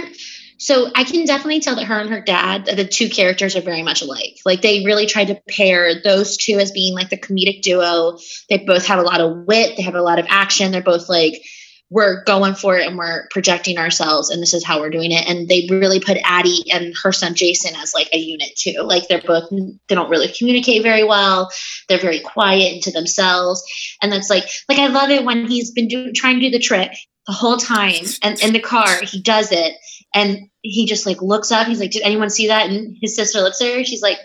so 0.63 0.89
I 0.95 1.03
can 1.03 1.25
definitely 1.25 1.59
tell 1.59 1.75
that 1.75 1.87
her 1.87 1.99
and 1.99 2.11
her 2.11 2.21
dad, 2.21 2.67
the 2.67 2.87
two 2.87 3.09
characters, 3.09 3.57
are 3.57 3.63
very 3.63 3.83
much 3.83 4.01
alike. 4.01 4.39
Like 4.45 4.63
they 4.63 4.85
really 4.85 5.07
tried 5.07 5.27
to 5.27 5.43
pair 5.51 6.01
those 6.01 6.37
two 6.37 6.61
as 6.61 6.71
being 6.71 6.95
like 6.95 7.11
the 7.11 7.19
comedic 7.19 7.63
duo. 7.63 8.19
They 8.49 8.59
both 8.59 8.87
have 8.87 9.01
a 9.01 9.03
lot 9.03 9.21
of 9.21 9.39
wit. 9.45 9.77
They 9.77 9.83
have 9.83 9.97
a 9.97 10.03
lot 10.03 10.21
of 10.21 10.27
action. 10.29 10.71
They're 10.71 10.81
both 10.81 11.09
like 11.09 11.43
we're 11.91 12.23
going 12.23 12.55
for 12.55 12.79
it 12.79 12.87
and 12.87 12.97
we're 12.97 13.27
projecting 13.33 13.77
ourselves 13.77 14.31
and 14.31 14.41
this 14.41 14.55
is 14.55 14.65
how 14.65 14.79
we're 14.79 14.89
doing 14.89 15.11
it 15.11 15.29
and 15.29 15.49
they 15.49 15.67
really 15.69 15.99
put 15.99 16.17
addie 16.25 16.65
and 16.73 16.95
her 17.03 17.13
son 17.13 17.35
jason 17.35 17.75
as 17.77 17.93
like 17.93 18.09
a 18.15 18.17
unit 18.17 18.49
too 18.57 18.81
like 18.83 19.07
they're 19.09 19.21
both 19.21 19.51
they 19.51 19.95
don't 19.95 20.09
really 20.09 20.33
communicate 20.33 20.83
very 20.83 21.05
well 21.05 21.53
they're 21.91 21.99
very 21.99 22.21
quiet 22.21 22.73
into 22.73 22.91
themselves 22.91 23.63
and 24.01 24.11
that's 24.11 24.31
like 24.31 24.45
like 24.71 24.79
i 24.79 24.87
love 24.87 25.11
it 25.11 25.23
when 25.23 25.47
he's 25.47 25.73
been 25.73 25.87
do, 25.87 26.13
trying 26.13 26.41
to 26.41 26.47
do 26.47 26.51
the 26.51 26.59
trick 26.59 26.93
the 27.27 27.33
whole 27.33 27.59
time 27.59 28.07
and 28.23 28.41
in 28.41 28.55
the 28.55 28.61
car 28.61 28.89
he 29.03 29.21
does 29.21 29.53
it 29.53 29.75
and 30.15 30.49
he 30.63 30.87
just 30.87 31.07
like 31.07 31.21
looks 31.23 31.51
up 31.53 31.67
he's 31.67 31.81
like 31.81 31.91
did 31.91 32.03
anyone 32.03 32.31
see 32.31 32.49
that 32.49 32.69
and 32.71 32.97
his 33.01 33.17
sister 33.17 33.41
looks 33.41 33.61
at 33.61 33.73
her 33.75 33.85
she's 33.85 34.03
like 34.03 34.19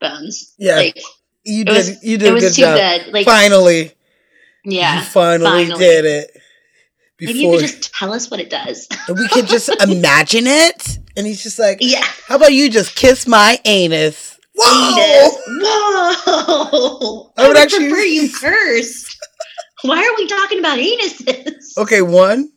bones 0.00 0.54
Yeah. 0.58 0.76
like 0.76 1.00
You 1.44 1.64
did. 1.64 1.74
was- 1.76 2.02
you 2.04 2.18
did 2.18 2.26
it 2.28 2.30
a 2.30 2.34
was 2.34 2.42
good 2.44 2.54
too 2.54 2.62
job. 2.62 2.76
good. 2.78 3.12
Like- 3.12 3.24
finally, 3.26 3.92
yeah 4.64 4.98
you 5.00 5.04
finally, 5.06 5.64
finally. 5.66 5.78
did 5.78 6.04
it. 6.04 6.30
maybe 7.20 7.38
you 7.40 7.50
could 7.52 7.60
just 7.60 7.94
tell 7.94 8.12
us 8.12 8.30
what 8.30 8.40
it 8.40 8.50
does 8.50 8.86
and 9.08 9.18
we 9.18 9.28
could 9.28 9.46
just 9.46 9.68
imagine 9.82 10.46
it, 10.46 10.98
and 11.16 11.26
he's 11.26 11.42
just 11.42 11.58
like, 11.58 11.78
yeah 11.80 12.04
"How 12.26 12.36
about 12.36 12.52
you 12.52 12.68
just 12.70 12.94
kiss 12.96 13.26
my 13.26 13.60
anus?" 13.64 14.38
Whoa! 14.54 14.94
Anus. 14.94 16.22
Whoa! 16.26 17.32
I 17.36 17.48
would 17.48 17.56
actually- 17.56 17.88
prefer 17.88 18.02
you 18.04 18.28
first. 18.46 19.16
Why 19.82 19.98
are 19.98 20.16
we 20.16 20.26
talking 20.28 20.58
about 20.60 20.78
anuses? 20.78 21.76
Okay, 21.76 22.02
one, 22.02 22.52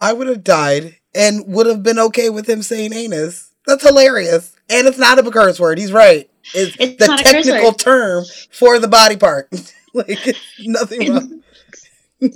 I 0.00 0.12
would 0.12 0.26
have 0.28 0.42
died 0.44 0.95
and 1.16 1.46
would 1.46 1.66
have 1.66 1.82
been 1.82 1.98
okay 1.98 2.30
with 2.30 2.48
him 2.48 2.62
saying 2.62 2.92
anus. 2.92 3.50
That's 3.66 3.86
hilarious. 3.86 4.54
And 4.68 4.86
it's 4.86 4.98
not 4.98 5.18
a 5.18 5.30
curse 5.30 5.58
word. 5.58 5.78
He's 5.78 5.92
right. 5.92 6.30
It's, 6.54 6.76
It's 6.78 6.96
the 6.98 7.06
not 7.06 7.20
a 7.20 7.24
curse 7.24 7.46
technical 7.46 7.72
term 7.72 8.24
for 8.50 8.78
the 8.78 8.88
body 8.88 9.16
part. 9.16 9.48
like, 9.94 10.06
it's 10.08 10.38
nothing 10.60 11.12
wrong. 11.12 11.42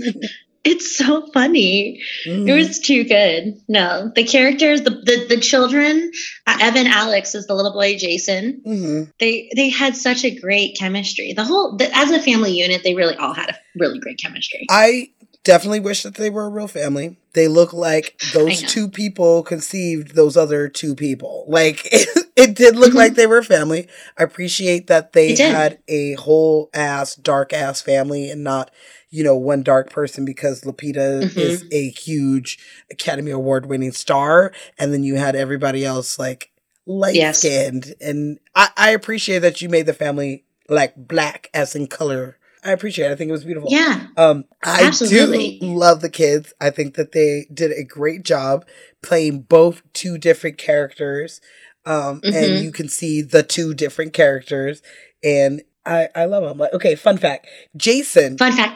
It's 0.63 0.95
so 0.95 1.27
funny. 1.33 2.03
Mm. 2.27 2.47
It 2.47 2.53
was 2.53 2.81
too 2.81 3.05
good. 3.05 3.63
No, 3.67 4.13
the 4.15 4.25
characters, 4.25 4.83
the 4.83 4.91
the, 4.91 5.27
the 5.27 5.41
children, 5.41 6.13
uh, 6.47 6.59
Evan 6.61 6.87
Alex 6.87 7.35
is 7.35 7.47
the 7.47 7.55
little 7.55 7.73
boy 7.73 7.97
Jason. 7.97 8.61
hmm 8.63 9.05
They 9.19 9.51
they 9.57 9.71
had 9.71 9.97
such 9.97 10.23
a 10.23 10.39
great 10.39 10.77
chemistry. 10.77 11.33
The 11.33 11.45
whole 11.45 11.77
the, 11.79 11.91
as 11.97 12.11
a 12.11 12.21
family 12.21 12.53
unit, 12.53 12.83
they 12.85 12.95
really 12.95 13.17
all 13.17 13.33
had 13.33 13.49
a 13.49 13.57
really 13.75 14.01
great 14.01 14.19
chemistry. 14.19 14.67
I 14.69 15.09
definitely 15.45 15.81
wish 15.81 16.03
that 16.03 16.15
they 16.15 16.31
were 16.31 16.47
a 16.47 16.51
real 16.51 16.69
family. 16.69 17.19
They 17.33 17.49
look 17.49 17.73
like 17.73 18.17
those 18.23 18.63
two 18.63 18.89
people 18.89 19.43
conceived 19.43 20.15
those 20.15 20.37
other 20.37 20.69
two 20.69 20.95
people. 20.95 21.45
Like 21.49 21.87
it, 21.93 22.09
it 22.37 22.55
did 22.57 22.77
look 22.77 22.95
like 22.95 23.15
they 23.15 23.27
were 23.27 23.39
a 23.39 23.45
family. 23.45 23.89
I 24.19 24.25
appreciate 24.25 24.87
that 24.89 25.13
they 25.13 25.37
Mm-hmm. 25.37 25.53
Had 25.53 25.79
a 25.89 26.15
whole 26.15 26.71
ass 26.75 27.15
dark 27.15 27.53
ass 27.53 27.81
family 27.81 28.31
and 28.31 28.43
not, 28.45 28.71
you 29.11 29.23
know, 29.25 29.37
one 29.37 29.63
dark 29.63 29.91
person 29.91 30.25
because 30.25 30.63
Lupita 30.63 31.25
Mm-hmm. 31.25 31.39
is 31.39 31.65
a 31.71 31.91
huge 31.91 32.59
Academy 32.91 33.31
Award 33.31 33.67
winning 33.67 33.93
star 33.93 34.53
and 34.79 34.93
then 34.93 35.03
you 35.03 35.17
had 35.17 35.35
everybody 35.37 35.85
else 35.85 36.19
like 36.19 36.51
light 36.87 37.17
Yes. 37.17 37.35
skinned 37.35 37.95
and 38.01 38.39
I, 38.55 38.71
I 38.77 38.91
appreciate 38.91 39.41
that 39.41 39.61
you 39.61 39.69
made 39.69 39.87
the 39.87 39.93
family 39.95 40.45
like 40.69 40.95
black 40.97 41.49
as 41.55 41.75
in 41.75 41.87
color. 41.87 42.37
I 42.65 42.73
appreciate 42.73 43.07
it. 43.09 43.13
I 43.13 43.17
think 43.17 43.29
it 43.29 43.33
was 43.33 43.45
beautiful. 43.45 43.71
Yeah, 43.71 44.07
Um, 44.17 44.45
I 44.63 44.83
Absolutely. 44.85 45.59
do 45.59 45.67
love 45.67 46.01
the 46.03 46.11
kids. 46.11 46.53
I 46.61 46.71
think 46.71 46.95
that 46.97 47.13
they 47.13 47.47
did 47.53 47.73
a 47.73 47.85
great 47.85 48.23
job 48.23 48.67
playing 49.03 49.43
both 49.43 49.83
two 49.95 50.19
different 50.19 50.59
characters. 50.59 51.41
Um, 51.87 52.21
and 52.23 52.35
Mhm. 52.35 52.63
you 52.63 52.73
can 52.73 52.89
see 52.89 53.23
the 53.23 53.43
two 53.43 53.73
different 53.73 54.13
characters, 54.13 54.83
and 55.25 55.63
I 55.87 56.09
I 56.15 56.27
love 56.27 56.45
them. 56.45 56.59
Like, 56.59 56.75
okay, 56.75 56.95
fun 56.95 57.17
fact: 57.17 57.47
Jason, 57.75 58.37
fun 58.37 58.53
fact. 58.53 58.75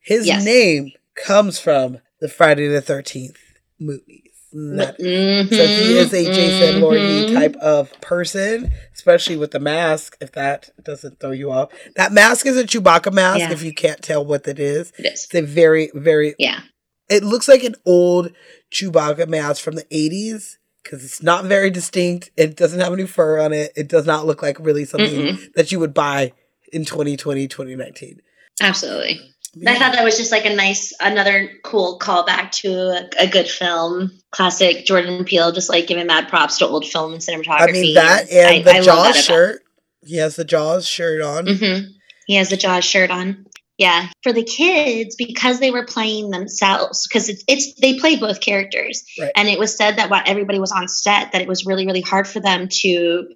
his 0.00 0.26
yes. 0.26 0.44
name 0.44 0.92
comes 1.16 1.58
from 1.58 1.98
the 2.20 2.28
Friday 2.28 2.68
the 2.68 2.80
Thirteenth 2.80 3.38
movies. 3.80 4.31
That- 4.52 4.98
Mhm, 4.98 5.48
so 5.48 5.66
he 5.66 5.96
is 5.98 6.12
a 6.12 6.24
Jason 6.24 6.80
Voorhees 6.80 7.30
mhm. 7.30 7.34
type 7.34 7.56
of 7.56 7.90
person, 8.00 8.70
especially 8.94 9.36
with 9.36 9.50
the 9.52 9.60
mask. 9.60 10.16
If 10.20 10.32
that 10.32 10.70
doesn't 10.82 11.20
throw 11.20 11.30
you 11.30 11.50
off, 11.50 11.70
that 11.96 12.12
mask 12.12 12.46
is 12.46 12.56
a 12.56 12.64
Chewbacca 12.64 13.12
mask. 13.12 13.40
Yeah. 13.40 13.52
If 13.52 13.62
you 13.62 13.72
can't 13.72 14.02
tell 14.02 14.24
what 14.24 14.46
it 14.46 14.58
is, 14.58 14.92
It 14.98 15.06
is. 15.06 15.24
it's 15.24 15.34
a 15.34 15.40
very, 15.42 15.90
very. 15.94 16.34
Yeah. 16.38 16.60
It 17.08 17.24
looks 17.24 17.48
like 17.48 17.64
an 17.64 17.74
old 17.86 18.32
Chewbacca 18.72 19.26
mask 19.28 19.62
from 19.62 19.74
the 19.76 19.86
eighties 19.90 20.58
because 20.82 21.04
it's 21.04 21.22
not 21.22 21.44
very 21.44 21.70
distinct. 21.70 22.30
It 22.36 22.56
doesn't 22.56 22.80
have 22.80 22.92
any 22.92 23.06
fur 23.06 23.38
on 23.40 23.52
it. 23.52 23.72
It 23.76 23.88
does 23.88 24.06
not 24.06 24.26
look 24.26 24.42
like 24.42 24.58
really 24.60 24.84
something 24.84 25.38
that 25.54 25.72
you 25.72 25.78
would 25.78 25.94
buy 25.94 26.32
in 26.72 26.84
2020, 26.84 27.48
2019. 27.48 28.20
Absolutely. 28.60 29.20
I 29.66 29.78
thought 29.78 29.92
that 29.92 30.04
was 30.04 30.16
just 30.16 30.32
like 30.32 30.46
a 30.46 30.54
nice, 30.54 30.94
another 31.00 31.50
cool 31.62 31.98
callback 31.98 32.52
to 32.62 32.68
a, 32.72 33.24
a 33.24 33.26
good 33.28 33.46
film, 33.48 34.10
classic 34.30 34.86
Jordan 34.86 35.24
Peele, 35.24 35.52
just 35.52 35.68
like 35.68 35.86
giving 35.86 36.06
mad 36.06 36.28
props 36.28 36.58
to 36.58 36.66
old 36.68 36.86
film 36.86 37.12
and 37.12 37.20
cinematography. 37.20 37.68
I 37.68 37.72
mean 37.72 37.94
that 37.94 38.30
and 38.30 38.46
I- 38.48 38.62
the 38.62 38.78
I 38.78 38.80
Jaws 38.80 39.22
shirt. 39.24 39.62
He 40.04 40.16
has 40.16 40.36
the 40.36 40.44
Jaws 40.44 40.86
shirt 40.86 41.20
on. 41.20 41.46
Mhm. 41.46 41.88
He 42.26 42.36
has 42.36 42.48
the 42.48 42.56
Jaws 42.56 42.84
shirt 42.84 43.10
on. 43.10 43.46
Yeah, 43.78 44.08
for 44.22 44.32
the 44.32 44.42
kids 44.44 45.16
because 45.16 45.58
they 45.58 45.70
were 45.70 45.84
playing 45.84 46.30
themselves 46.30 47.06
because 47.06 47.28
it's 47.28 47.42
it's 47.48 47.74
they 47.80 47.98
play 47.98 48.16
both 48.16 48.40
characters, 48.40 49.02
Right. 49.18 49.32
and 49.34 49.48
it 49.48 49.58
was 49.58 49.76
said 49.76 49.96
that 49.96 50.08
while 50.10 50.22
everybody 50.24 50.60
was 50.60 50.72
on 50.72 50.88
set, 50.88 51.32
that 51.32 51.42
it 51.42 51.48
was 51.48 51.66
really 51.66 51.86
really 51.86 52.00
hard 52.02 52.28
for 52.28 52.38
them 52.40 52.68
to 52.80 53.28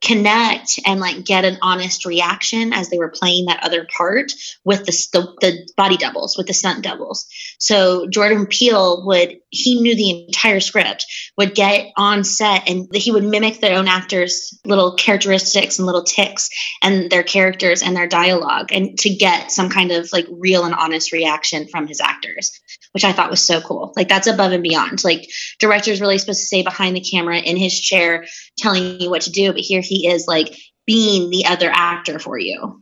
connect 0.00 0.78
and 0.86 1.00
like 1.00 1.24
get 1.24 1.44
an 1.44 1.58
honest 1.60 2.04
reaction 2.04 2.72
as 2.72 2.88
they 2.88 2.98
were 2.98 3.08
playing 3.08 3.46
that 3.46 3.62
other 3.62 3.86
part 3.96 4.32
with 4.64 4.84
the 4.84 4.92
the, 5.12 5.34
the 5.40 5.68
body 5.76 5.96
doubles 5.96 6.36
with 6.36 6.46
the 6.46 6.54
stunt 6.54 6.84
doubles. 6.84 7.26
So 7.58 8.06
Jordan 8.06 8.46
Peele 8.46 9.04
would 9.06 9.40
he 9.50 9.80
knew 9.80 9.96
the 9.96 10.26
entire 10.26 10.60
script 10.60 11.06
would 11.36 11.54
get 11.54 11.92
on 11.96 12.22
set 12.24 12.68
and 12.68 12.94
he 12.94 13.10
would 13.10 13.24
mimic 13.24 13.60
their 13.60 13.78
own 13.78 13.88
actors 13.88 14.58
little 14.64 14.94
characteristics 14.94 15.78
and 15.78 15.86
little 15.86 16.02
ticks 16.02 16.50
and 16.82 17.10
their 17.10 17.22
characters 17.22 17.82
and 17.82 17.96
their 17.96 18.06
dialogue 18.06 18.72
and 18.72 18.98
to 18.98 19.10
get 19.10 19.50
some 19.50 19.70
kind 19.70 19.90
of 19.90 20.12
like 20.12 20.26
real 20.30 20.64
and 20.64 20.74
honest 20.74 21.12
reaction 21.12 21.66
from 21.66 21.86
his 21.86 22.00
actors 22.00 22.60
which 22.92 23.04
i 23.04 23.12
thought 23.12 23.30
was 23.30 23.42
so 23.42 23.60
cool 23.60 23.92
like 23.96 24.08
that's 24.08 24.26
above 24.26 24.52
and 24.52 24.62
beyond 24.62 25.02
like 25.02 25.28
director's 25.58 26.00
really 26.00 26.18
supposed 26.18 26.40
to 26.40 26.46
stay 26.46 26.62
behind 26.62 26.94
the 26.94 27.00
camera 27.00 27.38
in 27.38 27.56
his 27.56 27.78
chair 27.78 28.26
telling 28.58 29.00
you 29.00 29.08
what 29.08 29.22
to 29.22 29.30
do 29.30 29.52
but 29.52 29.60
here 29.60 29.80
he 29.88 30.08
is 30.08 30.26
like 30.28 30.54
being 30.86 31.30
the 31.30 31.44
other 31.46 31.70
actor 31.72 32.18
for 32.18 32.38
you 32.38 32.80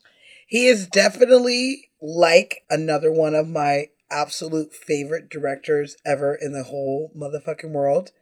He 0.48 0.66
is 0.68 0.86
definitely 0.86 1.90
like 2.00 2.62
another 2.70 3.10
one 3.12 3.34
of 3.34 3.48
my 3.48 3.86
absolute 4.10 4.72
favorite 4.72 5.28
directors 5.28 5.96
ever 6.06 6.34
in 6.34 6.52
the 6.52 6.62
whole 6.64 7.10
motherfucking 7.16 7.72
world, 7.72 8.12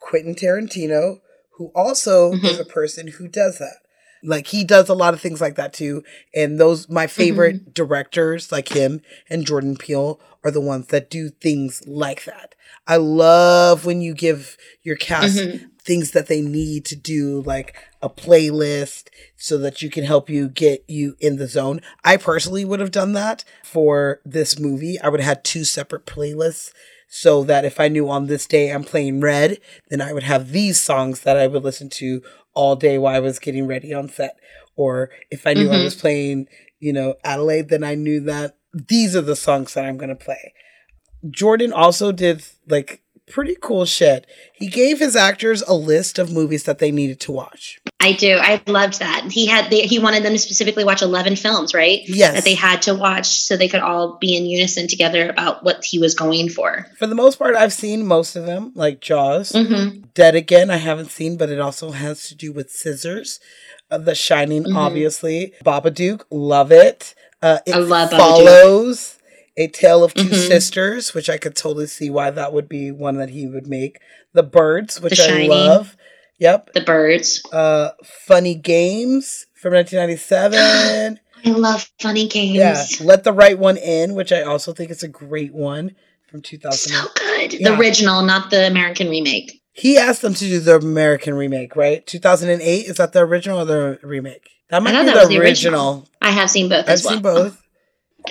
Quentin 0.00 0.34
Tarantino, 0.34 1.20
who 1.56 1.70
also 1.74 2.32
Mhm. 2.32 2.44
is 2.54 2.58
a 2.60 2.64
person 2.64 3.08
who 3.08 3.28
does 3.28 3.58
that. 3.58 3.76
Like 4.24 4.48
he 4.48 4.64
does 4.64 4.88
a 4.88 4.94
lot 4.94 5.14
of 5.14 5.20
things 5.20 5.40
like 5.40 5.56
that 5.56 5.72
too. 5.72 6.02
And 6.34 6.58
those 6.58 6.88
my 6.88 7.06
favorite 7.06 7.74
directors 7.74 8.52
like 8.52 8.68
him 8.68 9.02
and 9.28 9.46
Jordan 9.46 9.76
Peele 9.76 10.20
are 10.44 10.50
the 10.50 10.60
ones 10.60 10.88
that 10.88 11.10
do 11.10 11.28
things 11.28 11.82
like 11.86 12.24
that. 12.24 12.54
I 12.86 12.96
love 12.96 13.84
when 13.84 14.00
you 14.00 14.14
give 14.14 14.56
your 14.82 14.96
cast 14.96 15.36
Mhm. 15.38 15.70
Things 15.84 16.12
that 16.12 16.28
they 16.28 16.40
need 16.40 16.84
to 16.86 16.96
do 16.96 17.42
like 17.42 17.76
a 18.00 18.08
playlist 18.08 19.08
so 19.36 19.58
that 19.58 19.82
you 19.82 19.90
can 19.90 20.04
help 20.04 20.30
you 20.30 20.48
get 20.48 20.84
you 20.88 21.16
in 21.20 21.36
the 21.36 21.48
zone. 21.48 21.80
I 22.04 22.16
personally 22.16 22.64
would 22.64 22.80
have 22.80 22.90
done 22.90 23.12
that 23.14 23.44
for 23.64 24.20
this 24.24 24.58
movie. 24.58 24.98
I 25.00 25.08
would 25.08 25.20
have 25.20 25.28
had 25.38 25.44
two 25.44 25.64
separate 25.64 26.06
playlists 26.06 26.72
so 27.08 27.42
that 27.44 27.64
if 27.64 27.78
I 27.78 27.88
knew 27.88 28.08
on 28.08 28.26
this 28.26 28.46
day 28.46 28.70
I'm 28.70 28.84
playing 28.84 29.20
red, 29.20 29.58
then 29.90 30.00
I 30.00 30.12
would 30.12 30.22
have 30.22 30.52
these 30.52 30.80
songs 30.80 31.20
that 31.20 31.36
I 31.36 31.46
would 31.46 31.62
listen 31.64 31.88
to 31.90 32.22
all 32.54 32.76
day 32.76 32.96
while 32.96 33.14
I 33.14 33.20
was 33.20 33.38
getting 33.38 33.66
ready 33.66 33.92
on 33.92 34.08
set. 34.08 34.36
Or 34.76 35.10
if 35.30 35.46
I 35.46 35.54
knew 35.54 35.70
I 35.70 35.76
Mhm. 35.76 35.82
was 35.82 35.94
playing, 35.94 36.48
you 36.80 36.92
know, 36.92 37.16
Adelaide, 37.24 37.68
then 37.68 37.84
I 37.84 37.94
knew 37.94 38.20
that 38.20 38.56
these 38.72 39.14
are 39.14 39.20
the 39.20 39.36
songs 39.36 39.74
that 39.74 39.84
I'm 39.84 39.98
going 39.98 40.08
to 40.08 40.14
play. 40.14 40.54
Jordan 41.30 41.72
also 41.72 42.12
did 42.12 42.42
like 42.66 43.01
pretty 43.30 43.56
cool 43.60 43.84
shit. 43.84 44.26
He 44.54 44.68
gave 44.68 44.98
his 44.98 45.16
actors 45.16 45.62
a 45.62 45.74
list 45.74 46.18
of 46.18 46.32
movies 46.32 46.64
that 46.64 46.78
they 46.78 46.90
needed 46.90 47.20
to 47.20 47.32
watch. 47.32 47.78
i 48.00 48.12
do 48.12 48.36
i 48.40 48.60
loved 48.66 48.98
that 48.98 49.28
he 49.30 49.46
had 49.46 49.70
they, 49.70 49.82
he 49.86 49.98
wanted 50.00 50.24
them 50.24 50.32
to 50.32 50.38
specifically 50.38 50.82
watch 50.84 51.02
11 51.02 51.36
films 51.36 51.72
right 51.72 52.00
Yes. 52.06 52.34
that 52.34 52.44
they 52.44 52.54
had 52.54 52.82
to 52.82 52.94
watch 52.96 53.26
so 53.26 53.56
they 53.56 53.68
could 53.68 53.80
all 53.80 54.18
be 54.18 54.36
in 54.36 54.44
unison 54.44 54.88
together 54.88 55.28
about 55.28 55.62
what 55.64 55.84
he 55.84 55.98
was 56.00 56.14
going 56.14 56.48
for 56.48 56.86
For 56.98 57.06
the 57.06 57.14
most 57.14 57.38
part, 57.38 57.54
I've 57.54 57.72
seen 57.72 58.04
most 58.06 58.34
of 58.36 58.44
them, 58.44 58.72
like 58.74 59.00
Jaws. 59.00 59.52
mm-hmm. 59.52 60.00
Dead 60.14 60.34
Again, 60.34 60.68
I 60.70 60.76
haven't 60.78 61.10
seen, 61.10 61.36
but 61.36 61.48
it 61.48 61.60
also 61.60 61.92
has 61.92 62.26
to 62.28 62.34
do 62.34 62.52
with 62.52 62.70
scissors. 62.70 63.38
Uh, 63.90 63.98
the 63.98 64.14
Shining, 64.14 64.64
Mhm. 64.64 64.76
obviously. 64.76 65.52
Babadook, 65.64 66.24
love 66.30 66.72
it. 66.72 67.14
Uh, 67.40 67.58
it 67.66 67.74
I 67.74 67.78
love 67.78 68.10
Babadook. 68.10 69.18
A 69.56 69.66
Tale 69.68 70.02
of 70.04 70.14
2 70.14 70.24
Mhm. 70.28 70.46
Sisters, 70.48 71.14
which 71.14 71.28
I 71.28 71.36
could 71.36 71.54
totally 71.54 71.86
see 71.86 72.08
why 72.10 72.30
that 72.30 72.52
would 72.52 72.68
be 72.68 72.90
one 72.90 73.16
that 73.18 73.30
he 73.30 73.46
would 73.46 73.66
make. 73.66 73.98
The 74.32 74.42
Birds, 74.42 75.00
which 75.00 75.16
The 75.18 75.24
I 75.24 75.26
Shining. 75.26 75.50
love. 75.50 75.96
Yep. 76.38 76.70
The 76.74 76.80
Birds. 76.80 77.42
Uh, 77.52 77.90
Funny 78.26 78.54
Games 78.54 79.46
from 79.54 79.74
1997. 79.74 81.20
I 81.44 81.50
love 81.50 81.90
funny 82.00 82.28
games. 82.28 82.54
yeah. 82.54 82.84
Let 83.04 83.24
the 83.24 83.32
Right 83.32 83.58
One 83.58 83.76
In, 83.76 84.14
which 84.14 84.32
I 84.32 84.42
also 84.42 84.72
think 84.72 84.90
is 84.92 85.02
a 85.02 85.08
great 85.08 85.52
one 85.52 85.96
from 86.30 86.40
2000. 86.40 86.92
So 86.92 87.04
good. 87.16 87.52
Yeah. 87.54 87.70
The 87.70 87.76
original, 87.78 88.22
not 88.22 88.50
the 88.50 88.66
American 88.66 89.08
remake. 89.10 89.60
He 89.72 89.96
asked 89.98 90.22
them 90.22 90.34
to 90.34 90.40
do 90.44 90.60
the 90.60 90.76
American 90.76 91.34
remake, 91.34 91.74
right? 91.76 92.06
2008. 92.06 92.86
Is 92.86 92.96
that 92.98 93.12
the 93.12 93.20
original 93.20 93.60
or 93.60 93.64
the 93.64 93.98
remake? 94.02 94.48
That 94.70 94.82
might 94.82 94.92
be 94.92 94.96
that 95.06 95.14
the 95.14 95.20
was 95.20 95.28
the 95.28 95.38
original. 95.40 96.08
I 96.20 96.30
have 96.30 96.48
seen 96.50 96.68
both 96.68 96.84
I've 96.84 96.90
as 96.90 97.04
well. 97.04 97.14
seen 97.14 97.22
both. 97.22 97.61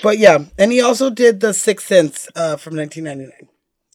But 0.02 0.18
yeah, 0.18 0.46
and 0.58 0.72
he 0.72 0.82
also 0.82 1.10
did 1.10 1.40
the 1.40 1.54
Sixth 1.54 1.88
Sense 1.88 2.28
uh, 2.36 2.58
from 2.58 2.76
1999 2.76 3.50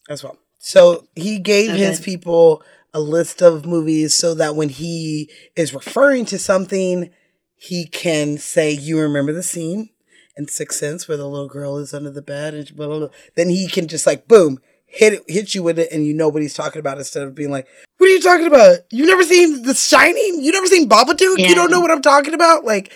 as 0.09 0.23
well. 0.23 0.37
So 0.59 1.07
he 1.15 1.39
gave 1.39 1.71
So 1.71 1.77
his 1.77 1.99
people 1.99 2.63
a 2.93 2.99
list 2.99 3.41
of 3.41 3.65
movies 3.65 4.15
so 4.15 4.33
that 4.35 4.55
when 4.55 4.69
he 4.69 5.29
is 5.55 5.73
referring 5.73 6.25
to 6.25 6.39
something, 6.39 7.09
he 7.55 7.85
can 7.85 8.37
say, 8.37 8.71
"You 8.71 8.99
remember 8.99 9.33
the 9.33 9.43
scene 9.43 9.89
in 10.35 10.47
Sixth 10.47 10.79
Sense 10.79 11.07
where 11.07 11.17
the 11.17 11.27
little 11.27 11.47
girl 11.47 11.77
is 11.77 11.93
under 11.93 12.09
the 12.11 12.21
bed?" 12.21 12.53
And 12.53 12.75
blah, 12.75 12.87
blah, 12.87 12.99
blah. 12.99 13.09
then 13.35 13.49
he 13.49 13.67
can 13.67 13.87
just 13.87 14.07
like 14.07 14.27
boom. 14.27 14.59
Hit 14.89 15.13
it, 15.13 15.23
hit 15.27 15.53
you 15.53 15.63
with 15.63 15.77
it, 15.79 15.91
and 15.91 16.05
you 16.05 16.13
know 16.13 16.29
what 16.29 16.41
he's 16.41 16.53
talking 16.53 16.79
about. 16.79 16.97
Instead 16.97 17.23
of 17.23 17.35
being 17.35 17.51
like, 17.51 17.67
"What 17.97 18.07
are 18.07 18.13
you 18.13 18.21
talking 18.21 18.47
about? 18.47 18.79
You've 18.89 19.07
never 19.09 19.23
seen 19.23 19.63
The 19.63 19.73
Shining? 19.73 20.41
You 20.41 20.53
never 20.53 20.67
seen 20.67 20.87
Babadook? 20.87 21.37
Yeah. 21.37 21.49
You 21.49 21.55
don't 21.55 21.71
know 21.71 21.81
what 21.81 21.91
I'm 21.91 22.01
talking 22.01 22.33
about?" 22.33 22.63
Like, 22.63 22.93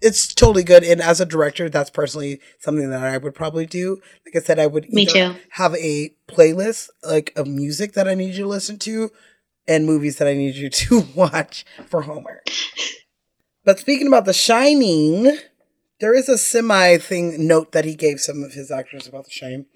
it's 0.00 0.32
totally 0.34 0.62
good. 0.64 0.84
And 0.84 1.00
as 1.00 1.20
a 1.20 1.26
director, 1.26 1.68
that's 1.68 1.90
personally 1.90 2.40
something 2.58 2.90
that 2.90 3.02
I 3.02 3.18
would 3.18 3.34
probably 3.34 3.66
do. 3.66 4.00
Like 4.24 4.36
I 4.36 4.44
said, 4.44 4.58
I 4.58 4.66
would 4.66 4.92
Me 4.92 5.06
too. 5.06 5.34
have 5.50 5.74
a 5.76 6.14
playlist 6.28 6.88
like 7.02 7.32
of 7.36 7.46
music 7.46 7.92
that 7.94 8.08
I 8.08 8.14
need 8.14 8.34
you 8.34 8.42
to 8.44 8.48
listen 8.48 8.78
to 8.80 9.10
and 9.68 9.86
movies 9.86 10.16
that 10.18 10.28
I 10.28 10.34
need 10.34 10.54
you 10.54 10.68
to 10.70 11.00
watch 11.14 11.64
for 11.88 12.02
homework. 12.02 12.48
But 13.64 13.78
speaking 13.80 14.06
about 14.06 14.24
The 14.26 14.32
Shining, 14.32 15.36
there 16.00 16.14
is 16.14 16.28
a 16.28 16.38
semi 16.38 16.98
thing 16.98 17.46
note 17.46 17.72
that 17.72 17.84
he 17.84 17.94
gave 17.94 18.20
some 18.20 18.42
of 18.44 18.52
his 18.52 18.70
actors 18.70 19.06
about 19.08 19.24
The 19.24 19.30
Shining. 19.30 19.66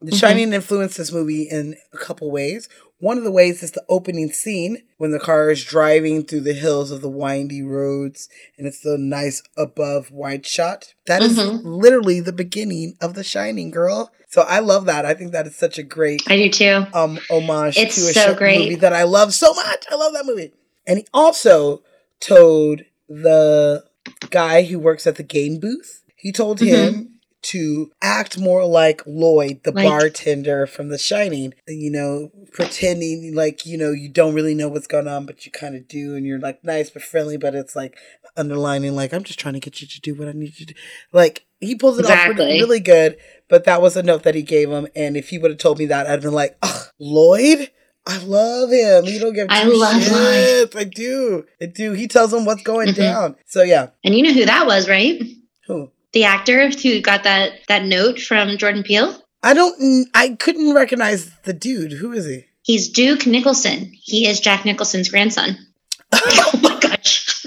The 0.00 0.12
Mhm. 0.12 0.20
Shining 0.20 0.52
influenced 0.52 0.98
this 0.98 1.10
movie 1.10 1.44
in 1.44 1.76
a 1.92 1.96
couple 1.96 2.30
ways. 2.30 2.68
One 2.98 3.18
of 3.18 3.24
the 3.24 3.30
ways 3.30 3.62
is 3.62 3.72
the 3.72 3.84
opening 3.90 4.30
scene 4.30 4.78
when 4.96 5.10
the 5.10 5.18
car 5.18 5.50
is 5.50 5.62
driving 5.62 6.24
through 6.24 6.40
the 6.40 6.54
hills 6.54 6.90
of 6.90 7.02
the 7.02 7.10
windy 7.10 7.62
roads 7.62 8.28
and 8.56 8.66
it's 8.66 8.80
the 8.80 8.96
nice 8.96 9.42
above 9.56 10.10
wide 10.10 10.46
shot. 10.46 10.94
That 11.06 11.22
is 11.22 11.36
Mhm. 11.38 11.60
literally 11.62 12.20
the 12.20 12.32
beginning 12.32 12.96
of 13.00 13.12
The 13.14 13.22
Shining, 13.22 13.70
girl. 13.70 14.10
So 14.28 14.42
I 14.42 14.60
love 14.60 14.86
that. 14.86 15.04
I 15.04 15.12
think 15.12 15.32
that 15.32 15.46
is 15.46 15.54
such 15.56 15.76
a 15.78 15.82
great 15.82 16.22
I 16.26 16.36
do 16.36 16.48
too. 16.48 16.86
um 16.94 17.18
homage 17.30 17.76
It's 17.76 17.96
to 17.96 18.08
a 18.08 18.14
so 18.14 18.34
great. 18.34 18.60
movie 18.60 18.74
that 18.76 18.94
I 18.94 19.02
love 19.02 19.34
so 19.34 19.52
much. 19.52 19.84
I 19.90 19.94
love 19.94 20.14
that 20.14 20.24
movie. 20.26 20.52
And 20.86 20.98
he 20.98 21.06
also 21.12 21.82
told 22.20 22.80
the 23.08 23.84
guy 24.30 24.62
who 24.62 24.78
works 24.78 25.06
at 25.06 25.16
the 25.16 25.22
game 25.22 25.58
booth, 25.58 26.02
he 26.16 26.32
told 26.32 26.60
Mhm. 26.60 26.66
him 26.66 27.15
to 27.42 27.90
act 28.02 28.38
more 28.38 28.64
like 28.66 29.02
Lloyd, 29.06 29.60
the 29.64 29.70
Like- 29.72 29.86
bartender 29.86 30.66
from 30.66 30.88
The 30.88 30.98
Shining, 30.98 31.54
you 31.68 31.90
know, 31.90 32.30
pretending 32.52 33.34
like, 33.34 33.64
you 33.66 33.78
know, 33.78 33.92
you 33.92 34.08
don't 34.08 34.34
really 34.34 34.54
know 34.54 34.68
what's 34.68 34.86
going 34.86 35.06
on, 35.08 35.26
but 35.26 35.46
you 35.46 35.52
kind 35.52 35.76
of 35.76 35.86
do, 35.86 36.14
and 36.16 36.26
you're 36.26 36.40
like 36.40 36.64
nice 36.64 36.90
but 36.90 37.02
friendly, 37.02 37.36
but 37.36 37.54
it's 37.54 37.76
like 37.76 37.96
underlining, 38.36 38.94
like, 38.96 39.12
I'm 39.12 39.22
just 39.24 39.38
trying 39.38 39.54
to 39.54 39.60
get 39.60 39.80
you 39.80 39.86
to 39.86 40.00
do 40.00 40.14
what 40.14 40.28
I 40.28 40.32
need 40.32 40.58
you 40.58 40.66
to 40.66 40.74
do. 40.74 40.80
Like, 41.12 41.46
he 41.60 41.74
pulls 41.74 41.98
it 41.98 42.06
off 42.06 42.28
really, 42.28 42.60
really 42.60 42.80
good, 42.80 43.16
but 43.48 43.64
that 43.64 43.80
was 43.80 43.96
a 43.96 44.02
note 44.02 44.24
that 44.24 44.34
he 44.34 44.42
gave 44.42 44.70
him, 44.70 44.86
and 44.96 45.16
if 45.16 45.28
he 45.30 45.38
would 45.38 45.50
have 45.50 45.58
told 45.58 45.78
me 45.78 45.86
that, 45.86 46.06
I'd 46.06 46.20
been 46.22 46.32
like, 46.32 46.56
ugh, 46.62 46.88
Lloyd? 46.98 47.70
I 48.08 48.18
love 48.18 48.70
him. 48.70 49.04
He 49.04 49.18
don't 49.18 49.32
give 49.34 49.48
I 49.50 49.64
two 49.64 49.74
love 49.76 50.00
shits. 50.00 50.76
I 50.76 50.84
do. 50.84 51.44
I 51.60 51.66
do. 51.66 51.90
He 51.92 52.06
tells 52.06 52.32
him 52.32 52.44
what's 52.44 52.62
going 52.62 52.90
Mhm. 52.90 52.96
down. 52.96 53.36
So 53.46 53.64
yeah. 53.64 53.88
And 54.04 54.14
you 54.14 54.22
know 54.22 54.32
who 54.32 54.44
that 54.46 54.64
was, 54.64 54.88
right? 54.88 55.20
Who? 55.66 55.90
The 56.12 56.24
actor 56.24 56.70
who 56.70 57.00
got 57.00 57.24
that 57.24 57.52
that 57.68 57.84
note 57.84 58.20
from 58.20 58.56
Jordan 58.56 58.82
Peele. 58.82 59.22
I 59.42 59.54
don't. 59.54 60.08
I 60.14 60.30
couldn't 60.30 60.74
recognize 60.74 61.30
the 61.44 61.52
dude. 61.52 61.92
Who 61.92 62.12
is 62.12 62.26
he? 62.26 62.46
He's 62.62 62.88
Duke 62.88 63.26
Nicholson. 63.26 63.92
He 63.94 64.26
is 64.26 64.40
Jack 64.40 64.64
Nicholson's 64.64 65.08
grandson. 65.08 65.56
oh 66.12 66.60
my 66.62 66.78
gosh. 66.80 67.46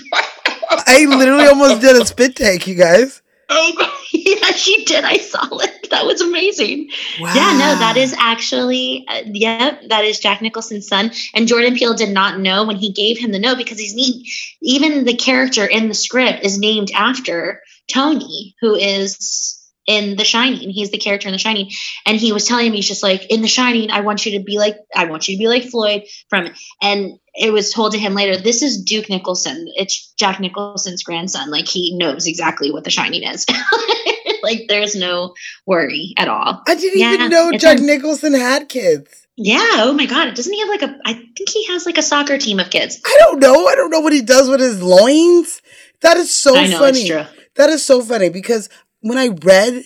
I 0.88 1.06
literally 1.06 1.46
almost 1.46 1.82
did 1.82 2.02
a 2.02 2.06
spit 2.06 2.36
take, 2.36 2.68
you 2.68 2.76
guys. 2.76 3.22
Oh, 3.52 3.96
yeah, 4.12 4.52
she 4.52 4.86
did. 4.86 5.04
I 5.04 5.18
saw 5.18 5.48
it. 5.58 5.79
That 5.90 6.06
was 6.06 6.22
amazing. 6.22 6.90
Wow. 7.20 7.34
Yeah, 7.34 7.52
no, 7.54 7.80
that 7.80 7.98
is 7.98 8.16
actually, 8.18 9.06
uh, 9.08 9.22
yep, 9.26 9.82
that 9.90 10.06
is 10.06 10.20
Jack 10.20 10.42
Nicholson's 10.42 10.88
son. 10.88 11.12
And 11.34 11.48
Jordan 11.48 11.76
Peele 11.76 11.94
did 11.94 12.10
not 12.10 12.40
know 12.40 12.66
when 12.66 12.76
he 12.76 12.92
gave 12.92 13.18
him 13.18 13.32
the 13.32 13.40
note 13.40 13.58
because 13.58 13.80
he's 13.80 13.96
neat. 13.96 14.28
Even 14.62 15.06
the 15.06 15.16
character 15.16 15.66
in 15.66 15.88
the 15.88 15.94
script 15.94 16.44
is 16.44 16.58
named 16.58 16.92
after 16.94 17.62
Tony, 17.88 18.56
who 18.62 18.76
is 18.76 19.60
in 19.90 20.16
The 20.18 20.24
Shining. 20.24 20.70
He's 20.70 20.92
the 20.92 21.00
character 21.00 21.28
in 21.28 21.32
The 21.32 21.40
Shining. 21.40 21.72
And 22.06 22.16
he 22.16 22.32
was 22.32 22.46
telling 22.46 22.70
me, 22.70 22.78
he's 22.78 22.88
just 22.88 23.02
like, 23.02 23.26
in 23.32 23.42
The 23.42 23.48
Shining, 23.48 23.90
I 23.90 24.02
want 24.02 24.24
you 24.24 24.38
to 24.38 24.44
be 24.44 24.60
like, 24.60 24.78
I 24.96 25.06
want 25.06 25.28
you 25.28 25.36
to 25.36 25.40
be 25.40 25.48
like 25.48 25.64
Floyd 25.64 26.04
from 26.30 26.46
it. 26.46 26.58
And 26.80 27.18
it 27.34 27.52
was 27.52 27.74
told 27.74 27.94
to 27.94 27.98
him 27.98 28.14
later, 28.14 28.38
this 28.38 28.62
is 28.62 28.84
Duke 28.84 29.10
Nicholson. 29.10 29.68
It's 29.76 30.14
Jack 30.14 30.40
Nicholson's 30.40 31.02
grandson. 31.02 31.50
Like 31.50 31.68
he 31.68 31.98
knows 31.98 32.28
exactly 32.28 32.72
what 32.72 32.84
The 32.84 32.92
Shining 32.92 33.24
is. 33.24 33.48
like 34.44 34.66
there's 34.68 34.96
no 34.96 35.34
worry 35.66 36.14
at 36.18 36.28
all. 36.28 36.62
I 36.68 36.76
didn't 36.76 37.00
Yeah, 37.00 37.14
even 37.14 37.30
know 37.30 37.52
Jack 37.58 37.80
a- 37.80 37.82
Nicholson 37.82 38.34
had 38.34 38.70
kids. 38.70 39.28
Yeah. 39.36 39.58
Oh 39.78 39.94
my 39.94 40.06
God. 40.06 40.34
Doesn't 40.34 40.52
he 40.52 40.60
have 40.60 40.70
like 40.70 40.82
a? 40.82 40.98
I 41.06 41.14
think 41.14 41.50
he 41.50 41.66
has 41.68 41.86
like 41.86 41.98
a 41.98 42.02
soccer 42.02 42.38
team 42.38 42.60
of 42.60 42.70
kids. 42.70 43.00
I 43.06 43.16
don't 43.20 43.40
know. 43.40 43.68
I 43.68 43.76
don't 43.76 43.90
know 43.90 44.02
what 44.02 44.14
he 44.14 44.22
does 44.22 44.50
with 44.50 44.60
his 44.60 44.82
loins. 44.82 45.62
That 46.02 46.18
is 46.18 46.34
so 46.34 46.54
know, 46.54 46.80
funny. 46.80 47.10
That 47.56 47.70
is 47.70 47.86
so 47.86 48.02
funny 48.02 48.30
because 48.30 48.70
when 49.02 49.18
I 49.18 49.30
read 49.30 49.84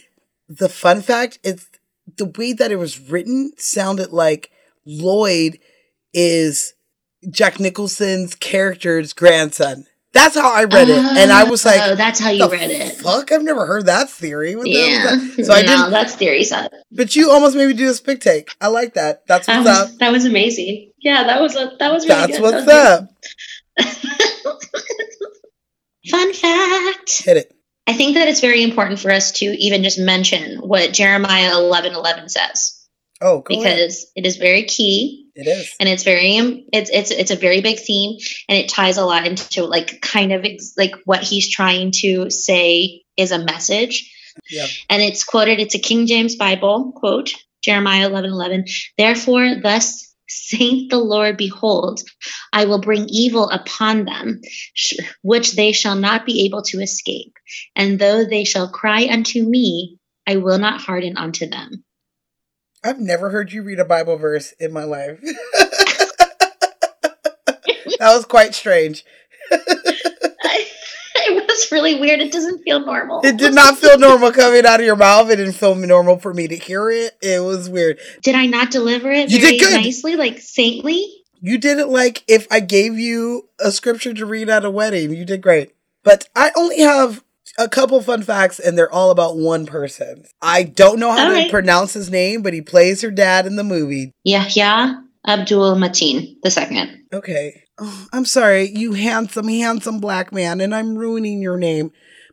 the 0.50 0.70
fun 0.70 1.02
fact, 1.02 1.40
it's 1.44 1.68
the 2.18 2.26
way 2.38 2.54
that 2.54 2.72
it 2.72 2.78
was 2.78 3.00
written 3.00 3.52
sounded 3.58 4.12
like 4.12 4.52
Lloyd 4.86 5.60
is 6.14 6.74
Jack 7.30 7.60
Nicholson's 7.60 8.36
character's 8.36 9.14
grandson. 9.14 9.86
That's 10.14 10.36
how 10.36 10.54
I 10.54 10.66
read 10.66 10.90
it, 10.90 10.98
and 11.00 11.32
I 11.32 11.46
was 11.46 11.66
like, 11.66 11.80
Oh, 11.82 11.96
that's 11.96 12.20
how 12.20 12.30
you 12.30 12.38
"The 12.48 12.50
read 12.50 12.70
it. 12.70 12.98
Fuck, 12.98 13.32
I've 13.32 13.42
never 13.42 13.66
heard 13.66 13.88
that 13.88 14.12
theory. 14.12 14.56
What 14.56 14.66
the 14.66 14.74
hell 14.74 14.86
is 14.86 14.94
Yeah. 14.94 15.16
that?" 15.38 15.46
So 15.46 15.54
I 15.54 15.62
no, 15.64 15.68
didn't. 15.68 15.90
that's 15.92 16.14
theory 16.16 16.44
set. 16.44 16.72
But 16.92 17.16
you 17.16 17.32
almost 17.32 17.56
made 17.56 17.66
me 17.68 17.74
do 17.74 17.90
a 17.90 17.94
spit 17.96 18.22
take. 18.22 18.52
I 18.62 18.68
like 18.68 18.94
that. 18.94 19.26
That's 19.28 19.48
That 19.48 19.66
what's 19.66 19.70
up. 19.80 19.88
was, 19.90 19.98
that 19.98 20.12
was 20.12 20.26
amazing. 20.26 20.92
Yeah, 21.00 21.24
that 21.24 21.42
was 21.42 21.56
a, 21.56 21.72
that 21.80 21.92
was 21.92 22.08
really 22.08 22.28
good. 22.28 22.30
That's 22.30 22.40
good. 22.40 22.54
what's 22.54 22.66
That 22.68 23.00
up. 23.00 23.10
Fun 26.10 26.34
fact. 26.34 27.24
Hit 27.24 27.38
it. 27.38 27.54
I 27.88 27.94
think 27.94 28.16
that 28.16 28.28
it's 28.28 28.42
very 28.42 28.64
important 28.64 29.00
for 29.00 29.12
us 29.12 29.32
to 29.34 29.46
even 29.46 29.84
just 29.84 30.00
mention 30.00 30.58
what 30.60 30.94
Jeremiah 30.94 31.58
eleven 31.58 31.94
eleven 31.94 32.30
says 32.30 32.80
Oh, 33.22 33.42
go 33.42 33.54
ahead. 33.54 33.76
because 33.76 34.12
it 34.16 34.26
is 34.26 34.38
very 34.38 34.64
key 34.64 35.23
It 35.36 35.48
is. 35.48 35.74
and 35.80 35.90
it's 35.90 36.04
very 36.04 36.66
it's 36.72 36.90
it's 36.92 37.10
it's 37.12 37.32
a 37.32 37.36
very 37.36 37.62
big 37.62 37.80
theme 37.80 38.20
and 38.48 38.58
it 38.58 38.70
ties 38.70 38.98
a 38.98 39.06
lot 39.06 39.26
into 39.26 39.64
like 39.66 40.00
kind 40.02 40.32
of 40.32 40.46
ex- 40.46 40.74
like 40.78 40.94
what 41.06 41.24
he's 41.24 41.50
trying 41.50 41.92
to 42.02 42.30
say 42.30 43.02
is 43.18 43.32
a 43.32 43.40
message 43.44 44.14
Yeah. 44.52 44.68
and 44.90 45.02
it's 45.02 45.24
quoted 45.24 45.60
it's 45.60 45.74
a 45.76 45.80
king 45.80 46.06
james 46.06 46.36
bible 46.36 46.92
quote 46.96 47.34
jeremiah 47.64 48.08
11 48.08 48.30
11 48.32 48.66
therefore 48.98 49.56
thus 49.62 50.14
saith 50.28 50.90
the 50.90 50.98
lord 51.00 51.36
behold 51.38 52.02
i 52.52 52.66
will 52.66 52.80
bring 52.82 53.06
evil 53.10 53.50
upon 53.50 54.06
them 54.06 54.40
sh- 54.74 54.98
which 55.24 55.54
they 55.54 55.72
shall 55.72 55.96
not 55.96 56.26
be 56.26 56.46
able 56.46 56.62
to 56.64 56.80
escape 56.80 57.34
and 57.76 57.98
though 58.00 58.24
they 58.24 58.44
shall 58.44 58.70
cry 58.70 59.08
unto 59.12 59.44
me 59.44 59.98
i 60.28 60.36
will 60.38 60.60
not 60.60 60.80
harden 60.82 61.18
unto 61.18 61.48
them 61.50 61.84
I've 62.84 63.00
never 63.00 63.30
heard 63.30 63.52
you 63.52 63.64
read 63.64 63.80
a 63.80 63.86
Bible 63.86 64.18
verse 64.18 64.52
in 64.60 64.72
my 64.74 64.84
life. 64.84 65.20
that 68.00 68.12
was 68.14 68.26
quite 68.26 68.54
strange. 68.54 69.06
it 69.52 71.48
was 71.48 71.72
really 71.72 72.00
weird 72.00 72.20
it 72.20 72.32
doesn't 72.32 72.64
feel 72.64 72.80
normal 72.86 73.22
It 73.24 73.38
did 73.38 73.54
not 73.54 73.78
feel 73.78 73.98
normal 73.98 74.32
coming 74.32 74.66
out 74.66 74.80
of 74.80 74.86
your 74.86 74.96
mouth. 74.96 75.30
It 75.30 75.38
didn't 75.38 75.54
feel 75.54 75.76
normal 75.76 76.18
for 76.20 76.34
me 76.34 76.48
to 76.48 76.56
hear 76.56 76.90
it. 76.90 77.14
It 77.22 77.42
was 77.42 77.70
weird. 77.70 78.00
did 78.22 78.36
i 78.36 78.46
not 78.46 78.72
deliver 78.72 79.12
it 79.12 79.30
You 79.30 79.40
very 79.40 79.58
did 79.58 79.62
good. 79.70 79.82
nicely 79.82 80.16
like 80.16 80.40
saintly 80.40 81.06
You 81.40 81.58
did 81.58 81.80
it 81.80 81.88
like 81.88 82.24
if 82.28 82.48
I 82.52 82.60
gave 82.60 82.98
you 83.00 83.50
a 83.60 83.72
scripture 83.72 84.14
to 84.14 84.26
read 84.26 84.50
at 84.50 84.66
a 84.66 84.72
wedding. 84.72 85.14
You 85.14 85.26
did 85.26 85.42
great. 85.42 85.74
But 86.04 86.28
I 86.36 86.52
only 86.58 86.80
have 86.82 87.24
a 87.60 87.70
couple 87.70 88.02
fun 88.02 88.24
facts, 88.24 88.60
and 88.60 88.78
they're 88.78 88.92
all 88.92 89.12
about 89.12 89.38
one 89.38 89.66
person. 89.66 90.26
I 90.42 90.64
don't 90.64 91.00
know 91.00 91.12
how 91.12 91.26
All 91.26 91.30
to 91.30 91.34
right. 91.34 91.52
pronounce 91.52 91.94
his 91.94 92.10
name, 92.10 92.42
but 92.42 92.54
he 92.54 92.62
plays 92.62 93.02
her 93.02 93.12
dad 93.12 93.46
in 93.46 93.56
the 93.56 93.64
movie. 93.64 94.12
yahya 94.24 95.04
abdul 95.26 95.76
mateen 95.76 96.36
the 96.44 96.52
second 96.52 97.00
Okay. 97.14 97.64
Oh, 97.80 98.08
I'm 98.14 98.26
sorry, 98.26 98.70
you 98.70 98.94
handsome, 98.94 99.48
handsome 99.48 100.00
black 100.00 100.32
man, 100.32 100.62
and 100.62 100.74
I'm 100.76 100.96
ruining 100.98 101.42
your 101.42 101.58
name. 101.58 101.92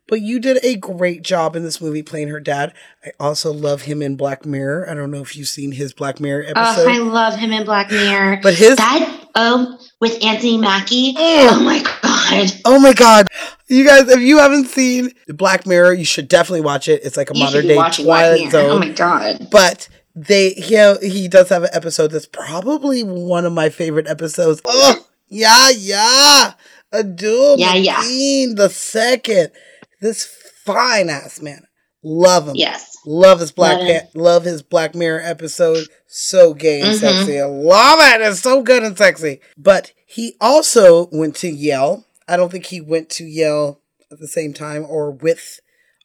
But 0.08 0.22
you 0.22 0.40
did 0.40 0.58
a 0.64 0.74
great 0.76 1.22
job 1.22 1.54
in 1.54 1.62
this 1.62 1.80
movie 1.80 2.02
playing 2.02 2.28
her 2.28 2.40
dad. 2.40 2.74
I 3.04 3.12
also 3.20 3.52
love 3.52 3.82
him 3.82 4.02
in 4.02 4.16
Black 4.16 4.44
Mirror. 4.44 4.90
I 4.90 4.94
don't 4.94 5.12
know 5.12 5.20
if 5.22 5.36
you've 5.36 5.46
seen 5.46 5.70
his 5.70 5.92
Black 5.92 6.18
Mirror 6.18 6.46
episode. 6.48 6.86
Oh, 6.88 6.90
I 6.90 6.98
love 6.98 7.36
him 7.38 7.52
in 7.52 7.64
Black 7.64 7.92
Mirror. 7.92 8.40
But 8.42 8.54
his- 8.54 8.76
that 8.76 9.19
um 9.34 9.78
with 10.00 10.22
Anthony 10.24 10.58
Mackie. 10.58 11.14
Oh 11.16 11.62
my 11.64 11.82
god. 12.02 12.52
Oh 12.64 12.80
my 12.80 12.92
god. 12.92 13.26
You 13.68 13.86
guys, 13.86 14.08
if 14.08 14.20
you 14.20 14.38
haven't 14.38 14.66
seen 14.66 15.12
Black 15.28 15.66
Mirror, 15.66 15.94
you 15.94 16.04
should 16.04 16.28
definitely 16.28 16.62
watch 16.62 16.88
it. 16.88 17.02
It's 17.04 17.16
like 17.16 17.30
a 17.30 17.34
You 17.34 17.44
modern 17.44 17.66
day 17.66 17.74
Twilight. 17.74 18.50
Zone. 18.50 18.70
Oh 18.70 18.78
my 18.78 18.90
god. 18.90 19.48
But 19.50 19.88
they 20.14 20.50
he 20.50 20.76
he 21.02 21.28
does 21.28 21.48
have 21.50 21.62
an 21.62 21.70
episode 21.72 22.10
that's 22.10 22.26
probably 22.26 23.02
one 23.02 23.44
of 23.44 23.52
my 23.52 23.68
favorite 23.68 24.08
episodes. 24.08 24.60
Oh 24.64 25.06
yeah, 25.28 25.70
yeah. 25.70 26.54
Abdul 26.92 27.58
Yeah, 27.58 27.74
yeah. 27.74 28.00
The 28.54 28.68
second. 28.72 29.50
This 30.00 30.24
fine 30.64 31.08
ass 31.08 31.40
man. 31.40 31.66
Love 32.02 32.48
him. 32.48 32.56
Yes. 32.56 32.96
Love 33.06 33.40
his 33.40 33.52
Black 33.52 33.78
Love 33.80 34.02
love 34.14 34.44
his 34.44 34.62
Black 34.62 34.94
Mirror 34.94 35.20
episode. 35.22 35.86
So 36.06 36.54
gay 36.54 36.80
and 36.80 36.90
Mhm. 36.96 37.00
sexy. 37.00 37.40
I 37.40 37.44
love 37.46 37.98
it. 38.00 38.20
It's 38.26 38.40
so 38.40 38.62
good 38.62 38.82
and 38.82 38.96
sexy. 38.96 39.40
But 39.56 39.92
he 40.06 40.36
also 40.40 41.08
went 41.12 41.36
to 41.36 41.48
Yale. 41.48 42.04
I 42.28 42.36
don't 42.36 42.50
think 42.52 42.66
he 42.66 42.80
went 42.80 43.08
to 43.10 43.24
Yale 43.24 43.80
at 44.10 44.18
the 44.18 44.28
same 44.28 44.52
time 44.52 44.84
or 44.88 45.10
with 45.10 45.60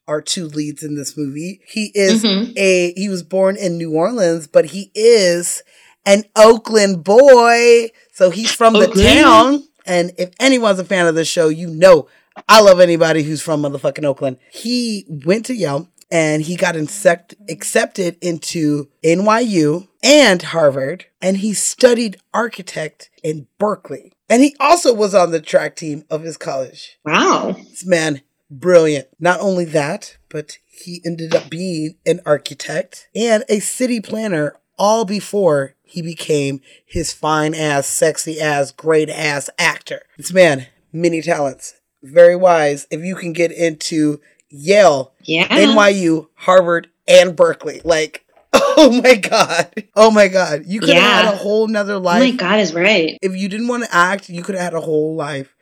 our 0.08 0.22
two 0.22 0.48
leads 0.48 0.84
in 0.84 0.96
this 0.96 1.18
movie. 1.18 1.62
He 1.68 1.92
is 1.96 2.24
Mhm. 2.24 2.54
a 2.58 2.94
he 2.96 3.10
was 3.10 3.24
born 3.24 3.56
in 3.58 3.78
New 3.78 3.92
Orleans, 3.92 4.48
but 4.48 4.66
he 4.68 4.92
is 4.94 5.64
an 6.06 6.26
Oakland 6.36 7.04
boy. 7.04 7.90
So 8.14 8.30
he's 8.30 8.52
from 8.52 8.74
the 8.74 8.88
town. 8.88 9.64
And 9.86 10.14
if 10.18 10.30
anyone's 10.40 10.80
a 10.80 10.84
fan 10.86 11.08
of 11.08 11.16
the 11.16 11.26
show, 11.26 11.48
you 11.50 11.68
know 11.68 12.08
I 12.48 12.62
love 12.62 12.80
anybody 12.80 13.24
who's 13.24 13.41
from 13.41 13.62
motherfucking 13.62 14.06
Oakland. 14.06 14.38
He 14.52 15.06
went 15.26 15.45
to 15.45 15.56
Yale 15.56 15.90
and 16.12 16.44
he 16.44 16.56
got 16.56 16.76
insect- 16.76 17.36
accepted 17.49 18.18
into 18.22 18.90
NYU 19.03 19.88
and 20.03 20.41
Harvard, 20.41 21.06
and 21.22 21.38
he 21.38 21.53
studied 21.53 22.18
architect 22.34 23.10
in 23.24 23.48
Berkeley. 23.57 24.14
And 24.30 24.44
he 24.44 24.56
also 24.60 24.94
was 24.94 25.16
on 25.16 25.32
the 25.32 25.41
track 25.41 25.76
team 25.76 26.03
of 26.10 26.22
his 26.22 26.38
college. 26.38 26.98
Wow. 27.03 27.56
This 27.57 27.86
man, 27.86 28.22
brilliant. 28.52 29.07
Not 29.20 29.40
only 29.40 29.66
that, 29.66 30.18
but 30.30 30.60
he 30.68 31.02
ended 31.06 31.34
up 31.34 31.49
being 31.49 31.95
an 32.06 32.20
architect 32.26 33.07
and 33.16 33.44
a 33.49 33.60
city 33.60 33.99
planner 33.99 34.57
all 34.78 35.06
before 35.06 35.76
he 35.84 36.02
became 36.02 36.62
his 36.86 37.14
fine 37.14 37.56
ass, 37.56 37.88
sexy 37.88 38.40
ass, 38.40 38.72
great 38.72 39.10
ass 39.10 39.49
actor. 39.57 40.03
This 40.18 40.34
man, 40.34 40.68
many 40.91 41.22
talents, 41.22 41.76
very 42.07 42.36
wise. 42.36 42.88
If 42.91 43.02
you 43.02 43.15
can 43.15 43.34
get 43.34 43.52
into 43.52 44.19
Yale, 44.49 45.14
Yeah. 45.23 45.48
NYU, 45.48 46.27
Harvard, 46.36 46.90
and 47.07 47.36
Berkeley, 47.36 47.82
like, 47.84 48.26
oh 48.53 49.02
my 49.03 49.15
God. 49.15 49.84
Oh 49.95 50.11
my 50.11 50.27
God. 50.27 50.64
You 50.65 50.80
could 50.80 50.90
have 50.90 50.98
Yeah. 50.98 51.22
had 51.23 51.34
a 51.34 51.38
whole 51.38 51.68
nother 51.68 51.95
Oh 51.95 51.99
life 51.99 52.19
my 52.23 52.32
god 52.32 52.60
is 52.60 52.73
right. 52.73 53.18
if 53.22 53.36
you 53.36 53.49
didn't 53.49 53.68
want 53.68 53.84
to 53.84 53.94
act, 53.95 54.30
you 54.30 54.44
could 54.44 54.56
have 54.56 54.64
had 54.64 54.73
a 54.73 54.82
whole 54.82 55.15
life 55.15 55.53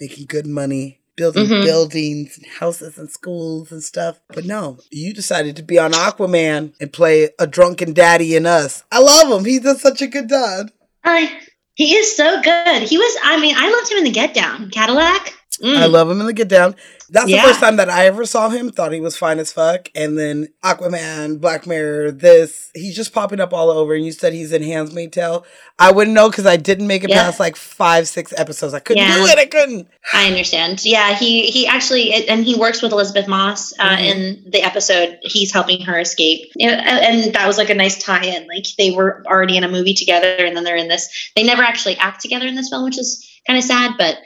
making 0.00 0.26
good 0.26 0.46
money, 0.46 1.00
building 1.16 1.46
Mhm. 1.46 1.64
buildings 1.64 2.38
and 2.38 2.46
houses 2.46 2.96
and 2.96 3.10
schools 3.10 3.70
and 3.72 3.82
stuff. 3.82 4.20
But 4.32 4.44
no, 4.46 4.78
you 4.90 5.12
decided 5.12 5.56
to 5.56 5.62
be 5.62 5.78
on 5.78 5.92
Aquaman 5.92 6.72
and 6.80 6.92
play 6.92 7.30
a 7.38 7.46
drunken 7.46 7.92
daddy 7.92 8.34
in 8.36 8.46
us. 8.46 8.84
I 8.92 9.00
love 9.00 9.30
him. 9.38 9.44
He 9.44 9.58
does 9.58 9.82
such 9.82 10.00
a 10.00 10.06
good 10.06 10.28
dad. 10.28 10.70
I 11.04 11.30
he 11.74 11.94
is 11.96 12.16
so 12.16 12.40
good. 12.40 12.82
He 12.82 12.96
was 12.98 13.16
I 13.22 13.38
mean, 13.40 13.54
I 13.58 13.70
loved 13.70 13.90
him 13.92 13.98
in 13.98 14.04
the 14.04 14.10
Get 14.10 14.32
Down. 14.34 14.70
Cadillac. 14.70 15.34
Mm. 15.62 15.76
I 15.76 15.86
love 15.86 16.10
him 16.10 16.20
in 16.20 16.26
the 16.26 16.32
Get 16.32 16.48
Down. 16.48 16.74
That's 17.10 17.30
Yeah. 17.30 17.40
the 17.42 17.48
first 17.48 17.60
time 17.60 17.76
that 17.76 17.88
I 17.88 18.06
ever 18.06 18.26
saw 18.26 18.50
him. 18.50 18.70
Thought 18.70 18.92
he 18.92 19.00
was 19.00 19.16
fine 19.16 19.38
as 19.38 19.50
fuck. 19.50 19.88
And 19.94 20.18
then 20.18 20.48
Aquaman, 20.62 21.40
Black 21.40 21.66
Mirror, 21.66 22.12
this. 22.12 22.70
He's 22.74 22.94
just 22.94 23.14
popping 23.14 23.40
up 23.40 23.52
all 23.54 23.70
over. 23.70 23.94
And 23.94 24.04
you 24.04 24.12
said 24.12 24.34
he's 24.34 24.52
in 24.52 24.62
Hands 24.62 24.88
Handmaid's 24.90 25.14
Tale. 25.14 25.46
I 25.78 25.90
wouldn't 25.90 26.14
know 26.14 26.28
because 26.28 26.44
I 26.44 26.56
didn't 26.56 26.86
make 26.86 27.04
it 27.04 27.10
Yeah. 27.10 27.22
past 27.24 27.40
like 27.40 27.56
five, 27.56 28.08
six 28.08 28.34
episodes. 28.36 28.74
I 28.74 28.80
couldn't 28.80 29.04
Yeah. 29.04 29.16
do 29.16 29.24
it. 29.26 29.38
I 29.38 29.46
couldn't. 29.46 29.88
I 30.12 30.26
understand. 30.26 30.84
Yeah, 30.84 31.16
he 31.16 31.46
he 31.46 31.66
actually 31.66 32.12
and 32.28 32.44
he 32.44 32.54
works 32.54 32.82
with 32.82 32.92
Elisabeth 32.92 33.26
Moss 33.26 33.72
uh, 33.78 33.96
Mhm. 33.96 34.04
in 34.04 34.44
the 34.50 34.62
episode. 34.62 35.18
He's 35.22 35.50
helping 35.52 35.80
her 35.82 35.98
escape, 35.98 36.50
and 36.60 37.32
that 37.34 37.46
was 37.46 37.56
like 37.58 37.70
a 37.70 37.74
nice 37.74 38.02
tie-in. 38.02 38.46
Like 38.48 38.66
they 38.76 38.90
were 38.90 39.22
already 39.26 39.56
in 39.56 39.64
a 39.64 39.68
movie 39.68 39.94
together, 39.94 40.34
and 40.44 40.54
then 40.56 40.64
they're 40.64 40.76
in 40.76 40.88
this. 40.88 41.08
They 41.34 41.42
never 41.42 41.62
actually 41.62 41.96
act 41.96 42.20
together 42.20 42.46
in 42.46 42.54
this 42.54 42.68
film, 42.68 42.84
which 42.84 42.98
is 42.98 43.24
kind 43.46 43.58
of 43.58 43.64
sad. 43.64 43.92
But 43.98 44.18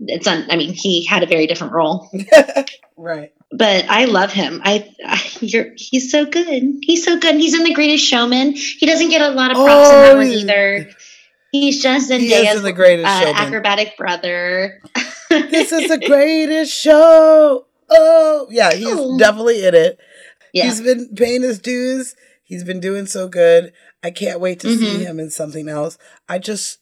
it's 0.00 0.26
un, 0.26 0.46
I 0.50 0.56
mean, 0.56 0.72
he 0.72 1.04
had 1.04 1.22
a 1.22 1.26
very 1.26 1.46
different 1.46 1.72
role. 1.72 2.10
Right. 3.00 3.32
But 3.52 3.84
I 3.88 4.06
love 4.06 4.32
him. 4.32 4.60
I, 4.64 4.92
I 5.06 5.22
you're 5.40 5.66
he's 5.76 6.10
so 6.10 6.26
good. 6.26 6.78
He's 6.82 7.04
so 7.04 7.16
good. 7.16 7.36
He's 7.36 7.54
in 7.54 7.62
The 7.62 7.72
Greatest 7.72 8.04
Showman. 8.04 8.54
He 8.54 8.86
doesn't 8.86 9.08
get 9.10 9.20
a 9.22 9.28
lot 9.30 9.52
of 9.52 9.56
props 9.56 9.88
in 9.90 9.94
Oh, 9.94 10.02
that 10.02 10.16
one 10.16 10.26
either. 10.26 10.90
He's 11.52 11.80
just 11.80 12.10
He 12.10 12.26
is 12.26 12.32
Zendaya's 12.32 12.56
in 12.58 12.64
The 12.64 12.72
Greatest 12.72 13.06
uh, 13.06 13.32
acrobatic 13.36 13.96
brother. 13.96 14.82
this 15.30 15.70
is 15.70 15.88
the 15.88 15.98
greatest 16.08 16.74
show. 16.74 17.66
Oh, 17.88 18.48
yeah, 18.50 18.74
he's 18.74 18.88
Oh. 18.90 19.16
definitely 19.16 19.64
in 19.64 19.76
it. 19.76 20.00
Yeah. 20.52 20.64
He's 20.64 20.80
been 20.80 21.14
paying 21.14 21.42
his 21.42 21.60
dues. 21.60 22.16
He's 22.42 22.64
been 22.64 22.80
doing 22.80 23.06
so 23.06 23.28
good. 23.28 23.72
I 24.02 24.10
can't 24.10 24.40
wait 24.40 24.58
to 24.60 24.76
see 24.76 24.96
Mhm. 24.96 25.00
him 25.06 25.20
in 25.20 25.30
something 25.30 25.68
else. 25.68 25.98
I 26.28 26.40
just 26.40 26.78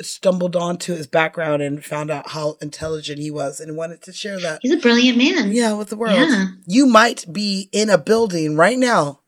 stumbled 0.00 0.54
onto 0.56 0.94
his 0.94 1.06
background 1.06 1.62
and 1.62 1.84
found 1.84 2.10
out 2.10 2.30
how 2.30 2.56
intelligent 2.60 3.18
he 3.18 3.30
was 3.30 3.60
and 3.60 3.76
wanted 3.76 4.02
to 4.02 4.12
share 4.12 4.38
that. 4.40 4.60
He's 4.62 4.72
a 4.72 4.76
brilliant 4.78 5.16
man. 5.18 5.52
Yeah, 5.52 5.72
with 5.74 5.88
the 5.88 5.96
world. 5.96 6.14
Yeah. 6.16 6.46
You 6.66 6.86
might 6.86 7.24
be 7.32 7.68
in 7.72 7.88
a 7.90 7.98
building 7.98 8.56
right 8.56 8.78
now 8.78 9.20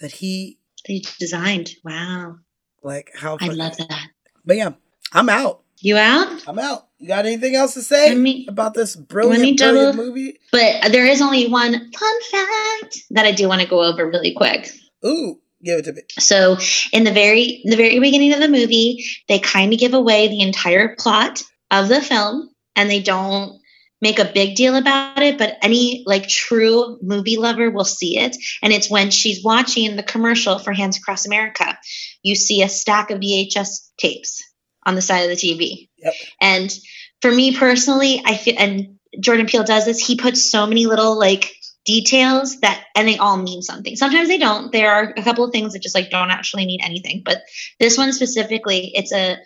that 0.00 0.12
he 0.12 0.58
They 0.86 1.02
designed. 1.18 1.70
Wow. 1.84 2.36
like 2.82 3.10
how 3.14 3.38
I 3.40 3.46
love 3.48 3.76
that. 3.78 4.08
But 4.44 4.56
yeah, 4.56 4.70
I'm 5.12 5.28
out. 5.28 5.62
You 5.80 5.96
out? 5.96 6.42
I'm 6.48 6.58
out. 6.58 6.88
You 6.98 7.08
got 7.08 7.26
anything 7.26 7.54
else 7.54 7.74
to 7.74 7.82
say 7.82 8.14
me- 8.14 8.46
about 8.48 8.74
this 8.74 8.96
brilliant, 8.96 9.58
brilliant 9.58 9.96
movie? 9.96 10.38
But 10.50 10.90
there 10.92 11.04
is 11.06 11.20
only 11.20 11.48
one 11.48 11.72
fun 11.72 12.22
fact 12.30 12.98
that 13.10 13.26
I 13.26 13.32
do 13.32 13.48
want 13.48 13.60
to 13.60 13.68
go 13.68 13.82
over 13.82 14.06
really 14.06 14.32
quick. 14.34 14.70
Ooh, 15.04 15.38
give 15.64 15.78
it 15.78 15.84
to 15.86 15.92
me. 15.92 16.02
So 16.18 16.56
in 16.92 17.04
the 17.04 17.12
very 17.12 17.62
the 17.64 17.76
very 17.76 17.98
beginning 17.98 18.32
of 18.32 18.40
the 18.40 18.48
movie, 18.48 19.04
they 19.28 19.38
kind 19.38 19.72
of 19.72 19.78
give 19.78 19.94
away 19.94 20.28
the 20.28 20.40
entire 20.40 20.94
plot 20.96 21.42
of 21.70 21.88
the 21.88 22.00
film 22.00 22.50
and 22.74 22.90
they 22.90 23.00
don't 23.00 23.60
make 24.00 24.18
a 24.18 24.30
big 24.32 24.56
deal 24.56 24.76
about 24.76 25.22
it, 25.22 25.38
but 25.38 25.56
any 25.62 26.04
like 26.06 26.28
true 26.28 26.98
movie 27.02 27.38
lover 27.38 27.70
will 27.70 27.84
see 27.84 28.18
it. 28.18 28.36
And 28.62 28.72
it's 28.72 28.90
when 28.90 29.10
she's 29.10 29.42
watching 29.42 29.96
the 29.96 30.02
commercial 30.02 30.58
for 30.58 30.72
Hands 30.72 30.96
Across 30.96 31.26
America. 31.26 31.78
You 32.22 32.34
see 32.34 32.62
a 32.62 32.68
stack 32.68 33.10
of 33.10 33.20
VHS 33.20 33.90
tapes 33.98 34.42
on 34.84 34.94
the 34.94 35.02
side 35.02 35.22
of 35.22 35.30
the 35.30 35.36
TV. 35.36 35.88
Yep. 35.98 36.14
And 36.40 36.78
for 37.22 37.32
me 37.32 37.56
personally, 37.56 38.22
I 38.24 38.36
feel 38.36 38.56
and 38.58 38.98
Jordan 39.18 39.46
Peele 39.46 39.64
does 39.64 39.86
this, 39.86 39.98
he 39.98 40.16
puts 40.16 40.42
so 40.42 40.66
many 40.66 40.86
little 40.86 41.18
like 41.18 41.54
details 41.86 42.60
that 42.60 42.84
and 42.94 43.08
they 43.08 43.16
all 43.16 43.36
mean 43.36 43.62
something. 43.62 43.96
Sometimes 43.96 44.28
they 44.28 44.38
don't. 44.38 44.70
There 44.72 44.92
are 44.92 45.14
a 45.16 45.22
couple 45.22 45.44
of 45.44 45.52
things 45.52 45.72
that 45.72 45.82
just 45.82 45.94
like 45.94 46.10
don't 46.10 46.30
actually 46.30 46.66
mean 46.66 46.80
anything. 46.82 47.22
But 47.24 47.42
this 47.80 47.96
one 47.96 48.12
specifically, 48.12 48.92
it's 48.94 49.12
a 49.12 49.38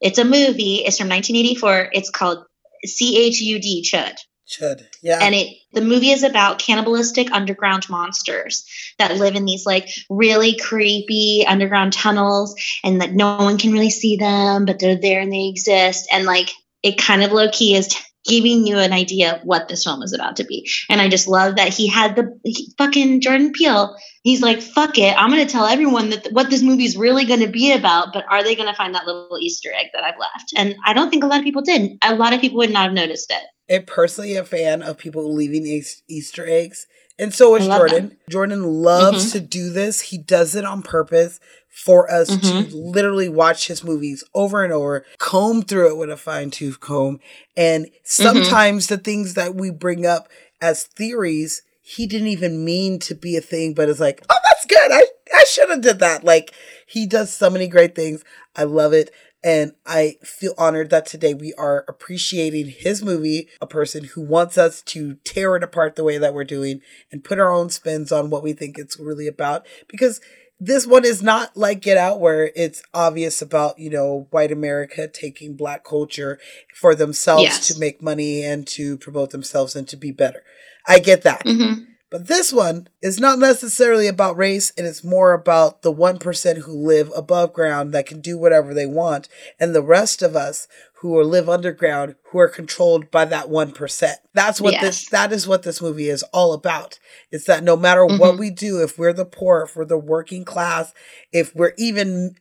it's 0.00 0.18
a 0.18 0.24
movie. 0.24 0.76
It's 0.76 0.98
from 0.98 1.08
1984. 1.08 1.90
It's 1.92 2.10
called 2.10 2.44
CHUD 2.86 3.82
Chud. 3.84 4.16
Chud. 4.48 4.86
Yeah. 5.02 5.18
And 5.20 5.34
it 5.34 5.56
the 5.72 5.82
movie 5.82 6.10
is 6.10 6.22
about 6.22 6.58
cannibalistic 6.58 7.30
underground 7.32 7.88
monsters 7.90 8.64
that 8.98 9.16
live 9.16 9.34
in 9.34 9.44
these 9.44 9.66
like 9.66 9.88
really 10.08 10.56
creepy 10.56 11.44
underground 11.46 11.92
tunnels 11.92 12.54
and 12.82 13.02
that 13.02 13.12
no 13.12 13.36
one 13.36 13.58
can 13.58 13.72
really 13.72 13.90
see 13.90 14.16
them, 14.16 14.64
but 14.64 14.78
they're 14.78 14.96
there 14.96 15.20
and 15.20 15.32
they 15.32 15.48
exist. 15.48 16.08
And 16.10 16.24
like 16.24 16.50
it 16.82 16.96
kind 16.96 17.22
of 17.22 17.32
low 17.32 17.50
key 17.50 17.74
is 17.74 17.94
giving 18.24 18.66
you 18.66 18.78
an 18.78 18.92
idea 18.92 19.34
of 19.34 19.42
what 19.42 19.68
this 19.68 19.84
film 19.84 20.02
is 20.02 20.12
about 20.12 20.36
to 20.36 20.44
be. 20.44 20.68
And 20.88 21.00
I 21.00 21.08
just 21.08 21.28
love 21.28 21.56
that 21.56 21.72
he 21.72 21.86
had 21.86 22.16
the 22.16 22.38
he, 22.44 22.72
fucking 22.76 23.20
Jordan 23.20 23.52
Peele. 23.52 23.96
He's 24.22 24.42
like, 24.42 24.60
fuck 24.60 24.98
it. 24.98 25.14
I'm 25.16 25.30
going 25.30 25.44
to 25.44 25.50
tell 25.50 25.66
everyone 25.66 26.10
that 26.10 26.24
th- 26.24 26.34
what 26.34 26.50
this 26.50 26.62
movie 26.62 26.84
is 26.84 26.96
really 26.96 27.24
going 27.24 27.40
to 27.40 27.46
be 27.46 27.72
about, 27.72 28.12
but 28.12 28.24
are 28.28 28.42
they 28.42 28.54
going 28.54 28.68
to 28.68 28.74
find 28.74 28.94
that 28.94 29.06
little 29.06 29.38
Easter 29.40 29.70
egg 29.72 29.86
that 29.94 30.04
I've 30.04 30.18
left? 30.18 30.52
And 30.56 30.76
I 30.84 30.92
don't 30.92 31.10
think 31.10 31.24
a 31.24 31.26
lot 31.26 31.38
of 31.38 31.44
people 31.44 31.62
did. 31.62 31.92
A 32.02 32.14
lot 32.14 32.32
of 32.32 32.40
people 32.40 32.58
would 32.58 32.72
not 32.72 32.84
have 32.84 32.92
noticed 32.92 33.30
it. 33.30 33.72
am 33.72 33.84
personally 33.86 34.36
a 34.36 34.44
fan 34.44 34.82
of 34.82 34.98
people 34.98 35.32
leaving 35.32 35.66
Eas- 35.66 36.02
Easter 36.08 36.46
eggs, 36.46 36.86
and 37.18 37.32
so 37.34 37.54
is 37.56 37.64
I 37.64 37.68
love 37.68 37.78
Jordan. 37.88 38.16
Jordan 38.30 38.62
loves 38.64 39.26
Mhm. 39.26 39.32
to 39.32 39.40
do 39.40 39.70
this. 39.70 40.00
He 40.00 40.18
does 40.18 40.54
it 40.54 40.64
on 40.64 40.82
purpose 40.82 41.40
for 41.70 42.10
us 42.10 42.30
Mhm. 42.30 42.70
to 42.70 42.76
literally 42.76 43.28
watch 43.28 43.68
his 43.68 43.84
movies 43.84 44.24
over 44.34 44.64
and 44.64 44.72
over, 44.72 45.04
comb 45.18 45.62
through 45.62 45.90
it 45.90 45.96
with 45.96 46.10
a 46.10 46.16
fine 46.16 46.50
tooth 46.50 46.80
comb, 46.80 47.20
and 47.56 47.86
Mm-hmm. 47.86 47.94
sometimes 48.04 48.86
the 48.88 48.98
things 48.98 49.34
that 49.34 49.54
we 49.54 49.70
bring 49.70 50.04
up 50.06 50.28
as 50.60 50.84
theories. 50.84 51.62
He 51.80 52.06
didn't 52.06 52.28
even 52.28 52.64
mean 52.64 52.98
to 53.00 53.14
be 53.14 53.36
a 53.36 53.40
thing, 53.40 53.72
but 53.74 53.88
it's 53.88 54.00
like, 54.00 54.22
oh, 54.28 54.36
that's 54.44 54.66
good. 54.66 54.92
I, 54.92 55.04
I 55.34 55.44
should 55.44 55.70
have 55.70 55.80
did 55.80 56.00
that. 56.00 56.22
Like 56.24 56.52
he 56.86 57.06
does 57.06 57.32
so 57.32 57.48
many 57.48 57.66
great 57.68 57.94
things. 57.94 58.22
I 58.56 58.64
love 58.64 58.92
it. 58.92 59.10
And 59.42 59.72
I 59.86 60.16
feel 60.24 60.54
honored 60.58 60.90
that 60.90 61.06
today 61.06 61.32
we 61.32 61.54
are 61.54 61.84
appreciating 61.88 62.68
his 62.76 63.02
movie, 63.02 63.48
a 63.60 63.66
person 63.66 64.04
who 64.04 64.20
wants 64.20 64.58
us 64.58 64.82
to 64.82 65.14
tear 65.24 65.54
it 65.56 65.62
apart 65.62 65.94
the 65.96 66.04
way 66.04 66.18
that 66.18 66.34
we're 66.34 66.44
doing 66.44 66.80
and 67.12 67.22
put 67.22 67.38
our 67.38 67.52
own 67.52 67.70
spins 67.70 68.10
on 68.10 68.30
what 68.30 68.42
we 68.42 68.52
think 68.52 68.78
it's 68.78 68.98
really 68.98 69.28
about. 69.28 69.64
Because 69.88 70.20
this 70.58 70.88
one 70.88 71.04
is 71.04 71.22
not 71.22 71.56
like 71.56 71.80
Get 71.80 71.96
Out, 71.96 72.18
where 72.18 72.50
it's 72.56 72.82
obvious 72.92 73.40
about, 73.40 73.78
you 73.78 73.90
know, 73.90 74.26
white 74.30 74.50
America 74.50 75.06
taking 75.06 75.54
black 75.54 75.84
culture 75.84 76.40
for 76.74 76.96
themselves 76.96 77.44
Yes. 77.44 77.68
to 77.68 77.78
make 77.78 78.02
money 78.02 78.42
and 78.42 78.66
to 78.68 78.98
promote 78.98 79.30
themselves 79.30 79.76
and 79.76 79.86
to 79.86 79.96
be 79.96 80.10
better. 80.10 80.42
I 80.86 80.98
get 80.98 81.22
that. 81.22 81.44
Mhm. 81.44 81.86
But 82.10 82.26
this 82.26 82.52
one 82.52 82.88
is 83.02 83.20
not 83.20 83.38
necessarily 83.38 84.06
about 84.06 84.36
race, 84.36 84.72
and 84.78 84.86
it's 84.86 85.04
more 85.04 85.32
about 85.34 85.82
the 85.82 85.92
1% 85.92 86.58
who 86.58 86.72
live 86.72 87.12
above 87.14 87.52
ground 87.52 87.92
that 87.92 88.06
can 88.06 88.20
do 88.20 88.38
whatever 88.38 88.72
they 88.72 88.86
want, 88.86 89.28
and 89.60 89.74
the 89.74 89.82
rest 89.82 90.22
of 90.22 90.34
us 90.34 90.68
who 91.00 91.22
live 91.22 91.48
underground 91.48 92.16
who 92.30 92.38
are 92.38 92.48
controlled 92.48 93.10
by 93.10 93.24
that 93.26 93.48
1%. 93.48 94.14
That's 94.34 94.60
what 94.60 94.72
this 94.80 95.08
that 95.10 95.32
is 95.32 95.46
what 95.46 95.62
this 95.62 95.80
movie 95.80 96.08
is 96.08 96.22
all 96.32 96.52
about. 96.54 96.98
It's 97.30 97.44
that 97.44 97.62
no 97.62 97.76
matter 97.76 98.04
what 98.04 98.34
Mhm. 98.34 98.38
we 98.38 98.50
do, 98.50 98.82
if 98.82 98.98
we're 98.98 99.12
the 99.12 99.24
poor, 99.24 99.62
if 99.62 99.76
we're 99.76 99.84
the 99.84 99.96
working 99.98 100.44
class, 100.44 100.92
if 101.32 101.54
we're 101.54 101.74
even 101.76 102.36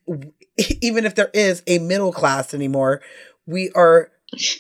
even 0.82 1.06
if 1.06 1.14
there 1.14 1.30
is 1.34 1.62
a 1.68 1.78
middle 1.80 2.12
class 2.12 2.54
anymore, 2.54 3.02
we 3.46 3.70
are 3.76 4.10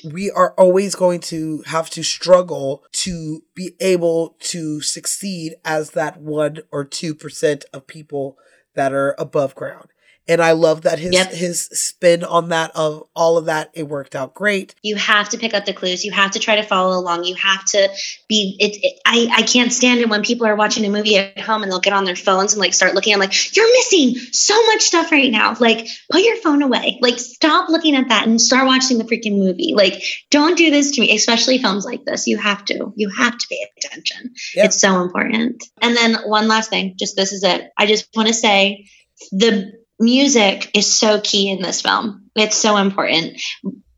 we 0.03 0.31
are 0.31 0.53
always 0.53 0.95
going 0.95 1.19
to 1.19 1.61
have 1.67 1.89
to 1.91 2.03
struggle 2.03 2.85
to 2.91 3.43
be 3.53 3.75
able 3.79 4.35
to 4.39 4.81
succeed 4.81 5.55
as 5.65 5.91
that 5.91 6.19
1 6.19 6.59
or 6.71 6.85
2% 6.85 7.63
of 7.73 7.87
people 7.87 8.37
that 8.75 8.93
are 8.93 9.15
above 9.17 9.55
ground. 9.55 9.89
And 10.27 10.41
I 10.41 10.51
love 10.51 10.81
that 10.81 10.99
his 10.99 11.13
Yep. 11.13 11.31
his 11.31 11.61
spin 11.65 12.23
on 12.23 12.49
that 12.49 12.71
of 12.75 13.03
all 13.15 13.37
of 13.37 13.45
that 13.45 13.69
it 13.73 13.87
worked 13.87 14.15
out 14.15 14.33
great. 14.33 14.75
You 14.83 14.95
have 14.95 15.29
to 15.29 15.37
pick 15.37 15.53
up 15.53 15.65
the 15.65 15.73
clues. 15.73 16.03
You 16.03 16.11
have 16.11 16.31
to 16.31 16.39
try 16.39 16.57
to 16.57 16.63
follow 16.63 16.97
along. 16.97 17.23
You 17.23 17.35
have 17.35 17.63
to 17.65 17.89
be. 18.27 18.57
It, 18.59 18.83
it, 18.83 18.99
I 19.05 19.27
I 19.37 19.41
can't 19.43 19.71
stand 19.71 20.01
it 20.01 20.09
when 20.09 20.23
people 20.23 20.47
are 20.47 20.55
watching 20.55 20.85
a 20.85 20.89
movie 20.89 21.17
at 21.17 21.39
home 21.39 21.63
and 21.63 21.71
they'll 21.71 21.79
get 21.79 21.93
on 21.93 22.05
their 22.05 22.15
phones 22.15 22.53
and 22.53 22.59
like 22.59 22.73
start 22.73 22.93
looking. 22.93 23.13
I'm 23.13 23.19
like, 23.19 23.55
you're 23.55 23.71
missing 23.71 24.15
so 24.31 24.61
much 24.67 24.81
stuff 24.81 25.11
right 25.11 25.31
now. 25.31 25.55
Like, 25.59 25.87
put 26.11 26.23
your 26.23 26.37
phone 26.37 26.61
away. 26.61 26.99
Like, 27.01 27.19
stop 27.19 27.69
looking 27.69 27.95
at 27.95 28.09
that 28.09 28.27
and 28.27 28.41
start 28.41 28.67
watching 28.67 28.97
the 28.97 29.03
freaking 29.03 29.37
movie. 29.37 29.73
Like, 29.75 30.03
don't 30.29 30.57
do 30.57 30.69
this 30.71 30.91
to 30.91 31.01
me, 31.01 31.15
especially 31.15 31.57
films 31.57 31.85
like 31.85 32.03
this. 32.05 32.27
You 32.27 32.37
have 32.37 32.65
to. 32.65 32.93
You 32.95 33.09
have 33.09 33.37
to 33.37 33.47
pay 33.49 33.67
attention. 33.77 34.33
Yeah. 34.55 34.65
It's 34.65 34.79
so 34.79 35.01
important. 35.01 35.63
And 35.81 35.95
then 35.95 36.15
one 36.25 36.47
last 36.47 36.69
thing. 36.69 36.95
Just 36.97 37.15
this 37.15 37.31
is 37.31 37.43
it. 37.43 37.71
I 37.77 37.85
just 37.85 38.09
want 38.15 38.27
to 38.27 38.33
say 38.33 38.89
the 39.31 39.73
music 39.99 40.71
is 40.73 40.91
so 40.91 41.19
key 41.21 41.49
in 41.49 41.61
this 41.61 41.81
film. 41.81 42.29
It's 42.35 42.55
so 42.55 42.77
important. 42.77 43.41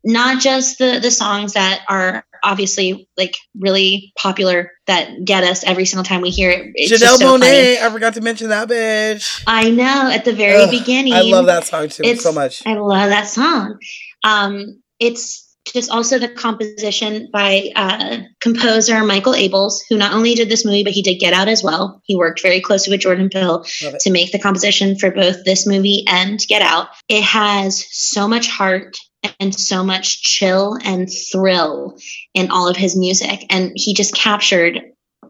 Not 0.02 0.40
just 0.40 0.78
the 0.78 0.98
the 1.00 1.10
songs 1.10 1.54
that 1.54 1.84
are 1.88 2.24
obviously 2.42 3.08
like 3.18 3.36
really 3.58 4.12
popular 4.16 4.72
that 4.86 5.24
get 5.24 5.44
us 5.44 5.62
every 5.62 5.84
single 5.84 6.04
time 6.04 6.22
we 6.22 6.30
hear 6.30 6.50
it. 6.50 6.72
It's 6.74 6.92
Janelle 6.92 7.18
so 7.18 7.38
Monáe. 7.38 7.80
I 7.82 7.90
forgot 7.90 8.14
to 8.14 8.22
mention 8.22 8.48
that 8.48 8.68
bitch. 8.68 9.42
I 9.46 9.70
know 9.70 10.10
at 10.10 10.24
the 10.24 10.32
very 10.32 10.62
Ugh, 10.62 10.70
beginning. 10.70 11.12
I 11.12 11.22
love 11.22 11.46
that 11.46 11.66
song 11.66 11.88
too 11.88 12.16
so 12.16 12.32
much. 12.32 12.66
I 12.66 12.74
love 12.74 13.10
that 13.10 13.28
song. 13.28 13.78
Um, 14.24 14.82
it's 14.98 15.49
just 15.72 15.90
also 15.90 16.18
the 16.18 16.28
composition 16.28 17.28
by 17.32 17.70
uh, 17.74 18.18
composer 18.40 19.04
Michael 19.04 19.34
Abels, 19.34 19.80
who 19.88 19.96
not 19.96 20.12
only 20.12 20.34
did 20.34 20.48
this 20.48 20.64
movie, 20.64 20.84
but 20.84 20.92
he 20.92 21.02
did 21.02 21.20
Get 21.20 21.34
Out 21.34 21.48
as 21.48 21.62
well. 21.62 22.00
He 22.04 22.16
worked 22.16 22.42
very 22.42 22.60
closely 22.60 22.92
with 22.92 23.00
Jordan 23.00 23.28
Peele 23.28 23.64
to 24.00 24.10
make 24.10 24.32
the 24.32 24.38
composition 24.38 24.98
for 24.98 25.10
both 25.10 25.44
this 25.44 25.66
movie 25.66 26.04
and 26.06 26.38
Get 26.46 26.62
Out. 26.62 26.88
It 27.08 27.22
has 27.22 27.86
so 27.90 28.28
much 28.28 28.48
heart 28.48 28.98
and 29.38 29.54
so 29.54 29.84
much 29.84 30.22
chill 30.22 30.78
and 30.82 31.08
thrill 31.10 31.98
in 32.34 32.50
all 32.50 32.68
of 32.68 32.76
his 32.76 32.96
music. 32.96 33.44
And 33.50 33.72
he 33.74 33.94
just 33.94 34.14
captured 34.14 34.80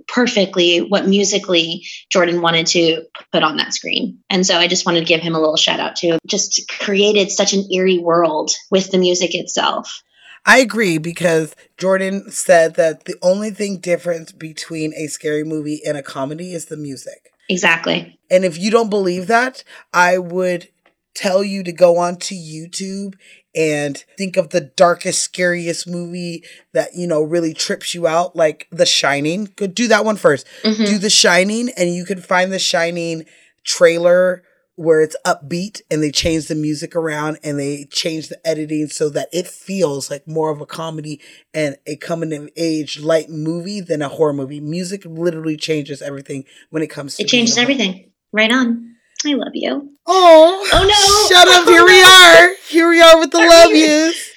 perfectly 0.07 0.79
what 0.79 1.07
musically 1.07 1.87
Jordan 2.11 2.41
wanted 2.41 2.67
to 2.69 3.03
put 3.33 3.43
on 3.43 3.57
that 3.57 3.73
screen. 3.73 4.19
And 4.29 4.45
so 4.45 4.57
I 4.57 4.67
just 4.67 4.87
wanted 4.87 5.01
to 5.01 5.07
give 5.07 5.21
him 5.21 5.35
a 5.35 5.41
little 5.41 5.57
shout 5.57 5.81
out 5.81 5.97
to 5.97 6.19
just 6.27 6.69
created 6.69 7.31
such 7.31 7.53
an 7.53 7.73
eerie 7.73 7.99
world 7.99 8.51
with 8.71 8.91
the 8.91 8.99
music 8.99 9.35
itself. 9.35 10.03
I 10.47 10.59
agree 10.59 10.99
because 10.99 11.55
Jordan 11.77 12.31
said 12.31 12.77
that 12.77 13.05
the 13.05 13.17
only 13.23 13.51
thing 13.51 13.79
different 13.79 14.39
between 14.39 14.93
a 14.95 15.07
scary 15.07 15.45
movie 15.45 15.81
and 15.87 15.97
a 15.97 16.03
comedy 16.03 16.53
is 16.55 16.67
the 16.67 16.77
music. 16.77 17.33
Exactly. 17.49 18.19
And 18.31 18.45
if 18.45 18.59
you 18.59 18.71
don't 18.71 18.91
believe 18.91 19.27
that, 19.27 19.65
I 19.93 20.19
would 20.19 20.69
tell 21.15 21.43
you 21.43 21.63
to 21.65 21.73
go 21.73 21.99
onto 21.99 22.35
YouTube 22.35 23.15
and 23.55 24.05
think 24.17 24.37
of 24.37 24.51
the 24.51 24.61
darkest, 24.61 25.23
scariest 25.23 25.89
movie 25.89 26.45
that, 26.73 26.95
you 26.95 27.07
know, 27.07 27.21
really 27.21 27.53
trips 27.53 27.95
you 27.95 28.07
out, 28.07 28.37
like 28.37 28.69
The 28.71 28.87
Shining. 28.87 29.53
Go 29.57 29.67
do 29.67 29.89
that 29.89 30.05
one 30.05 30.17
first. 30.17 30.47
1st 30.63 30.79
Mhm. 30.81 30.87
Do 30.87 30.99
The 30.99 31.11
Shining, 31.11 31.71
and 31.77 31.93
you 31.93 32.05
can 32.05 32.21
find 32.21 32.53
The 32.53 32.61
Shining 32.61 33.27
trailer 33.65 34.43
where 34.81 35.03
it's 35.03 35.17
upbeat 35.27 35.83
and 35.91 36.03
they 36.03 36.11
change 36.11 36.47
the 36.49 36.55
music 36.55 36.97
around 36.97 37.39
and 37.45 37.59
they 37.61 37.85
change 37.85 38.29
the 38.29 38.47
editing 38.49 38.87
so 38.89 39.11
that 39.11 39.29
it 39.31 39.47
feels 39.47 40.11
like 40.11 40.27
more 40.27 40.51
of 40.51 40.59
a 40.63 40.65
comedy 40.65 41.21
and 41.53 41.77
a 41.87 41.97
coming 41.97 42.33
of 42.33 42.49
age 42.57 42.99
light 42.99 43.29
movie 43.29 43.83
than 43.83 44.01
a 44.01 44.09
horror 44.09 44.33
movie. 44.33 44.59
Music 44.59 45.03
literally 45.05 45.55
changes 45.59 46.01
everything 46.01 46.45
when 46.71 46.83
it 46.83 46.87
comes 46.87 47.17
to 47.17 47.23
It 47.25 47.29
changes 47.29 47.57
horror. 47.57 47.65
everything. 47.65 48.11
Right 48.33 48.51
on. 48.51 48.95
I 49.27 49.35
love 49.35 49.53
you. 49.53 49.93
Oh, 50.07 50.69
Oh 50.73 51.29
no. 51.29 51.37
Shut 51.37 51.47
up. 51.47 51.65
Oh, 51.69 51.71
Here 51.71 51.85
we 51.85 52.03
are. 52.03 52.55
Here 52.71 52.89
we 52.89 53.03
are 53.03 53.21
with 53.21 53.33
the 53.33 53.39
love 53.39 53.73
yous. 53.73 54.30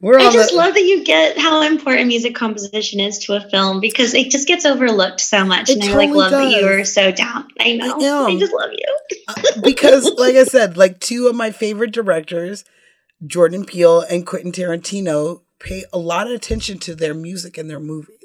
We're 0.00 0.18
I 0.18 0.30
just 0.30 0.50
the. 0.50 0.56
love 0.56 0.74
that 0.74 0.82
you 0.82 1.04
get 1.04 1.38
how 1.38 1.60
important 1.60 2.08
music 2.08 2.34
composition 2.34 3.00
is 3.00 3.18
to 3.26 3.34
a 3.34 3.40
film 3.40 3.80
because 3.80 4.14
it 4.14 4.30
just 4.30 4.48
gets 4.48 4.64
overlooked 4.64 5.20
so 5.20 5.44
much. 5.44 5.68
It 5.68 5.76
and 5.76 5.84
I 5.84 5.94
like 5.94 6.08
totally 6.08 6.18
love 6.18 6.30
that 6.30 6.50
you 6.50 6.66
are 6.66 6.84
so 6.84 7.12
down. 7.12 7.48
I 7.60 7.74
know. 7.74 8.26
I 8.26 8.30
I, 8.30 8.38
just 8.38 8.52
love 8.52 8.70
you. 8.72 8.98
Uh, 9.28 9.60
because, 9.62 10.10
like 10.16 10.36
I 10.36 10.44
said, 10.44 10.78
like 10.78 11.00
two 11.00 11.26
of 11.26 11.34
my 11.34 11.50
favorite 11.50 11.92
directors, 11.92 12.64
Jordan 13.26 13.66
Peele 13.66 14.00
and 14.00 14.26
Quentin 14.26 14.52
Tarantino, 14.52 15.42
pay 15.58 15.84
a 15.92 15.98
lot 15.98 16.26
of 16.26 16.32
attention 16.32 16.78
to 16.78 16.94
their 16.94 17.12
music 17.12 17.58
and 17.58 17.68
their 17.68 17.80
movies. 17.80 18.19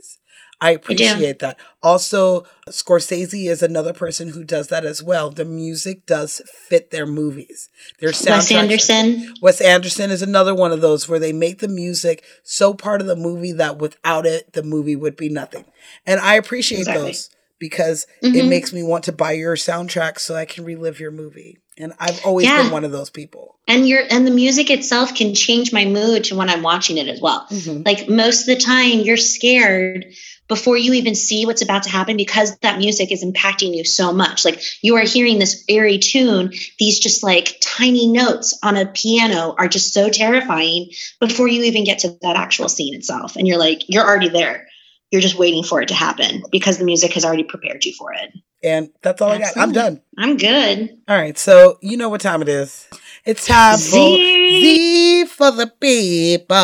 I 0.61 0.71
appreciate 0.71 1.39
that. 1.39 1.57
Also, 1.83 2.45
Scorsese 2.69 3.49
is 3.49 3.61
another 3.61 3.93
person 3.93 4.29
who 4.29 4.43
does 4.43 4.67
that 4.67 4.85
as 4.85 5.03
well. 5.03 5.29
The 5.29 5.45
music 5.45 6.05
does 6.05 6.41
fit 6.67 6.91
their 6.91 7.05
movies. 7.05 7.69
Their 7.99 8.09
Wes 8.09 8.51
Anderson. 8.51 9.33
Wes 9.41 9.61
Anderson 9.61 10.11
is 10.11 10.21
another 10.21 10.55
one 10.55 10.71
of 10.71 10.81
those 10.81 11.07
where 11.09 11.19
they 11.19 11.33
make 11.33 11.59
the 11.59 11.67
music 11.67 12.23
so 12.43 12.73
part 12.73 13.01
of 13.01 13.07
the 13.07 13.15
movie 13.15 13.51
that 13.53 13.77
without 13.77 14.25
it, 14.25 14.53
the 14.53 14.63
movie 14.63 14.95
would 14.95 15.15
be 15.17 15.29
nothing. 15.29 15.65
And 16.05 16.19
I 16.19 16.35
appreciate 16.35 16.79
Exactly. 16.79 17.03
those 17.11 17.29
because 17.59 18.05
it 18.21 18.33
Mhm. 18.33 18.49
makes 18.49 18.73
me 18.73 18.83
want 18.83 19.03
to 19.05 19.11
buy 19.11 19.31
your 19.33 19.55
soundtrack 19.55 20.19
so 20.19 20.35
I 20.35 20.45
can 20.45 20.65
relive 20.65 20.99
your 20.99 21.11
movie. 21.11 21.57
And 21.77 21.93
I've 21.99 22.23
always 22.25 22.45
Yeah. 22.45 22.63
been 22.63 22.71
one 22.71 22.85
of 22.85 22.91
those 22.91 23.09
people. 23.09 23.55
And 23.67 23.87
your 23.87 24.03
and 24.09 24.25
the 24.25 24.31
music 24.31 24.69
itself 24.69 25.13
can 25.15 25.33
change 25.33 25.73
my 25.73 25.83
mood 25.85 26.25
to 26.25 26.35
when 26.35 26.49
I'm 26.49 26.61
watching 26.61 26.97
it 26.97 27.07
as 27.07 27.19
well. 27.19 27.45
Mhm. 27.51 27.85
Like 27.85 28.07
most 28.07 28.41
of 28.41 28.45
the 28.47 28.55
time 28.57 29.01
you're 29.01 29.17
scared 29.17 30.05
before 30.47 30.77
you 30.77 30.93
even 30.93 31.15
see 31.15 31.45
what's 31.45 31.61
about 31.61 31.83
to 31.83 31.89
happen 31.89 32.17
because 32.17 32.57
that 32.59 32.77
music 32.77 33.11
is 33.11 33.23
impacting 33.23 33.75
you 33.75 33.83
so 33.83 34.13
much. 34.13 34.45
Like 34.45 34.61
you 34.81 34.95
are 34.97 35.03
hearing 35.03 35.39
this 35.39 35.63
eerie 35.67 35.97
tune, 35.97 36.53
these 36.77 36.99
just 36.99 37.23
like 37.23 37.57
tiny 37.61 38.07
notes 38.07 38.59
on 38.61 38.77
a 38.77 38.85
piano 38.85 39.55
are 39.57 39.67
just 39.67 39.93
so 39.93 40.09
terrifying 40.09 40.91
before 41.19 41.47
you 41.47 41.63
even 41.63 41.83
get 41.83 41.99
to 41.99 42.17
that 42.21 42.35
actual 42.35 42.69
scene 42.69 42.93
itself. 42.93 43.35
And 43.35 43.47
you're 43.47 43.57
like, 43.57 43.83
you're 43.87 44.05
already 44.05 44.29
there. 44.29 44.67
You're 45.11 45.21
just 45.21 45.37
waiting 45.37 45.63
for 45.63 45.81
it 45.81 45.89
to 45.89 45.93
happen 45.93 46.43
because 46.51 46.77
the 46.77 46.85
music 46.85 47.13
has 47.13 47.25
already 47.25 47.43
prepared 47.43 47.85
you 47.85 47.93
for 47.93 48.13
it. 48.13 48.31
And 48.63 48.89
that's 49.01 49.21
all 49.21 49.31
I 49.31 49.37
got. 49.37 49.55
I'm 49.55 49.69
Absolutely. 49.69 49.73
done. 49.73 50.01
I'm 50.17 50.37
good. 50.37 50.97
All 51.07 51.17
right. 51.17 51.37
So 51.37 51.77
you 51.81 51.97
know 51.97 52.09
what 52.09 52.21
time 52.21 52.41
it 52.41 52.49
is. 52.49 52.87
It's 53.25 53.47
time 53.47 53.77
for 53.77 53.79
Z. 53.79 54.61
Z 54.61 55.25
for 55.25 55.51
the 55.51 55.67
people. 55.67 56.55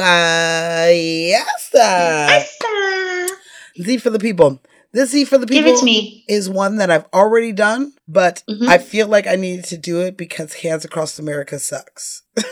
Uh, 0.00 0.88
yes, 0.90 1.70
sir. 1.70 2.44
Asa. 2.62 3.28
Z 3.80 3.98
for 3.98 4.10
the 4.10 4.18
people. 4.18 4.60
This 4.92 5.10
Z 5.10 5.24
for 5.26 5.38
the 5.38 5.46
people 5.46 5.70
Give 5.70 5.76
it 5.76 5.80
to 5.80 5.84
me. 5.84 6.24
is 6.28 6.48
one 6.50 6.76
that 6.76 6.90
I've 6.90 7.06
already 7.12 7.52
done, 7.52 7.92
but 8.08 8.42
Mhm. 8.48 8.68
I 8.68 8.78
feel 8.78 9.06
like 9.08 9.26
I 9.26 9.36
needed 9.36 9.64
to 9.66 9.76
do 9.76 10.00
it 10.00 10.16
because 10.16 10.54
Hands 10.54 10.84
Across 10.84 11.18
America 11.18 11.58
sucks. 11.58 12.22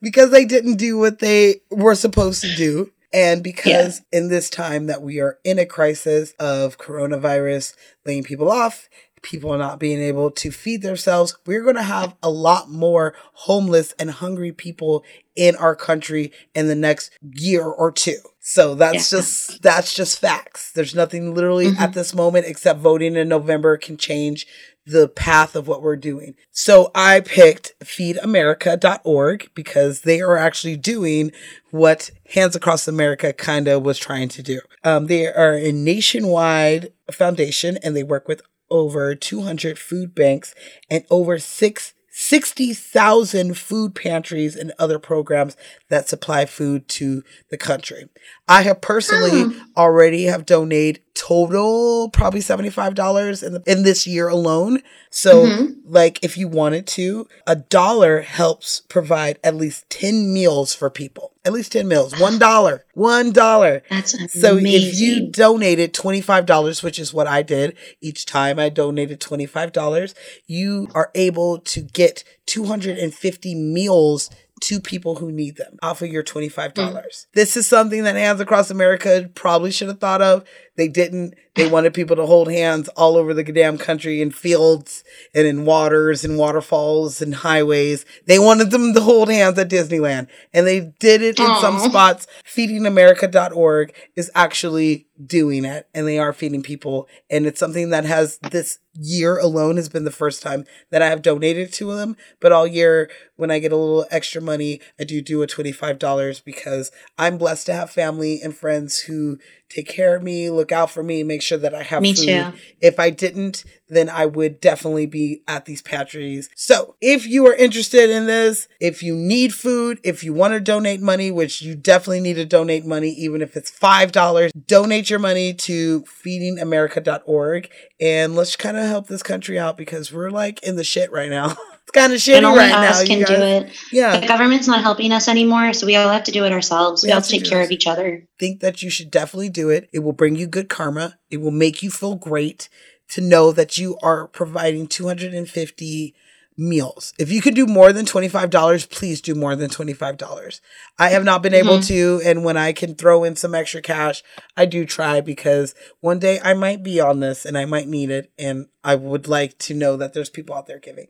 because 0.00 0.30
they 0.30 0.44
didn't 0.44 0.76
do 0.76 0.98
what 0.98 1.18
they 1.20 1.62
were 1.70 1.94
supposed 1.94 2.40
to 2.42 2.54
do. 2.54 2.92
And 3.12 3.42
because 3.42 4.02
in 4.12 4.28
this 4.28 4.50
time 4.50 4.86
that 4.86 5.00
we 5.02 5.20
are 5.20 5.38
in 5.44 5.58
a 5.58 5.66
crisis 5.66 6.32
of 6.38 6.76
coronavirus 6.76 7.74
laying 8.04 8.24
people 8.24 8.50
off, 8.50 8.88
people 9.26 9.58
not 9.58 9.80
being 9.80 10.00
able 10.00 10.30
to 10.30 10.50
feed 10.52 10.82
themselves, 10.82 11.36
we're 11.46 11.62
going 11.64 11.74
to 11.74 11.82
have 11.82 12.14
a 12.22 12.30
lot 12.30 12.70
more 12.70 13.12
homeless 13.32 13.92
and 13.98 14.10
hungry 14.10 14.52
people 14.52 15.04
in 15.34 15.56
our 15.56 15.74
country 15.74 16.32
in 16.54 16.68
the 16.68 16.74
next 16.76 17.10
year 17.34 17.64
or 17.64 17.90
two. 17.90 18.18
So 18.40 18.76
that's 18.76 19.10
Yeah. 19.12 19.18
just 19.18 19.62
that's 19.62 19.92
just 19.92 20.20
facts. 20.20 20.70
There's 20.72 20.94
nothing 20.94 21.34
literally 21.34 21.66
Mhm. 21.72 21.80
at 21.80 21.92
this 21.94 22.14
moment 22.14 22.46
except 22.46 22.78
voting 22.78 23.16
in 23.16 23.28
November 23.28 23.76
can 23.76 23.96
change 23.96 24.46
the 24.86 25.08
path 25.08 25.56
of 25.56 25.66
what 25.66 25.82
we're 25.82 25.96
doing. 25.96 26.36
So 26.52 26.92
I 26.94 27.18
picked 27.18 27.72
feedamerica.org 27.82 29.50
because 29.54 30.02
they 30.02 30.20
are 30.20 30.36
actually 30.36 30.76
doing 30.76 31.32
what 31.70 32.10
Hands 32.34 32.54
Across 32.54 32.86
America 32.86 33.32
kind 33.32 33.66
of 33.66 33.82
was 33.82 33.98
trying 33.98 34.28
to 34.28 34.42
do. 34.44 34.60
Um, 34.84 35.06
they 35.08 35.26
are 35.26 35.54
a 35.54 35.72
nationwide 35.72 36.92
foundation 37.10 37.78
and 37.82 37.96
they 37.96 38.04
work 38.04 38.28
with 38.28 38.42
over 38.70 39.14
200 39.14 39.78
food 39.78 40.14
banks 40.14 40.54
and 40.90 41.04
over 41.10 41.38
six 41.38 41.92
60,000 42.18 43.58
food 43.58 43.94
pantries 43.94 44.56
and 44.56 44.72
other 44.78 44.98
programs 44.98 45.54
that 45.90 46.08
supply 46.08 46.46
food 46.46 46.88
to 46.88 47.22
the 47.50 47.58
country. 47.58 48.08
I 48.48 48.62
have 48.62 48.80
personally 48.80 49.54
already 49.76 50.24
have 50.24 50.46
donated 50.46 51.02
total 51.12 52.08
probably 52.10 52.40
$75 52.40 53.42
in, 53.42 53.52
the, 53.52 53.62
in 53.66 53.82
this 53.82 54.06
year 54.06 54.28
alone. 54.28 54.82
So 55.10 55.46
Mhm. 55.46 55.76
like 55.84 56.18
if 56.24 56.38
you 56.38 56.48
wanted 56.48 56.86
to, 56.88 57.28
a 57.46 57.54
dollar 57.56 58.22
helps 58.22 58.80
provide 58.88 59.38
at 59.44 59.54
least 59.54 59.88
10 59.90 60.32
meals 60.32 60.74
for 60.74 60.88
people. 60.88 61.32
At 61.46 61.52
least 61.52 61.72
10 61.72 61.86
meals. 61.86 62.18
One 62.18 62.40
dollar. 62.40 62.84
One 62.94 63.30
dollar. 63.30 63.82
That's 63.88 64.14
amazing. 64.14 64.40
So 64.40 64.56
if 64.58 64.98
you 64.98 65.30
donated 65.30 65.94
$25, 65.94 66.82
which 66.82 66.98
is 66.98 67.14
what 67.14 67.28
I 67.28 67.42
did 67.42 67.76
each 68.00 68.26
time 68.26 68.58
I 68.58 68.68
donated 68.68 69.20
$25, 69.20 70.14
you 70.48 70.88
are 70.92 71.12
able 71.14 71.58
to 71.58 71.82
get 71.82 72.24
250 72.46 73.54
meals 73.54 74.28
to 74.62 74.80
people 74.80 75.16
who 75.16 75.30
need 75.30 75.56
them 75.56 75.76
off 75.82 76.02
of 76.02 76.08
your 76.08 76.24
$25. 76.24 76.72
Mm. 76.74 77.26
This 77.34 77.56
is 77.56 77.66
something 77.66 78.02
that 78.04 78.16
Hands 78.16 78.40
Across 78.40 78.70
America 78.70 79.30
probably 79.34 79.70
should 79.70 79.88
have 79.88 80.00
thought 80.00 80.22
of. 80.22 80.44
They 80.76 80.88
didn't. 80.88 81.34
They 81.54 81.68
wanted 81.68 81.94
people 81.94 82.16
to 82.16 82.26
hold 82.26 82.50
hands 82.50 82.88
all 82.90 83.16
over 83.16 83.32
the 83.32 83.42
damn 83.42 83.78
country 83.78 84.20
in 84.20 84.30
fields 84.30 85.02
and 85.34 85.46
in 85.46 85.64
waters 85.64 86.22
and 86.22 86.36
waterfalls 86.36 87.22
and 87.22 87.36
highways. 87.36 88.04
They 88.26 88.38
wanted 88.38 88.70
them 88.70 88.92
to 88.92 89.00
hold 89.00 89.30
hands 89.30 89.58
at 89.58 89.70
Disneyland. 89.70 90.28
And 90.52 90.66
they 90.66 90.92
did 90.98 91.22
it 91.22 91.40
in 91.40 91.56
some 91.60 91.78
spots. 91.78 92.26
Feedingamerica.org 92.44 93.94
is 94.14 94.30
actually 94.34 95.06
doing 95.24 95.64
it 95.64 95.88
and 95.94 96.06
they 96.06 96.18
are 96.18 96.34
feeding 96.34 96.62
people. 96.62 97.08
And 97.30 97.46
it's 97.46 97.58
something 97.60 97.88
that 97.88 98.04
has 98.04 98.38
this 98.38 98.78
year 98.98 99.38
alone 99.38 99.76
has 99.76 99.88
been 99.88 100.04
the 100.04 100.10
first 100.10 100.42
time 100.42 100.64
that 100.90 101.02
I 101.02 101.08
have 101.08 101.22
donated 101.22 101.72
to 101.74 101.94
them. 101.94 102.16
But 102.40 102.52
all 102.52 102.66
year, 102.66 103.10
when 103.36 103.50
I 103.50 103.58
get 103.58 103.72
a 103.72 103.76
little 103.76 104.06
extra 104.10 104.42
money, 104.42 104.80
I 105.00 105.04
do 105.04 105.20
do 105.22 105.42
a 105.42 105.46
$25 105.46 106.44
because 106.44 106.90
I'm 107.18 107.38
blessed 107.38 107.66
to 107.66 107.74
have 107.74 107.90
family 107.90 108.40
and 108.42 108.54
friends 108.54 109.00
who 109.00 109.38
take 109.68 109.88
care 109.88 110.16
of 110.16 110.22
me, 110.22 110.50
look 110.50 110.72
out 110.72 110.90
for 110.90 111.02
me, 111.02 111.22
make 111.22 111.42
sure 111.42 111.58
that 111.58 111.74
I 111.74 111.82
have 111.82 112.02
Me 112.02 112.14
food. 112.14 112.24
too. 112.24 112.52
If 112.80 112.98
I 113.00 113.10
didn't, 113.10 113.64
then 113.88 114.08
I 114.08 114.26
would 114.26 114.60
definitely 114.60 115.06
be 115.06 115.42
at 115.46 115.64
these 115.64 115.82
pantries. 115.82 116.48
So 116.54 116.96
if 117.00 117.26
you 117.26 117.46
are 117.46 117.54
interested 117.54 118.10
in 118.10 118.26
this, 118.26 118.68
if 118.80 119.02
you 119.02 119.14
need 119.14 119.54
food, 119.54 120.00
if 120.02 120.24
you 120.24 120.32
want 120.32 120.54
to 120.54 120.60
donate 120.60 121.00
money, 121.00 121.30
which 121.30 121.62
you 121.62 121.74
definitely 121.74 122.20
need 122.20 122.34
to 122.34 122.44
donate 122.44 122.84
money, 122.84 123.10
even 123.10 123.42
if 123.42 123.56
it's 123.56 123.70
$5, 123.70 124.50
donate 124.66 125.10
your 125.10 125.18
money 125.18 125.54
to 125.54 126.02
feedingamerica.org 126.02 127.70
and 128.00 128.34
let's 128.34 128.56
kind 128.56 128.76
of 128.76 128.86
help 128.86 129.06
this 129.08 129.22
country 129.22 129.58
out 129.58 129.76
because 129.76 130.12
we're 130.12 130.30
like 130.30 130.62
in 130.62 130.76
the 130.76 130.84
shit 130.84 131.10
right 131.12 131.30
now. 131.30 131.56
it's 131.86 131.92
kind 131.92 132.12
of 132.12 132.18
shitty 132.18 132.36
and 132.38 132.46
only 132.46 132.58
right 132.58 132.72
us 132.90 133.00
now. 133.02 133.06
can 133.06 133.18
do 133.24 133.34
it. 133.42 133.72
Yeah. 133.92 134.18
The 134.20 134.26
government's 134.26 134.66
not 134.66 134.82
helping 134.82 135.12
us 135.12 135.28
anymore, 135.28 135.72
so 135.72 135.86
we 135.86 135.96
all 135.96 136.08
have 136.10 136.24
to 136.24 136.32
do 136.32 136.44
it 136.44 136.52
ourselves. 136.52 137.02
We, 137.02 137.08
We 137.08 137.12
all 137.12 137.16
have 137.16 137.24
have 137.24 137.30
to 137.30 137.36
to 137.38 137.42
take 137.42 137.48
care 137.50 137.58
this. 137.60 137.68
of 137.68 137.72
each 137.72 137.86
other. 137.86 138.26
think 138.38 138.60
that 138.60 138.82
you 138.82 138.90
should 138.90 139.10
definitely 139.10 139.50
do 139.50 139.70
it. 139.70 139.88
It 139.92 140.00
will 140.00 140.12
bring 140.12 140.36
you 140.36 140.46
good 140.46 140.68
karma. 140.68 141.18
It 141.30 141.38
will 141.38 141.50
make 141.52 141.82
you 141.82 141.90
feel 141.90 142.16
great 142.16 142.68
to 143.10 143.20
know 143.20 143.52
that 143.52 143.78
you 143.78 143.96
are 144.02 144.26
providing 144.26 144.88
250 144.88 146.14
meals. 146.58 147.12
If 147.18 147.30
you 147.30 147.40
could 147.42 147.54
do 147.54 147.66
more 147.66 147.92
than 147.92 148.06
$25, 148.06 148.88
please 148.90 149.20
do 149.20 149.34
more 149.34 149.54
than 149.54 149.68
$25. 149.70 150.60
I 150.98 151.10
have 151.10 151.22
not 151.22 151.42
been 151.42 151.52
able 151.54 151.78
Mhm. 151.78 151.86
to, 151.88 152.22
and 152.24 152.44
when 152.44 152.56
I 152.56 152.72
can 152.72 152.94
throw 152.94 153.24
in 153.24 153.36
some 153.36 153.54
extra 153.54 153.82
cash, 153.82 154.24
I 154.56 154.64
do 154.64 154.86
try 154.86 155.20
because 155.20 155.74
one 156.00 156.18
day 156.18 156.40
I 156.42 156.54
might 156.54 156.82
be 156.82 156.98
on 156.98 157.20
this 157.20 157.44
and 157.44 157.58
I 157.58 157.66
might 157.66 157.88
need 157.88 158.10
it, 158.10 158.32
and 158.38 158.66
I 158.82 158.94
would 158.94 159.28
like 159.28 159.58
to 159.58 159.74
know 159.74 159.96
that 159.98 160.14
there's 160.14 160.30
people 160.30 160.56
out 160.56 160.66
there 160.66 160.78
giving. 160.80 161.08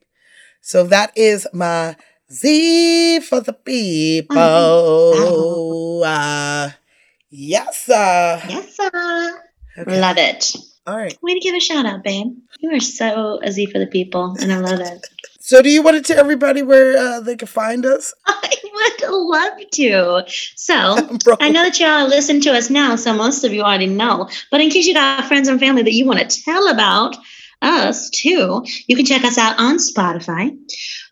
So 0.67 0.83
that 0.91 1.13
is 1.15 1.47
my 1.55 1.95
Z 2.29 3.21
for 3.21 3.41
the 3.41 3.53
people. 3.53 4.27
Uh, 6.07 6.71
yes, 7.31 7.89
uh, 7.89 8.41
Yes, 8.49 8.79
uh, 8.79 9.31
Okay. 9.79 10.01
love 10.01 10.19
it. 10.19 10.55
all 10.87 10.97
right. 10.97 11.17
Way 11.23 11.35
to 11.35 11.41
give 11.41 11.55
a 11.55 11.61
shout 11.61 11.87
out, 11.87 12.03
babe. 12.03 12.35
You 12.59 12.71
are 12.75 12.81
so 12.81 13.41
a 13.43 13.51
Z 13.53 13.67
for 13.67 13.79
the 13.79 13.87
people, 13.87 14.37
and 14.41 14.53
I 14.53 14.59
love 14.59 14.81
it. 14.81 15.07
So, 15.39 15.63
do 15.63 15.71
you 15.71 15.83
want 15.83 15.97
to 15.97 16.03
tell 16.03 16.19
everybody 16.19 16.63
where 16.63 16.99
uh, 16.99 17.21
they 17.21 17.37
can 17.37 17.47
find 17.47 17.87
us? 17.87 18.13
I 18.27 18.51
would 18.65 19.09
love 19.09 19.53
to. 19.75 20.25
So, 20.57 21.09
I 21.41 21.51
know 21.51 21.63
that 21.63 21.79
y'all 21.79 22.09
listen 22.09 22.41
to 22.41 22.51
us 22.53 22.69
now, 22.69 22.97
so 22.97 23.15
most 23.15 23.45
of 23.45 23.53
you 23.53 23.63
already 23.63 23.87
know. 23.87 24.29
But 24.51 24.61
in 24.61 24.71
case 24.71 24.89
you 24.89 24.95
got 24.95 25.27
friends 25.27 25.47
and 25.47 25.61
family 25.61 25.83
that 25.85 25.93
you 25.93 26.05
want 26.05 26.19
to 26.29 26.43
tell 26.43 26.69
about 26.69 27.17
us 27.63 28.11
too, 28.11 28.65
you 28.87 28.97
can 28.97 29.07
check 29.07 29.25
us 29.25 29.39
out 29.39 29.59
on 29.59 29.77
Spotify, 29.77 30.57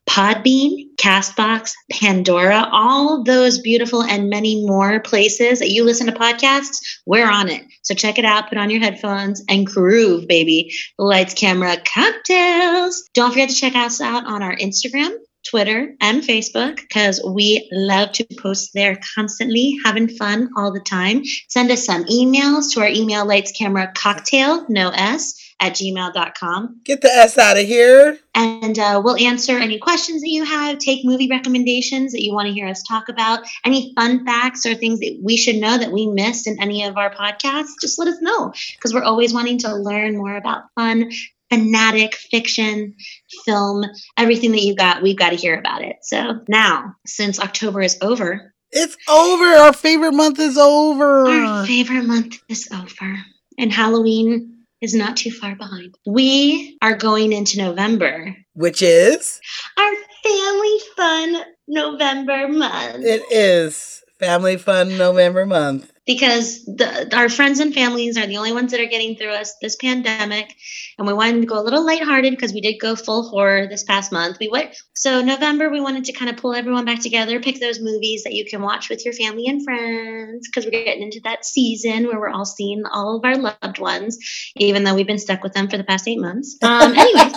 Podbean, 0.06 0.94
Castbox, 0.96 1.72
Pandora, 1.90 2.68
all 2.70 3.24
those 3.24 3.60
beautiful 3.60 4.02
and 4.02 4.28
many 4.28 4.66
more 4.66 5.00
places 5.00 5.60
that 5.60 5.70
you 5.70 5.84
listen 5.84 6.06
to 6.06 6.12
podcasts. 6.12 7.00
We're 7.06 7.30
on 7.30 7.48
it. 7.48 7.64
So 7.82 7.94
check 7.94 8.18
it 8.18 8.24
out, 8.24 8.48
put 8.48 8.58
on 8.58 8.70
your 8.70 8.80
headphones, 8.80 9.42
and 9.48 9.66
groove, 9.66 10.28
baby. 10.28 10.74
Lights, 10.98 11.34
camera, 11.34 11.76
cocktails. 11.76 13.08
Don't 13.14 13.30
forget 13.30 13.48
to 13.48 13.56
check 13.56 13.74
us 13.74 14.00
out 14.00 14.26
on 14.26 14.42
our 14.42 14.54
Instagram. 14.56 15.16
Twitter 15.46 15.94
and 16.00 16.22
Facebook 16.22 16.76
because 16.76 17.22
we 17.22 17.68
love 17.70 18.12
to 18.12 18.26
post 18.38 18.72
there 18.72 18.98
constantly, 19.14 19.76
having 19.84 20.08
fun 20.08 20.48
all 20.56 20.72
the 20.72 20.80
time. 20.80 21.22
Send 21.48 21.70
us 21.70 21.84
some 21.84 22.04
emails 22.04 22.72
to 22.72 22.80
our 22.80 22.88
email 22.88 23.26
lights 23.26 23.52
camera 23.52 23.92
cocktail, 23.94 24.64
no 24.70 24.88
S, 24.88 25.43
at 25.60 25.74
gmail.com. 25.74 26.80
Get 26.84 27.00
the 27.00 27.08
S 27.08 27.38
out 27.38 27.56
of 27.56 27.64
here. 27.66 28.18
And 28.34 28.78
uh, 28.78 29.00
we'll 29.04 29.16
answer 29.16 29.56
any 29.58 29.78
questions 29.78 30.20
that 30.22 30.28
you 30.28 30.44
have, 30.44 30.78
take 30.78 31.04
movie 31.04 31.28
recommendations 31.30 32.12
that 32.12 32.22
you 32.22 32.32
want 32.34 32.48
to 32.48 32.52
hear 32.52 32.66
us 32.66 32.82
talk 32.82 33.08
about, 33.08 33.40
any 33.64 33.92
fun 33.94 34.24
facts 34.26 34.66
or 34.66 34.74
things 34.74 34.98
that 35.00 35.20
we 35.22 35.36
should 35.36 35.56
know 35.56 35.78
that 35.78 35.92
we 35.92 36.06
missed 36.06 36.46
in 36.46 36.60
any 36.60 36.84
of 36.84 36.96
our 36.96 37.14
podcasts. 37.14 37.70
Just 37.80 37.98
let 37.98 38.08
us 38.08 38.18
know 38.20 38.52
because 38.76 38.92
we're 38.92 39.04
always 39.04 39.32
wanting 39.32 39.58
to 39.58 39.74
learn 39.74 40.16
more 40.16 40.36
about 40.36 40.64
fun, 40.74 41.10
fanatic 41.50 42.14
fiction, 42.14 42.96
film, 43.44 43.84
everything 44.16 44.52
that 44.52 44.62
you 44.62 44.74
got. 44.74 45.02
We've 45.02 45.16
got 45.16 45.30
to 45.30 45.36
hear 45.36 45.56
about 45.58 45.82
it. 45.82 45.96
So 46.02 46.40
now, 46.48 46.96
since 47.06 47.38
October 47.38 47.80
is 47.82 47.96
over, 48.02 48.52
It's 48.72 48.96
over. 49.08 49.44
Our 49.44 49.72
favorite 49.72 50.12
month 50.14 50.40
is 50.40 50.58
over. 50.58 51.28
our 51.28 51.64
favorite 51.66 52.02
month 52.04 52.40
is 52.48 52.68
over, 52.72 53.16
and 53.56 53.72
Halloween 53.72 54.53
is 54.80 54.94
not 54.94 55.16
too 55.16 55.30
far 55.30 55.54
behind. 55.54 55.94
We 56.06 56.76
are 56.82 56.96
going 56.96 57.32
into 57.32 57.58
November 57.58 58.36
Which 58.54 58.82
is? 58.82 59.40
our 59.78 59.92
family 60.22 60.78
fun 60.96 61.42
November 61.68 62.48
month 62.48 63.04
It 63.04 63.22
is 63.30 64.02
Family 64.18 64.56
Fun 64.56 64.96
November 64.96 65.44
month. 65.46 65.90
Because 66.06 66.64
the, 66.64 67.08
our 67.16 67.28
friends 67.28 67.60
and 67.60 67.72
families 67.72 68.18
are 68.18 68.26
the 68.26 68.36
only 68.36 68.52
ones 68.52 68.72
that 68.72 68.80
are 68.80 68.86
getting 68.86 69.16
through 69.16 69.32
us 69.32 69.54
this 69.62 69.76
pandemic, 69.76 70.54
and 70.98 71.06
we 71.06 71.12
wanted 71.12 71.40
to 71.40 71.46
go 71.46 71.58
a 71.58 71.62
little 71.62 71.84
lighthearted 71.84 72.32
because 72.32 72.52
we 72.52 72.60
did 72.60 72.78
go 72.78 72.94
full 72.94 73.28
horror 73.28 73.66
this 73.66 73.84
past 73.84 74.12
month. 74.12 74.38
We 74.38 74.48
went 74.48 74.76
so 74.94 75.22
November 75.22 75.70
we 75.70 75.80
wanted 75.80 76.04
to 76.04 76.12
kind 76.12 76.30
of 76.30 76.36
pull 76.36 76.54
everyone 76.54 76.84
back 76.84 77.00
together, 77.00 77.40
pick 77.40 77.60
those 77.60 77.80
movies 77.80 78.24
that 78.24 78.34
you 78.34 78.44
can 78.44 78.62
watch 78.62 78.90
with 78.90 79.04
your 79.04 79.14
family 79.14 79.46
and 79.46 79.64
friends 79.64 80.48
because 80.48 80.64
we're 80.64 80.84
getting 80.84 81.02
into 81.02 81.20
that 81.24 81.44
season 81.44 82.06
where 82.06 82.20
we're 82.20 82.28
all 82.28 82.44
seeing 82.44 82.84
all 82.90 83.16
of 83.16 83.24
our 83.24 83.36
loved 83.36 83.78
ones, 83.78 84.18
even 84.56 84.84
though 84.84 84.94
we've 84.94 85.06
been 85.06 85.18
stuck 85.18 85.42
with 85.42 85.54
them 85.54 85.68
for 85.68 85.76
the 85.76 85.84
past 85.84 86.06
eight 86.06 86.20
months. 86.20 86.56
Um, 86.62 86.94
anyways. 86.96 87.32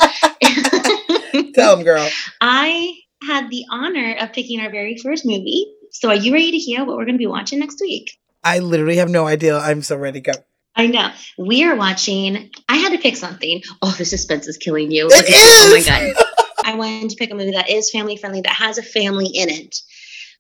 Tell 1.54 1.76
them, 1.76 1.86
girl. 1.86 2.08
I 2.42 2.94
had 3.24 3.50
the 3.50 3.66
honor 3.72 4.16
of 4.20 4.34
picking 4.34 4.60
our 4.60 4.70
very 4.70 4.98
first 4.98 5.26
movie. 5.26 5.74
So, 5.92 6.10
are 6.10 6.16
you 6.16 6.34
ready 6.34 6.52
to 6.52 6.58
hear 6.58 6.86
what 6.86 6.98
we're 6.98 7.06
going 7.06 7.16
to 7.16 7.20
be 7.20 7.28
watching 7.28 7.60
next 7.60 7.82
week? 7.82 8.12
I 8.48 8.60
literally 8.60 8.96
have 8.98 9.10
no 9.10 9.28
idea. 9.28 9.58
I'm 9.58 9.82
so 9.82 9.98
ready 9.98 10.22
to 10.22 10.32
go. 10.32 10.38
I 10.74 10.88
know. 10.88 11.12
We 11.38 11.66
are 11.66 11.76
watching. 11.76 12.50
I 12.70 12.78
had 12.78 12.94
to 12.94 12.98
pick 12.98 13.18
something. 13.18 13.62
Oh, 13.82 13.94
the 13.98 14.06
suspense 14.06 14.48
is 14.48 14.58
killing 14.58 14.90
you. 14.90 15.08
It 15.12 15.14
at- 15.14 15.26
Oh 15.30 15.74
my! 15.74 16.14
God. 16.16 16.24
I 16.64 16.76
wanted 16.76 17.10
to 17.10 17.16
pick 17.18 17.32
a 17.32 17.36
movie 17.36 17.52
that 17.52 17.70
is 17.70 17.92
family 17.92 18.16
friendly, 18.16 18.42
that 18.42 18.54
has 18.54 18.78
a 18.78 18.84
family 18.84 19.28
in 19.28 19.50
it, 19.50 19.76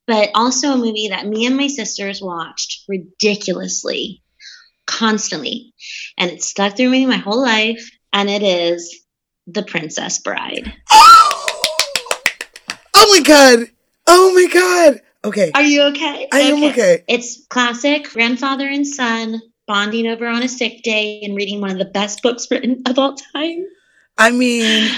but 0.07 0.29
also 0.35 0.69
a 0.71 0.77
movie 0.77 1.09
that 1.09 1.25
me 1.27 1.45
and 1.45 1.57
my 1.57 1.67
sisters 1.67 2.21
watched 2.21 2.83
ridiculously, 2.87 4.23
constantly. 4.85 5.73
And 6.17 6.31
it 6.31 6.43
stuck 6.43 6.77
through 6.77 6.89
me 6.89 7.05
my 7.05 7.17
whole 7.17 7.41
life. 7.41 7.89
And 8.13 8.29
it 8.29 8.41
is 8.43 9.03
The 9.47 9.63
Princess 9.63 10.19
Bride. 10.19 10.73
Oh, 10.91 11.63
oh 12.95 13.07
my 13.11 13.19
god. 13.21 13.67
Oh 14.07 14.33
my 14.33 14.47
god. 14.53 15.01
Okay. 15.23 15.51
Are 15.53 15.63
you 15.63 15.83
okay? 15.83 16.27
I 16.31 16.39
am 16.41 16.63
okay. 16.63 17.03
It's 17.07 17.45
classic 17.47 18.09
grandfather 18.11 18.67
and 18.67 18.85
son 18.85 19.41
bonding 19.67 20.07
over 20.07 20.25
on 20.27 20.43
a 20.43 20.47
sick 20.47 20.81
day 20.83 21.21
and 21.23 21.35
reading 21.35 21.59
one 21.61 21.71
of 21.71 21.77
the 21.77 21.85
best 21.85 22.21
books 22.23 22.49
written 22.49 22.83
of 22.85 22.97
all 22.97 23.15
time. 23.15 23.65
I 24.17 24.31
mean, 24.31 24.89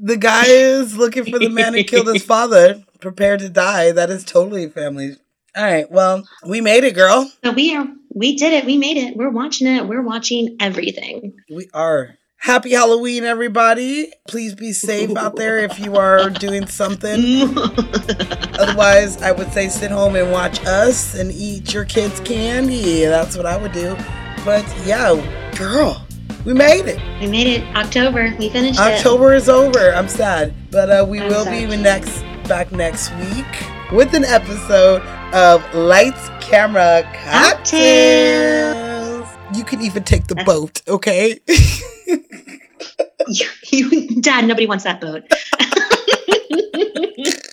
the 0.00 0.16
guy 0.16 0.44
is 0.46 0.96
looking 0.96 1.24
for 1.24 1.38
the 1.38 1.48
man 1.48 1.74
who 1.74 1.82
killed 1.84 2.08
his 2.08 2.22
father, 2.24 2.84
prepared 3.00 3.40
to 3.40 3.48
die. 3.48 3.92
That 3.92 4.10
is 4.10 4.24
totally 4.24 4.68
family. 4.68 5.16
All 5.56 5.64
right, 5.64 5.90
well, 5.90 6.28
we 6.46 6.60
made 6.60 6.84
it, 6.84 6.94
girl. 6.94 7.30
So 7.42 7.52
we 7.52 7.74
are 7.74 7.88
we 8.14 8.36
did 8.36 8.52
it. 8.52 8.66
We 8.66 8.76
made 8.76 8.98
it. 8.98 9.16
We're 9.16 9.30
watching 9.30 9.66
it. 9.66 9.86
We're 9.86 10.02
watching 10.02 10.56
everything. 10.60 11.34
We 11.50 11.68
are. 11.72 12.16
Happy 12.38 12.72
Halloween, 12.72 13.24
everybody. 13.24 14.12
Please 14.28 14.54
be 14.54 14.72
safe 14.72 15.16
out 15.16 15.34
there 15.36 15.58
if 15.58 15.80
you 15.80 15.96
are 15.96 16.30
doing 16.30 16.66
something. 16.68 17.58
Otherwise, 18.58 19.20
I 19.20 19.32
would 19.32 19.52
say 19.52 19.68
sit 19.68 19.90
home 19.90 20.14
and 20.14 20.30
watch 20.30 20.64
us 20.64 21.14
and 21.16 21.32
eat 21.32 21.74
your 21.74 21.84
kids' 21.84 22.20
candy. 22.20 23.04
That's 23.04 23.36
what 23.36 23.46
I 23.46 23.56
would 23.56 23.72
do. 23.72 23.96
But 24.44 24.64
yeah, 24.84 25.12
girl, 25.56 26.06
we 26.44 26.54
made 26.54 26.86
it. 26.86 27.00
We 27.20 27.26
made 27.26 27.48
it. 27.48 27.64
October. 27.76 28.32
We 28.38 28.48
finished 28.48 28.78
it. 28.78 28.94
October 28.94 29.34
is 29.34 29.48
over. 29.48 29.92
I'm 29.92 30.08
sad. 30.08 30.54
But 30.70 30.88
uh, 30.88 31.04
we 31.08 31.20
I'm 31.20 31.28
will 31.28 31.44
sad 31.44 31.68
be 31.68 31.76
too. 31.76 31.82
next 31.82 32.22
back 32.46 32.70
next 32.70 33.12
week 33.16 33.90
with 33.90 34.14
an 34.14 34.24
episode 34.24 35.02
of 35.34 35.64
Lights, 35.74 36.28
Camera, 36.40 37.02
Cocktails. 37.24 39.26
You 39.56 39.64
can 39.64 39.80
even 39.80 40.04
take 40.04 40.28
the 40.28 40.36
boat, 40.44 40.82
okay? 40.86 41.40
You, 43.72 44.20
Dad, 44.20 44.46
nobody 44.46 44.66
wants 44.66 44.84
that 44.84 45.00
boat. 45.00 45.24